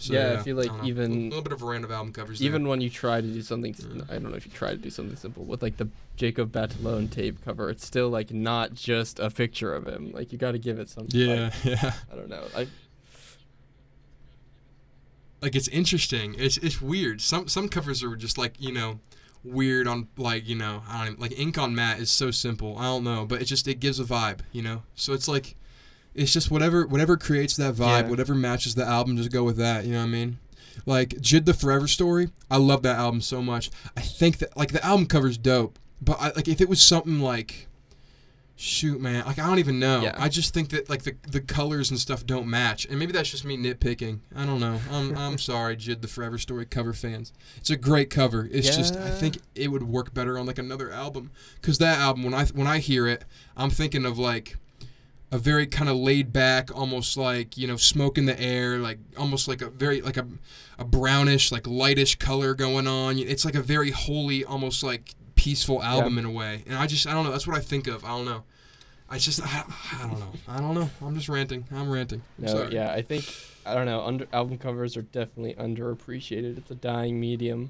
So, 0.00 0.12
Yeah, 0.14 0.36
I 0.38 0.42
feel 0.44 0.56
like 0.56 0.66
don't 0.68 0.84
even- 0.86 1.12
a 1.12 1.24
little 1.24 1.42
bit 1.42 1.52
of 1.52 1.60
a 1.60 1.66
random 1.66 1.90
album 1.90 2.12
covers. 2.12 2.38
there. 2.38 2.46
even 2.46 2.68
when 2.68 2.80
you 2.80 2.88
try 2.88 3.20
to 3.20 3.26
do 3.26 3.42
something, 3.42 3.74
Yeah. 3.76 4.02
I 4.08 4.12
don't 4.20 4.30
know 4.30 4.36
if 4.36 4.46
you 4.46 4.52
try 4.52 4.70
to 4.70 4.76
do 4.76 4.90
something 4.90 5.16
simple 5.16 5.44
with 5.44 5.60
like 5.60 5.76
the 5.76 5.88
Jacob 6.14 6.52
Batalone 6.52 7.10
tape 7.10 7.44
cover. 7.44 7.68
It's 7.68 7.84
still 7.84 8.08
like 8.08 8.32
not 8.32 8.74
just 8.74 9.18
a 9.18 9.28
picture 9.28 9.74
of 9.74 9.88
him. 9.88 10.12
Like 10.12 10.30
you 10.32 10.38
got 10.38 10.52
to 10.52 10.58
give 10.60 10.78
it 10.78 10.88
something. 10.88 11.18
yeah, 11.20 11.50
like, 11.64 11.64
yeah. 11.82 11.92
I 12.12 12.14
don't 12.14 12.28
know. 12.28 12.44
I 12.56 12.68
like 15.42 15.54
it's 15.54 15.68
interesting. 15.68 16.34
It's 16.38 16.56
it's 16.58 16.80
weird. 16.80 17.20
Some 17.20 17.48
some 17.48 17.68
covers 17.68 18.02
are 18.02 18.16
just 18.16 18.38
like 18.38 18.54
you 18.58 18.72
know 18.72 19.00
weird 19.52 19.86
on 19.88 20.08
like 20.16 20.48
you 20.48 20.54
know 20.56 20.82
I 20.88 20.98
don't 20.98 21.06
even, 21.14 21.20
like 21.20 21.38
ink 21.38 21.58
on 21.58 21.74
matte 21.74 22.00
is 22.00 22.10
so 22.10 22.30
simple. 22.30 22.76
I 22.78 22.84
don't 22.84 23.04
know, 23.04 23.24
but 23.26 23.40
it 23.42 23.46
just 23.46 23.66
it 23.68 23.80
gives 23.80 24.00
a 24.00 24.04
vibe. 24.04 24.40
You 24.52 24.62
know, 24.62 24.82
so 24.94 25.12
it's 25.12 25.28
like 25.28 25.56
it's 26.14 26.32
just 26.32 26.50
whatever 26.50 26.86
whatever 26.86 27.16
creates 27.16 27.56
that 27.56 27.74
vibe, 27.74 28.02
Yeah. 28.04 28.08
whatever 28.10 28.34
matches 28.34 28.74
the 28.74 28.84
album, 28.84 29.16
just 29.16 29.30
go 29.30 29.44
with 29.44 29.56
that. 29.58 29.84
You 29.84 29.92
know 29.92 29.98
what 30.00 30.04
I 30.06 30.08
mean? 30.08 30.38
Like 30.86 31.10
Jid 31.20 31.44
the 31.44 31.54
Forever 31.54 31.86
Story, 31.88 32.30
I 32.50 32.56
love 32.56 32.82
that 32.82 32.98
album 32.98 33.20
so 33.20 33.42
much. 33.42 33.70
I 33.96 34.00
think 34.00 34.38
that 34.38 34.56
like 34.56 34.72
the 34.72 34.84
album 34.84 35.06
cover's 35.06 35.38
dope, 35.38 35.78
but 36.00 36.16
I, 36.20 36.30
like 36.34 36.48
if 36.48 36.60
it 36.60 36.68
was 36.68 36.80
something 36.82 37.20
like 37.20 37.67
shoot 38.60 39.00
man. 39.00 39.24
Like 39.24 39.38
i 39.38 39.46
don't 39.46 39.60
even 39.60 39.78
know. 39.78 40.02
Yeah. 40.02 40.16
i 40.18 40.28
just 40.28 40.52
think 40.52 40.70
that 40.70 40.90
like 40.90 41.04
the, 41.04 41.14
the 41.28 41.40
colors 41.40 41.90
and 41.90 41.98
stuff 41.98 42.26
don't 42.26 42.48
match. 42.48 42.86
And 42.86 42.98
maybe 42.98 43.12
that's 43.12 43.30
just 43.30 43.44
me 43.44 43.56
nitpicking. 43.56 44.18
I 44.34 44.44
don't 44.44 44.58
know. 44.58 44.80
I'm, 44.90 45.16
I'm 45.24 45.38
sorry 45.38 45.76
jid 45.76 46.02
the 46.02 46.08
forever 46.08 46.38
story 46.38 46.66
cover 46.66 46.92
fans. 46.92 47.32
It's 47.56 47.70
a 47.70 47.76
great 47.76 48.10
cover. 48.10 48.48
It's 48.50 48.76
just 48.76 48.96
i 48.96 49.10
think 49.10 49.38
it 49.54 49.68
would 49.68 49.84
work 49.84 50.12
better 50.12 50.36
on 50.38 50.46
like 50.46 50.58
another 50.58 50.90
album. 50.90 51.30
Because 51.60 51.78
that 51.78 51.98
album 51.98 52.24
when 52.24 52.34
i 52.34 52.46
when 52.46 52.66
i 52.66 52.78
hear 52.78 53.06
it 53.06 53.24
i'm 53.56 53.70
thinking 53.70 54.04
of 54.04 54.18
like 54.18 54.56
a 55.30 55.38
very 55.38 55.66
kind 55.66 55.90
of 55.90 55.96
laid 55.96 56.32
back 56.32 56.74
almost 56.74 57.16
like 57.16 57.56
you 57.58 57.66
know 57.66 57.76
smoke 57.76 58.16
in 58.16 58.24
the 58.24 58.40
air 58.40 58.78
like 58.78 58.98
almost 59.16 59.46
like 59.46 59.60
a 59.60 59.68
very 59.68 60.00
like 60.00 60.16
a, 60.16 60.26
a 60.78 60.84
brownish 60.84 61.52
like 61.52 61.64
lightish 61.64 62.18
color 62.18 62.54
going 62.54 62.86
on. 62.86 63.18
It's 63.18 63.44
like 63.44 63.54
a 63.54 63.62
very 63.62 63.90
holy 63.90 64.44
almost 64.44 64.82
like 64.82 65.14
peaceful 65.38 65.82
album 65.82 66.18
in 66.18 66.24
a 66.24 66.30
way 66.30 66.62
and 66.66 66.76
i 66.76 66.86
just 66.86 67.06
i 67.06 67.12
don't 67.12 67.24
know 67.24 67.30
that's 67.30 67.46
what 67.46 67.56
i 67.56 67.60
think 67.60 67.86
of 67.86 68.04
i 68.04 68.08
don't 68.08 68.24
know 68.24 68.42
i 69.08 69.16
just 69.18 69.40
i, 69.42 69.64
I 69.94 70.02
don't 70.02 70.18
know 70.18 70.32
i 70.48 70.58
don't 70.60 70.74
know 70.74 70.90
i'm 71.00 71.14
just 71.14 71.28
ranting 71.28 71.64
i'm 71.72 71.88
ranting 71.88 72.22
I'm 72.38 72.44
no, 72.44 72.50
sorry. 72.52 72.74
yeah, 72.74 72.92
I 72.92 73.02
think 73.02 73.24
I 73.66 73.74
don't 73.74 73.84
know. 73.84 74.00
Under 74.00 74.26
album 74.32 74.56
covers 74.56 74.96
are 74.96 75.02
definitely 75.02 75.52
underappreciated. 75.54 76.56
It's 76.56 76.70
a 76.70 76.74
dying 76.74 77.20
medium. 77.20 77.68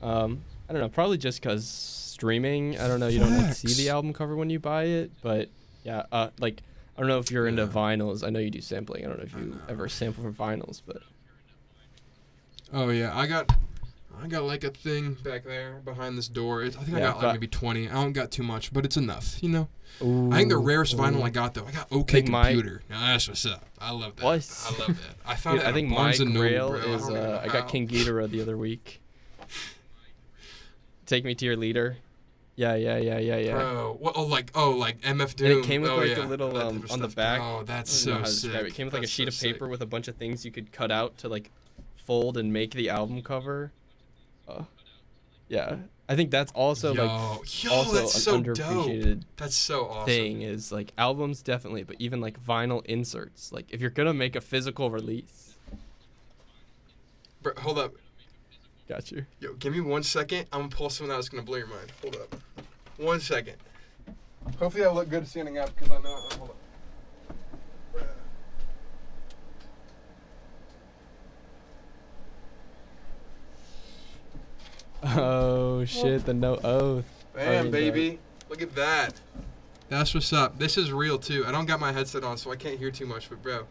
Um, 0.00 0.42
I 0.66 0.72
don't 0.72 0.80
know. 0.80 0.88
Probably 0.88 1.18
just 1.18 1.42
because 1.42 1.68
streaming. 1.68 2.78
I 2.78 2.88
don't 2.88 3.00
know. 3.00 3.08
You 3.08 3.18
don't 3.18 3.36
like, 3.36 3.52
see 3.52 3.74
the 3.74 3.90
album 3.90 4.14
cover 4.14 4.34
when 4.34 4.48
you 4.48 4.58
buy 4.58 4.84
it, 4.84 5.10
but 5.22 5.50
yeah. 5.84 6.04
Uh, 6.10 6.30
like 6.38 6.62
I 6.96 7.00
don't 7.00 7.08
know 7.10 7.18
if 7.18 7.30
you're 7.30 7.46
into 7.48 7.64
Yeah. 7.64 7.68
vinyls. 7.68 8.24
I 8.26 8.30
know 8.30 8.38
you 8.38 8.48
do 8.48 8.62
sampling. 8.62 9.04
I 9.04 9.08
don't 9.08 9.18
know 9.18 9.24
if 9.24 9.34
you 9.34 9.40
know. 9.52 9.60
ever 9.68 9.90
sample 9.90 10.24
for 10.24 10.32
vinyls, 10.32 10.80
but 10.86 11.02
oh 12.72 12.88
yeah 12.88 13.16
i 13.16 13.26
got 13.26 13.52
I 14.22 14.26
got 14.28 14.44
like 14.44 14.64
a 14.64 14.70
thing 14.70 15.14
back 15.22 15.44
there 15.44 15.80
behind 15.84 16.16
this 16.16 16.28
door. 16.28 16.62
It, 16.62 16.76
I 16.78 16.82
think 16.84 16.96
I 16.96 17.00
got 17.00 17.22
like 17.22 17.34
maybe 17.34 17.46
20. 17.46 17.88
I 17.88 17.92
don't 17.92 18.12
got 18.12 18.30
too 18.30 18.42
much, 18.42 18.72
but 18.72 18.84
it's 18.84 18.96
enough, 18.96 19.42
you 19.42 19.48
know. 19.48 19.68
Ooh, 20.02 20.30
I 20.32 20.38
think 20.38 20.50
the 20.50 20.58
rarest 20.58 20.96
vinyl 20.96 21.20
ooh. 21.20 21.22
I 21.22 21.30
got 21.30 21.54
though, 21.54 21.66
I 21.66 21.70
got 21.70 21.90
OK 21.92 22.12
think 22.12 22.28
my- 22.28 22.52
Computer. 22.52 22.82
Now 22.88 23.00
that's 23.12 23.28
what's 23.28 23.46
up. 23.46 23.64
I 23.78 23.90
love 23.92 24.16
that. 24.16 24.24
What? 24.24 24.66
I 24.66 24.78
love 24.78 24.88
that. 24.88 25.16
I 25.26 25.36
found 25.36 25.58
Dude. 25.58 25.68
I 25.68 25.72
think 25.72 25.94
Barnes 25.94 26.20
and 26.20 26.34
Noble, 26.34 26.74
is 26.74 27.08
uh, 27.08 27.42
I 27.44 27.48
got. 27.48 27.68
King 27.68 27.88
Ghidorah 27.88 28.30
the 28.30 28.40
other 28.40 28.56
week. 28.56 29.00
Take 31.04 31.24
me 31.24 31.34
to 31.34 31.44
your 31.44 31.56
leader. 31.56 31.96
Yeah, 32.56 32.74
yeah, 32.74 32.96
yeah, 32.96 33.18
yeah, 33.18 33.36
yeah. 33.36 33.52
Bro, 33.52 33.96
what, 34.00 34.16
oh 34.16 34.24
like 34.24 34.50
oh 34.54 34.70
like 34.70 35.00
MF 35.02 35.20
And 35.20 35.36
Doom. 35.36 35.58
it 35.60 35.66
came 35.66 35.82
with 35.82 35.90
oh, 35.90 35.96
like 35.96 36.16
yeah. 36.16 36.24
a 36.24 36.26
little 36.26 36.56
um, 36.56 36.84
on 36.90 37.00
the 37.00 37.08
back. 37.08 37.40
Oh, 37.40 37.62
that's 37.64 38.06
I 38.06 38.10
don't 38.10 38.20
know 38.22 38.26
so 38.26 38.48
sick. 38.48 38.54
it. 38.54 38.66
It 38.68 38.74
came 38.74 38.86
with 38.86 38.94
like 38.94 39.04
a 39.04 39.06
sheet 39.06 39.30
so 39.30 39.36
of 39.36 39.40
paper 39.40 39.66
sick. 39.66 39.70
with 39.70 39.82
a 39.82 39.86
bunch 39.86 40.08
of 40.08 40.16
things 40.16 40.44
you 40.44 40.50
could 40.50 40.72
cut 40.72 40.90
out 40.90 41.18
to 41.18 41.28
like 41.28 41.50
fold 42.06 42.38
and 42.38 42.52
make 42.52 42.72
the 42.72 42.88
album 42.88 43.20
cover. 43.20 43.72
Uh, 44.48 44.62
yeah, 45.48 45.76
I 46.08 46.16
think 46.16 46.30
that's 46.30 46.52
also 46.52 46.92
yo, 46.94 47.04
like 47.06 47.64
yo, 47.64 47.72
also 47.72 47.94
that's 47.94 48.14
an 48.14 48.20
so 48.20 48.40
dope. 48.40 48.56
underappreciated 48.56 49.22
That's 49.36 49.56
so 49.56 49.86
awesome. 49.86 50.06
thing 50.06 50.42
is 50.42 50.70
like 50.72 50.92
albums 50.98 51.42
definitely, 51.42 51.82
but 51.84 51.96
even 51.98 52.20
like 52.20 52.42
vinyl 52.44 52.84
inserts. 52.86 53.52
Like 53.52 53.66
if 53.70 53.80
you're 53.80 53.90
gonna 53.90 54.14
make 54.14 54.36
a 54.36 54.40
physical 54.40 54.90
release, 54.90 55.54
Bro, 57.42 57.54
hold 57.58 57.78
up. 57.78 57.94
got 58.88 59.10
you. 59.12 59.24
Yo, 59.40 59.54
give 59.54 59.72
me 59.72 59.80
one 59.80 60.02
second. 60.02 60.46
I'm 60.52 60.62
gonna 60.62 60.70
pull 60.70 60.90
something 60.90 61.14
that's 61.14 61.28
gonna 61.28 61.42
blow 61.44 61.58
your 61.58 61.68
mind. 61.68 61.92
Hold 62.02 62.16
up. 62.16 62.36
One 62.98 63.20
second. 63.20 63.56
Hopefully 64.58 64.84
I 64.84 64.90
look 64.90 65.08
good 65.10 65.26
standing 65.28 65.58
up 65.58 65.74
because 65.74 65.90
I 65.90 66.00
know. 66.02 66.16
Hold 66.38 66.50
up. 66.50 66.56
Oh 75.18 75.84
shit, 75.84 76.24
the 76.26 76.34
no 76.34 76.56
oath. 76.64 77.04
Bam, 77.34 77.70
baby. 77.70 78.18
Look 78.48 78.62
at 78.62 78.74
that. 78.74 79.14
That's 79.88 80.14
what's 80.14 80.32
up. 80.32 80.58
This 80.58 80.76
is 80.76 80.90
real 80.92 81.18
too. 81.18 81.44
I 81.46 81.52
don't 81.52 81.66
got 81.66 81.78
my 81.80 81.92
headset 81.92 82.24
on, 82.24 82.36
so 82.38 82.50
I 82.50 82.56
can't 82.56 82.78
hear 82.78 82.90
too 82.90 83.06
much. 83.06 83.28
But 83.28 83.42
bro, 83.42 83.66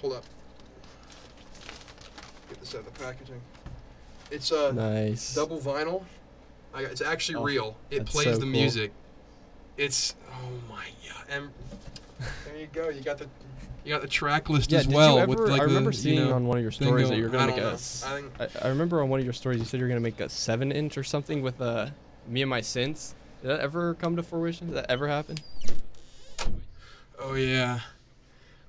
hold 0.00 0.12
up. 0.14 0.24
Get 2.48 2.60
this 2.60 2.74
out 2.74 2.80
of 2.86 2.92
the 2.92 3.00
packaging. 3.04 3.40
It's 4.30 4.52
uh 4.52 4.72
Nice. 4.72 5.34
double 5.34 5.58
vinyl. 5.58 6.04
I 6.74 6.82
got, 6.82 6.92
it's 6.92 7.00
actually 7.00 7.36
Oh, 7.36 7.42
real. 7.44 7.76
It 7.90 7.98
that's 8.00 8.10
plays 8.10 8.26
so 8.26 8.32
the 8.34 8.40
cool. 8.40 8.46
music. 8.50 8.92
It's 9.76 10.14
oh 10.30 10.50
my 10.68 10.84
god. 11.08 11.24
And 11.30 11.50
there 12.46 12.56
you 12.56 12.68
go. 12.72 12.88
You 12.90 13.00
got 13.00 13.18
the 13.18 13.28
you 13.84 13.92
got 13.92 14.02
the 14.02 14.08
track 14.08 14.48
list 14.48 14.72
Yeah, 14.72 14.78
as 14.80 14.88
well 14.88 15.16
you 15.16 15.20
ever, 15.22 15.28
with 15.30 15.38
like 15.50 15.60
I 15.60 15.64
remember 15.64 15.90
the 15.90 15.96
seeing 15.96 16.18
you 16.18 16.24
know, 16.26 16.34
on 16.34 16.46
one 16.46 16.56
of 16.58 16.62
your 16.62 16.70
stories 16.72 17.08
that 17.10 17.18
you're 17.18 17.28
gonna 17.28 17.46
don't 17.48 17.56
make 17.56 17.64
a. 17.64 17.68
know. 17.68 17.72
s- 17.74 18.04
I 18.40 18.48
I 18.62 18.68
remember 18.68 19.02
on 19.02 19.08
one 19.10 19.20
of 19.20 19.24
your 19.26 19.32
stories 19.34 19.58
you 19.58 19.64
said 19.64 19.78
you're 19.80 19.88
gonna 19.88 20.00
make 20.00 20.20
a 20.20 20.28
seven 20.28 20.72
inch 20.72 20.96
or 20.98 21.04
something 21.04 21.42
with 21.42 21.60
uh, 21.60 21.88
me 22.26 22.42
and 22.42 22.48
my 22.50 22.60
synths. 22.60 23.14
Did 23.42 23.50
that 23.50 23.60
ever 23.60 23.94
come 23.94 24.16
to 24.16 24.22
fruition? 24.22 24.68
Did 24.68 24.76
that 24.76 24.90
ever 24.90 25.06
happen? 25.08 25.36
Oh 27.18 27.34
yeah. 27.34 27.80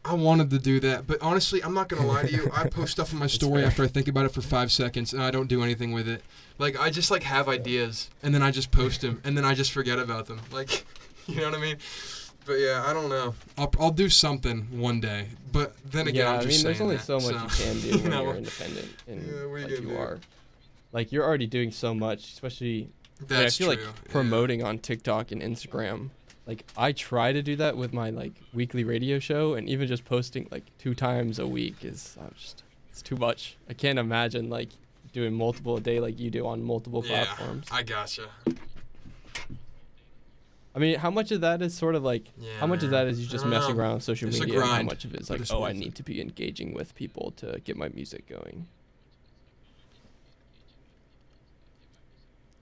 I 0.07 0.13
wanted 0.13 0.51
to 0.51 0.59
do 0.59 0.79
that, 0.81 1.07
but 1.07 1.19
honestly, 1.19 1.63
I'm 1.63 1.73
not 1.73 1.89
gonna 1.89 2.05
lie 2.05 2.23
to 2.23 2.31
you. 2.31 2.51
I 2.53 2.67
post 2.69 2.91
stuff 2.91 3.11
in 3.11 3.17
my 3.17 3.25
story 3.25 3.63
after 3.63 3.83
I 3.83 3.87
think 3.87 4.07
about 4.07 4.25
it 4.25 4.29
for 4.33 4.41
five 4.41 4.71
seconds, 4.71 5.13
and 5.13 5.23
I 5.23 5.31
don't 5.31 5.47
do 5.47 5.63
anything 5.63 5.93
with 5.93 6.07
it. 6.07 6.21
Like 6.59 6.79
I 6.79 6.91
just 6.91 7.09
like 7.09 7.23
have 7.23 7.49
ideas, 7.49 8.09
and 8.21 8.33
then 8.35 8.43
I 8.43 8.51
just 8.51 8.69
post 8.69 9.01
them, 9.01 9.19
and 9.23 9.35
then 9.35 9.45
I 9.45 9.55
just 9.55 9.71
forget 9.71 9.97
about 9.97 10.27
them. 10.27 10.41
Like, 10.51 10.85
you 11.27 11.37
know 11.37 11.45
what 11.49 11.55
I 11.57 11.61
mean? 11.61 11.77
But 12.45 12.59
yeah, 12.59 12.83
I 12.85 12.93
don't 12.93 13.09
know. 13.09 13.33
I'll 13.57 13.71
I'll 13.79 13.91
do 13.91 14.07
something 14.09 14.67
one 14.79 14.99
day, 14.99 15.29
but 15.51 15.75
then 15.83 16.07
again, 16.07 16.25
yeah, 16.25 16.31
I'm 16.33 16.39
I 16.41 16.45
mean, 16.45 16.63
there's 16.63 16.81
only 16.81 16.97
that, 16.97 17.05
so 17.05 17.19
much 17.19 17.51
so, 17.51 17.63
you 17.63 17.71
can 17.71 17.81
do 17.81 17.87
you 17.87 17.97
when 17.99 18.11
know, 18.11 18.23
you're 18.27 18.35
independent 18.35 18.87
and 19.07 19.21
Yeah, 19.25 19.33
what 19.45 19.55
are 19.55 19.57
you 19.59 19.63
like 19.65 19.71
you 19.71 19.89
do? 19.89 19.97
are. 19.97 20.19
Like 20.91 21.11
you're 21.11 21.23
already 21.25 21.47
doing 21.47 21.71
so 21.71 21.93
much, 21.95 22.31
especially 22.33 22.89
like, 23.21 23.31
I 23.31 23.41
That's 23.43 23.57
feel 23.57 23.73
true. 23.73 23.83
like 23.83 23.85
yeah. 23.85 24.11
promoting 24.11 24.63
on 24.63 24.77
TikTok 24.79 25.31
and 25.31 25.41
Instagram. 25.41 26.09
Like 26.45 26.63
I 26.77 26.91
try 26.91 27.33
to 27.33 27.41
do 27.41 27.55
that 27.55 27.75
with 27.75 27.91
my 27.93 28.11
like 28.11 28.33
weekly 28.53 28.83
radio 28.83 29.17
show, 29.17 29.55
and 29.55 29.67
even 29.67 29.87
just 29.87 30.05
posting 30.05 30.47
like 30.51 30.63
two 30.77 30.93
times 30.93 31.39
a 31.39 31.47
week 31.47 31.83
is 31.83 32.15
I'm 32.21 32.31
just 32.37 32.63
it's 32.91 33.01
too 33.01 33.15
much. 33.15 33.57
I 33.67 33.73
can't 33.73 33.97
imagine 33.97 34.49
like 34.51 34.69
doing 35.13 35.33
multiple 35.33 35.77
a 35.77 35.81
day 35.81 35.99
like 35.99 36.19
you 36.19 36.29
do 36.29 36.45
on 36.45 36.61
multiple 36.63 37.03
Yeah, 37.03 37.25
platforms. 37.25 37.67
I 37.71 37.81
gotcha. 37.81 38.27
I 40.75 40.79
mean, 40.79 40.99
how 40.99 41.09
much 41.09 41.31
of 41.31 41.41
that 41.41 41.61
is 41.61 41.73
sort 41.73 41.95
of 41.95 42.03
like 42.03 42.25
Yeah. 42.37 42.51
how 42.59 42.67
much 42.67 42.83
of 42.83 42.89
that 42.89 43.07
is 43.07 43.19
you 43.21 43.27
just 43.27 43.45
messing 43.45 43.75
know. 43.75 43.81
around 43.81 43.91
on 43.93 44.01
social 44.01 44.29
media? 44.29 44.59
And 44.59 44.63
how 44.69 44.81
much 44.83 45.05
of 45.05 45.13
it 45.15 45.21
is 45.21 45.29
like, 45.29 45.41
oh, 45.51 45.63
I 45.63 45.71
need 45.71 45.95
to 45.95 46.03
be 46.03 46.19
engaging 46.19 46.73
with 46.73 46.93
people 46.95 47.31
to 47.37 47.61
get 47.63 47.77
my 47.77 47.89
music 47.89 48.27
going. 48.27 48.67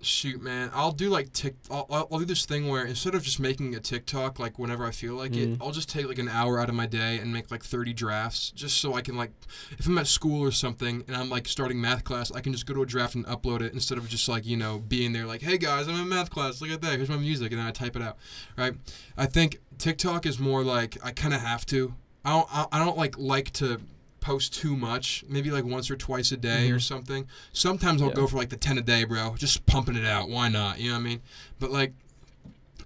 Shoot, 0.04 0.41
man, 0.41 0.70
I'll 0.74 0.91
do 0.91 1.10
like 1.10 1.32
tick. 1.34 1.56
I'll, 1.72 1.88
I'll, 1.89 2.20
do 2.20 2.26
this 2.26 2.45
thing 2.45 2.68
where 2.68 2.86
instead 2.86 3.16
of 3.16 3.24
just 3.24 3.39
making 3.39 3.74
a 3.74 3.80
TikTok 3.80 4.38
like 4.38 4.60
whenever 4.60 4.86
I 4.86 4.91
feel 4.91 5.16
like 5.16 5.36
it, 5.36 5.49
Mhm. 5.54 5.58
I'll 5.62 5.72
just 5.72 5.88
take 5.89 6.08
like 6.08 6.20
an 6.20 6.28
hour 6.28 6.60
out 6.60 6.68
of 6.70 6.76
my 6.76 6.86
day 6.86 7.20
and 7.20 7.32
make 7.32 7.49
like 7.51 7.64
30 7.64 7.93
drafts, 7.93 8.51
just 8.51 8.80
so 8.80 8.93
I 8.95 9.01
can 9.01 9.16
like, 9.16 9.32
if 9.78 9.86
I'm 9.88 9.97
at 9.97 10.08
school 10.08 10.41
or 10.41 10.51
something 10.51 11.04
and 11.08 11.16
I'm 11.16 11.30
like 11.30 11.47
starting 11.47 11.80
math 11.80 12.04
class, 12.04 12.32
I 12.32 12.41
can 12.41 12.51
just 12.51 12.66
go 12.66 12.74
to 12.74 12.82
a 12.82 12.86
draft 12.86 13.16
and 13.16 13.26
upload 13.26 13.62
it 13.62 13.74
instead 13.74 13.97
of 13.97 14.08
just 14.10 14.28
like 14.28 14.45
you 14.45 14.58
know 14.58 14.80
being 14.80 15.14
there 15.14 15.26
like, 15.26 15.41
hey 15.41 15.58
guys, 15.58 15.88
I'm 15.88 15.95
in 15.95 16.10
math 16.10 16.30
class, 16.30 16.62
look 16.62 16.72
at 16.72 16.82
that, 16.82 16.97
here's 16.97 17.10
my 17.10 17.18
music, 17.18 17.51
and 17.51 17.60
then 17.60 17.68
I 17.68 17.72
type 17.72 17.95
it 17.95 18.01
out, 18.01 18.18
right? 18.58 18.74
I 19.18 19.26
think 19.26 19.60
TikTok 19.78 20.26
is 20.26 20.38
more 20.38 20.64
like 20.64 20.97
I 21.04 21.12
kind 21.12 21.34
of 21.34 21.41
have 21.41 21.66
to. 21.68 21.93
I 22.26 22.32
don't. 22.32 22.47
I, 22.51 22.66
I 22.74 22.80
don't 22.86 22.97
like 22.97 23.18
like 23.18 23.51
to 23.54 23.82
post 24.24 24.53
too 24.53 24.76
much. 24.78 25.24
Maybe 25.28 25.51
like 25.51 25.65
once 25.65 25.91
or 25.91 25.97
twice 25.97 26.32
a 26.32 26.38
day 26.38 26.71
or 26.71 26.78
Mhm. 26.78 26.82
something. 26.82 27.28
Sometimes 27.51 28.01
I'll 28.01 28.07
Yeah. 28.07 28.13
go 28.15 28.28
for 28.28 28.38
like 28.38 28.49
the 28.49 28.55
10 28.57 28.78
a 28.78 28.82
day, 28.82 29.03
bro. 29.03 29.36
Just 29.38 29.65
pumping 29.65 29.97
it 29.97 30.05
out. 30.05 30.30
Why 30.30 30.47
not? 30.47 30.80
You 30.80 30.88
know 30.88 30.93
what 30.95 31.01
I 31.01 31.03
mean? 31.03 31.21
But 31.59 31.71
like, 31.71 31.93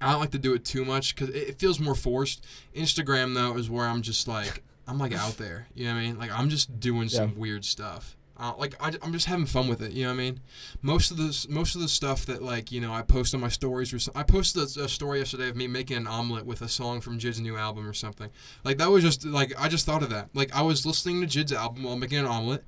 I 0.02 0.12
don't 0.12 0.20
like 0.20 0.32
to 0.32 0.40
do 0.40 0.54
it 0.56 0.66
too 0.66 0.84
much 0.84 1.16
because 1.16 1.30
it, 1.30 1.50
it 1.50 1.60
feels 1.60 1.80
more 1.80 1.94
forced. 1.96 2.44
Instagram 2.76 3.36
though 3.36 3.56
is 3.56 3.70
where 3.70 3.86
I'm 3.88 4.02
just 4.02 4.28
like 4.28 4.64
I'm 4.88 4.98
like 4.98 5.14
out 5.14 5.38
there. 5.38 5.68
You 5.76 5.86
know 5.86 5.94
what 5.94 6.00
I 6.00 6.04
mean? 6.06 6.18
Like 6.18 6.32
I'm 6.32 6.50
just 6.50 6.80
doing 6.80 7.08
some 7.08 7.38
weird 7.38 7.64
stuff. 7.66 8.17
Uh, 8.40 8.54
like 8.58 8.76
I, 8.80 8.94
am 9.02 9.12
just 9.14 9.26
having 9.26 9.48
fun 9.48 9.68
with 9.68 9.82
it. 9.82 9.94
You 9.94 10.04
know 10.04 10.10
what 10.10 10.16
I 10.16 10.18
mean? 10.18 10.40
Most 10.82 11.10
of 11.10 11.18
the 11.18 11.46
most 11.50 11.74
of 11.74 11.82
the 11.82 11.88
stuff 11.88 12.26
that 12.28 12.44
like 12.44 12.72
you 12.72 12.80
know 12.80 12.94
I 12.94 13.02
post 13.02 13.34
on 13.34 13.42
my 13.42 13.50
stories 13.50 13.92
or 13.94 14.00
so, 14.00 14.12
I 14.14 14.22
posted 14.24 14.62
a, 14.78 14.84
a 14.84 14.90
story 14.90 15.20
yesterday 15.20 15.50
of 15.50 15.56
me 15.56 15.66
making 15.68 15.98
an 15.98 16.06
omelet 16.08 16.46
with 16.46 16.62
a 16.62 16.68
song 16.70 17.02
from 17.02 17.18
Jid's 17.18 17.40
new 17.40 17.58
album 17.58 17.88
or 17.88 17.94
something. 17.94 18.30
Like 18.64 18.78
that 18.78 18.92
was 18.92 19.04
just 19.04 19.26
like 19.26 19.54
I 19.60 19.68
just 19.70 19.86
thought 19.88 20.04
of 20.04 20.10
that. 20.12 20.30
Like 20.36 20.56
I 20.56 20.62
was 20.62 20.86
listening 20.86 21.20
to 21.22 21.28
Jid's 21.28 21.52
album 21.52 21.84
while 21.84 21.96
making 21.96 22.20
an 22.20 22.28
omelet, 22.28 22.64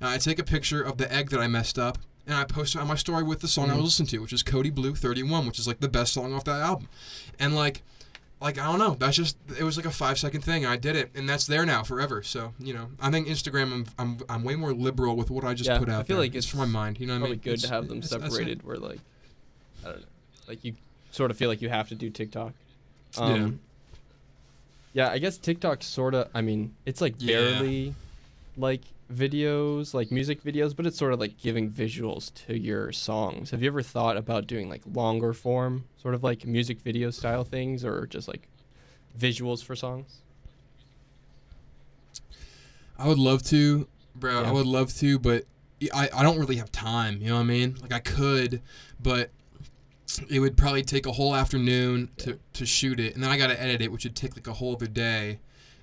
and 0.00 0.08
I 0.08 0.18
take 0.18 0.38
a 0.38 0.44
picture 0.44 0.82
of 0.82 0.98
the 0.98 1.12
egg 1.12 1.30
that 1.30 1.40
I 1.40 1.48
messed 1.48 1.78
up, 1.80 1.98
and 2.26 2.36
I 2.36 2.44
post 2.44 2.76
it 2.76 2.80
on 2.80 2.86
my 2.86 2.94
story 2.94 3.24
with 3.24 3.40
the 3.40 3.48
song 3.48 3.70
I 3.70 3.74
Mhm. 3.74 3.76
was 3.78 3.84
listening 3.86 4.06
to, 4.08 4.18
which 4.18 4.32
is 4.32 4.44
Kody 4.44 4.72
Blu 4.72 4.94
31, 4.94 5.46
which 5.46 5.58
is 5.58 5.66
like 5.66 5.80
the 5.80 5.88
best 5.88 6.12
song 6.12 6.32
off 6.32 6.44
that 6.44 6.60
album, 6.60 6.88
and 7.40 7.54
like. 7.56 7.82
Like 8.40 8.56
I 8.58 8.66
don't 8.66 8.78
know, 8.78 8.94
that's 8.94 9.16
just 9.16 9.36
it 9.58 9.64
was 9.64 9.76
like 9.76 9.86
a 9.86 9.90
five 9.90 10.16
second 10.18 10.42
thing. 10.42 10.64
I 10.64 10.76
did 10.76 10.94
it, 10.94 11.10
and 11.16 11.28
that's 11.28 11.46
there 11.46 11.66
now 11.66 11.82
forever. 11.82 12.22
So 12.22 12.52
you 12.60 12.72
know, 12.72 12.88
I 13.00 13.10
think 13.10 13.26
Instagram, 13.26 13.72
I'm 13.72 13.86
I'm, 13.98 14.18
I'm 14.28 14.44
way 14.44 14.54
more 14.54 14.72
liberal 14.72 15.16
with 15.16 15.28
what 15.30 15.42
I 15.44 15.54
just 15.54 15.68
Yeah, 15.68 15.78
put 15.78 15.88
out 15.88 16.00
I 16.00 16.02
feel 16.04 16.16
there. 16.16 16.24
like 16.26 16.34
it's 16.36 16.46
it's 16.46 16.52
for 16.52 16.58
my 16.58 16.64
mind. 16.66 17.00
You 17.00 17.08
know 17.08 17.18
what 17.18 17.26
I 17.26 17.30
mean? 17.30 17.38
good 17.40 17.58
to 17.60 17.68
have 17.68 17.88
them 17.88 17.98
it's- 17.98 18.10
separated. 18.10 18.62
Where 18.62 18.76
like, 18.76 19.00
I 19.84 19.88
don't 19.88 20.00
know, 20.00 20.06
like 20.46 20.64
you 20.64 20.74
sort 21.10 21.32
of 21.32 21.36
feel 21.36 21.48
like 21.48 21.60
you 21.62 21.68
have 21.68 21.88
to 21.88 21.96
do 21.96 22.10
TikTok. 22.10 22.52
Yeah. 23.16 23.22
Um, 23.24 23.60
yeah. 24.92 25.08
I 25.10 25.18
guess 25.18 25.36
TikTok 25.36 25.82
sort 25.82 26.14
of. 26.14 26.28
I 26.32 26.40
mean, 26.40 26.74
it's 26.86 27.00
like 27.00 27.14
Yeah. 27.18 27.36
barely 27.38 27.94
like 28.56 28.82
videos, 29.12 29.94
like 29.94 30.10
music 30.10 30.42
videos, 30.42 30.74
but 30.76 30.86
it's 30.86 30.98
sort 30.98 31.12
of 31.12 31.20
like 31.20 31.38
giving 31.38 31.70
visuals 31.70 32.32
to 32.46 32.58
your 32.58 32.92
songs. 32.92 33.50
Have 33.50 33.62
you 33.62 33.68
ever 33.68 33.82
thought 33.82 34.16
about 34.16 34.46
doing 34.46 34.68
like 34.68 34.82
longer 34.92 35.32
form, 35.32 35.84
sort 35.96 36.14
of 36.14 36.22
like 36.22 36.46
music 36.46 36.80
video 36.80 37.10
style 37.10 37.44
things, 37.44 37.84
or 37.84 38.06
just 38.06 38.28
like 38.28 38.48
visuals 39.18 39.64
for 39.64 39.74
songs? 39.74 40.22
I 42.98 43.06
would 43.06 43.18
love 43.18 43.42
to, 43.44 43.88
bro. 44.14 44.40
Yeah. 44.40 44.48
I 44.48 44.52
would 44.52 44.66
love 44.66 44.92
to, 44.96 45.18
but 45.18 45.44
I, 45.94 46.10
I 46.12 46.22
don't 46.22 46.38
really 46.38 46.56
have 46.56 46.72
time. 46.72 47.20
You 47.20 47.28
know 47.28 47.36
what 47.36 47.42
I 47.42 47.44
mean? 47.44 47.76
Like 47.80 47.92
I 47.92 48.00
could, 48.00 48.60
but 49.00 49.30
it 50.28 50.40
would 50.40 50.56
probably 50.56 50.82
take 50.82 51.06
a 51.06 51.12
whole 51.12 51.36
afternoon 51.36 52.10
to, 52.18 52.38
to 52.54 52.66
shoot 52.66 52.98
it, 52.98 53.14
and 53.14 53.22
then 53.22 53.30
I 53.30 53.38
got 53.38 53.48
to 53.48 53.60
edit 53.60 53.80
it, 53.82 53.92
which 53.92 54.04
would 54.04 54.16
take 54.16 54.34
like 54.36 54.46
a 54.46 54.54
whole 54.54 54.74
other 54.74 54.86
day, 54.86 55.38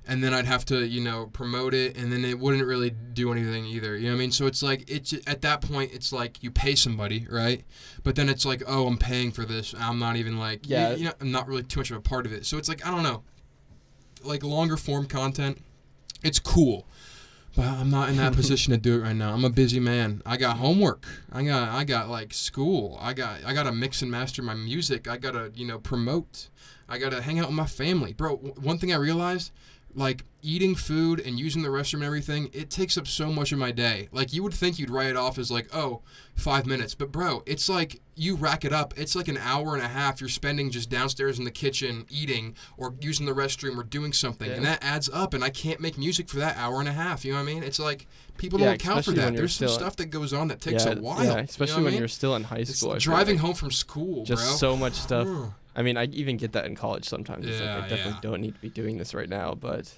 and 0.08 0.24
then 0.24 0.34
I'd 0.34 0.46
have 0.46 0.66
to 0.66 0.86
you 0.86 1.02
know 1.02 1.28
promote 1.34 1.74
it, 1.74 1.98
and 1.98 2.12
then 2.12 2.24
it 2.26 2.40
wouldn't 2.40 2.66
really 2.66 2.90
do 2.90 3.32
anything 3.32 3.66
either. 3.66 3.96
You 3.98 4.06
know 4.06 4.10
what 4.12 4.18
I 4.18 4.20
mean? 4.20 4.32
So 4.32 4.46
it's 4.46 4.62
like 4.64 4.90
it's 4.90 5.14
at 5.28 5.42
that 5.42 5.62
point 5.62 5.92
it's 5.94 6.12
like 6.14 6.42
you 6.44 6.52
pay 6.52 6.76
somebody, 6.76 7.28
right? 7.30 7.64
But 8.04 8.16
then 8.16 8.30
it's 8.30 8.46
like 8.46 8.64
oh 8.68 8.88
I'm 8.88 8.98
paying 8.98 9.32
for 9.32 9.46
this. 9.46 9.74
I'm 9.78 10.00
not 10.00 10.16
even 10.16 10.38
like 10.38 10.68
Yeah. 10.70 10.92
you, 10.92 10.98
you 10.98 11.06
know, 11.06 11.14
I'm 11.22 11.32
not 11.32 11.48
really 11.48 11.64
too 11.64 11.80
much 11.80 11.92
of 11.92 11.98
a 11.98 12.02
part 12.02 12.26
of 12.26 12.34
it. 12.34 12.46
So 12.46 12.58
it's 12.58 12.70
like 12.70 12.86
I 12.86 12.92
don't 12.92 13.04
know, 13.04 13.24
like 14.24 14.44
longer 14.44 14.78
form 14.78 15.06
content. 15.08 15.62
It's 16.24 16.40
cool. 16.40 16.88
But 17.56 17.68
I'm 17.68 17.90
not 17.90 18.10
in 18.10 18.18
that 18.18 18.34
position 18.42 18.72
to 18.72 18.78
do 18.78 18.96
it 18.96 19.04
right 19.04 19.16
now. 19.16 19.34
I'm 19.34 19.46
a 19.46 19.50
busy 19.50 19.80
man. 19.80 20.22
I 20.26 20.36
got 20.38 20.58
homework. 20.58 21.06
I 21.32 21.44
got 21.44 21.70
I 21.70 21.84
got 21.86 22.10
like 22.10 22.34
school. 22.34 22.98
I 23.02 23.14
got 23.14 23.46
I 23.46 23.54
got 23.54 23.64
to 23.64 23.72
mix 23.72 24.02
and 24.02 24.12
master 24.12 24.42
my 24.42 24.56
music. 24.56 25.08
I 25.08 25.18
got 25.18 25.32
to, 25.32 25.52
you 25.56 25.66
know, 25.66 25.80
promote. 25.80 26.50
I 26.90 26.98
got 26.98 27.12
to 27.14 27.22
hang 27.22 27.40
out 27.40 27.48
with 27.48 27.56
my 27.56 27.66
family. 27.66 28.14
Bro, 28.14 28.36
w- 28.38 28.54
one 28.62 28.78
thing 28.78 28.92
I 28.94 28.98
realized 28.98 29.52
like 29.96 30.26
eating 30.42 30.76
food 30.76 31.20
and 31.22 31.40
using 31.40 31.64
the 31.64 31.70
restroom 31.70 31.96
and 31.96 32.04
everything, 32.04 32.50
it 32.54 32.70
takes 32.70 32.98
up 32.98 33.08
so 33.08 33.32
much 33.32 33.52
of 33.52 33.58
my 33.58 33.72
day. 33.72 34.08
Like 34.12 34.34
you 34.34 34.44
would 34.44 34.54
think 34.54 34.78
you'd 34.78 34.90
write 34.90 35.08
it 35.08 35.16
off 35.16 35.40
as 35.40 35.50
like, 35.50 35.68
oh, 35.74 36.02
five 36.36 36.66
minutes. 36.66 36.94
But 36.94 37.12
bro, 37.12 37.42
it's 37.46 37.68
like 37.70 38.02
you 38.16 38.36
rack 38.36 38.64
it 38.66 38.74
up. 38.74 38.94
It's 38.98 39.16
like 39.16 39.28
an 39.28 39.38
hour 39.38 39.74
and 39.74 39.84
a 39.84 39.88
half 39.88 40.20
you're 40.22 40.30
spending 40.30 40.70
just 40.70 40.90
downstairs 40.90 41.40
in 41.40 41.46
the 41.46 41.52
kitchen 41.52 42.06
eating 42.10 42.56
or 42.78 42.94
using 43.02 43.26
the 43.26 43.32
restroom 43.34 43.78
or 43.78 43.84
doing 43.84 44.14
something. 44.14 44.52
And 44.52 44.66
that 44.66 44.84
adds 44.84 45.10
up 45.12 45.34
and 45.34 45.44
I 45.44 45.50
can't 45.50 45.80
make 45.80 45.98
music 45.98 46.30
for 46.30 46.38
that 46.38 46.58
hour 46.58 46.80
and 46.80 46.90
a 46.90 46.94
half. 46.94 47.26
You 47.26 47.32
know 47.32 47.40
what 47.40 47.50
I 47.50 47.54
mean? 47.54 47.64
It's 47.64 47.80
like 47.80 48.06
people 48.38 48.60
Yeah, 48.60 48.66
don't 48.68 48.76
account 48.76 49.06
for 49.06 49.12
that. 49.12 49.36
There's 49.36 49.56
some 49.56 49.70
stuff 49.70 49.96
that 49.96 50.08
goes 50.08 50.34
on 50.34 50.50
that 50.50 50.62
takes 50.62 50.86
yeah, 50.86 50.92
a 50.94 51.02
while. 51.02 51.18
yeah, 51.24 51.30
you 51.30 51.36
know 51.38 51.42
especially 51.44 51.82
I 51.82 51.84
when 51.84 51.92
mean? 51.94 52.00
you're 52.00 52.08
still 52.08 52.36
in 52.36 52.44
high 52.44 52.64
school. 52.66 52.96
Driving 52.98 53.36
like. 53.38 53.46
home 53.46 53.56
from 53.56 53.72
school, 53.72 54.26
just 54.26 54.44
bro. 54.46 54.56
so 54.56 54.78
much 54.78 54.94
stuff. 54.94 55.28
I 55.76 55.82
mean, 55.82 55.98
I 55.98 56.06
even 56.06 56.38
get 56.38 56.54
that 56.54 56.66
in 56.66 56.76
college 56.76 57.06
sometimes. 57.08 57.46
It's 57.46 57.60
like 57.60 57.70
Yeah, 57.72 57.78
I 57.78 57.82
definitely 57.82 58.14
yeah. 58.14 58.20
don't 58.22 58.42
need 58.42 58.56
to 58.56 58.62
be 58.62 58.70
doing 58.70 58.98
this 58.98 59.14
right 59.14 59.28
now, 59.30 59.54
but 59.56 59.94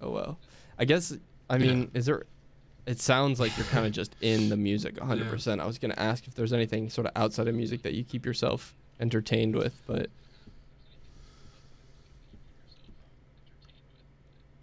oh 0.00 0.10
well. 0.10 0.38
I 0.78 0.84
guess 0.84 1.16
I 1.48 1.54
Yeah. 1.56 1.58
mean, 1.58 1.90
is 1.94 2.06
there 2.06 2.24
it 2.86 2.98
sounds 2.98 3.38
like 3.38 3.56
you're 3.56 3.66
kind 3.66 3.86
of 3.86 3.92
just 3.92 4.16
in 4.20 4.48
the 4.48 4.56
music 4.56 4.96
100%. 4.96 5.60
I 5.60 5.66
was 5.66 5.78
going 5.78 5.92
to 5.92 6.00
ask 6.00 6.26
if 6.26 6.34
there's 6.34 6.52
anything 6.52 6.88
sort 6.90 7.06
of 7.06 7.12
outside 7.14 7.46
of 7.46 7.54
music 7.54 7.82
that 7.82 7.92
you 7.94 8.02
keep 8.02 8.24
yourself 8.26 8.74
entertained 8.98 9.54
with, 9.54 9.80
but 9.86 10.10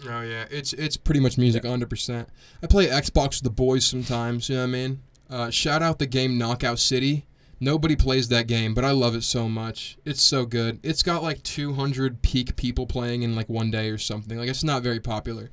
Oh 0.07 0.22
yeah, 0.22 0.45
it's 0.51 0.74
it's 0.74 0.95
pretty 0.95 1.20
much 1.20 1.38
music, 1.38 1.65
hundred 1.65 1.89
percent. 1.89 2.30
I 2.61 2.68
play 2.68 2.88
Xbox 2.88 3.36
with 3.36 3.43
the 3.43 3.49
boys 3.49 3.86
sometimes. 3.86 4.47
You 4.47 4.55
know 4.57 4.61
what 4.61 4.68
I 4.68 4.72
mean? 4.72 5.01
Uh, 5.30 5.49
shout 5.49 5.82
out 5.82 5.97
the 5.99 6.05
game 6.05 6.38
Knockout 6.38 6.80
City. 6.80 7.26
Nobody 7.60 7.95
plays 7.95 8.28
that 8.30 8.47
game, 8.47 8.74
but 8.76 8.86
I 8.86 8.91
love 8.91 9.16
it 9.16 9.24
so 9.24 9.49
much. 9.49 9.97
It's 10.05 10.22
so 10.22 10.45
good. 10.45 10.80
It's 10.84 11.01
got 11.01 11.24
like 11.24 11.41
200 11.43 12.22
peak 12.22 12.55
people 12.55 12.86
playing 12.86 13.24
in 13.24 13.36
like 13.36 13.49
one 13.49 13.72
day 13.72 13.89
or 13.89 13.97
something. 13.97 14.38
Like 14.38 14.49
it's 14.49 14.64
not 14.64 14.84
very 14.84 14.99
popular, 14.99 15.49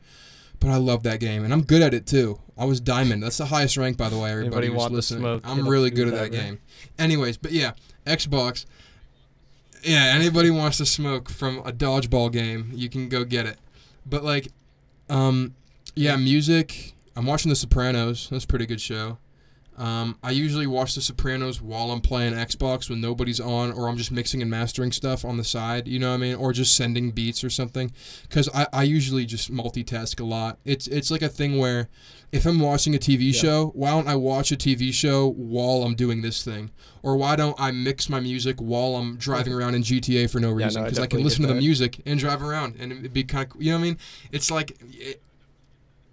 but 0.60 0.68
I 0.68 0.76
love 0.76 1.02
that 1.04 1.18
game, 1.20 1.44
and 1.44 1.52
I'm 1.52 1.62
good 1.62 1.80
at 1.80 1.94
it 1.94 2.06
too. 2.06 2.40
I 2.58 2.66
was 2.66 2.80
diamond. 2.80 3.22
That's 3.22 3.38
the 3.38 3.46
highest 3.46 3.76
rank, 3.78 3.96
by 3.96 4.10
the 4.10 4.18
way. 4.18 4.32
Everybody 4.32 4.68
who's 4.68 4.86
to 4.86 4.92
listening, 4.92 5.20
smoke, 5.20 5.42
I'm 5.44 5.66
really 5.66 5.90
good 5.90 6.08
at 6.08 6.14
that 6.14 6.34
Ever. 6.34 6.42
game. 6.44 6.60
Anyways, 6.98 7.38
but 7.38 7.52
yeah, 7.52 7.72
Xbox. 8.06 8.66
Yeah, 9.82 10.12
anybody 10.14 10.50
wants 10.50 10.78
to 10.78 10.86
smoke 10.86 11.28
from 11.28 11.58
a 11.58 11.72
dodgeball 11.72 12.32
game, 12.32 12.70
you 12.74 12.88
can 12.88 13.08
go 13.08 13.24
get 13.24 13.44
it. 13.46 13.58
But 14.06 14.24
like, 14.24 14.48
um, 15.10 15.54
yeah, 15.94 16.16
music. 16.16 16.94
I'm 17.16 17.26
watching 17.26 17.48
The 17.48 17.56
Sopranos. 17.56 18.28
That's 18.30 18.44
a 18.44 18.46
pretty 18.46 18.66
good 18.66 18.80
show. 18.80 19.18
Um, 19.76 20.16
I 20.22 20.30
usually 20.30 20.66
watch 20.68 20.94
The 20.94 21.00
Sopranos 21.00 21.60
while 21.60 21.90
I'm 21.90 22.00
playing 22.00 22.32
Xbox 22.34 22.88
when 22.88 23.00
nobody's 23.00 23.40
on, 23.40 23.72
or 23.72 23.88
I'm 23.88 23.96
just 23.96 24.12
mixing 24.12 24.40
and 24.40 24.50
mastering 24.50 24.92
stuff 24.92 25.24
on 25.24 25.36
the 25.36 25.42
side. 25.44 25.88
You 25.88 25.98
know 25.98 26.10
what 26.10 26.14
I 26.14 26.18
mean? 26.18 26.34
Or 26.36 26.52
just 26.52 26.76
sending 26.76 27.10
beats 27.10 27.42
or 27.42 27.50
something. 27.50 27.90
Because 28.22 28.48
I, 28.54 28.66
I 28.72 28.82
usually 28.84 29.26
just 29.26 29.52
multitask 29.52 30.20
a 30.20 30.24
lot. 30.24 30.58
It's 30.64 30.86
it's 30.86 31.10
like 31.10 31.22
a 31.22 31.28
thing 31.28 31.58
where 31.58 31.88
if 32.30 32.46
I'm 32.46 32.60
watching 32.60 32.94
a 32.94 32.98
TV 32.98 33.32
Yeah. 33.32 33.40
show, 33.40 33.66
why 33.74 33.90
don't 33.90 34.06
I 34.08 34.14
watch 34.16 34.52
a 34.52 34.56
TV 34.56 34.92
show 34.92 35.30
while 35.30 35.82
I'm 35.82 35.94
doing 35.94 36.22
this 36.22 36.44
thing? 36.44 36.70
Or 37.02 37.16
why 37.16 37.34
don't 37.34 37.58
I 37.60 37.70
mix 37.72 38.08
my 38.08 38.20
music 38.20 38.60
while 38.60 38.94
I'm 38.96 39.16
driving 39.16 39.52
around 39.52 39.74
in 39.74 39.82
GTA 39.82 40.30
for 40.30 40.38
no 40.40 40.56
Yeah, 40.56 40.66
reason? 40.66 40.82
no, 40.82 40.86
I 40.86 40.90
Because 40.90 40.98
I, 41.02 41.06
can 41.06 41.22
listen 41.22 41.42
to 41.42 41.48
the 41.48 41.54
music 41.60 42.00
and 42.06 42.18
drive 42.18 42.42
around, 42.42 42.76
and 42.78 42.92
it'd 42.92 43.12
be 43.12 43.24
kind 43.24 43.50
of 43.52 43.60
you 43.60 43.72
know 43.72 43.78
what 43.78 43.82
I 43.84 43.86
mean? 43.88 43.98
It's 44.30 44.50
like 44.52 44.76
it, 44.92 45.20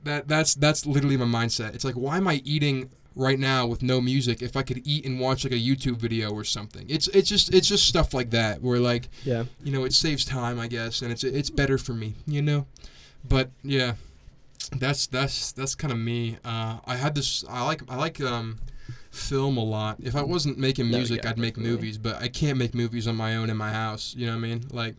that 0.03 0.27
that's 0.27 0.55
that's 0.55 0.85
literally 0.87 1.17
my 1.17 1.25
mindset. 1.25 1.75
It's 1.75 1.85
like 1.85 1.93
why 1.95 2.17
am 2.17 2.27
I 2.27 2.41
eating 2.43 2.89
right 3.15 3.37
now 3.39 3.67
with 3.67 3.81
no 3.83 3.99
music 3.99 4.41
if 4.41 4.55
I 4.55 4.63
could 4.63 4.85
eat 4.87 5.05
and 5.05 5.19
watch 5.19 5.43
like 5.43 5.53
a 5.53 5.57
YouTube 5.59 5.97
video 5.97 6.31
or 6.31 6.43
something? 6.43 6.85
It's 6.89 7.07
it's 7.09 7.27
just 7.29 7.53
it's 7.53 7.67
just 7.67 7.85
stuff 7.87 8.13
like 8.13 8.29
that 8.31 8.61
where 8.61 8.79
like 8.79 9.09
Yeah. 9.23 9.45
you 9.63 9.71
know 9.71 9.83
it 9.85 9.93
saves 9.93 10.23
time 10.25 10.59
I 10.59 10.67
guess 10.67 11.01
and 11.01 11.11
it's 11.11 11.23
it's 11.23 11.49
better 11.49 11.77
for 11.77 11.93
me 11.93 12.15
you 12.25 12.41
know, 12.41 12.65
but 13.27 13.49
yeah, 13.63 13.95
that's 14.77 15.07
that's 15.07 15.51
that's 15.51 15.75
kind 15.75 15.91
of 15.91 15.99
me. 15.99 16.37
Uh, 16.45 16.77
I 16.85 16.95
had 16.95 17.15
this 17.15 17.43
I 17.49 17.63
like 17.65 17.81
I 17.89 17.95
like 17.97 18.21
um 18.21 18.59
film 19.11 19.57
a 19.57 19.63
lot. 19.63 19.97
If 20.01 20.15
I 20.15 20.21
wasn't 20.23 20.57
making 20.57 20.89
No, 20.89 20.97
music, 20.97 21.21
yeah, 21.23 21.31
I'd 21.31 21.37
make 21.37 21.55
definitely. 21.55 21.71
movies, 21.75 21.97
but 21.97 22.15
I 22.21 22.29
can't 22.29 22.57
make 22.57 22.73
movies 22.73 23.07
on 23.07 23.15
my 23.17 23.35
own 23.35 23.49
in 23.49 23.57
my 23.57 23.71
house. 23.71 24.15
You 24.17 24.27
know 24.27 24.33
what 24.33 24.37
I 24.45 24.47
mean? 24.47 24.63
Like. 24.71 24.95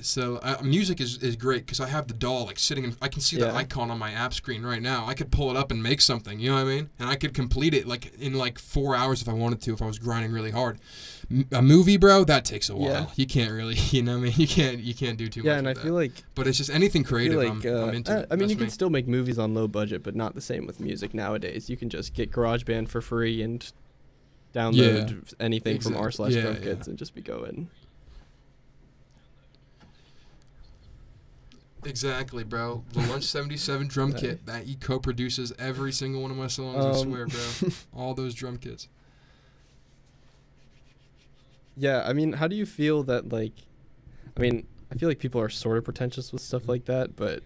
So 0.00 0.36
uh, 0.42 0.56
music 0.62 1.00
is, 1.00 1.18
is 1.22 1.36
great 1.36 1.64
because 1.66 1.78
I 1.80 1.88
have 1.88 2.08
the 2.08 2.14
DAW 2.14 2.42
like 2.44 2.58
sitting 2.58 2.84
in. 2.84 2.96
I 3.00 3.08
can 3.08 3.20
see 3.20 3.36
the 3.36 3.54
icon 3.54 3.90
on 3.90 3.98
my 3.98 4.10
app 4.12 4.34
screen 4.34 4.62
right 4.64 4.82
now. 4.82 5.06
I 5.06 5.14
could 5.14 5.30
pull 5.30 5.50
it 5.50 5.56
up 5.56 5.70
and 5.70 5.82
make 5.82 6.00
something. 6.00 6.40
You 6.40 6.50
know 6.50 6.56
what 6.56 6.62
I 6.62 6.64
mean? 6.76 6.90
And 6.98 7.08
I 7.08 7.14
could 7.16 7.32
complete 7.32 7.74
it 7.74 7.86
like 7.86 8.12
in 8.18 8.34
like 8.34 8.58
four 8.58 8.96
hours 8.96 9.22
if 9.22 9.28
I 9.28 9.32
wanted 9.32 9.60
to. 9.62 9.72
If 9.72 9.80
I 9.80 9.86
was 9.86 9.98
grinding 9.98 10.32
really 10.32 10.50
hard. 10.50 10.80
M- 11.30 11.46
a 11.52 11.62
movie, 11.62 11.96
bro, 11.96 12.24
that 12.24 12.44
takes 12.44 12.68
a 12.68 12.76
while. 12.76 12.90
Yeah. 12.90 13.06
You 13.14 13.26
can't 13.26 13.52
really. 13.52 13.74
You 13.94 14.02
know 14.02 14.12
what 14.18 14.22
I 14.22 14.22
mean? 14.24 14.32
You 14.36 14.48
can't. 14.48 14.80
You 14.80 14.94
can't 14.94 15.16
do 15.16 15.28
too 15.28 15.40
much. 15.40 15.46
Yeah, 15.46 15.58
and 15.58 15.68
I 15.68 15.72
with 15.74 15.82
feel 15.82 15.94
like 15.94 16.12
But 16.34 16.48
it's 16.48 16.58
just 16.58 16.70
anything 16.70 17.04
creative. 17.04 17.40
feel 17.40 17.54
like 17.54 17.64
I'm, 17.64 17.76
uh, 17.76 17.86
I'm 17.86 17.94
into. 17.94 18.18
it. 18.20 18.26
I 18.30 18.36
mean, 18.36 18.48
you 18.48 18.56
can 18.56 18.64
me. 18.64 18.70
still 18.70 18.90
make 18.90 19.06
movies 19.06 19.38
on 19.38 19.54
low 19.54 19.68
budget, 19.68 20.02
but 20.02 20.16
not 20.16 20.34
the 20.34 20.40
same 20.40 20.66
with 20.66 20.80
music 20.80 21.14
nowadays. 21.14 21.70
You 21.70 21.76
can 21.76 21.88
just 21.88 22.12
get 22.14 22.32
GarageBand 22.32 22.88
for 22.88 23.00
free 23.00 23.42
and 23.42 23.70
download 24.52 25.34
anything 25.40 25.80
from 25.80 25.96
r 25.96 26.10
slash 26.10 26.32
Yeah, 26.32 26.54
yeah. 26.62 26.74
and 26.86 26.96
just 26.98 27.14
be 27.14 27.20
going. 27.22 27.68
Exactly, 31.84 32.44
bro. 32.44 32.84
The 32.92 33.00
Lunch 33.08 33.24
77 33.24 33.88
drum 33.88 34.12
kit 34.12 34.46
that 34.46 34.64
he 34.64 34.74
co-produces 34.76 35.52
every 35.58 35.92
single 35.92 36.22
one 36.22 36.30
of 36.30 36.36
my 36.36 36.46
songs. 36.46 36.84
I 36.84 36.90
Um, 36.90 36.94
swear, 37.10 37.26
bro. 37.26 37.68
All 37.94 38.14
those 38.14 38.34
drum 38.34 38.56
kits. 38.58 38.88
Yeah, 41.76 42.04
I 42.06 42.12
mean, 42.12 42.32
how 42.34 42.46
do 42.48 42.56
you 42.56 42.66
feel 42.66 43.02
that 43.04 43.32
like 43.32 43.52
I 44.36 44.40
mean, 44.40 44.66
I 44.92 44.96
feel 44.96 45.08
like 45.08 45.18
people 45.18 45.40
are 45.40 45.48
sort 45.48 45.78
of 45.78 45.84
pretentious 45.84 46.32
with 46.32 46.42
stuff 46.42 46.68
like 46.68 46.84
that, 46.86 47.16
but 47.16 47.42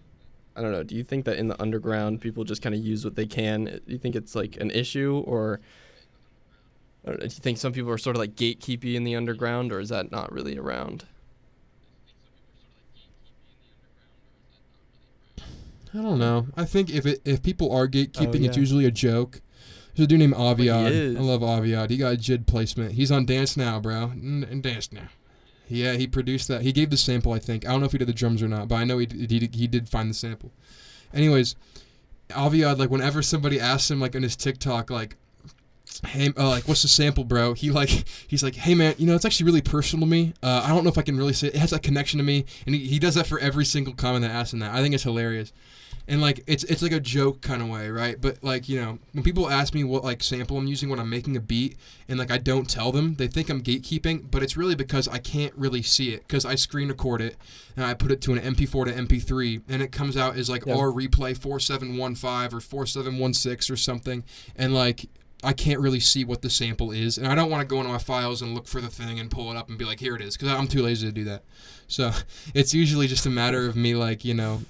I 0.55 0.61
don't 0.61 0.71
know. 0.71 0.83
Do 0.83 0.95
you 0.95 1.03
think 1.03 1.25
that 1.25 1.37
in 1.37 1.47
the 1.47 1.59
underground 1.61 2.21
people 2.21 2.43
just 2.43 2.61
kind 2.61 2.75
of 2.75 2.81
use 2.81 3.05
what 3.05 3.15
they 3.15 3.25
can? 3.25 3.65
Do 3.65 3.81
you 3.87 3.97
think 3.97 4.15
it's 4.15 4.35
like 4.35 4.57
an 4.57 4.71
issue 4.71 5.23
or 5.25 5.59
I 7.05 7.11
know, 7.11 7.17
do 7.17 7.23
you 7.23 7.29
think 7.29 7.57
some 7.57 7.71
people 7.73 7.91
are 7.91 7.97
sort 7.97 8.15
of 8.15 8.19
like 8.19 8.35
gatekeepy 8.35 8.95
in 8.95 9.03
the 9.03 9.15
underground 9.15 9.71
or 9.71 9.79
is 9.79 9.89
that 9.89 10.11
not 10.11 10.31
really 10.31 10.57
around? 10.57 11.05
I 15.93 15.97
don't 16.01 16.19
know. 16.19 16.47
I 16.55 16.65
think 16.65 16.89
if 16.91 17.05
it 17.05 17.21
if 17.25 17.41
people 17.41 17.71
are 17.71 17.87
gatekeeping, 17.87 18.45
it's 18.45 18.57
yeah. 18.57 18.61
usually 18.61 18.85
a 18.85 18.91
joke. 18.91 19.41
There's 19.95 20.05
a 20.05 20.07
dude 20.07 20.19
named 20.19 20.35
Aviad. 20.35 20.91
is. 20.91 21.15
I 21.15 21.19
love 21.19 21.41
Aviad. 21.41 21.89
He 21.89 21.97
got 21.97 22.13
a 22.13 22.17
JID 22.17 22.45
placement. 22.45 22.93
He's 22.93 23.11
on 23.11 23.25
Dance 23.25 23.57
Now, 23.57 23.79
bro. 23.79 24.11
N- 24.11 24.47
And 24.49 24.63
Dance 24.63 24.93
Now. 24.93 25.09
Yeah, 25.67 25.93
he 25.93 26.07
produced 26.07 26.47
that. 26.47 26.61
He 26.61 26.71
gave 26.71 26.89
the 26.89 26.97
sample, 26.97 27.33
I 27.33 27.39
think. 27.39 27.67
I 27.67 27.71
don't 27.71 27.79
know 27.81 27.85
if 27.85 27.91
he 27.91 27.97
did 27.97 28.07
the 28.07 28.13
drums 28.13 28.41
or 28.41 28.47
not, 28.47 28.67
but 28.67 28.75
I 28.75 28.85
know 28.85 28.97
he 28.97 29.05
did, 29.05 29.29
he, 29.31 29.39
did- 29.39 29.55
he 29.55 29.67
did 29.67 29.89
find 29.89 30.09
the 30.09 30.13
sample. 30.13 30.51
Anyways, 31.13 31.55
Aviad, 32.29 32.77
like 32.77 32.89
whenever 32.89 33.21
somebody 33.21 33.59
asks 33.59 33.89
him, 33.89 33.99
like 33.99 34.15
on 34.15 34.23
his 34.23 34.35
TikTok, 34.35 34.89
like, 34.89 35.15
hey, 36.07 36.31
uh, 36.37 36.47
like 36.47 36.67
what's 36.67 36.83
the 36.83 36.87
sample, 36.87 37.23
bro? 37.23 37.53
He 37.53 37.71
like 37.71 37.89
he's 38.27 38.43
like, 38.43 38.55
hey 38.55 38.75
man, 38.75 38.95
you 38.97 39.05
know 39.07 39.15
it's 39.15 39.25
actually 39.25 39.47
really 39.47 39.61
personal 39.61 40.05
to 40.05 40.09
me. 40.09 40.33
Uh, 40.41 40.61
I 40.63 40.69
don't 40.69 40.83
know 40.83 40.89
if 40.91 40.97
I 40.97 41.01
can 41.01 41.17
really 41.17 41.33
say 41.33 41.47
it, 41.47 41.55
it 41.55 41.59
has 41.59 41.73
a 41.73 41.79
connection 41.79 42.19
to 42.19 42.23
me, 42.23 42.45
and 42.65 42.75
he, 42.75 42.85
he 42.85 42.99
does 42.99 43.15
that 43.15 43.27
for 43.27 43.39
every 43.39 43.65
single 43.65 43.93
comment 43.93 44.21
that 44.21 44.31
asks 44.31 44.53
him 44.53 44.59
that. 44.59 44.73
I 44.73 44.81
think 44.81 44.93
it's 44.93 45.03
hilarious 45.03 45.51
and 46.09 46.21
like 46.21 46.43
it's 46.47 46.63
it's 46.63 46.81
like 46.81 46.91
a 46.91 46.99
joke 46.99 47.41
kind 47.41 47.61
of 47.61 47.69
way, 47.69 47.89
right? 47.89 48.19
But 48.19 48.43
like 48.43 48.67
you 48.67 48.81
know, 48.81 48.97
when 49.13 49.23
people 49.23 49.47
ask 49.47 49.75
me 49.75 49.83
what 49.83 50.03
like 50.03 50.23
sample 50.23 50.57
I'm 50.57 50.65
using 50.65 50.89
when 50.89 50.99
I'm 50.99 51.09
making 51.09 51.37
a 51.37 51.39
beat, 51.39 51.77
and 52.09 52.17
like 52.17 52.31
I 52.31 52.39
don't 52.39 52.67
tell 52.67 52.91
them, 52.91 53.13
they 53.15 53.27
think 53.27 53.47
I'm 53.47 53.61
gatekeeping, 53.61 54.31
but 54.31 54.41
it's 54.41 54.57
really 54.57 54.73
because 54.73 55.07
I 55.07 55.19
can't 55.19 55.53
really 55.55 55.83
see 55.83 56.09
it 56.13 56.27
because 56.27 56.45
I 56.45 56.55
screen 56.55 56.89
record 56.89 57.21
it 57.21 57.37
and 57.75 57.85
I 57.85 57.93
put 57.93 58.11
it 58.11 58.21
to 58.21 58.33
an 58.33 58.39
MP4 58.39 58.85
to 58.85 58.91
MP3, 58.91 59.61
and 59.69 59.83
it 59.83 59.91
comes 59.91 60.17
out 60.17 60.35
as 60.35 60.49
like 60.49 60.65
Yeah. 60.65 60.75
R 60.77 60.87
replay 60.87 61.37
4715 61.37 62.57
or 62.57 62.59
4716 62.59 63.73
or 63.73 63.77
something, 63.77 64.23
and 64.57 64.73
like. 64.73 65.07
I 65.41 65.53
can't 65.53 65.79
really 65.79 66.01
see 66.01 66.25
what 66.25 66.41
the 66.41 66.49
sample 66.49 66.91
is, 66.91 67.17
and 67.17 67.25
I 67.25 67.33
don't 67.33 67.49
want 67.49 67.61
to 67.61 67.65
go 67.65 67.77
into 67.79 67.89
my 67.89 67.97
files 67.97 68.41
and 68.41 68.53
look 68.53 68.67
for 68.67 68.81
the 68.81 68.89
thing 68.89 69.21
and 69.21 69.31
pull 69.31 69.49
it 69.49 69.55
up 69.55 69.69
and 69.69 69.77
be 69.77 69.85
like, 69.85 70.01
"Here 70.01 70.13
it 70.13 70.21
is," 70.21 70.35
because 70.35 70.49
I'm 70.49 70.67
too 70.67 70.81
lazy 70.81 71.07
to 71.07 71.13
do 71.13 71.23
that. 71.23 71.45
So 71.87 72.11
it's 72.53 72.73
usually 72.73 73.07
just 73.07 73.25
a 73.25 73.29
matter 73.29 73.65
of 73.65 73.77
me, 73.77 73.95
like 73.95 74.25
you 74.25 74.33
know, 74.33 74.63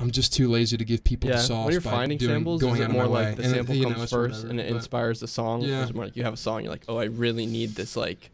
I'm 0.00 0.10
just 0.10 0.32
too 0.32 0.48
lazy 0.48 0.76
to 0.78 0.84
give 0.84 1.04
people 1.04 1.28
yeah, 1.30 1.36
the 1.36 1.42
sauce 1.42 1.64
when 1.66 1.72
you're 1.72 1.80
finding 1.82 2.16
doing, 2.18 2.30
samples, 2.36 2.60
going 2.62 2.76
is 2.80 2.80
it 2.80 2.90
more 2.90 3.06
like 3.06 3.28
way. 3.28 3.34
the 3.34 3.42
And 3.42 3.52
it- 3.52 3.56
sample 3.56 3.74
know, 3.74 3.88
comes 3.90 4.02
it's 4.04 4.12
first 4.12 4.34
whatever, 4.44 4.50
and 4.50 4.60
it 4.60 4.66
inspires 4.74 5.20
the 5.20 5.28
song? 5.28 5.60
Yeah. 5.62 5.86
it 5.86 5.94
more 5.94 6.04
like 6.06 6.16
you 6.16 6.24
have 6.24 6.34
a 6.34 6.38
song, 6.38 6.62
you're 6.62 6.72
like, 6.72 6.84
oh, 6.88 6.96
I 6.96 7.04
really 7.04 7.44
need 7.46 7.70
this 7.76 7.96
like 7.96 8.30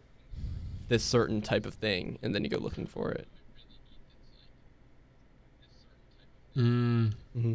this 0.89 1.03
certain 1.03 1.43
type 1.43 1.67
of 1.67 1.75
thing, 1.75 2.19
and 2.23 2.33
then 2.35 2.45
you 2.45 2.51
go 2.51 2.59
looking 2.59 2.87
for 2.87 3.11
it. 3.11 3.27
Mm, 6.57 7.13
Mm-hmm. 7.37 7.55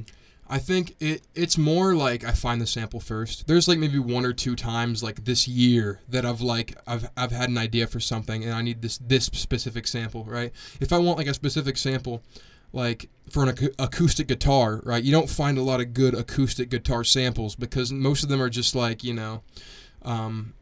I 0.50 0.58
think 0.60 0.98
it 1.00 1.22
it's 1.34 1.58
more 1.58 1.96
like 1.96 2.26
I 2.26 2.32
find 2.34 2.60
the 2.62 2.68
sample 2.68 3.00
first. 3.00 3.48
There's 3.48 3.70
like 3.70 3.80
maybe 3.80 3.98
one 4.00 4.26
or 4.26 4.34
two 4.34 4.54
times 4.58 5.02
like 5.02 5.24
this 5.24 5.48
year 5.48 6.02
that 6.10 6.26
I've 6.26 6.42
like 6.42 6.78
I've 6.86 7.10
I've 7.16 7.32
had 7.32 7.50
an 7.50 7.58
idea 7.58 7.88
for 7.88 8.02
something 8.02 8.44
and 8.44 8.52
I 8.54 8.62
need 8.62 8.82
this 8.82 8.98
this 8.98 9.28
specific 9.28 9.88
sample, 9.88 10.26
right? 10.26 10.52
If 10.82 10.92
I 10.92 10.98
want 10.98 11.18
like 11.18 11.28
a 11.28 11.34
specific 11.34 11.78
sample 11.78 12.22
like 12.74 13.10
for 13.30 13.44
an 13.44 13.50
acou- 13.56 13.74
acoustic 13.80 14.28
guitar, 14.28 14.82
right? 14.84 15.04
You 15.04 15.12
don't 15.12 15.30
find 15.30 15.58
a 15.58 15.62
lot 15.62 15.80
of 15.82 15.94
good 15.94 16.14
acoustic 16.14 16.70
guitar 16.70 17.04
samples 17.04 17.56
because 17.56 17.92
most 17.92 18.24
of 18.24 18.30
them 18.30 18.42
are 18.42 18.50
just 18.50 18.76
like, 18.76 19.04
you 19.04 19.14
know, 19.14 19.42
um 20.04 20.54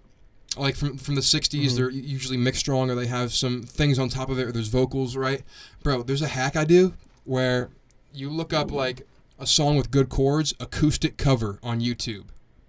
like 0.57 0.75
from 0.75 0.97
from 0.97 1.15
the 1.15 1.21
60s 1.21 1.73
Mhm. 1.73 1.75
they're 1.75 1.89
usually 1.91 2.37
mixed 2.37 2.61
strong 2.61 2.89
or 2.89 2.95
they 2.95 3.05
have 3.07 3.33
some 3.33 3.61
things 3.63 3.99
on 3.99 4.09
top 4.09 4.29
of 4.29 4.39
it 4.39 4.43
or 4.47 4.51
there's 4.51 4.67
vocals, 4.67 5.15
right? 5.15 5.43
Bro, 5.83 6.03
there's 6.03 6.21
a 6.23 6.27
hack 6.27 6.55
I 6.55 6.65
do 6.65 6.93
where 7.23 7.69
you 8.13 8.29
look 8.29 8.51
up 8.53 8.71
like 8.71 9.05
a 9.37 9.45
song 9.47 9.77
with 9.77 9.91
good 9.91 10.09
chords, 10.09 10.53
acoustic 10.59 11.17
cover 11.17 11.59
on 11.63 11.79
YouTube. 11.79 12.25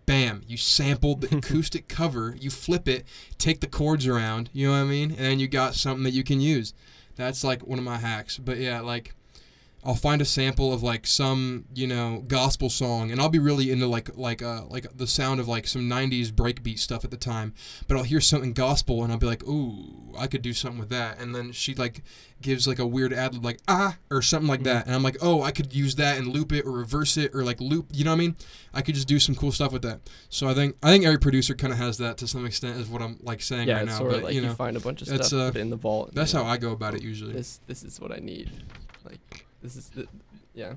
Bam, 0.06 0.42
you 0.46 0.56
sampled 0.56 1.22
the 1.22 1.36
acoustic 1.38 1.88
cover, 1.88 2.36
you 2.38 2.50
flip 2.50 2.86
it, 2.86 3.04
take 3.38 3.60
the 3.60 3.66
chords 3.66 4.06
around, 4.06 4.50
you 4.52 4.66
know 4.66 4.72
what 4.72 4.78
I 4.80 4.84
mean? 4.84 5.10
And 5.12 5.18
then 5.20 5.40
you 5.40 5.48
got 5.48 5.74
something 5.74 6.04
that 6.04 6.12
you 6.12 6.22
can 6.22 6.40
use. 6.40 6.74
That's 7.16 7.42
like 7.42 7.66
one 7.66 7.78
of 7.78 7.84
my 7.84 7.96
hacks. 7.98 8.38
But 8.38 8.58
yeah, 8.58 8.80
like 8.80 9.14
I'll 9.84 9.94
find 9.94 10.20
a 10.20 10.24
sample 10.24 10.72
of 10.72 10.82
like 10.82 11.06
some, 11.06 11.64
you 11.74 11.86
know, 11.86 12.22
gospel 12.26 12.68
song 12.68 13.10
and 13.10 13.20
I'll 13.20 13.28
be 13.28 13.38
really 13.38 13.70
into 13.70 13.86
like 13.86 14.16
like 14.16 14.42
uh 14.42 14.64
like 14.68 14.86
the 14.96 15.06
sound 15.06 15.40
of 15.40 15.48
like 15.48 15.66
some 15.66 15.82
90s 15.88 16.30
breakbeat 16.30 16.78
stuff 16.78 17.04
at 17.04 17.10
the 17.10 17.16
time. 17.16 17.54
But 17.88 17.96
I'll 17.96 18.02
hear 18.02 18.20
something 18.20 18.52
gospel 18.52 19.02
and 19.02 19.12
I'll 19.12 19.18
be 19.18 19.26
like, 19.26 19.42
"Ooh, 19.48 20.14
I 20.18 20.26
could 20.26 20.42
do 20.42 20.52
something 20.52 20.78
with 20.78 20.90
that." 20.90 21.18
And 21.18 21.34
then 21.34 21.52
she 21.52 21.74
like 21.74 22.02
gives 22.42 22.66
like 22.66 22.78
a 22.78 22.86
weird 22.86 23.12
ad 23.12 23.34
lib 23.34 23.44
like 23.44 23.60
ah 23.68 23.96
or 24.10 24.22
something 24.22 24.48
like 24.48 24.62
that 24.62 24.86
and 24.86 24.94
i'm 24.94 25.02
like 25.02 25.16
oh 25.20 25.42
i 25.42 25.50
could 25.50 25.74
use 25.74 25.96
that 25.96 26.16
and 26.16 26.26
loop 26.26 26.52
it 26.52 26.64
or 26.64 26.72
reverse 26.72 27.18
it 27.18 27.34
or 27.34 27.44
like 27.44 27.60
loop 27.60 27.86
you 27.92 28.02
know 28.02 28.10
what 28.10 28.14
i 28.14 28.18
mean 28.18 28.34
i 28.72 28.80
could 28.80 28.94
just 28.94 29.06
do 29.06 29.18
some 29.18 29.34
cool 29.34 29.52
stuff 29.52 29.72
with 29.72 29.82
that 29.82 30.00
so 30.30 30.48
i 30.48 30.54
think 30.54 30.74
i 30.82 30.90
think 30.90 31.04
every 31.04 31.18
producer 31.18 31.54
kind 31.54 31.70
of 31.70 31.78
has 31.78 31.98
that 31.98 32.16
to 32.16 32.26
some 32.26 32.46
extent 32.46 32.78
is 32.78 32.88
what 32.88 33.02
i'm 33.02 33.18
like 33.22 33.42
saying 33.42 33.68
Yeah, 33.68 33.76
right 33.76 33.86
now 33.86 33.98
sort 33.98 34.10
but 34.10 34.16
of 34.16 34.22
like 34.24 34.34
you 34.34 34.40
you, 34.40 34.46
know 34.46 34.54
find 34.54 34.74
a 34.76 34.80
bunch 34.80 35.02
of 35.02 35.08
stuff, 35.08 35.32
uh, 35.34 35.50
put 35.50 35.58
it 35.58 35.60
in 35.60 35.68
the 35.70 35.76
vault. 35.76 36.14
that's 36.14 36.32
how 36.32 36.42
like, 36.42 36.52
i 36.52 36.56
go 36.56 36.72
about 36.72 36.94
it 36.94 37.02
usually 37.02 37.34
This 37.34 37.60
this 37.66 37.82
is 37.82 38.00
what 38.00 38.10
I 38.10 38.20
need. 38.20 38.50
Like 39.04 39.46
this 39.62 39.76
is 39.76 39.88
the 39.90 40.06
yeah. 40.54 40.74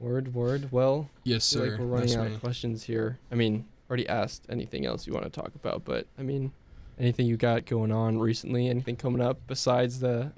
Word 0.00 0.32
word. 0.34 0.70
Well, 0.70 1.10
yes 1.24 1.44
sir 1.44 1.70
like 1.70 1.78
we're 1.80 1.86
running 1.86 2.06
That's 2.08 2.16
out 2.18 2.28
me. 2.28 2.34
of 2.34 2.40
questions 2.40 2.84
here. 2.84 3.18
I 3.32 3.34
mean, 3.34 3.64
already 3.90 4.08
asked 4.08 4.44
anything 4.48 4.86
else 4.86 5.06
you 5.06 5.12
want 5.12 5.24
to 5.24 5.30
talk 5.40 5.52
about, 5.56 5.84
but 5.84 6.06
I 6.18 6.22
mean, 6.22 6.52
anything 7.00 7.26
you 7.26 7.36
got 7.36 7.66
going 7.66 7.90
on 7.90 8.18
recently? 8.18 8.68
Anything 8.68 8.96
coming 8.96 9.20
up 9.20 9.38
besides 9.46 10.00
the 10.00 10.32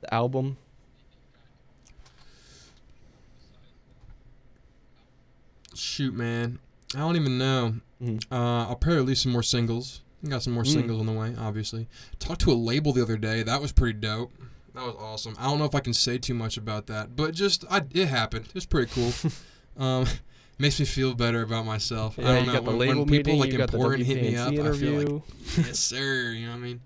the 0.00 0.12
album? 0.14 0.56
shoot, 5.74 6.14
man. 6.14 6.58
I 6.94 6.98
don't 6.98 7.16
even 7.16 7.38
know. 7.38 7.74
Mhm. 8.02 8.22
Uh, 8.30 8.68
I'll 8.68 8.76
probably 8.76 8.98
release 8.98 9.22
some 9.22 9.32
more 9.32 9.42
singles. 9.42 10.02
I 10.24 10.28
got 10.28 10.42
some 10.42 10.52
more 10.52 10.62
Mm. 10.62 10.72
singles 10.72 11.00
on 11.00 11.06
the 11.06 11.12
way, 11.12 11.34
obviously. 11.36 11.88
Talked 12.18 12.42
to 12.42 12.52
a 12.52 12.54
label 12.54 12.92
the 12.92 13.02
other 13.02 13.16
day. 13.18 13.42
That 13.42 13.60
was 13.60 13.72
pretty 13.72 13.98
dope. 13.98 14.32
That 14.74 14.84
was 14.84 14.96
awesome. 14.98 15.36
I 15.38 15.44
don't 15.44 15.58
know 15.58 15.64
if 15.66 15.74
I 15.74 15.80
can 15.80 15.94
say 15.94 16.18
too 16.18 16.34
much 16.34 16.56
about 16.56 16.86
that, 16.88 17.14
but 17.14 17.32
just 17.34 17.64
I, 17.70 17.82
it 17.92 18.08
happened. 18.08 18.48
It's 18.54 18.66
pretty 18.66 18.90
cool. 18.92 19.12
um, 19.84 20.06
makes 20.58 20.78
me 20.80 20.86
feel 20.86 21.14
better 21.14 21.42
about 21.42 21.64
myself. 21.64 22.16
Yeah, 22.18 22.28
I 22.30 22.34
don't 22.34 22.40
you 22.40 22.46
know 22.48 22.52
got 22.54 22.64
the 22.64 22.70
when, 22.70 22.78
label 22.78 23.00
when 23.00 23.08
people 23.08 23.32
meeting, 23.34 23.40
like 23.40 23.52
you 23.52 23.60
important 23.62 24.06
hit 24.06 24.22
me 24.22 24.36
up. 24.36 24.52
WKNC 24.52 24.52
I 24.52 24.78
feel 24.78 24.92
like 24.92 25.06
interview. 25.06 25.20
yes, 25.58 25.78
sir. 25.78 26.32
You 26.32 26.46
know 26.46 26.52
what 26.52 26.58
I 26.58 26.60
mean? 26.62 26.80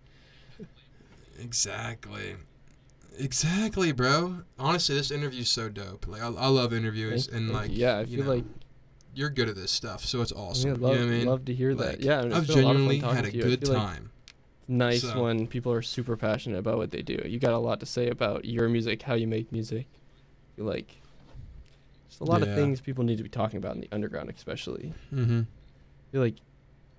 Exactly. 1.40 2.36
Exactly, 3.18 3.92
bro. 3.92 4.42
Honestly, 4.58 4.94
this 4.96 5.10
interview's 5.10 5.48
so 5.48 5.68
dope. 5.68 6.06
Like, 6.06 6.22
I, 6.22 6.26
I 6.26 6.46
love 6.48 6.72
interviews, 6.72 7.26
Thank- 7.26 7.36
and 7.36 7.52
like, 7.52 7.70
you. 7.70 7.76
yeah, 7.78 7.96
I 7.96 8.00
you 8.02 8.16
feel 8.18 8.24
know, 8.26 8.34
like 8.34 8.44
you're 9.14 9.30
good 9.30 9.48
at 9.48 9.56
this 9.56 9.72
stuff, 9.72 10.04
so 10.04 10.20
it's 10.20 10.32
awesome. 10.32 10.72
mean, 10.72 10.80
love, 10.80 10.92
you 10.94 10.98
know 11.00 11.06
what 11.06 11.12
I 11.12 11.16
mean? 11.18 11.26
love 11.26 11.44
to 11.46 11.54
hear 11.54 11.72
Like, 11.74 11.86
that. 11.98 12.00
Yeah, 12.00 12.20
I've 12.20 12.26
a 12.26 12.28
lot 12.28 12.38
of 12.38 12.46
fun 12.46 12.54
genuinely 12.56 12.98
had 13.00 13.24
a 13.26 13.30
to 13.32 13.38
good 13.38 13.66
like 13.68 13.76
time. 13.76 14.10
it's 14.12 14.17
nice 14.68 15.02
So- 15.02 15.22
when 15.22 15.46
people 15.46 15.72
are 15.72 15.82
super 15.82 16.16
passionate 16.16 16.58
about 16.58 16.76
what 16.78 16.90
they 16.90 17.02
do. 17.02 17.20
You 17.26 17.38
got 17.38 17.52
a 17.54 17.58
lot 17.58 17.80
to 17.80 17.86
say 17.86 18.08
about 18.08 18.44
your 18.44 18.68
music, 18.68 19.02
how 19.02 19.14
you 19.14 19.26
make 19.26 19.50
music. 19.50 19.86
Like 20.56 20.96
there's 22.08 22.20
a 22.20 22.24
lot 22.24 22.42
Yeah. 22.42 22.48
of 22.48 22.54
things 22.56 22.80
people 22.80 23.04
need 23.04 23.16
to 23.18 23.22
be 23.22 23.28
talking 23.28 23.56
about 23.58 23.74
in 23.74 23.80
the 23.80 23.88
underground, 23.92 24.30
especially. 24.30 24.92
Mm-hmm. 25.12 25.42
Feel 26.12 26.20
like, 26.20 26.36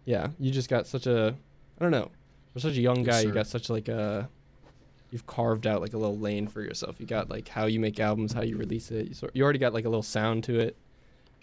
yeah, 0.05 0.30
you 0.39 0.51
just 0.51 0.70
got 0.70 0.88
such 0.88 1.07
a, 1.07 1.36
I 1.80 1.84
don't 1.84 1.91
know, 1.91 2.09
for 2.53 2.59
such 2.59 2.78
a 2.78 2.82
young 2.82 2.97
Yes, 2.97 3.05
guy, 3.05 3.20
you 3.22 3.32
got 3.32 3.47
such 3.47 3.70
like 3.70 3.88
a, 3.88 4.30
you've 5.11 5.26
carved 5.28 5.65
out 5.67 5.82
like 5.82 5.93
a 5.93 5.97
little 5.97 6.17
lane 6.17 6.47
for 6.47 6.61
yourself. 6.61 6.99
You 6.99 7.05
got 7.05 7.30
like 7.30 7.47
how 7.47 7.65
you 7.65 7.80
make 7.80 7.99
albums, 7.99 8.34
how 8.34 8.41
you 8.41 8.57
release 8.57 8.91
it. 8.91 9.07
You, 9.07 9.13
sort, 9.13 9.36
you 9.36 9.43
already 9.43 9.59
got 9.59 9.74
like 9.74 9.86
a 9.86 9.89
little 9.89 10.03
sound 10.03 10.43
to 10.45 10.59
it. 10.59 10.76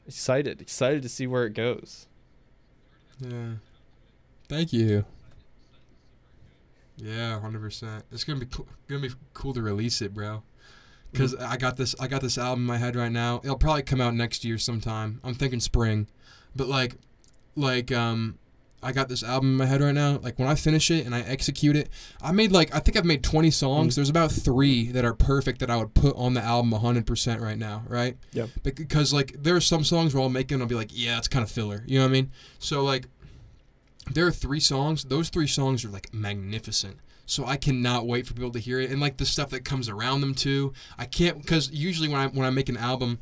Excited, 0.07 0.61
excited 0.61 1.03
to 1.03 1.09
see 1.09 1.27
where 1.27 1.45
it 1.47 1.55
goes. 1.55 2.07
Yeah. 3.21 3.55
Thank 4.49 4.73
you. 4.73 5.05
Yeah, 6.97 7.39
hundred 7.41 7.61
percent. 7.61 8.05
It's 8.11 8.25
gonna 8.25 8.41
be 8.41 8.47
cool, 8.47 8.67
gonna 8.89 9.03
be 9.03 9.11
cool 9.35 9.53
to 9.55 9.63
release 9.63 10.01
it, 10.03 10.15
bro. 10.15 10.43
Cause 11.15 11.35
I 11.35 11.57
got 11.57 11.79
this, 11.79 11.95
I 11.99 12.09
got 12.09 12.21
this 12.21 12.37
album 12.37 12.63
in 12.63 12.67
my 12.67 12.77
head 12.77 12.95
right 12.95 13.11
now. 13.11 13.41
It'll 13.43 13.57
probably 13.57 13.83
come 13.83 14.03
out 14.03 14.15
next 14.15 14.45
year 14.45 14.59
sometime. 14.59 15.19
I'm 15.25 15.33
thinking 15.35 15.61
spring, 15.61 16.09
but 16.55 16.69
like, 16.69 16.97
like 17.55 17.91
um, 17.91 18.39
I 18.83 18.93
got 18.93 19.09
this 19.09 19.23
album 19.23 19.51
in 19.51 19.57
my 19.57 19.67
head 19.67 19.81
right 19.81 19.95
now. 19.95 20.19
Like 20.23 20.39
when 20.39 20.47
I 20.47 20.55
finish 20.55 20.91
it 20.91 21.07
and 21.07 21.15
I 21.15 21.21
execute 21.23 21.75
it, 21.75 21.89
I 22.23 22.33
made 22.33 22.53
like 22.53 22.75
I 22.75 22.79
think 22.79 22.97
I've 22.97 23.05
made 23.05 23.25
20 23.25 23.51
songs. 23.51 23.95
Mm. 23.95 23.97
There's 23.97 24.11
about 24.11 24.31
three 24.31 24.93
that 24.93 25.05
are 25.05 25.15
perfect 25.15 25.61
that 25.61 25.71
I 25.71 25.77
would 25.77 25.95
put 25.95 26.15
on 26.17 26.35
the 26.35 26.43
album 26.43 26.71
100% 26.73 27.41
right 27.41 27.59
now, 27.59 27.83
right? 27.89 28.17
Yep. 28.33 28.51
Because 28.63 29.13
like 29.13 29.35
there 29.43 29.57
are 29.57 29.61
some 29.61 29.85
songs 29.85 30.15
where 30.15 30.23
I'll 30.23 30.29
make 30.29 30.51
it 30.51 30.55
and 30.55 30.63
I'll 30.63 30.69
be 30.69 30.75
like, 30.75 30.91
yeah, 30.93 31.19
it's 31.19 31.29
kind 31.29 31.43
of 31.43 31.51
filler. 31.51 31.83
You 31.87 31.99
know 31.99 32.05
what 32.05 32.11
I 32.11 32.13
mean? 32.13 32.31
So 32.59 32.85
like, 32.85 33.09
there 34.13 34.27
are 34.27 34.33
three 34.33 34.61
songs. 34.61 35.05
Those 35.05 35.29
three 35.29 35.47
songs 35.47 35.85
are 35.85 35.89
like 35.89 36.13
magnificent. 36.15 36.97
So 37.27 37.45
I 37.45 37.57
cannot 37.57 38.07
wait 38.07 38.27
for 38.27 38.35
people 38.35 38.53
to 38.53 38.59
hear 38.61 38.81
it 38.81 38.91
and 38.91 39.01
like 39.01 39.17
the 39.17 39.27
stuff 39.27 39.51
that 39.51 39.65
comes 39.65 39.89
around 39.89 40.21
them 40.21 40.35
too. 40.35 40.73
I 40.97 41.07
can't 41.07 41.41
because 41.41 41.71
usually 41.73 42.09
when 42.09 42.21
I 42.21 42.29
when 42.29 42.47
I 42.47 42.51
make 42.51 42.69
an 42.69 42.77
album, 42.77 43.19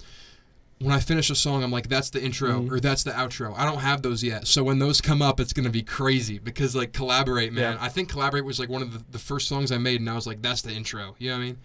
when 0.78 0.92
I 0.92 1.00
finish 1.00 1.30
a 1.30 1.34
song, 1.34 1.62
I'm 1.64 1.70
like, 1.70 1.88
that's 1.88 2.10
the 2.10 2.22
intro 2.22 2.60
Mhm. 2.60 2.70
or 2.70 2.80
that's 2.80 3.02
the 3.04 3.12
outro. 3.12 3.54
I 3.56 3.64
don't 3.64 3.78
have 3.78 4.02
those 4.02 4.22
yet. 4.22 4.46
So 4.46 4.62
when 4.62 4.78
those 4.78 5.00
come 5.00 5.22
up, 5.22 5.40
it's 5.40 5.54
gonna 5.54 5.70
be 5.70 5.82
crazy 5.82 6.38
because 6.38 6.76
like 6.76 6.92
collaborate, 6.92 7.52
man. 7.54 7.74
Yeah. 7.76 7.84
I 7.84 7.88
think 7.88 8.10
collaborate 8.10 8.44
was 8.44 8.58
like 8.58 8.68
one 8.68 8.82
of 8.82 8.92
the, 8.92 9.02
the 9.12 9.18
first 9.18 9.48
songs 9.48 9.72
I 9.72 9.78
made, 9.78 10.00
and 10.00 10.10
I 10.10 10.14
was 10.14 10.26
like, 10.26 10.42
that's 10.42 10.60
the 10.60 10.72
intro. 10.72 11.14
You 11.18 11.30
know 11.30 11.36
what 11.38 11.42
I 11.42 11.46
mean? 11.46 11.58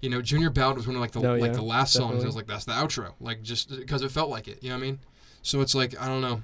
You 0.00 0.10
know, 0.10 0.22
Junior 0.22 0.48
Ballad 0.50 0.76
was 0.76 0.86
one 0.86 0.94
of 0.94 1.00
like 1.02 1.10
the 1.10 1.20
No, 1.20 1.34
like 1.34 1.50
yeah, 1.50 1.56
the 1.56 1.62
last 1.62 1.92
songs. 1.92 2.22
I 2.22 2.26
was 2.26 2.36
like, 2.36 2.46
that's 2.46 2.64
the 2.66 2.72
outro. 2.72 3.14
Like 3.20 3.42
just 3.42 3.68
because 3.76 4.02
it 4.02 4.12
felt 4.12 4.30
like 4.30 4.46
it. 4.46 4.62
You 4.62 4.68
know 4.68 4.76
what 4.76 4.82
I 4.82 4.86
mean? 4.86 4.98
So 5.42 5.60
it's 5.60 5.74
like 5.74 6.00
I 6.00 6.06
don't 6.06 6.20
know. 6.20 6.40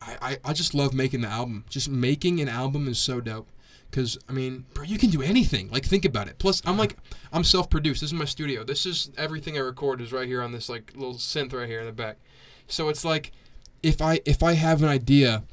I, 0.00 0.16
I, 0.20 0.38
I 0.46 0.52
just 0.52 0.74
love 0.74 0.94
making 0.94 1.22
the 1.22 1.28
album. 1.28 1.64
Just 1.68 1.88
making 1.88 2.40
an 2.40 2.48
album 2.48 2.88
is 2.88 2.98
so 2.98 3.20
dope. 3.20 3.48
Cause 3.92 4.18
I 4.28 4.32
mean, 4.32 4.66
bro, 4.74 4.84
you 4.84 4.98
can 4.98 5.10
do 5.10 5.22
anything. 5.22 5.70
Like 5.70 5.84
think 5.84 6.04
about 6.04 6.28
it. 6.28 6.38
Plus, 6.38 6.60
I'm 6.66 6.76
like, 6.76 6.96
I'm 7.32 7.44
self-produced. 7.44 8.00
This 8.00 8.10
is 8.10 8.18
my 8.18 8.24
studio. 8.24 8.64
This 8.64 8.84
is 8.84 9.10
everything 9.16 9.56
I 9.56 9.60
record 9.60 10.00
is 10.00 10.12
right 10.12 10.26
here 10.26 10.42
on 10.42 10.52
this 10.52 10.68
like 10.68 10.92
little 10.94 11.14
synth 11.14 11.54
right 11.54 11.68
here 11.68 11.80
in 11.80 11.86
the 11.86 11.92
back. 11.92 12.18
So 12.66 12.88
it's 12.88 13.04
like, 13.04 13.32
if 13.82 14.02
I 14.02 14.20
if 14.24 14.42
I 14.42 14.54
have 14.54 14.82
an 14.82 14.88
idea, 14.88 15.44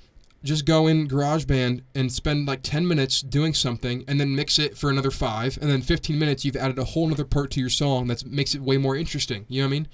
just 0.44 0.66
go 0.66 0.88
in 0.88 1.08
GarageBand 1.08 1.84
and 1.96 2.12
spend 2.12 2.48
like 2.48 2.62
10 2.64 2.88
minutes 2.88 3.22
doing 3.22 3.54
something, 3.54 4.04
and 4.08 4.20
then 4.20 4.36
mix 4.36 4.60
it 4.60 4.78
for 4.78 4.89
another 4.89 5.12
five, 5.12 5.58
and 5.62 5.72
then 5.72 5.82
15 5.82 6.18
minutes 6.20 6.44
you've 6.44 6.56
added 6.56 6.78
a 6.78 6.84
whole 6.84 7.12
other 7.12 7.26
part 7.26 7.52
to 7.52 7.60
your 7.60 7.70
song 7.70 8.08
that 8.08 8.26
makes 8.26 8.54
it 8.54 8.62
way 8.62 8.78
more 8.78 8.96
interesting. 8.96 9.46
You 9.48 9.62
know 9.62 9.68
what 9.68 9.72
I 9.72 9.80
mean? 9.80 9.88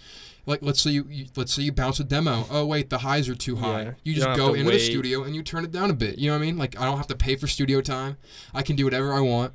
Like 0.49 0.61
let's 0.63 0.81
say 0.81 0.89
you, 0.89 1.05
you 1.09 1.27
let's 1.35 1.53
say 1.53 1.61
you 1.61 1.71
bounce 1.71 1.99
a 1.99 2.03
demo. 2.03 2.45
Oh 2.49 2.65
wait, 2.65 2.89
the 2.89 2.97
highs 2.97 3.29
are 3.29 3.35
too 3.35 3.55
high. 3.55 3.83
Yeah. 3.83 3.89
You 4.03 4.13
You 4.13 4.15
just 4.15 4.27
don't 4.27 4.37
go 4.37 4.47
to 4.53 4.59
into 4.59 4.71
the 4.71 4.79
studio 4.79 5.23
and 5.23 5.35
you 5.35 5.43
turn 5.43 5.63
it 5.63 5.71
down 5.71 5.89
a 5.91 5.93
bit. 5.93 6.17
You 6.17 6.31
know 6.31 6.37
what 6.37 6.43
I 6.43 6.45
mean? 6.47 6.57
Like 6.57 6.79
I 6.79 6.85
don't 6.85 6.97
have 6.97 7.07
to 7.07 7.15
pay 7.15 7.35
for 7.35 7.47
studio 7.47 7.81
time. 7.81 8.17
I 8.53 8.63
can 8.63 8.75
do 8.75 8.83
whatever 8.83 9.13
I 9.13 9.19
want. 9.19 9.53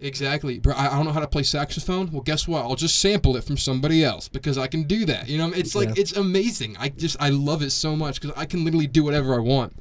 Exactly, 0.00 0.58
bro. 0.58 0.74
I, 0.74 0.86
I 0.86 0.96
don't 0.96 1.04
know 1.04 1.12
how 1.12 1.20
to 1.20 1.28
play 1.28 1.44
saxophone. 1.44 2.10
Well, 2.10 2.22
guess 2.22 2.48
what? 2.48 2.62
I'll 2.62 2.74
just 2.74 2.98
sample 2.98 3.36
it 3.36 3.44
from 3.44 3.56
somebody 3.56 4.02
else 4.02 4.28
because 4.28 4.58
I 4.58 4.66
can 4.66 4.82
do 4.84 5.04
that. 5.06 5.28
You 5.28 5.38
know, 5.38 5.52
it's 5.54 5.74
like 5.76 5.88
Yeah. 5.90 5.94
it's 5.98 6.16
amazing. 6.16 6.76
I 6.80 6.88
just 6.88 7.16
I 7.20 7.28
love 7.28 7.62
it 7.62 7.70
so 7.70 7.94
much 7.94 8.20
because 8.20 8.36
I 8.36 8.46
can 8.46 8.64
literally 8.64 8.88
do 8.88 9.04
whatever 9.04 9.34
I 9.34 9.38
want. 9.38 9.74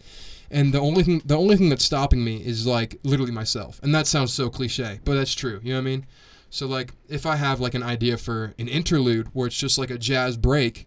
And 0.52 0.74
the 0.74 0.80
only 0.82 1.04
thing 1.04 1.22
the 1.26 1.38
only 1.38 1.56
thing 1.56 1.70
that's 1.70 1.86
stopping 1.86 2.24
me 2.24 2.36
is 2.36 2.68
like 2.68 3.00
literally 3.04 3.32
myself. 3.32 3.80
And 3.84 3.96
that 3.96 4.06
sounds 4.06 4.34
so 4.34 4.50
cliche, 4.50 5.00
but 5.06 5.16
that's 5.16 5.34
true. 5.34 5.60
You 5.64 5.70
know 5.74 5.78
what 5.80 5.88
I 5.88 5.92
mean? 5.92 6.06
So 6.52 6.68
like 6.68 6.94
if 7.10 7.26
I 7.26 7.38
have 7.38 7.60
like 7.60 7.74
an 7.74 7.82
idea 7.82 8.18
for 8.18 8.54
an 8.60 8.68
interlude 8.68 9.30
where 9.34 9.48
it's 9.48 9.58
just 9.58 9.78
like 9.80 9.90
a 9.90 9.98
jazz 9.98 10.38
break, 10.38 10.86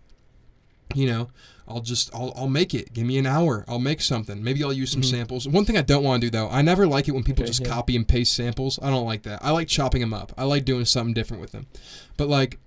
you 0.95 1.07
know, 1.07 1.31
I'll 1.67 1.81
just 1.81 2.15
I'll, 2.15 2.33
I'll 2.37 2.49
make 2.49 2.75
it. 2.75 2.93
Give 2.93 3.07
me 3.07 3.17
an 3.19 3.27
hour. 3.27 3.65
I'll 3.67 3.79
make 3.79 4.03
something. 4.03 4.45
Maybe 4.45 4.63
I'll 4.63 4.73
use 4.73 4.93
some 4.93 5.01
Mhm. 5.01 5.11
samples. 5.11 5.49
One 5.49 5.65
thing 5.65 5.79
I 5.79 5.83
don't 5.83 6.05
want 6.05 6.21
to 6.21 6.27
do 6.27 6.31
though, 6.31 6.49
I 6.51 6.61
never 6.63 6.87
like 6.87 7.09
it 7.09 7.13
when 7.13 7.25
people 7.25 7.43
Okay, 7.43 7.51
just 7.51 7.63
yeah. 7.63 7.69
copy 7.69 7.97
and 7.97 8.07
paste 8.07 8.35
samples. 8.35 8.79
I 8.83 8.91
don't 8.91 9.07
like 9.07 9.23
that. 9.23 9.43
I 9.43 9.51
like 9.51 9.67
chopping 9.67 10.03
them 10.03 10.13
up. 10.13 10.33
I 10.37 10.45
like 10.45 10.65
doing 10.67 10.85
something 10.85 11.15
different 11.15 11.41
with 11.41 11.53
them. 11.53 11.67
But 12.17 12.29
like 12.29 12.59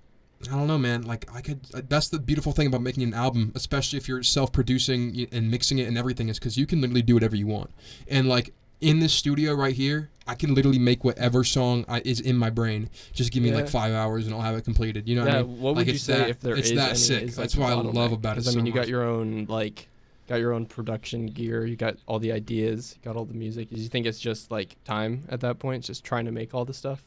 I 0.48 0.52
don't 0.52 0.66
know, 0.68 0.78
man. 0.78 1.02
Like 1.02 1.28
I 1.34 1.40
could. 1.40 1.60
uh, 1.74 1.82
That's 1.88 2.08
the 2.08 2.18
beautiful 2.18 2.52
thing 2.52 2.66
about 2.68 2.80
making 2.82 3.02
an 3.04 3.14
album, 3.14 3.50
especially 3.56 3.96
if 3.96 4.06
you're 4.08 4.22
self-producing 4.22 5.26
and 5.32 5.50
mixing 5.50 5.78
it 5.78 5.88
and 5.88 5.96
everything, 5.98 6.28
is 6.28 6.38
because 6.38 6.56
you 6.56 6.66
can 6.66 6.80
literally 6.80 7.02
do 7.02 7.14
whatever 7.14 7.34
you 7.36 7.46
want. 7.46 7.70
And 8.08 8.28
like 8.28 8.52
in 8.80 9.00
this 9.00 9.12
studio 9.12 9.54
right 9.54 9.74
here, 9.74 10.10
I 10.28 10.34
can 10.34 10.54
literally 10.54 10.78
make 10.78 11.02
whatever 11.04 11.42
song 11.42 11.84
I, 11.88 12.02
is 12.04 12.20
in 12.20 12.36
my 12.36 12.50
brain. 12.50 12.90
Just 13.12 13.32
give 13.32 13.42
me 13.42 13.52
like 13.52 13.68
five 13.68 13.92
hours 13.94 14.26
and 14.26 14.34
I'll 14.34 14.42
have 14.42 14.56
it 14.56 14.62
completed. 14.62 15.08
You 15.08 15.16
know 15.16 15.24
what 15.24 15.34
I 15.34 15.42
mean? 15.42 15.60
what 15.60 15.74
would 15.74 15.86
Like, 15.86 15.92
you 15.94 15.98
say 15.98 16.18
that- 16.18 16.30
if 16.30 16.40
there 16.40 16.54
it's 16.54 16.68
is 16.70 16.76
that 16.76 16.90
any, 16.90 16.98
sick. 16.98 17.22
is, 17.24 17.36
That's 17.36 17.54
the 17.54 17.60
what 17.62 17.70
I 17.70 17.74
love 17.74 18.12
about 18.12 18.36
it 18.36 18.46
I 18.46 18.50
so 18.50 18.56
mean, 18.56 18.66
you 18.66 18.72
got 18.72 18.88
your 18.88 19.02
own 19.04 19.46
like, 19.48 19.88
got 20.28 20.40
your 20.40 20.52
own 20.52 20.66
production 20.66 21.26
gear. 21.26 21.64
You 21.64 21.74
got 21.76 21.96
all 22.06 22.18
the 22.18 22.30
ideas. 22.32 22.94
You 22.96 23.02
got 23.10 23.16
all 23.16 23.24
the 23.24 23.32
music. 23.34 23.70
Do 23.70 23.80
you 23.80 23.88
think 23.88 24.04
it's 24.04 24.20
just 24.20 24.50
like 24.50 24.76
time 24.84 25.24
at 25.30 25.40
that 25.40 25.58
point, 25.58 25.84
just 25.84 26.04
trying 26.04 26.26
to 26.26 26.30
make 26.32 26.54
all 26.54 26.66
the 26.66 26.74
stuff? 26.74 27.02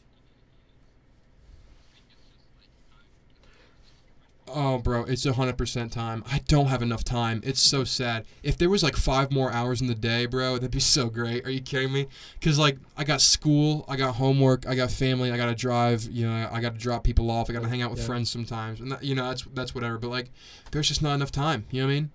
Oh, 4.54 4.78
bro, 4.78 5.04
it's 5.04 5.24
a 5.26 5.32
hundred 5.32 5.56
percent 5.58 5.92
time. 5.92 6.22
I 6.30 6.40
don't 6.48 6.66
have 6.66 6.82
enough 6.82 7.04
time. 7.04 7.40
It's 7.44 7.60
so 7.60 7.84
sad. 7.84 8.24
If 8.42 8.58
there 8.58 8.68
was 8.70 8.82
like 8.82 8.96
five 8.96 9.32
more 9.32 9.50
hours 9.52 9.80
in 9.80 9.86
the 9.86 9.94
day, 9.94 10.26
bro, 10.26 10.54
that'd 10.54 10.70
be 10.70 10.80
so 10.80 11.08
great. 11.08 11.46
Are 11.46 11.50
you 11.50 11.60
kidding 11.60 11.92
me? 11.92 12.06
Cause 12.40 12.58
like 12.58 12.76
I 12.96 13.04
got 13.04 13.20
school, 13.20 13.84
I 13.88 13.96
got 13.96 14.16
homework, 14.16 14.66
I 14.66 14.74
got 14.74 14.90
family, 14.90 15.30
I 15.32 15.36
gotta 15.36 15.54
drive. 15.54 16.04
You 16.10 16.28
know, 16.28 16.48
I 16.52 16.60
gotta 16.60 16.78
drop 16.78 17.04
people 17.04 17.30
off. 17.30 17.48
I 17.48 17.52
gotta 17.54 17.68
hang 17.68 17.82
out 17.82 17.90
with 17.90 18.00
Yeah. 18.00 18.06
friends 18.06 18.30
sometimes, 18.30 18.80
and 18.80 18.92
that, 18.92 19.02
you 19.02 19.14
know 19.14 19.28
that's 19.28 19.42
that's 19.54 19.74
whatever. 19.74 19.98
But 19.98 20.08
like, 20.10 20.30
there's 20.70 20.88
just 20.88 21.02
not 21.02 21.14
enough 21.14 21.32
time. 21.32 21.64
You 21.70 21.82
know 21.82 21.86
what 21.88 21.92
I 21.92 21.94
mean? 21.94 22.10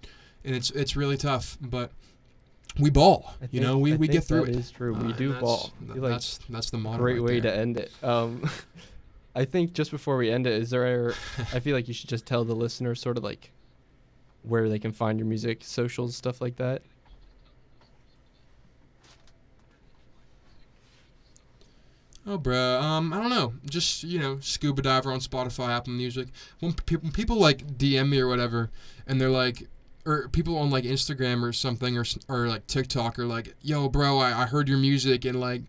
And 0.46 0.56
it's 0.56 0.70
it's 0.72 0.96
really 0.96 1.18
tough. 1.18 1.58
But 1.62 1.92
we 2.80 2.90
ball. 2.92 3.34
I 3.42 3.48
you 3.52 3.60
know, 3.62 3.78
we, 3.80 3.94
I 3.94 3.96
we 3.96 4.08
get 4.08 4.24
through 4.24 4.46
that 4.46 4.52
it. 4.52 4.58
is 4.60 4.70
true. 4.70 4.96
Uh, 4.96 5.00
we 5.00 5.06
and 5.08 5.18
do 5.18 5.28
that's- 5.30 5.42
ball. 5.44 5.72
Th- 5.88 5.98
like 6.00 6.12
that's 6.12 6.40
that's 6.50 6.70
the 6.70 6.78
motto. 6.78 7.00
great 7.00 7.14
right 7.14 7.24
way 7.24 7.40
there. 7.40 7.52
to 7.54 7.58
end 7.60 7.78
it. 7.78 7.92
Um, 8.04 8.48
I 9.38 9.46
think 9.46 9.74
just 9.74 9.92
before 9.92 10.18
we 10.18 10.32
end 10.32 10.48
it, 10.48 10.54
is 10.54 10.72
there? 10.72 11.14
I 11.54 11.60
feel 11.60 11.76
like 11.76 11.88
you 11.88 11.94
should 11.94 12.10
just 12.10 12.26
tell 12.26 12.44
the 12.44 12.56
listeners 12.56 13.00
sort 13.00 13.18
of 13.18 13.24
like 13.24 13.52
where 14.42 14.68
they 14.68 14.80
can 14.80 14.92
find 14.92 15.20
your 15.20 15.28
music, 15.28 15.64
socials, 15.64 16.16
stuff 16.16 16.42
like 16.42 16.56
that. 16.56 16.82
Oh, 22.26 22.40
bruh. 22.40 22.82
Um, 22.82 23.14
I 23.14 23.22
don't 23.22 23.30
know. 23.30 23.54
Just 23.70 24.04
you 24.04 24.18
know, 24.18 24.40
scuba 24.42 24.82
diver 24.82 25.12
on 25.12 25.20
Spotify, 25.20 25.70
Apple 25.70 25.94
Music. 25.94 26.30
When, 26.60 26.74
pe- 26.74 26.96
when 26.96 27.12
people 27.12 27.38
like 27.38 27.78
DM 27.78 28.10
me 28.10 28.20
or 28.20 28.28
whatever, 28.28 28.72
and 29.06 29.22
they're 29.22 29.30
like, 29.30 29.68
or 30.04 30.30
people 30.30 30.58
on 30.58 30.72
like 30.72 30.84
Instagram 30.84 31.44
or 31.44 31.54
something, 31.54 31.96
or 31.96 32.06
or 32.28 32.48
like 32.48 32.66
TikTok, 32.66 33.20
or 33.20 33.26
like, 33.26 33.56
yo, 33.62 33.88
bro, 33.88 34.18
I, 34.18 34.42
I 34.42 34.46
heard 34.48 34.68
your 34.68 34.80
music 34.80 35.26
and 35.26 35.40
like, 35.40 35.62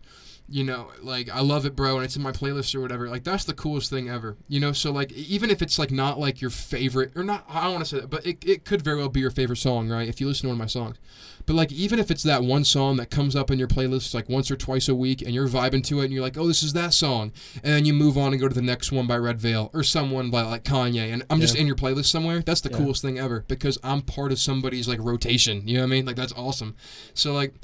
you 0.51 0.65
know, 0.65 0.89
like 1.03 1.29
I 1.29 1.41
love 1.41 1.67
it, 1.67 1.77
bro, 1.77 1.97
and 1.97 2.05
it's 2.05 2.17
in 2.17 2.23
my 2.23 2.33
playlist 2.33 2.75
or 2.75 2.81
whatever. 2.81 3.09
Like 3.09 3.23
that's 3.25 3.45
the 3.45 3.53
coolest 3.55 3.91
thing 3.91 4.09
ever. 4.09 4.37
You 4.49 4.61
know, 4.61 4.73
so 4.73 4.91
like 4.91 5.13
even 5.13 5.51
if 5.51 5.61
it's 5.61 5.79
like 5.79 5.91
not 5.91 6.19
like 6.19 6.41
your 6.41 6.51
favorite 6.51 7.13
or 7.17 7.23
not, 7.23 7.45
I 7.49 7.65
don't 7.65 7.73
want 7.75 7.85
to 7.85 7.91
say 7.97 8.01
that, 8.01 8.09
but 8.11 8.27
it, 8.27 8.39
it 8.47 8.65
could 8.65 8.81
very 8.83 8.97
well 8.97 9.09
be 9.11 9.21
your 9.21 9.31
favorite 9.31 9.57
song, 9.59 9.89
right? 9.91 10.09
If 10.09 10.21
you 10.21 10.27
listen 10.27 10.43
to 10.43 10.49
one 10.49 10.55
of 10.55 10.59
my 10.59 10.67
songs, 10.67 10.97
but 11.45 11.55
like 11.55 11.71
even 11.73 11.99
if 11.99 12.11
it's 12.11 12.23
that 12.23 12.43
one 12.43 12.65
song 12.65 12.97
that 12.97 13.11
comes 13.11 13.37
up 13.37 13.51
in 13.51 13.59
your 13.59 13.69
playlist 13.69 14.15
like 14.15 14.29
once 14.31 14.51
or 14.51 14.57
twice 14.57 14.89
a 14.89 14.95
week, 14.95 15.21
and 15.23 15.33
you're 15.33 15.49
vibing 15.49 15.85
to 15.85 16.01
it, 16.01 16.05
and 16.07 16.13
you're 16.15 16.23
like, 16.23 16.39
oh, 16.39 16.47
this 16.47 16.63
is 16.63 16.73
that 16.73 16.95
song, 16.95 17.31
and 17.63 17.73
then 17.75 17.85
you 17.85 17.93
move 17.93 18.17
on 18.17 18.33
and 18.33 18.41
go 18.41 18.49
to 18.49 18.55
the 18.55 18.63
next 18.63 18.91
one 18.91 19.07
by 19.07 19.17
Redveil 19.19 19.69
or 19.75 19.83
someone 19.83 20.31
by 20.31 20.43
like 20.43 20.65
Kanye, 20.65 21.13
and 21.13 21.25
I'm 21.29 21.41
just 21.41 21.57
in 21.57 21.67
your 21.67 21.77
playlist 21.77 22.07
somewhere. 22.07 22.41
That's 22.41 22.63
the 22.63 22.71
Yeah. 22.71 22.79
coolest 22.79 23.03
thing 23.03 23.19
ever 23.19 23.45
because 23.49 23.77
I'm 23.85 24.01
part 24.01 24.33
of 24.33 24.39
somebody's 24.39 24.89
like 24.89 25.01
rotation. 25.03 25.69
You 25.69 25.75
know 25.75 25.81
what 25.83 25.89
I 25.89 25.91
mean? 25.91 26.07
Like 26.07 26.17
that's 26.17 26.33
awesome. 26.33 26.75
So 27.13 27.35
like, 27.35 27.55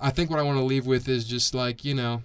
I 0.00 0.10
think 0.10 0.28
what 0.28 0.38
I 0.38 0.42
want 0.42 0.58
to 0.58 0.64
leave 0.64 0.86
with 0.86 1.08
is 1.08 1.24
just 1.24 1.54
like 1.54 1.86
you 1.86 1.94
know. 1.94 2.20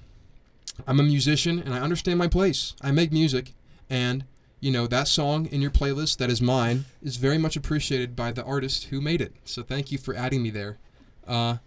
I'm 0.88 0.99
a 0.99 1.03
musician 1.03 1.60
and 1.60 1.73
I 1.73 1.80
understand 1.80 2.18
my 2.19 2.27
place. 2.27 2.73
I 2.81 2.91
make 2.91 3.11
music 3.11 3.53
and 3.89 4.26
you 4.60 4.72
know 4.72 4.88
that 4.88 5.07
song 5.07 5.45
in 5.47 5.61
your 5.61 5.72
playlist 5.72 6.18
that 6.18 6.30
is 6.30 6.41
mine 6.41 6.85
is 7.01 7.15
very 7.18 7.38
much 7.38 7.56
appreciated 7.56 8.15
by 8.15 8.31
the 8.31 8.43
artist 8.43 8.85
who 8.85 8.99
made 9.01 9.22
it. 9.22 9.34
So 9.45 9.64
thank 9.64 9.91
you 9.91 9.97
for 9.97 10.14
adding 10.15 10.43
me 10.43 10.49
there. 10.49 10.77
Uh, 11.27 11.57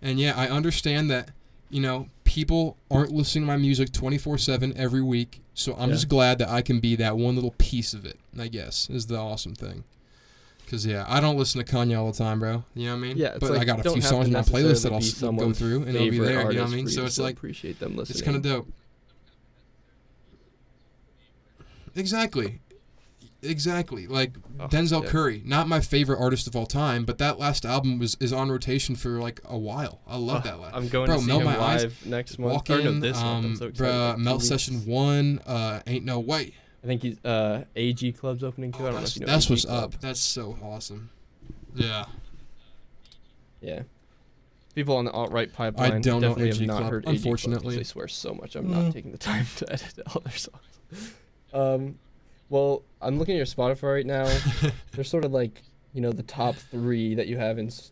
and 0.00 0.18
yeah, 0.18 0.32
I 0.36 0.48
understand 0.48 1.10
that 1.10 1.30
you 1.70 1.80
know 1.80 2.08
people 2.24 2.76
aren't 2.90 3.12
listening 3.12 3.42
to 3.44 3.46
my 3.48 3.56
music 3.56 3.90
24/7 3.92 4.72
every 4.76 5.02
week. 5.02 5.40
So 5.54 5.74
I'm 5.74 5.88
Yeah. 5.90 5.94
just 5.96 6.08
glad 6.08 6.38
that 6.38 6.48
I 6.48 6.62
can 6.62 6.78
be 6.80 6.94
that 6.96 7.16
one 7.18 7.34
little 7.34 7.54
piece 7.58 7.92
of 7.92 8.04
it. 8.04 8.18
I 8.38 8.48
guess 8.48 8.88
is 8.90 9.06
the 9.06 9.16
awesome 9.18 9.54
thing. 9.54 9.84
Cause 10.70 10.84
yeah, 10.84 11.06
I 11.08 11.20
don't 11.20 11.38
listen 11.38 11.64
to 11.64 11.72
Kanye 11.72 11.98
all 11.98 12.12
the 12.12 12.18
time, 12.18 12.40
bro. 12.40 12.62
You 12.74 12.86
know 12.86 12.90
what 12.92 12.98
I 12.98 13.00
mean? 13.00 13.16
Yeah, 13.16 13.38
but 13.40 13.50
like, 13.50 13.60
I 13.60 13.64
got 13.64 13.86
a 13.86 13.90
few 13.90 14.02
songs 14.02 14.26
in 14.26 14.34
my 14.34 14.40
playlist 14.40 14.82
that 14.82 14.92
I'll 15.24 15.32
go 15.32 15.52
through 15.54 15.84
and 15.84 15.96
it'll 15.96 16.10
be 16.10 16.18
there. 16.18 16.50
You 16.52 16.58
know 16.58 16.64
what 16.64 16.72
I 16.72 16.76
mean? 16.76 16.88
So 16.88 17.06
it's 17.06 17.18
like 17.18 17.36
appreciate 17.36 17.80
them 17.80 17.96
listening. 17.96 18.16
it's 18.16 18.22
kind 18.22 18.36
of 18.36 18.42
dope. 18.42 18.68
Exactly. 21.96 22.60
Exactly. 23.42 24.06
Like 24.06 24.34
Oh, 24.60 24.66
Denzel 24.66 25.04
yeah. 25.04 25.10
Curry, 25.10 25.42
not 25.44 25.68
my 25.68 25.78
favorite 25.80 26.18
artist 26.18 26.48
of 26.48 26.56
all 26.56 26.66
time, 26.66 27.04
but 27.04 27.18
that 27.18 27.38
last 27.38 27.64
album 27.64 27.98
was 27.98 28.16
is 28.18 28.32
on 28.32 28.50
rotation 28.50 28.96
for 28.96 29.20
like 29.20 29.40
a 29.44 29.56
while. 29.56 30.00
I 30.06 30.16
love 30.16 30.42
that 30.42 30.58
last. 30.58 30.74
I'm 30.74 30.88
going 30.88 31.06
Bro, 31.06 31.18
to 31.18 31.22
see 31.22 31.30
him 31.30 31.44
My 31.44 31.60
Eyes, 31.60 31.84
live 31.84 32.06
next 32.06 32.38
month. 32.38 32.54
Walk 32.54 32.68
no, 32.68 32.78
in, 32.78 33.00
this 33.00 33.16
month. 33.16 33.44
I'm 33.44 33.50
um, 33.52 33.56
so 33.56 33.66
excited. 33.66 33.92
bruh, 33.92 34.18
Melt. 34.18 34.42
Session 34.42 34.84
One, 34.84 35.40
uh, 35.46 35.80
ain't 35.86 36.04
no 36.04 36.18
way. 36.18 36.54
I 36.82 36.86
think 36.86 37.02
he's 37.02 37.22
uh 37.24 37.64
AG 37.76 38.12
Club's 38.12 38.44
opening 38.44 38.72
too. 38.72 38.80
I 38.80 38.82
don't 38.86 38.94
know 38.94 38.98
that's 39.00 39.16
if 39.16 39.20
you 39.20 39.26
know 39.26 39.32
that's 39.32 39.46
AG 39.46 39.52
what's 39.52 39.64
Club. 39.64 39.94
up. 39.94 40.00
That's 40.00 40.20
so 40.20 40.56
awesome. 40.62 41.10
Yeah. 41.74 42.04
Yeah. 43.60 43.82
People 44.74 44.96
on 44.96 45.04
the 45.04 45.10
Alt 45.10 45.32
Rap 45.32 45.48
Pipeline 45.52 46.00
don't 46.02 46.20
know 46.20 46.28
definitely 46.28 46.50
AG 46.50 46.58
have 46.58 46.66
not 46.68 46.78
Club, 46.80 46.90
heard 46.92 47.02
AG 47.04 47.04
Club 47.06 47.16
unfortunately. 47.16 47.76
they 47.76 47.82
swear 47.82 48.06
so 48.08 48.32
much. 48.34 48.54
I'm 48.54 48.66
Mm. 48.66 48.84
not 48.84 48.92
taking 48.92 49.10
the 49.12 49.18
time 49.18 49.46
to 49.56 49.72
edit 49.72 49.94
all 50.14 50.20
their 50.22 50.32
songs. 50.36 51.14
Um, 51.52 51.98
well, 52.48 52.82
I'm 53.02 53.18
looking 53.18 53.34
at 53.34 53.38
your 53.38 53.46
Spotify 53.46 53.94
right 53.94 54.06
now. 54.06 54.24
There's 54.92 55.08
sort 55.10 55.24
of 55.24 55.32
like 55.32 55.62
you 55.92 56.00
know 56.00 56.12
the 56.12 56.22
top 56.22 56.54
three 56.54 57.14
that 57.16 57.26
you 57.26 57.36
have 57.38 57.58
in 57.58 57.66
s- 57.68 57.90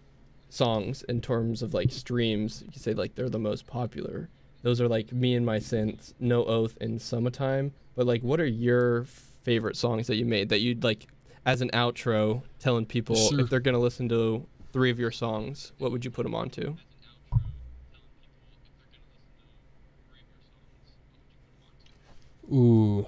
songs 0.48 1.02
in 1.04 1.20
terms 1.20 1.62
of 1.62 1.74
like 1.74 1.90
streams. 1.90 2.62
You 2.64 2.70
could 2.72 2.82
say 2.82 2.94
like 2.94 3.14
they're 3.16 3.28
the 3.28 3.38
most 3.38 3.66
popular. 3.66 4.28
Those 4.62 4.80
are 4.80 4.88
like 4.88 5.12
"Me 5.12 5.34
and 5.34 5.44
My 5.44 5.58
Synths," 5.58 6.14
"No 6.20 6.44
Oath," 6.44 6.76
and 6.80 7.00
"Summertime." 7.02 7.72
But 7.96 8.06
like, 8.06 8.22
what 8.22 8.40
are 8.40 8.46
your 8.46 9.04
favorite 9.42 9.76
songs 9.76 10.06
that 10.06 10.16
you 10.16 10.24
made 10.26 10.50
that 10.50 10.60
you'd 10.60 10.84
like 10.84 11.06
as 11.44 11.60
an 11.62 11.70
outro 11.70 12.42
telling 12.60 12.84
people 12.86 13.16
Sure. 13.16 13.40
if 13.40 13.50
they're 13.50 13.60
gonna 13.60 13.78
listen 13.80 14.08
to 14.10 14.46
three 14.72 14.90
of 14.90 14.98
your 14.98 15.10
songs, 15.10 15.72
what 15.78 15.90
would 15.90 16.04
you 16.04 16.10
put 16.10 16.22
them 16.24 16.34
on 16.34 16.50
to? 16.50 16.76
Ooh. 22.52 23.06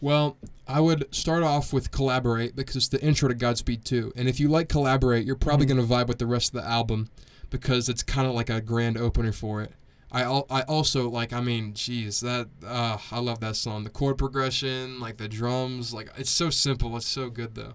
Well, 0.00 0.36
I 0.66 0.80
would 0.80 1.12
start 1.14 1.42
off 1.42 1.72
with 1.72 1.90
Collaborate 1.90 2.56
because 2.56 2.76
it's 2.76 2.88
the 2.88 3.02
intro 3.02 3.28
to 3.28 3.34
Godspeed 3.34 3.84
2. 3.84 4.12
And 4.16 4.28
if 4.28 4.40
you 4.40 4.48
like 4.48 4.68
Collaborate, 4.68 5.26
you're 5.26 5.36
probably 5.36 5.66
Mhm. 5.66 5.70
going 5.76 5.86
to 5.88 5.92
vibe 5.94 6.06
with 6.08 6.18
the 6.18 6.26
rest 6.26 6.54
of 6.54 6.62
the 6.62 6.68
album 6.68 7.10
because 7.50 7.88
it's 7.88 8.02
kind 8.02 8.26
of 8.26 8.34
like 8.34 8.48
a 8.48 8.60
grand 8.60 8.96
opener 8.96 9.32
for 9.32 9.60
it. 9.62 9.72
I 10.12 10.22
I 10.50 10.62
also 10.62 11.08
like 11.08 11.32
I 11.32 11.40
mean, 11.40 11.72
jeez, 11.72 12.20
that 12.20 12.48
uh, 12.66 12.98
I 13.10 13.20
love 13.20 13.40
that 13.40 13.56
song. 13.56 13.84
The 13.84 13.90
chord 13.90 14.18
progression, 14.18 15.00
like 15.00 15.16
the 15.18 15.28
drums, 15.28 15.94
like 15.94 16.10
it's 16.16 16.30
so 16.30 16.50
simple, 16.50 16.96
it's 16.96 17.06
so 17.06 17.30
good 17.30 17.54
though. 17.54 17.74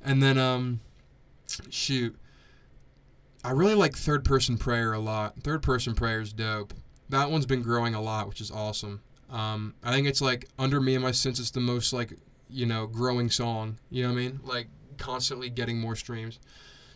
And 0.00 0.22
then 0.22 0.38
um 0.38 0.80
shoot. 1.70 2.16
I 3.42 3.50
really 3.50 3.74
like 3.74 3.94
third 3.96 4.24
person 4.24 4.56
prayer 4.56 4.92
a 4.92 4.98
lot. 4.98 5.42
Third 5.42 5.62
person 5.62 5.94
prayer 5.94 6.20
is 6.20 6.32
dope. 6.32 6.72
That 7.10 7.30
one's 7.30 7.46
been 7.46 7.62
growing 7.62 7.94
a 7.94 8.00
lot, 8.00 8.28
which 8.28 8.40
is 8.40 8.50
awesome. 8.50 9.02
Um, 9.30 9.74
I 9.82 9.92
think 9.92 10.06
it's 10.06 10.22
like 10.22 10.48
under 10.58 10.80
me 10.80 10.94
and 10.94 11.02
my 11.02 11.10
synths, 11.10 11.40
it's 11.40 11.50
the 11.50 11.60
most 11.60 11.92
like 11.92 12.14
you 12.48 12.66
know 12.66 12.86
growing 12.86 13.30
song. 13.30 13.78
You 13.90 14.04
know 14.04 14.10
what 14.10 14.20
I 14.20 14.22
mean? 14.22 14.40
Like 14.44 14.68
constantly 14.96 15.50
getting 15.50 15.78
more 15.78 15.96
streams. 15.96 16.38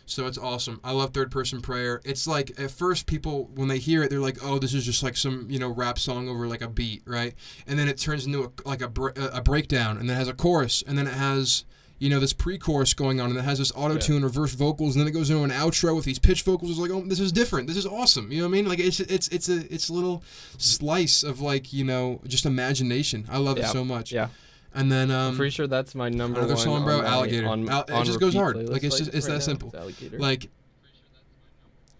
So 0.09 0.25
it's 0.27 0.37
awesome. 0.37 0.79
I 0.83 0.91
love 0.91 1.13
third 1.13 1.31
person 1.31 1.61
prayer. 1.61 2.01
It's 2.03 2.27
like 2.27 2.51
at 2.59 2.71
first 2.71 3.05
people 3.05 3.49
when 3.55 3.67
they 3.67 3.77
hear 3.77 4.03
it, 4.03 4.09
they're 4.09 4.19
like, 4.19 4.37
"Oh, 4.43 4.59
this 4.59 4.73
is 4.73 4.85
just 4.85 5.03
like 5.03 5.15
some 5.15 5.47
you 5.49 5.59
know 5.59 5.69
rap 5.69 5.99
song 5.99 6.27
over 6.27 6.47
like 6.47 6.61
a 6.61 6.67
beat, 6.67 7.03
right?" 7.05 7.33
And 7.67 7.77
then 7.77 7.87
it 7.87 7.97
turns 7.97 8.25
into 8.25 8.43
a, 8.43 8.67
like 8.67 8.81
a 8.81 8.91
a 9.33 9.41
breakdown, 9.41 9.97
and 9.97 10.09
then 10.09 10.15
it 10.15 10.19
has 10.19 10.27
a 10.27 10.33
chorus, 10.33 10.83
and 10.87 10.97
then 10.97 11.07
it 11.07 11.13
has 11.13 11.63
you 11.99 12.09
know 12.09 12.19
this 12.21 12.31
pre-chorus 12.31 12.93
going 12.93 13.19
on, 13.19 13.29
and 13.29 13.37
it 13.37 13.43
has 13.43 13.57
this 13.59 13.73
auto 13.75 13.97
tune, 13.97 14.23
reverse 14.23 14.53
vocals, 14.55 14.95
and 14.95 15.01
then 15.01 15.07
it 15.07 15.11
goes 15.11 15.29
into 15.29 15.43
an 15.43 15.51
outro 15.51 15.95
with 15.95 16.05
these 16.05 16.17
pitch 16.17 16.43
vocals. 16.43 16.71
It's 16.71 16.79
like, 16.79 16.91
oh, 16.91 17.03
this 17.05 17.19
is 17.19 17.31
different. 17.33 17.67
This 17.67 17.75
is 17.75 17.85
awesome. 17.85 18.31
You 18.31 18.37
know 18.39 18.45
what 18.45 18.51
I 18.51 18.53
mean? 18.53 18.67
Like 18.69 18.79
it's 18.79 18.99
it's 19.01 19.27
it's 19.27 19.49
a 19.49 19.71
it's 19.73 19.89
a 19.89 19.93
little 19.93 20.23
slice 20.57 21.23
of 21.23 21.41
like 21.41 21.73
you 21.73 21.83
know 21.83 22.21
just 22.27 22.45
imagination. 22.45 23.25
I 23.29 23.37
love 23.37 23.57
Yeah. 23.57 23.65
it 23.69 23.73
so 23.73 23.83
much. 23.83 24.11
Yeah, 24.11 24.29
And 24.73 24.91
then 24.91 25.09
I'm 25.11 25.29
um, 25.31 25.35
pretty 25.35 25.49
sure 25.51 25.67
that's 25.67 25.95
my 25.95 26.09
number 26.09 26.39
another 26.39 26.53
one. 26.55 26.63
song, 26.63 26.83
bro, 26.85 26.97
on 26.99 27.03
my- 27.03 27.09
Alligator. 27.09 27.47
On, 27.47 27.69
Al- 27.69 27.85
it 27.87 28.05
just 28.05 28.19
goes 28.19 28.35
hard. 28.35 28.55
playlist, 28.55 28.69
Like, 28.71 28.83
it's 28.83 28.97
just- 28.99 29.13
it's 29.13 29.25
that 29.25 29.33
now. 29.33 29.39
simple. 29.39 29.69
It's 29.69 29.77
Alligator. 29.77 30.19
like 30.19 30.49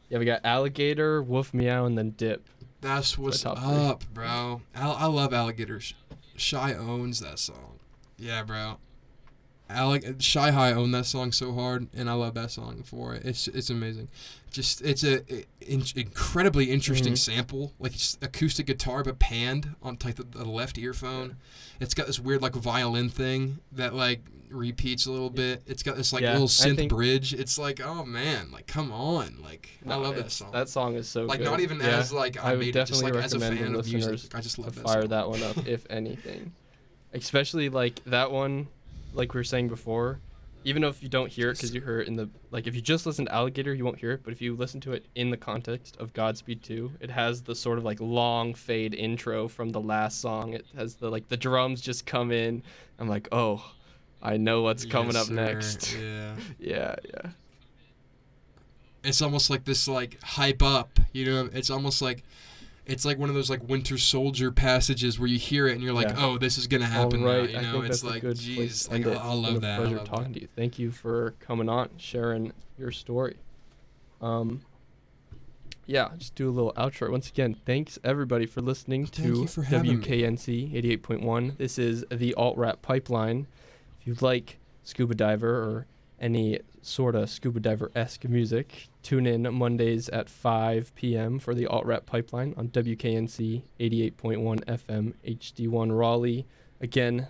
yeah, 0.10 0.18
we 0.18 0.26
got 0.26 0.41
Alligator, 0.44 1.22
Wolf 1.22 1.54
Meow, 1.54 1.86
and 1.86 1.98
then 1.98 2.12
Dip. 2.12 2.48
That's 2.82 3.18
what's 3.18 3.44
three. 3.44 3.52
up, 3.52 4.04
bro. 4.14 4.62
Al- 4.74 4.94
I 4.96 5.06
love 5.06 5.34
alligators. 5.34 5.94
Shy 6.36 6.74
owns 6.74 7.20
that 7.20 7.38
song. 7.40 7.80
Yeah, 8.18 8.44
bro. 8.44 8.78
Allig- 9.70 10.22
Shy 10.22 10.52
High 10.52 10.74
owned 10.74 10.94
that 10.96 11.06
song 11.06 11.32
so 11.32 11.54
hard, 11.54 11.88
and 11.96 12.10
I 12.10 12.14
love 12.14 12.34
that 12.34 12.52
song 12.52 12.82
for 12.84 13.14
it. 13.16 13.24
It's 13.26 13.48
it's 13.48 13.70
amazing. 13.70 14.08
Just 14.52 14.82
it's 14.82 15.04
a, 15.04 15.22
incredibly 15.96 16.72
interesting 16.72 17.14
Mhm. 17.14 17.18
sample, 17.18 17.74
like 17.80 17.94
it's 17.94 18.18
acoustic 18.22 18.66
guitar 18.66 19.04
but 19.04 19.20
panned 19.20 19.76
on 19.84 19.98
like 20.04 20.16
the, 20.16 20.24
the 20.24 20.46
left 20.46 20.78
earphone. 20.78 21.38
It's 21.80 21.94
got 21.94 22.08
this 22.08 22.20
weird 22.20 22.41
like 22.41 22.56
violin 22.56 23.10
thing 23.10 23.60
that 23.74 23.94
like 23.94 24.22
repeats 24.50 25.06
a 25.06 25.12
little 25.12 25.30
bit. 25.30 25.62
It's 25.68 25.84
got 25.84 25.96
this 25.98 26.12
like 26.12 26.24
Yeah, 26.24 26.32
little 26.34 26.48
synth 26.48 26.78
think- 26.78 26.90
bridge. 26.91 27.34
It's 27.36 27.60
like 27.60 27.80
oh 27.80 28.04
man, 28.04 28.50
like 28.52 28.66
come 28.66 28.91
on, 28.91 29.38
like 29.44 29.70
I 29.88 29.96
love 29.96 30.16
that 30.16 30.32
song. 30.32 30.52
That 30.52 30.68
song 30.70 30.96
is 30.96 31.08
so 31.08 31.26
like 31.26 31.40
good. 31.40 31.46
not 31.46 31.60
even 31.60 31.78
Yeah. 31.80 32.00
as 32.00 32.12
like 32.12 32.44
I, 32.44 32.54
I 32.54 32.56
made 32.56 32.76
it, 32.76 32.88
just 32.88 32.94
definitely 33.04 33.20
like 33.20 33.26
as 33.26 33.34
a 33.36 33.40
fan 33.40 33.74
the 33.74 33.80
of 33.80 33.86
music. 33.94 34.34
I 34.34 34.41
just 34.41 34.58
love 34.58 34.74
to 34.74 34.80
that 34.80 34.88
fire 34.88 35.02
song. 35.02 35.10
that 35.10 35.30
one 35.30 35.44
up, 35.44 35.68
if 35.68 35.86
anything. 35.91 36.54
Especially 37.14 37.70
like 37.70 38.04
that 38.06 38.32
one, 38.32 38.68
like 39.14 39.34
we 39.34 39.40
were 39.40 39.44
saying 39.44 39.68
before. 39.68 40.19
Even 40.65 40.84
if 40.84 41.02
you 41.02 41.07
don't 41.07 41.31
hear 41.31 41.49
it 41.52 41.53
because 41.53 41.73
you 41.73 41.80
heard 41.80 42.02
it 42.02 42.07
in 42.10 42.18
the 42.18 42.30
like, 42.52 42.68
if 42.68 42.76
you 42.76 42.81
just 42.81 43.06
listen 43.06 43.26
to 43.26 43.34
Alligator, 43.34 43.73
you 43.73 43.86
won't 43.86 43.98
hear 43.98 44.11
it. 44.11 44.23
But 44.23 44.34
if 44.34 44.41
you 44.41 44.56
listen 44.57 44.81
to 44.81 44.91
it 44.91 45.06
in 45.15 45.30
the 45.30 45.38
context 45.38 45.95
of 46.02 46.11
Godspeed 46.14 46.61
2, 46.64 46.91
it 46.99 47.10
has 47.10 47.41
the 47.41 47.56
sort 47.56 47.77
of 47.77 47.86
like 47.86 48.02
long 48.02 48.53
fade 48.53 48.94
intro 48.94 49.48
from 49.48 49.69
the 49.69 49.80
last 49.80 50.19
song. 50.19 50.53
It 50.53 50.65
has 50.76 50.95
the 50.95 51.10
like 51.10 51.30
the 51.30 51.38
drums 51.38 51.80
just 51.80 52.06
come 52.06 52.31
in. 52.34 52.61
I'm 52.99 53.07
like, 53.07 53.30
oh, 53.31 53.64
I 54.22 54.36
know 54.36 54.61
what's 54.64 54.84
coming 54.84 55.14
Yes, 55.14 55.22
up 55.22 55.27
sir. 55.27 55.34
next. 55.34 55.95
Yeah. 55.95 56.36
yeah, 56.60 56.95
yeah. 57.06 57.31
It's 59.06 59.22
almost 59.22 59.49
like 59.49 59.64
this 59.64 59.88
like 59.88 60.22
hype 60.22 60.61
up, 60.61 60.99
you 61.14 61.26
know. 61.26 61.49
It's 61.53 61.69
almost 61.69 62.02
like 62.02 62.23
it's 62.90 63.06
like 63.06 63.18
one 63.18 63.30
of 63.30 63.36
those 63.36 63.49
like 63.49 63.68
Winter 63.70 63.98
Soldier 63.98 64.52
passages 64.52 65.20
where 65.20 65.28
you 65.28 65.38
hear 65.38 65.68
it 65.68 65.74
and 65.74 65.84
you're 65.84 65.94
like, 65.94 66.10
Yeah. 66.10 66.26
oh, 66.26 66.38
this 66.38 66.57
is 66.57 66.68
gonna 66.68 66.86
happen 66.86 67.22
All 67.24 67.28
right, 67.30 67.44
now. 67.44 67.49
You 67.52 67.57
I 67.57 67.61
know, 67.61 67.72
think 67.74 67.86
it's 67.86 68.02
that's 68.02 68.03
like, 68.14 68.24
a 68.24 68.28
good 68.28 68.38
place 68.38 68.84
jeez, 68.84 68.86
to 68.86 68.91
like 68.91 69.06
end 69.06 69.07
I, 69.07 69.11
it. 69.11 69.14
I 69.14 69.20
It's 69.20 69.24
been 69.34 69.41
love 69.44 69.56
a 69.56 69.60
that. 69.60 69.80
Pleasure 69.80 69.98
love 69.98 70.07
talking 70.07 70.24
that. 70.26 70.34
to 70.34 70.41
you. 70.41 70.48
Thank 70.56 70.80
you 70.80 70.91
for 70.91 71.36
coming 71.40 71.70
on, 71.70 71.90
sharing 71.98 72.52
your 72.78 72.91
story. 72.91 73.38
Um, 74.22 74.61
yeah, 75.86 76.10
just 76.18 76.36
do 76.36 76.49
a 76.49 76.52
little 76.52 76.74
outro. 76.74 77.10
Once 77.11 77.30
again, 77.30 77.56
thanks 77.66 77.98
everybody 78.03 78.45
for 78.45 78.61
listening 78.61 79.07
to 79.07 79.48
for. 79.48 79.64
WKNC 79.64 80.74
88.1. 81.02 81.57
This 81.57 81.80
is 81.80 82.06
the 82.11 82.34
Alt 82.36 82.57
Rap 82.57 82.82
Pipeline. 82.82 83.48
If 83.99 84.07
you 84.07 84.16
like 84.22 84.57
scuba 84.84 85.16
diver 85.16 85.49
or 85.49 85.86
any 86.20 86.60
sort 86.81 87.15
of 87.15 87.30
scuba 87.30 87.60
diver 87.60 87.91
esque 87.95 88.26
music, 88.26 88.88
tune 89.03 89.26
in 89.26 89.51
Mondays 89.53 90.10
at 90.10 90.30
5 90.30 90.93
p.m. 90.95 91.39
for 91.39 91.53
the 91.53 91.65
Alt 91.68 91.85
Rap 91.85 92.06
Pipeline 92.06 92.53
on 92.57 92.69
WKNC 92.69 93.64
88.1 93.80 94.65
FM 94.65 95.14
HD1 95.26 95.97
Raleigh. 95.97 96.45
Again, 96.81 97.27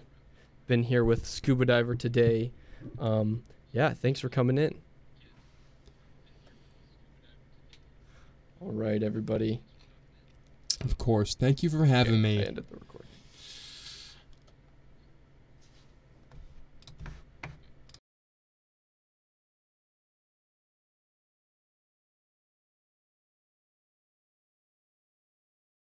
been 0.67 0.83
here 0.83 1.03
with 1.03 1.25
scuba 1.25 1.65
diver 1.65 1.95
today. 1.95 2.51
Um, 2.99 3.43
yeah, 3.71 3.93
thanks 3.93 4.19
for 4.19 4.29
coming 4.29 4.57
in. 4.57 4.75
All 8.61 8.71
right, 8.71 9.01
everybody. 9.01 9.61
Of 10.81 10.97
course. 10.97 11.35
Thank 11.35 11.63
you 11.63 11.69
for 11.69 11.85
having 11.85 12.13
Okay, 12.15 12.21
me. 12.21 12.39
I 12.39 12.47
ended 12.47 12.65
the 12.69 12.77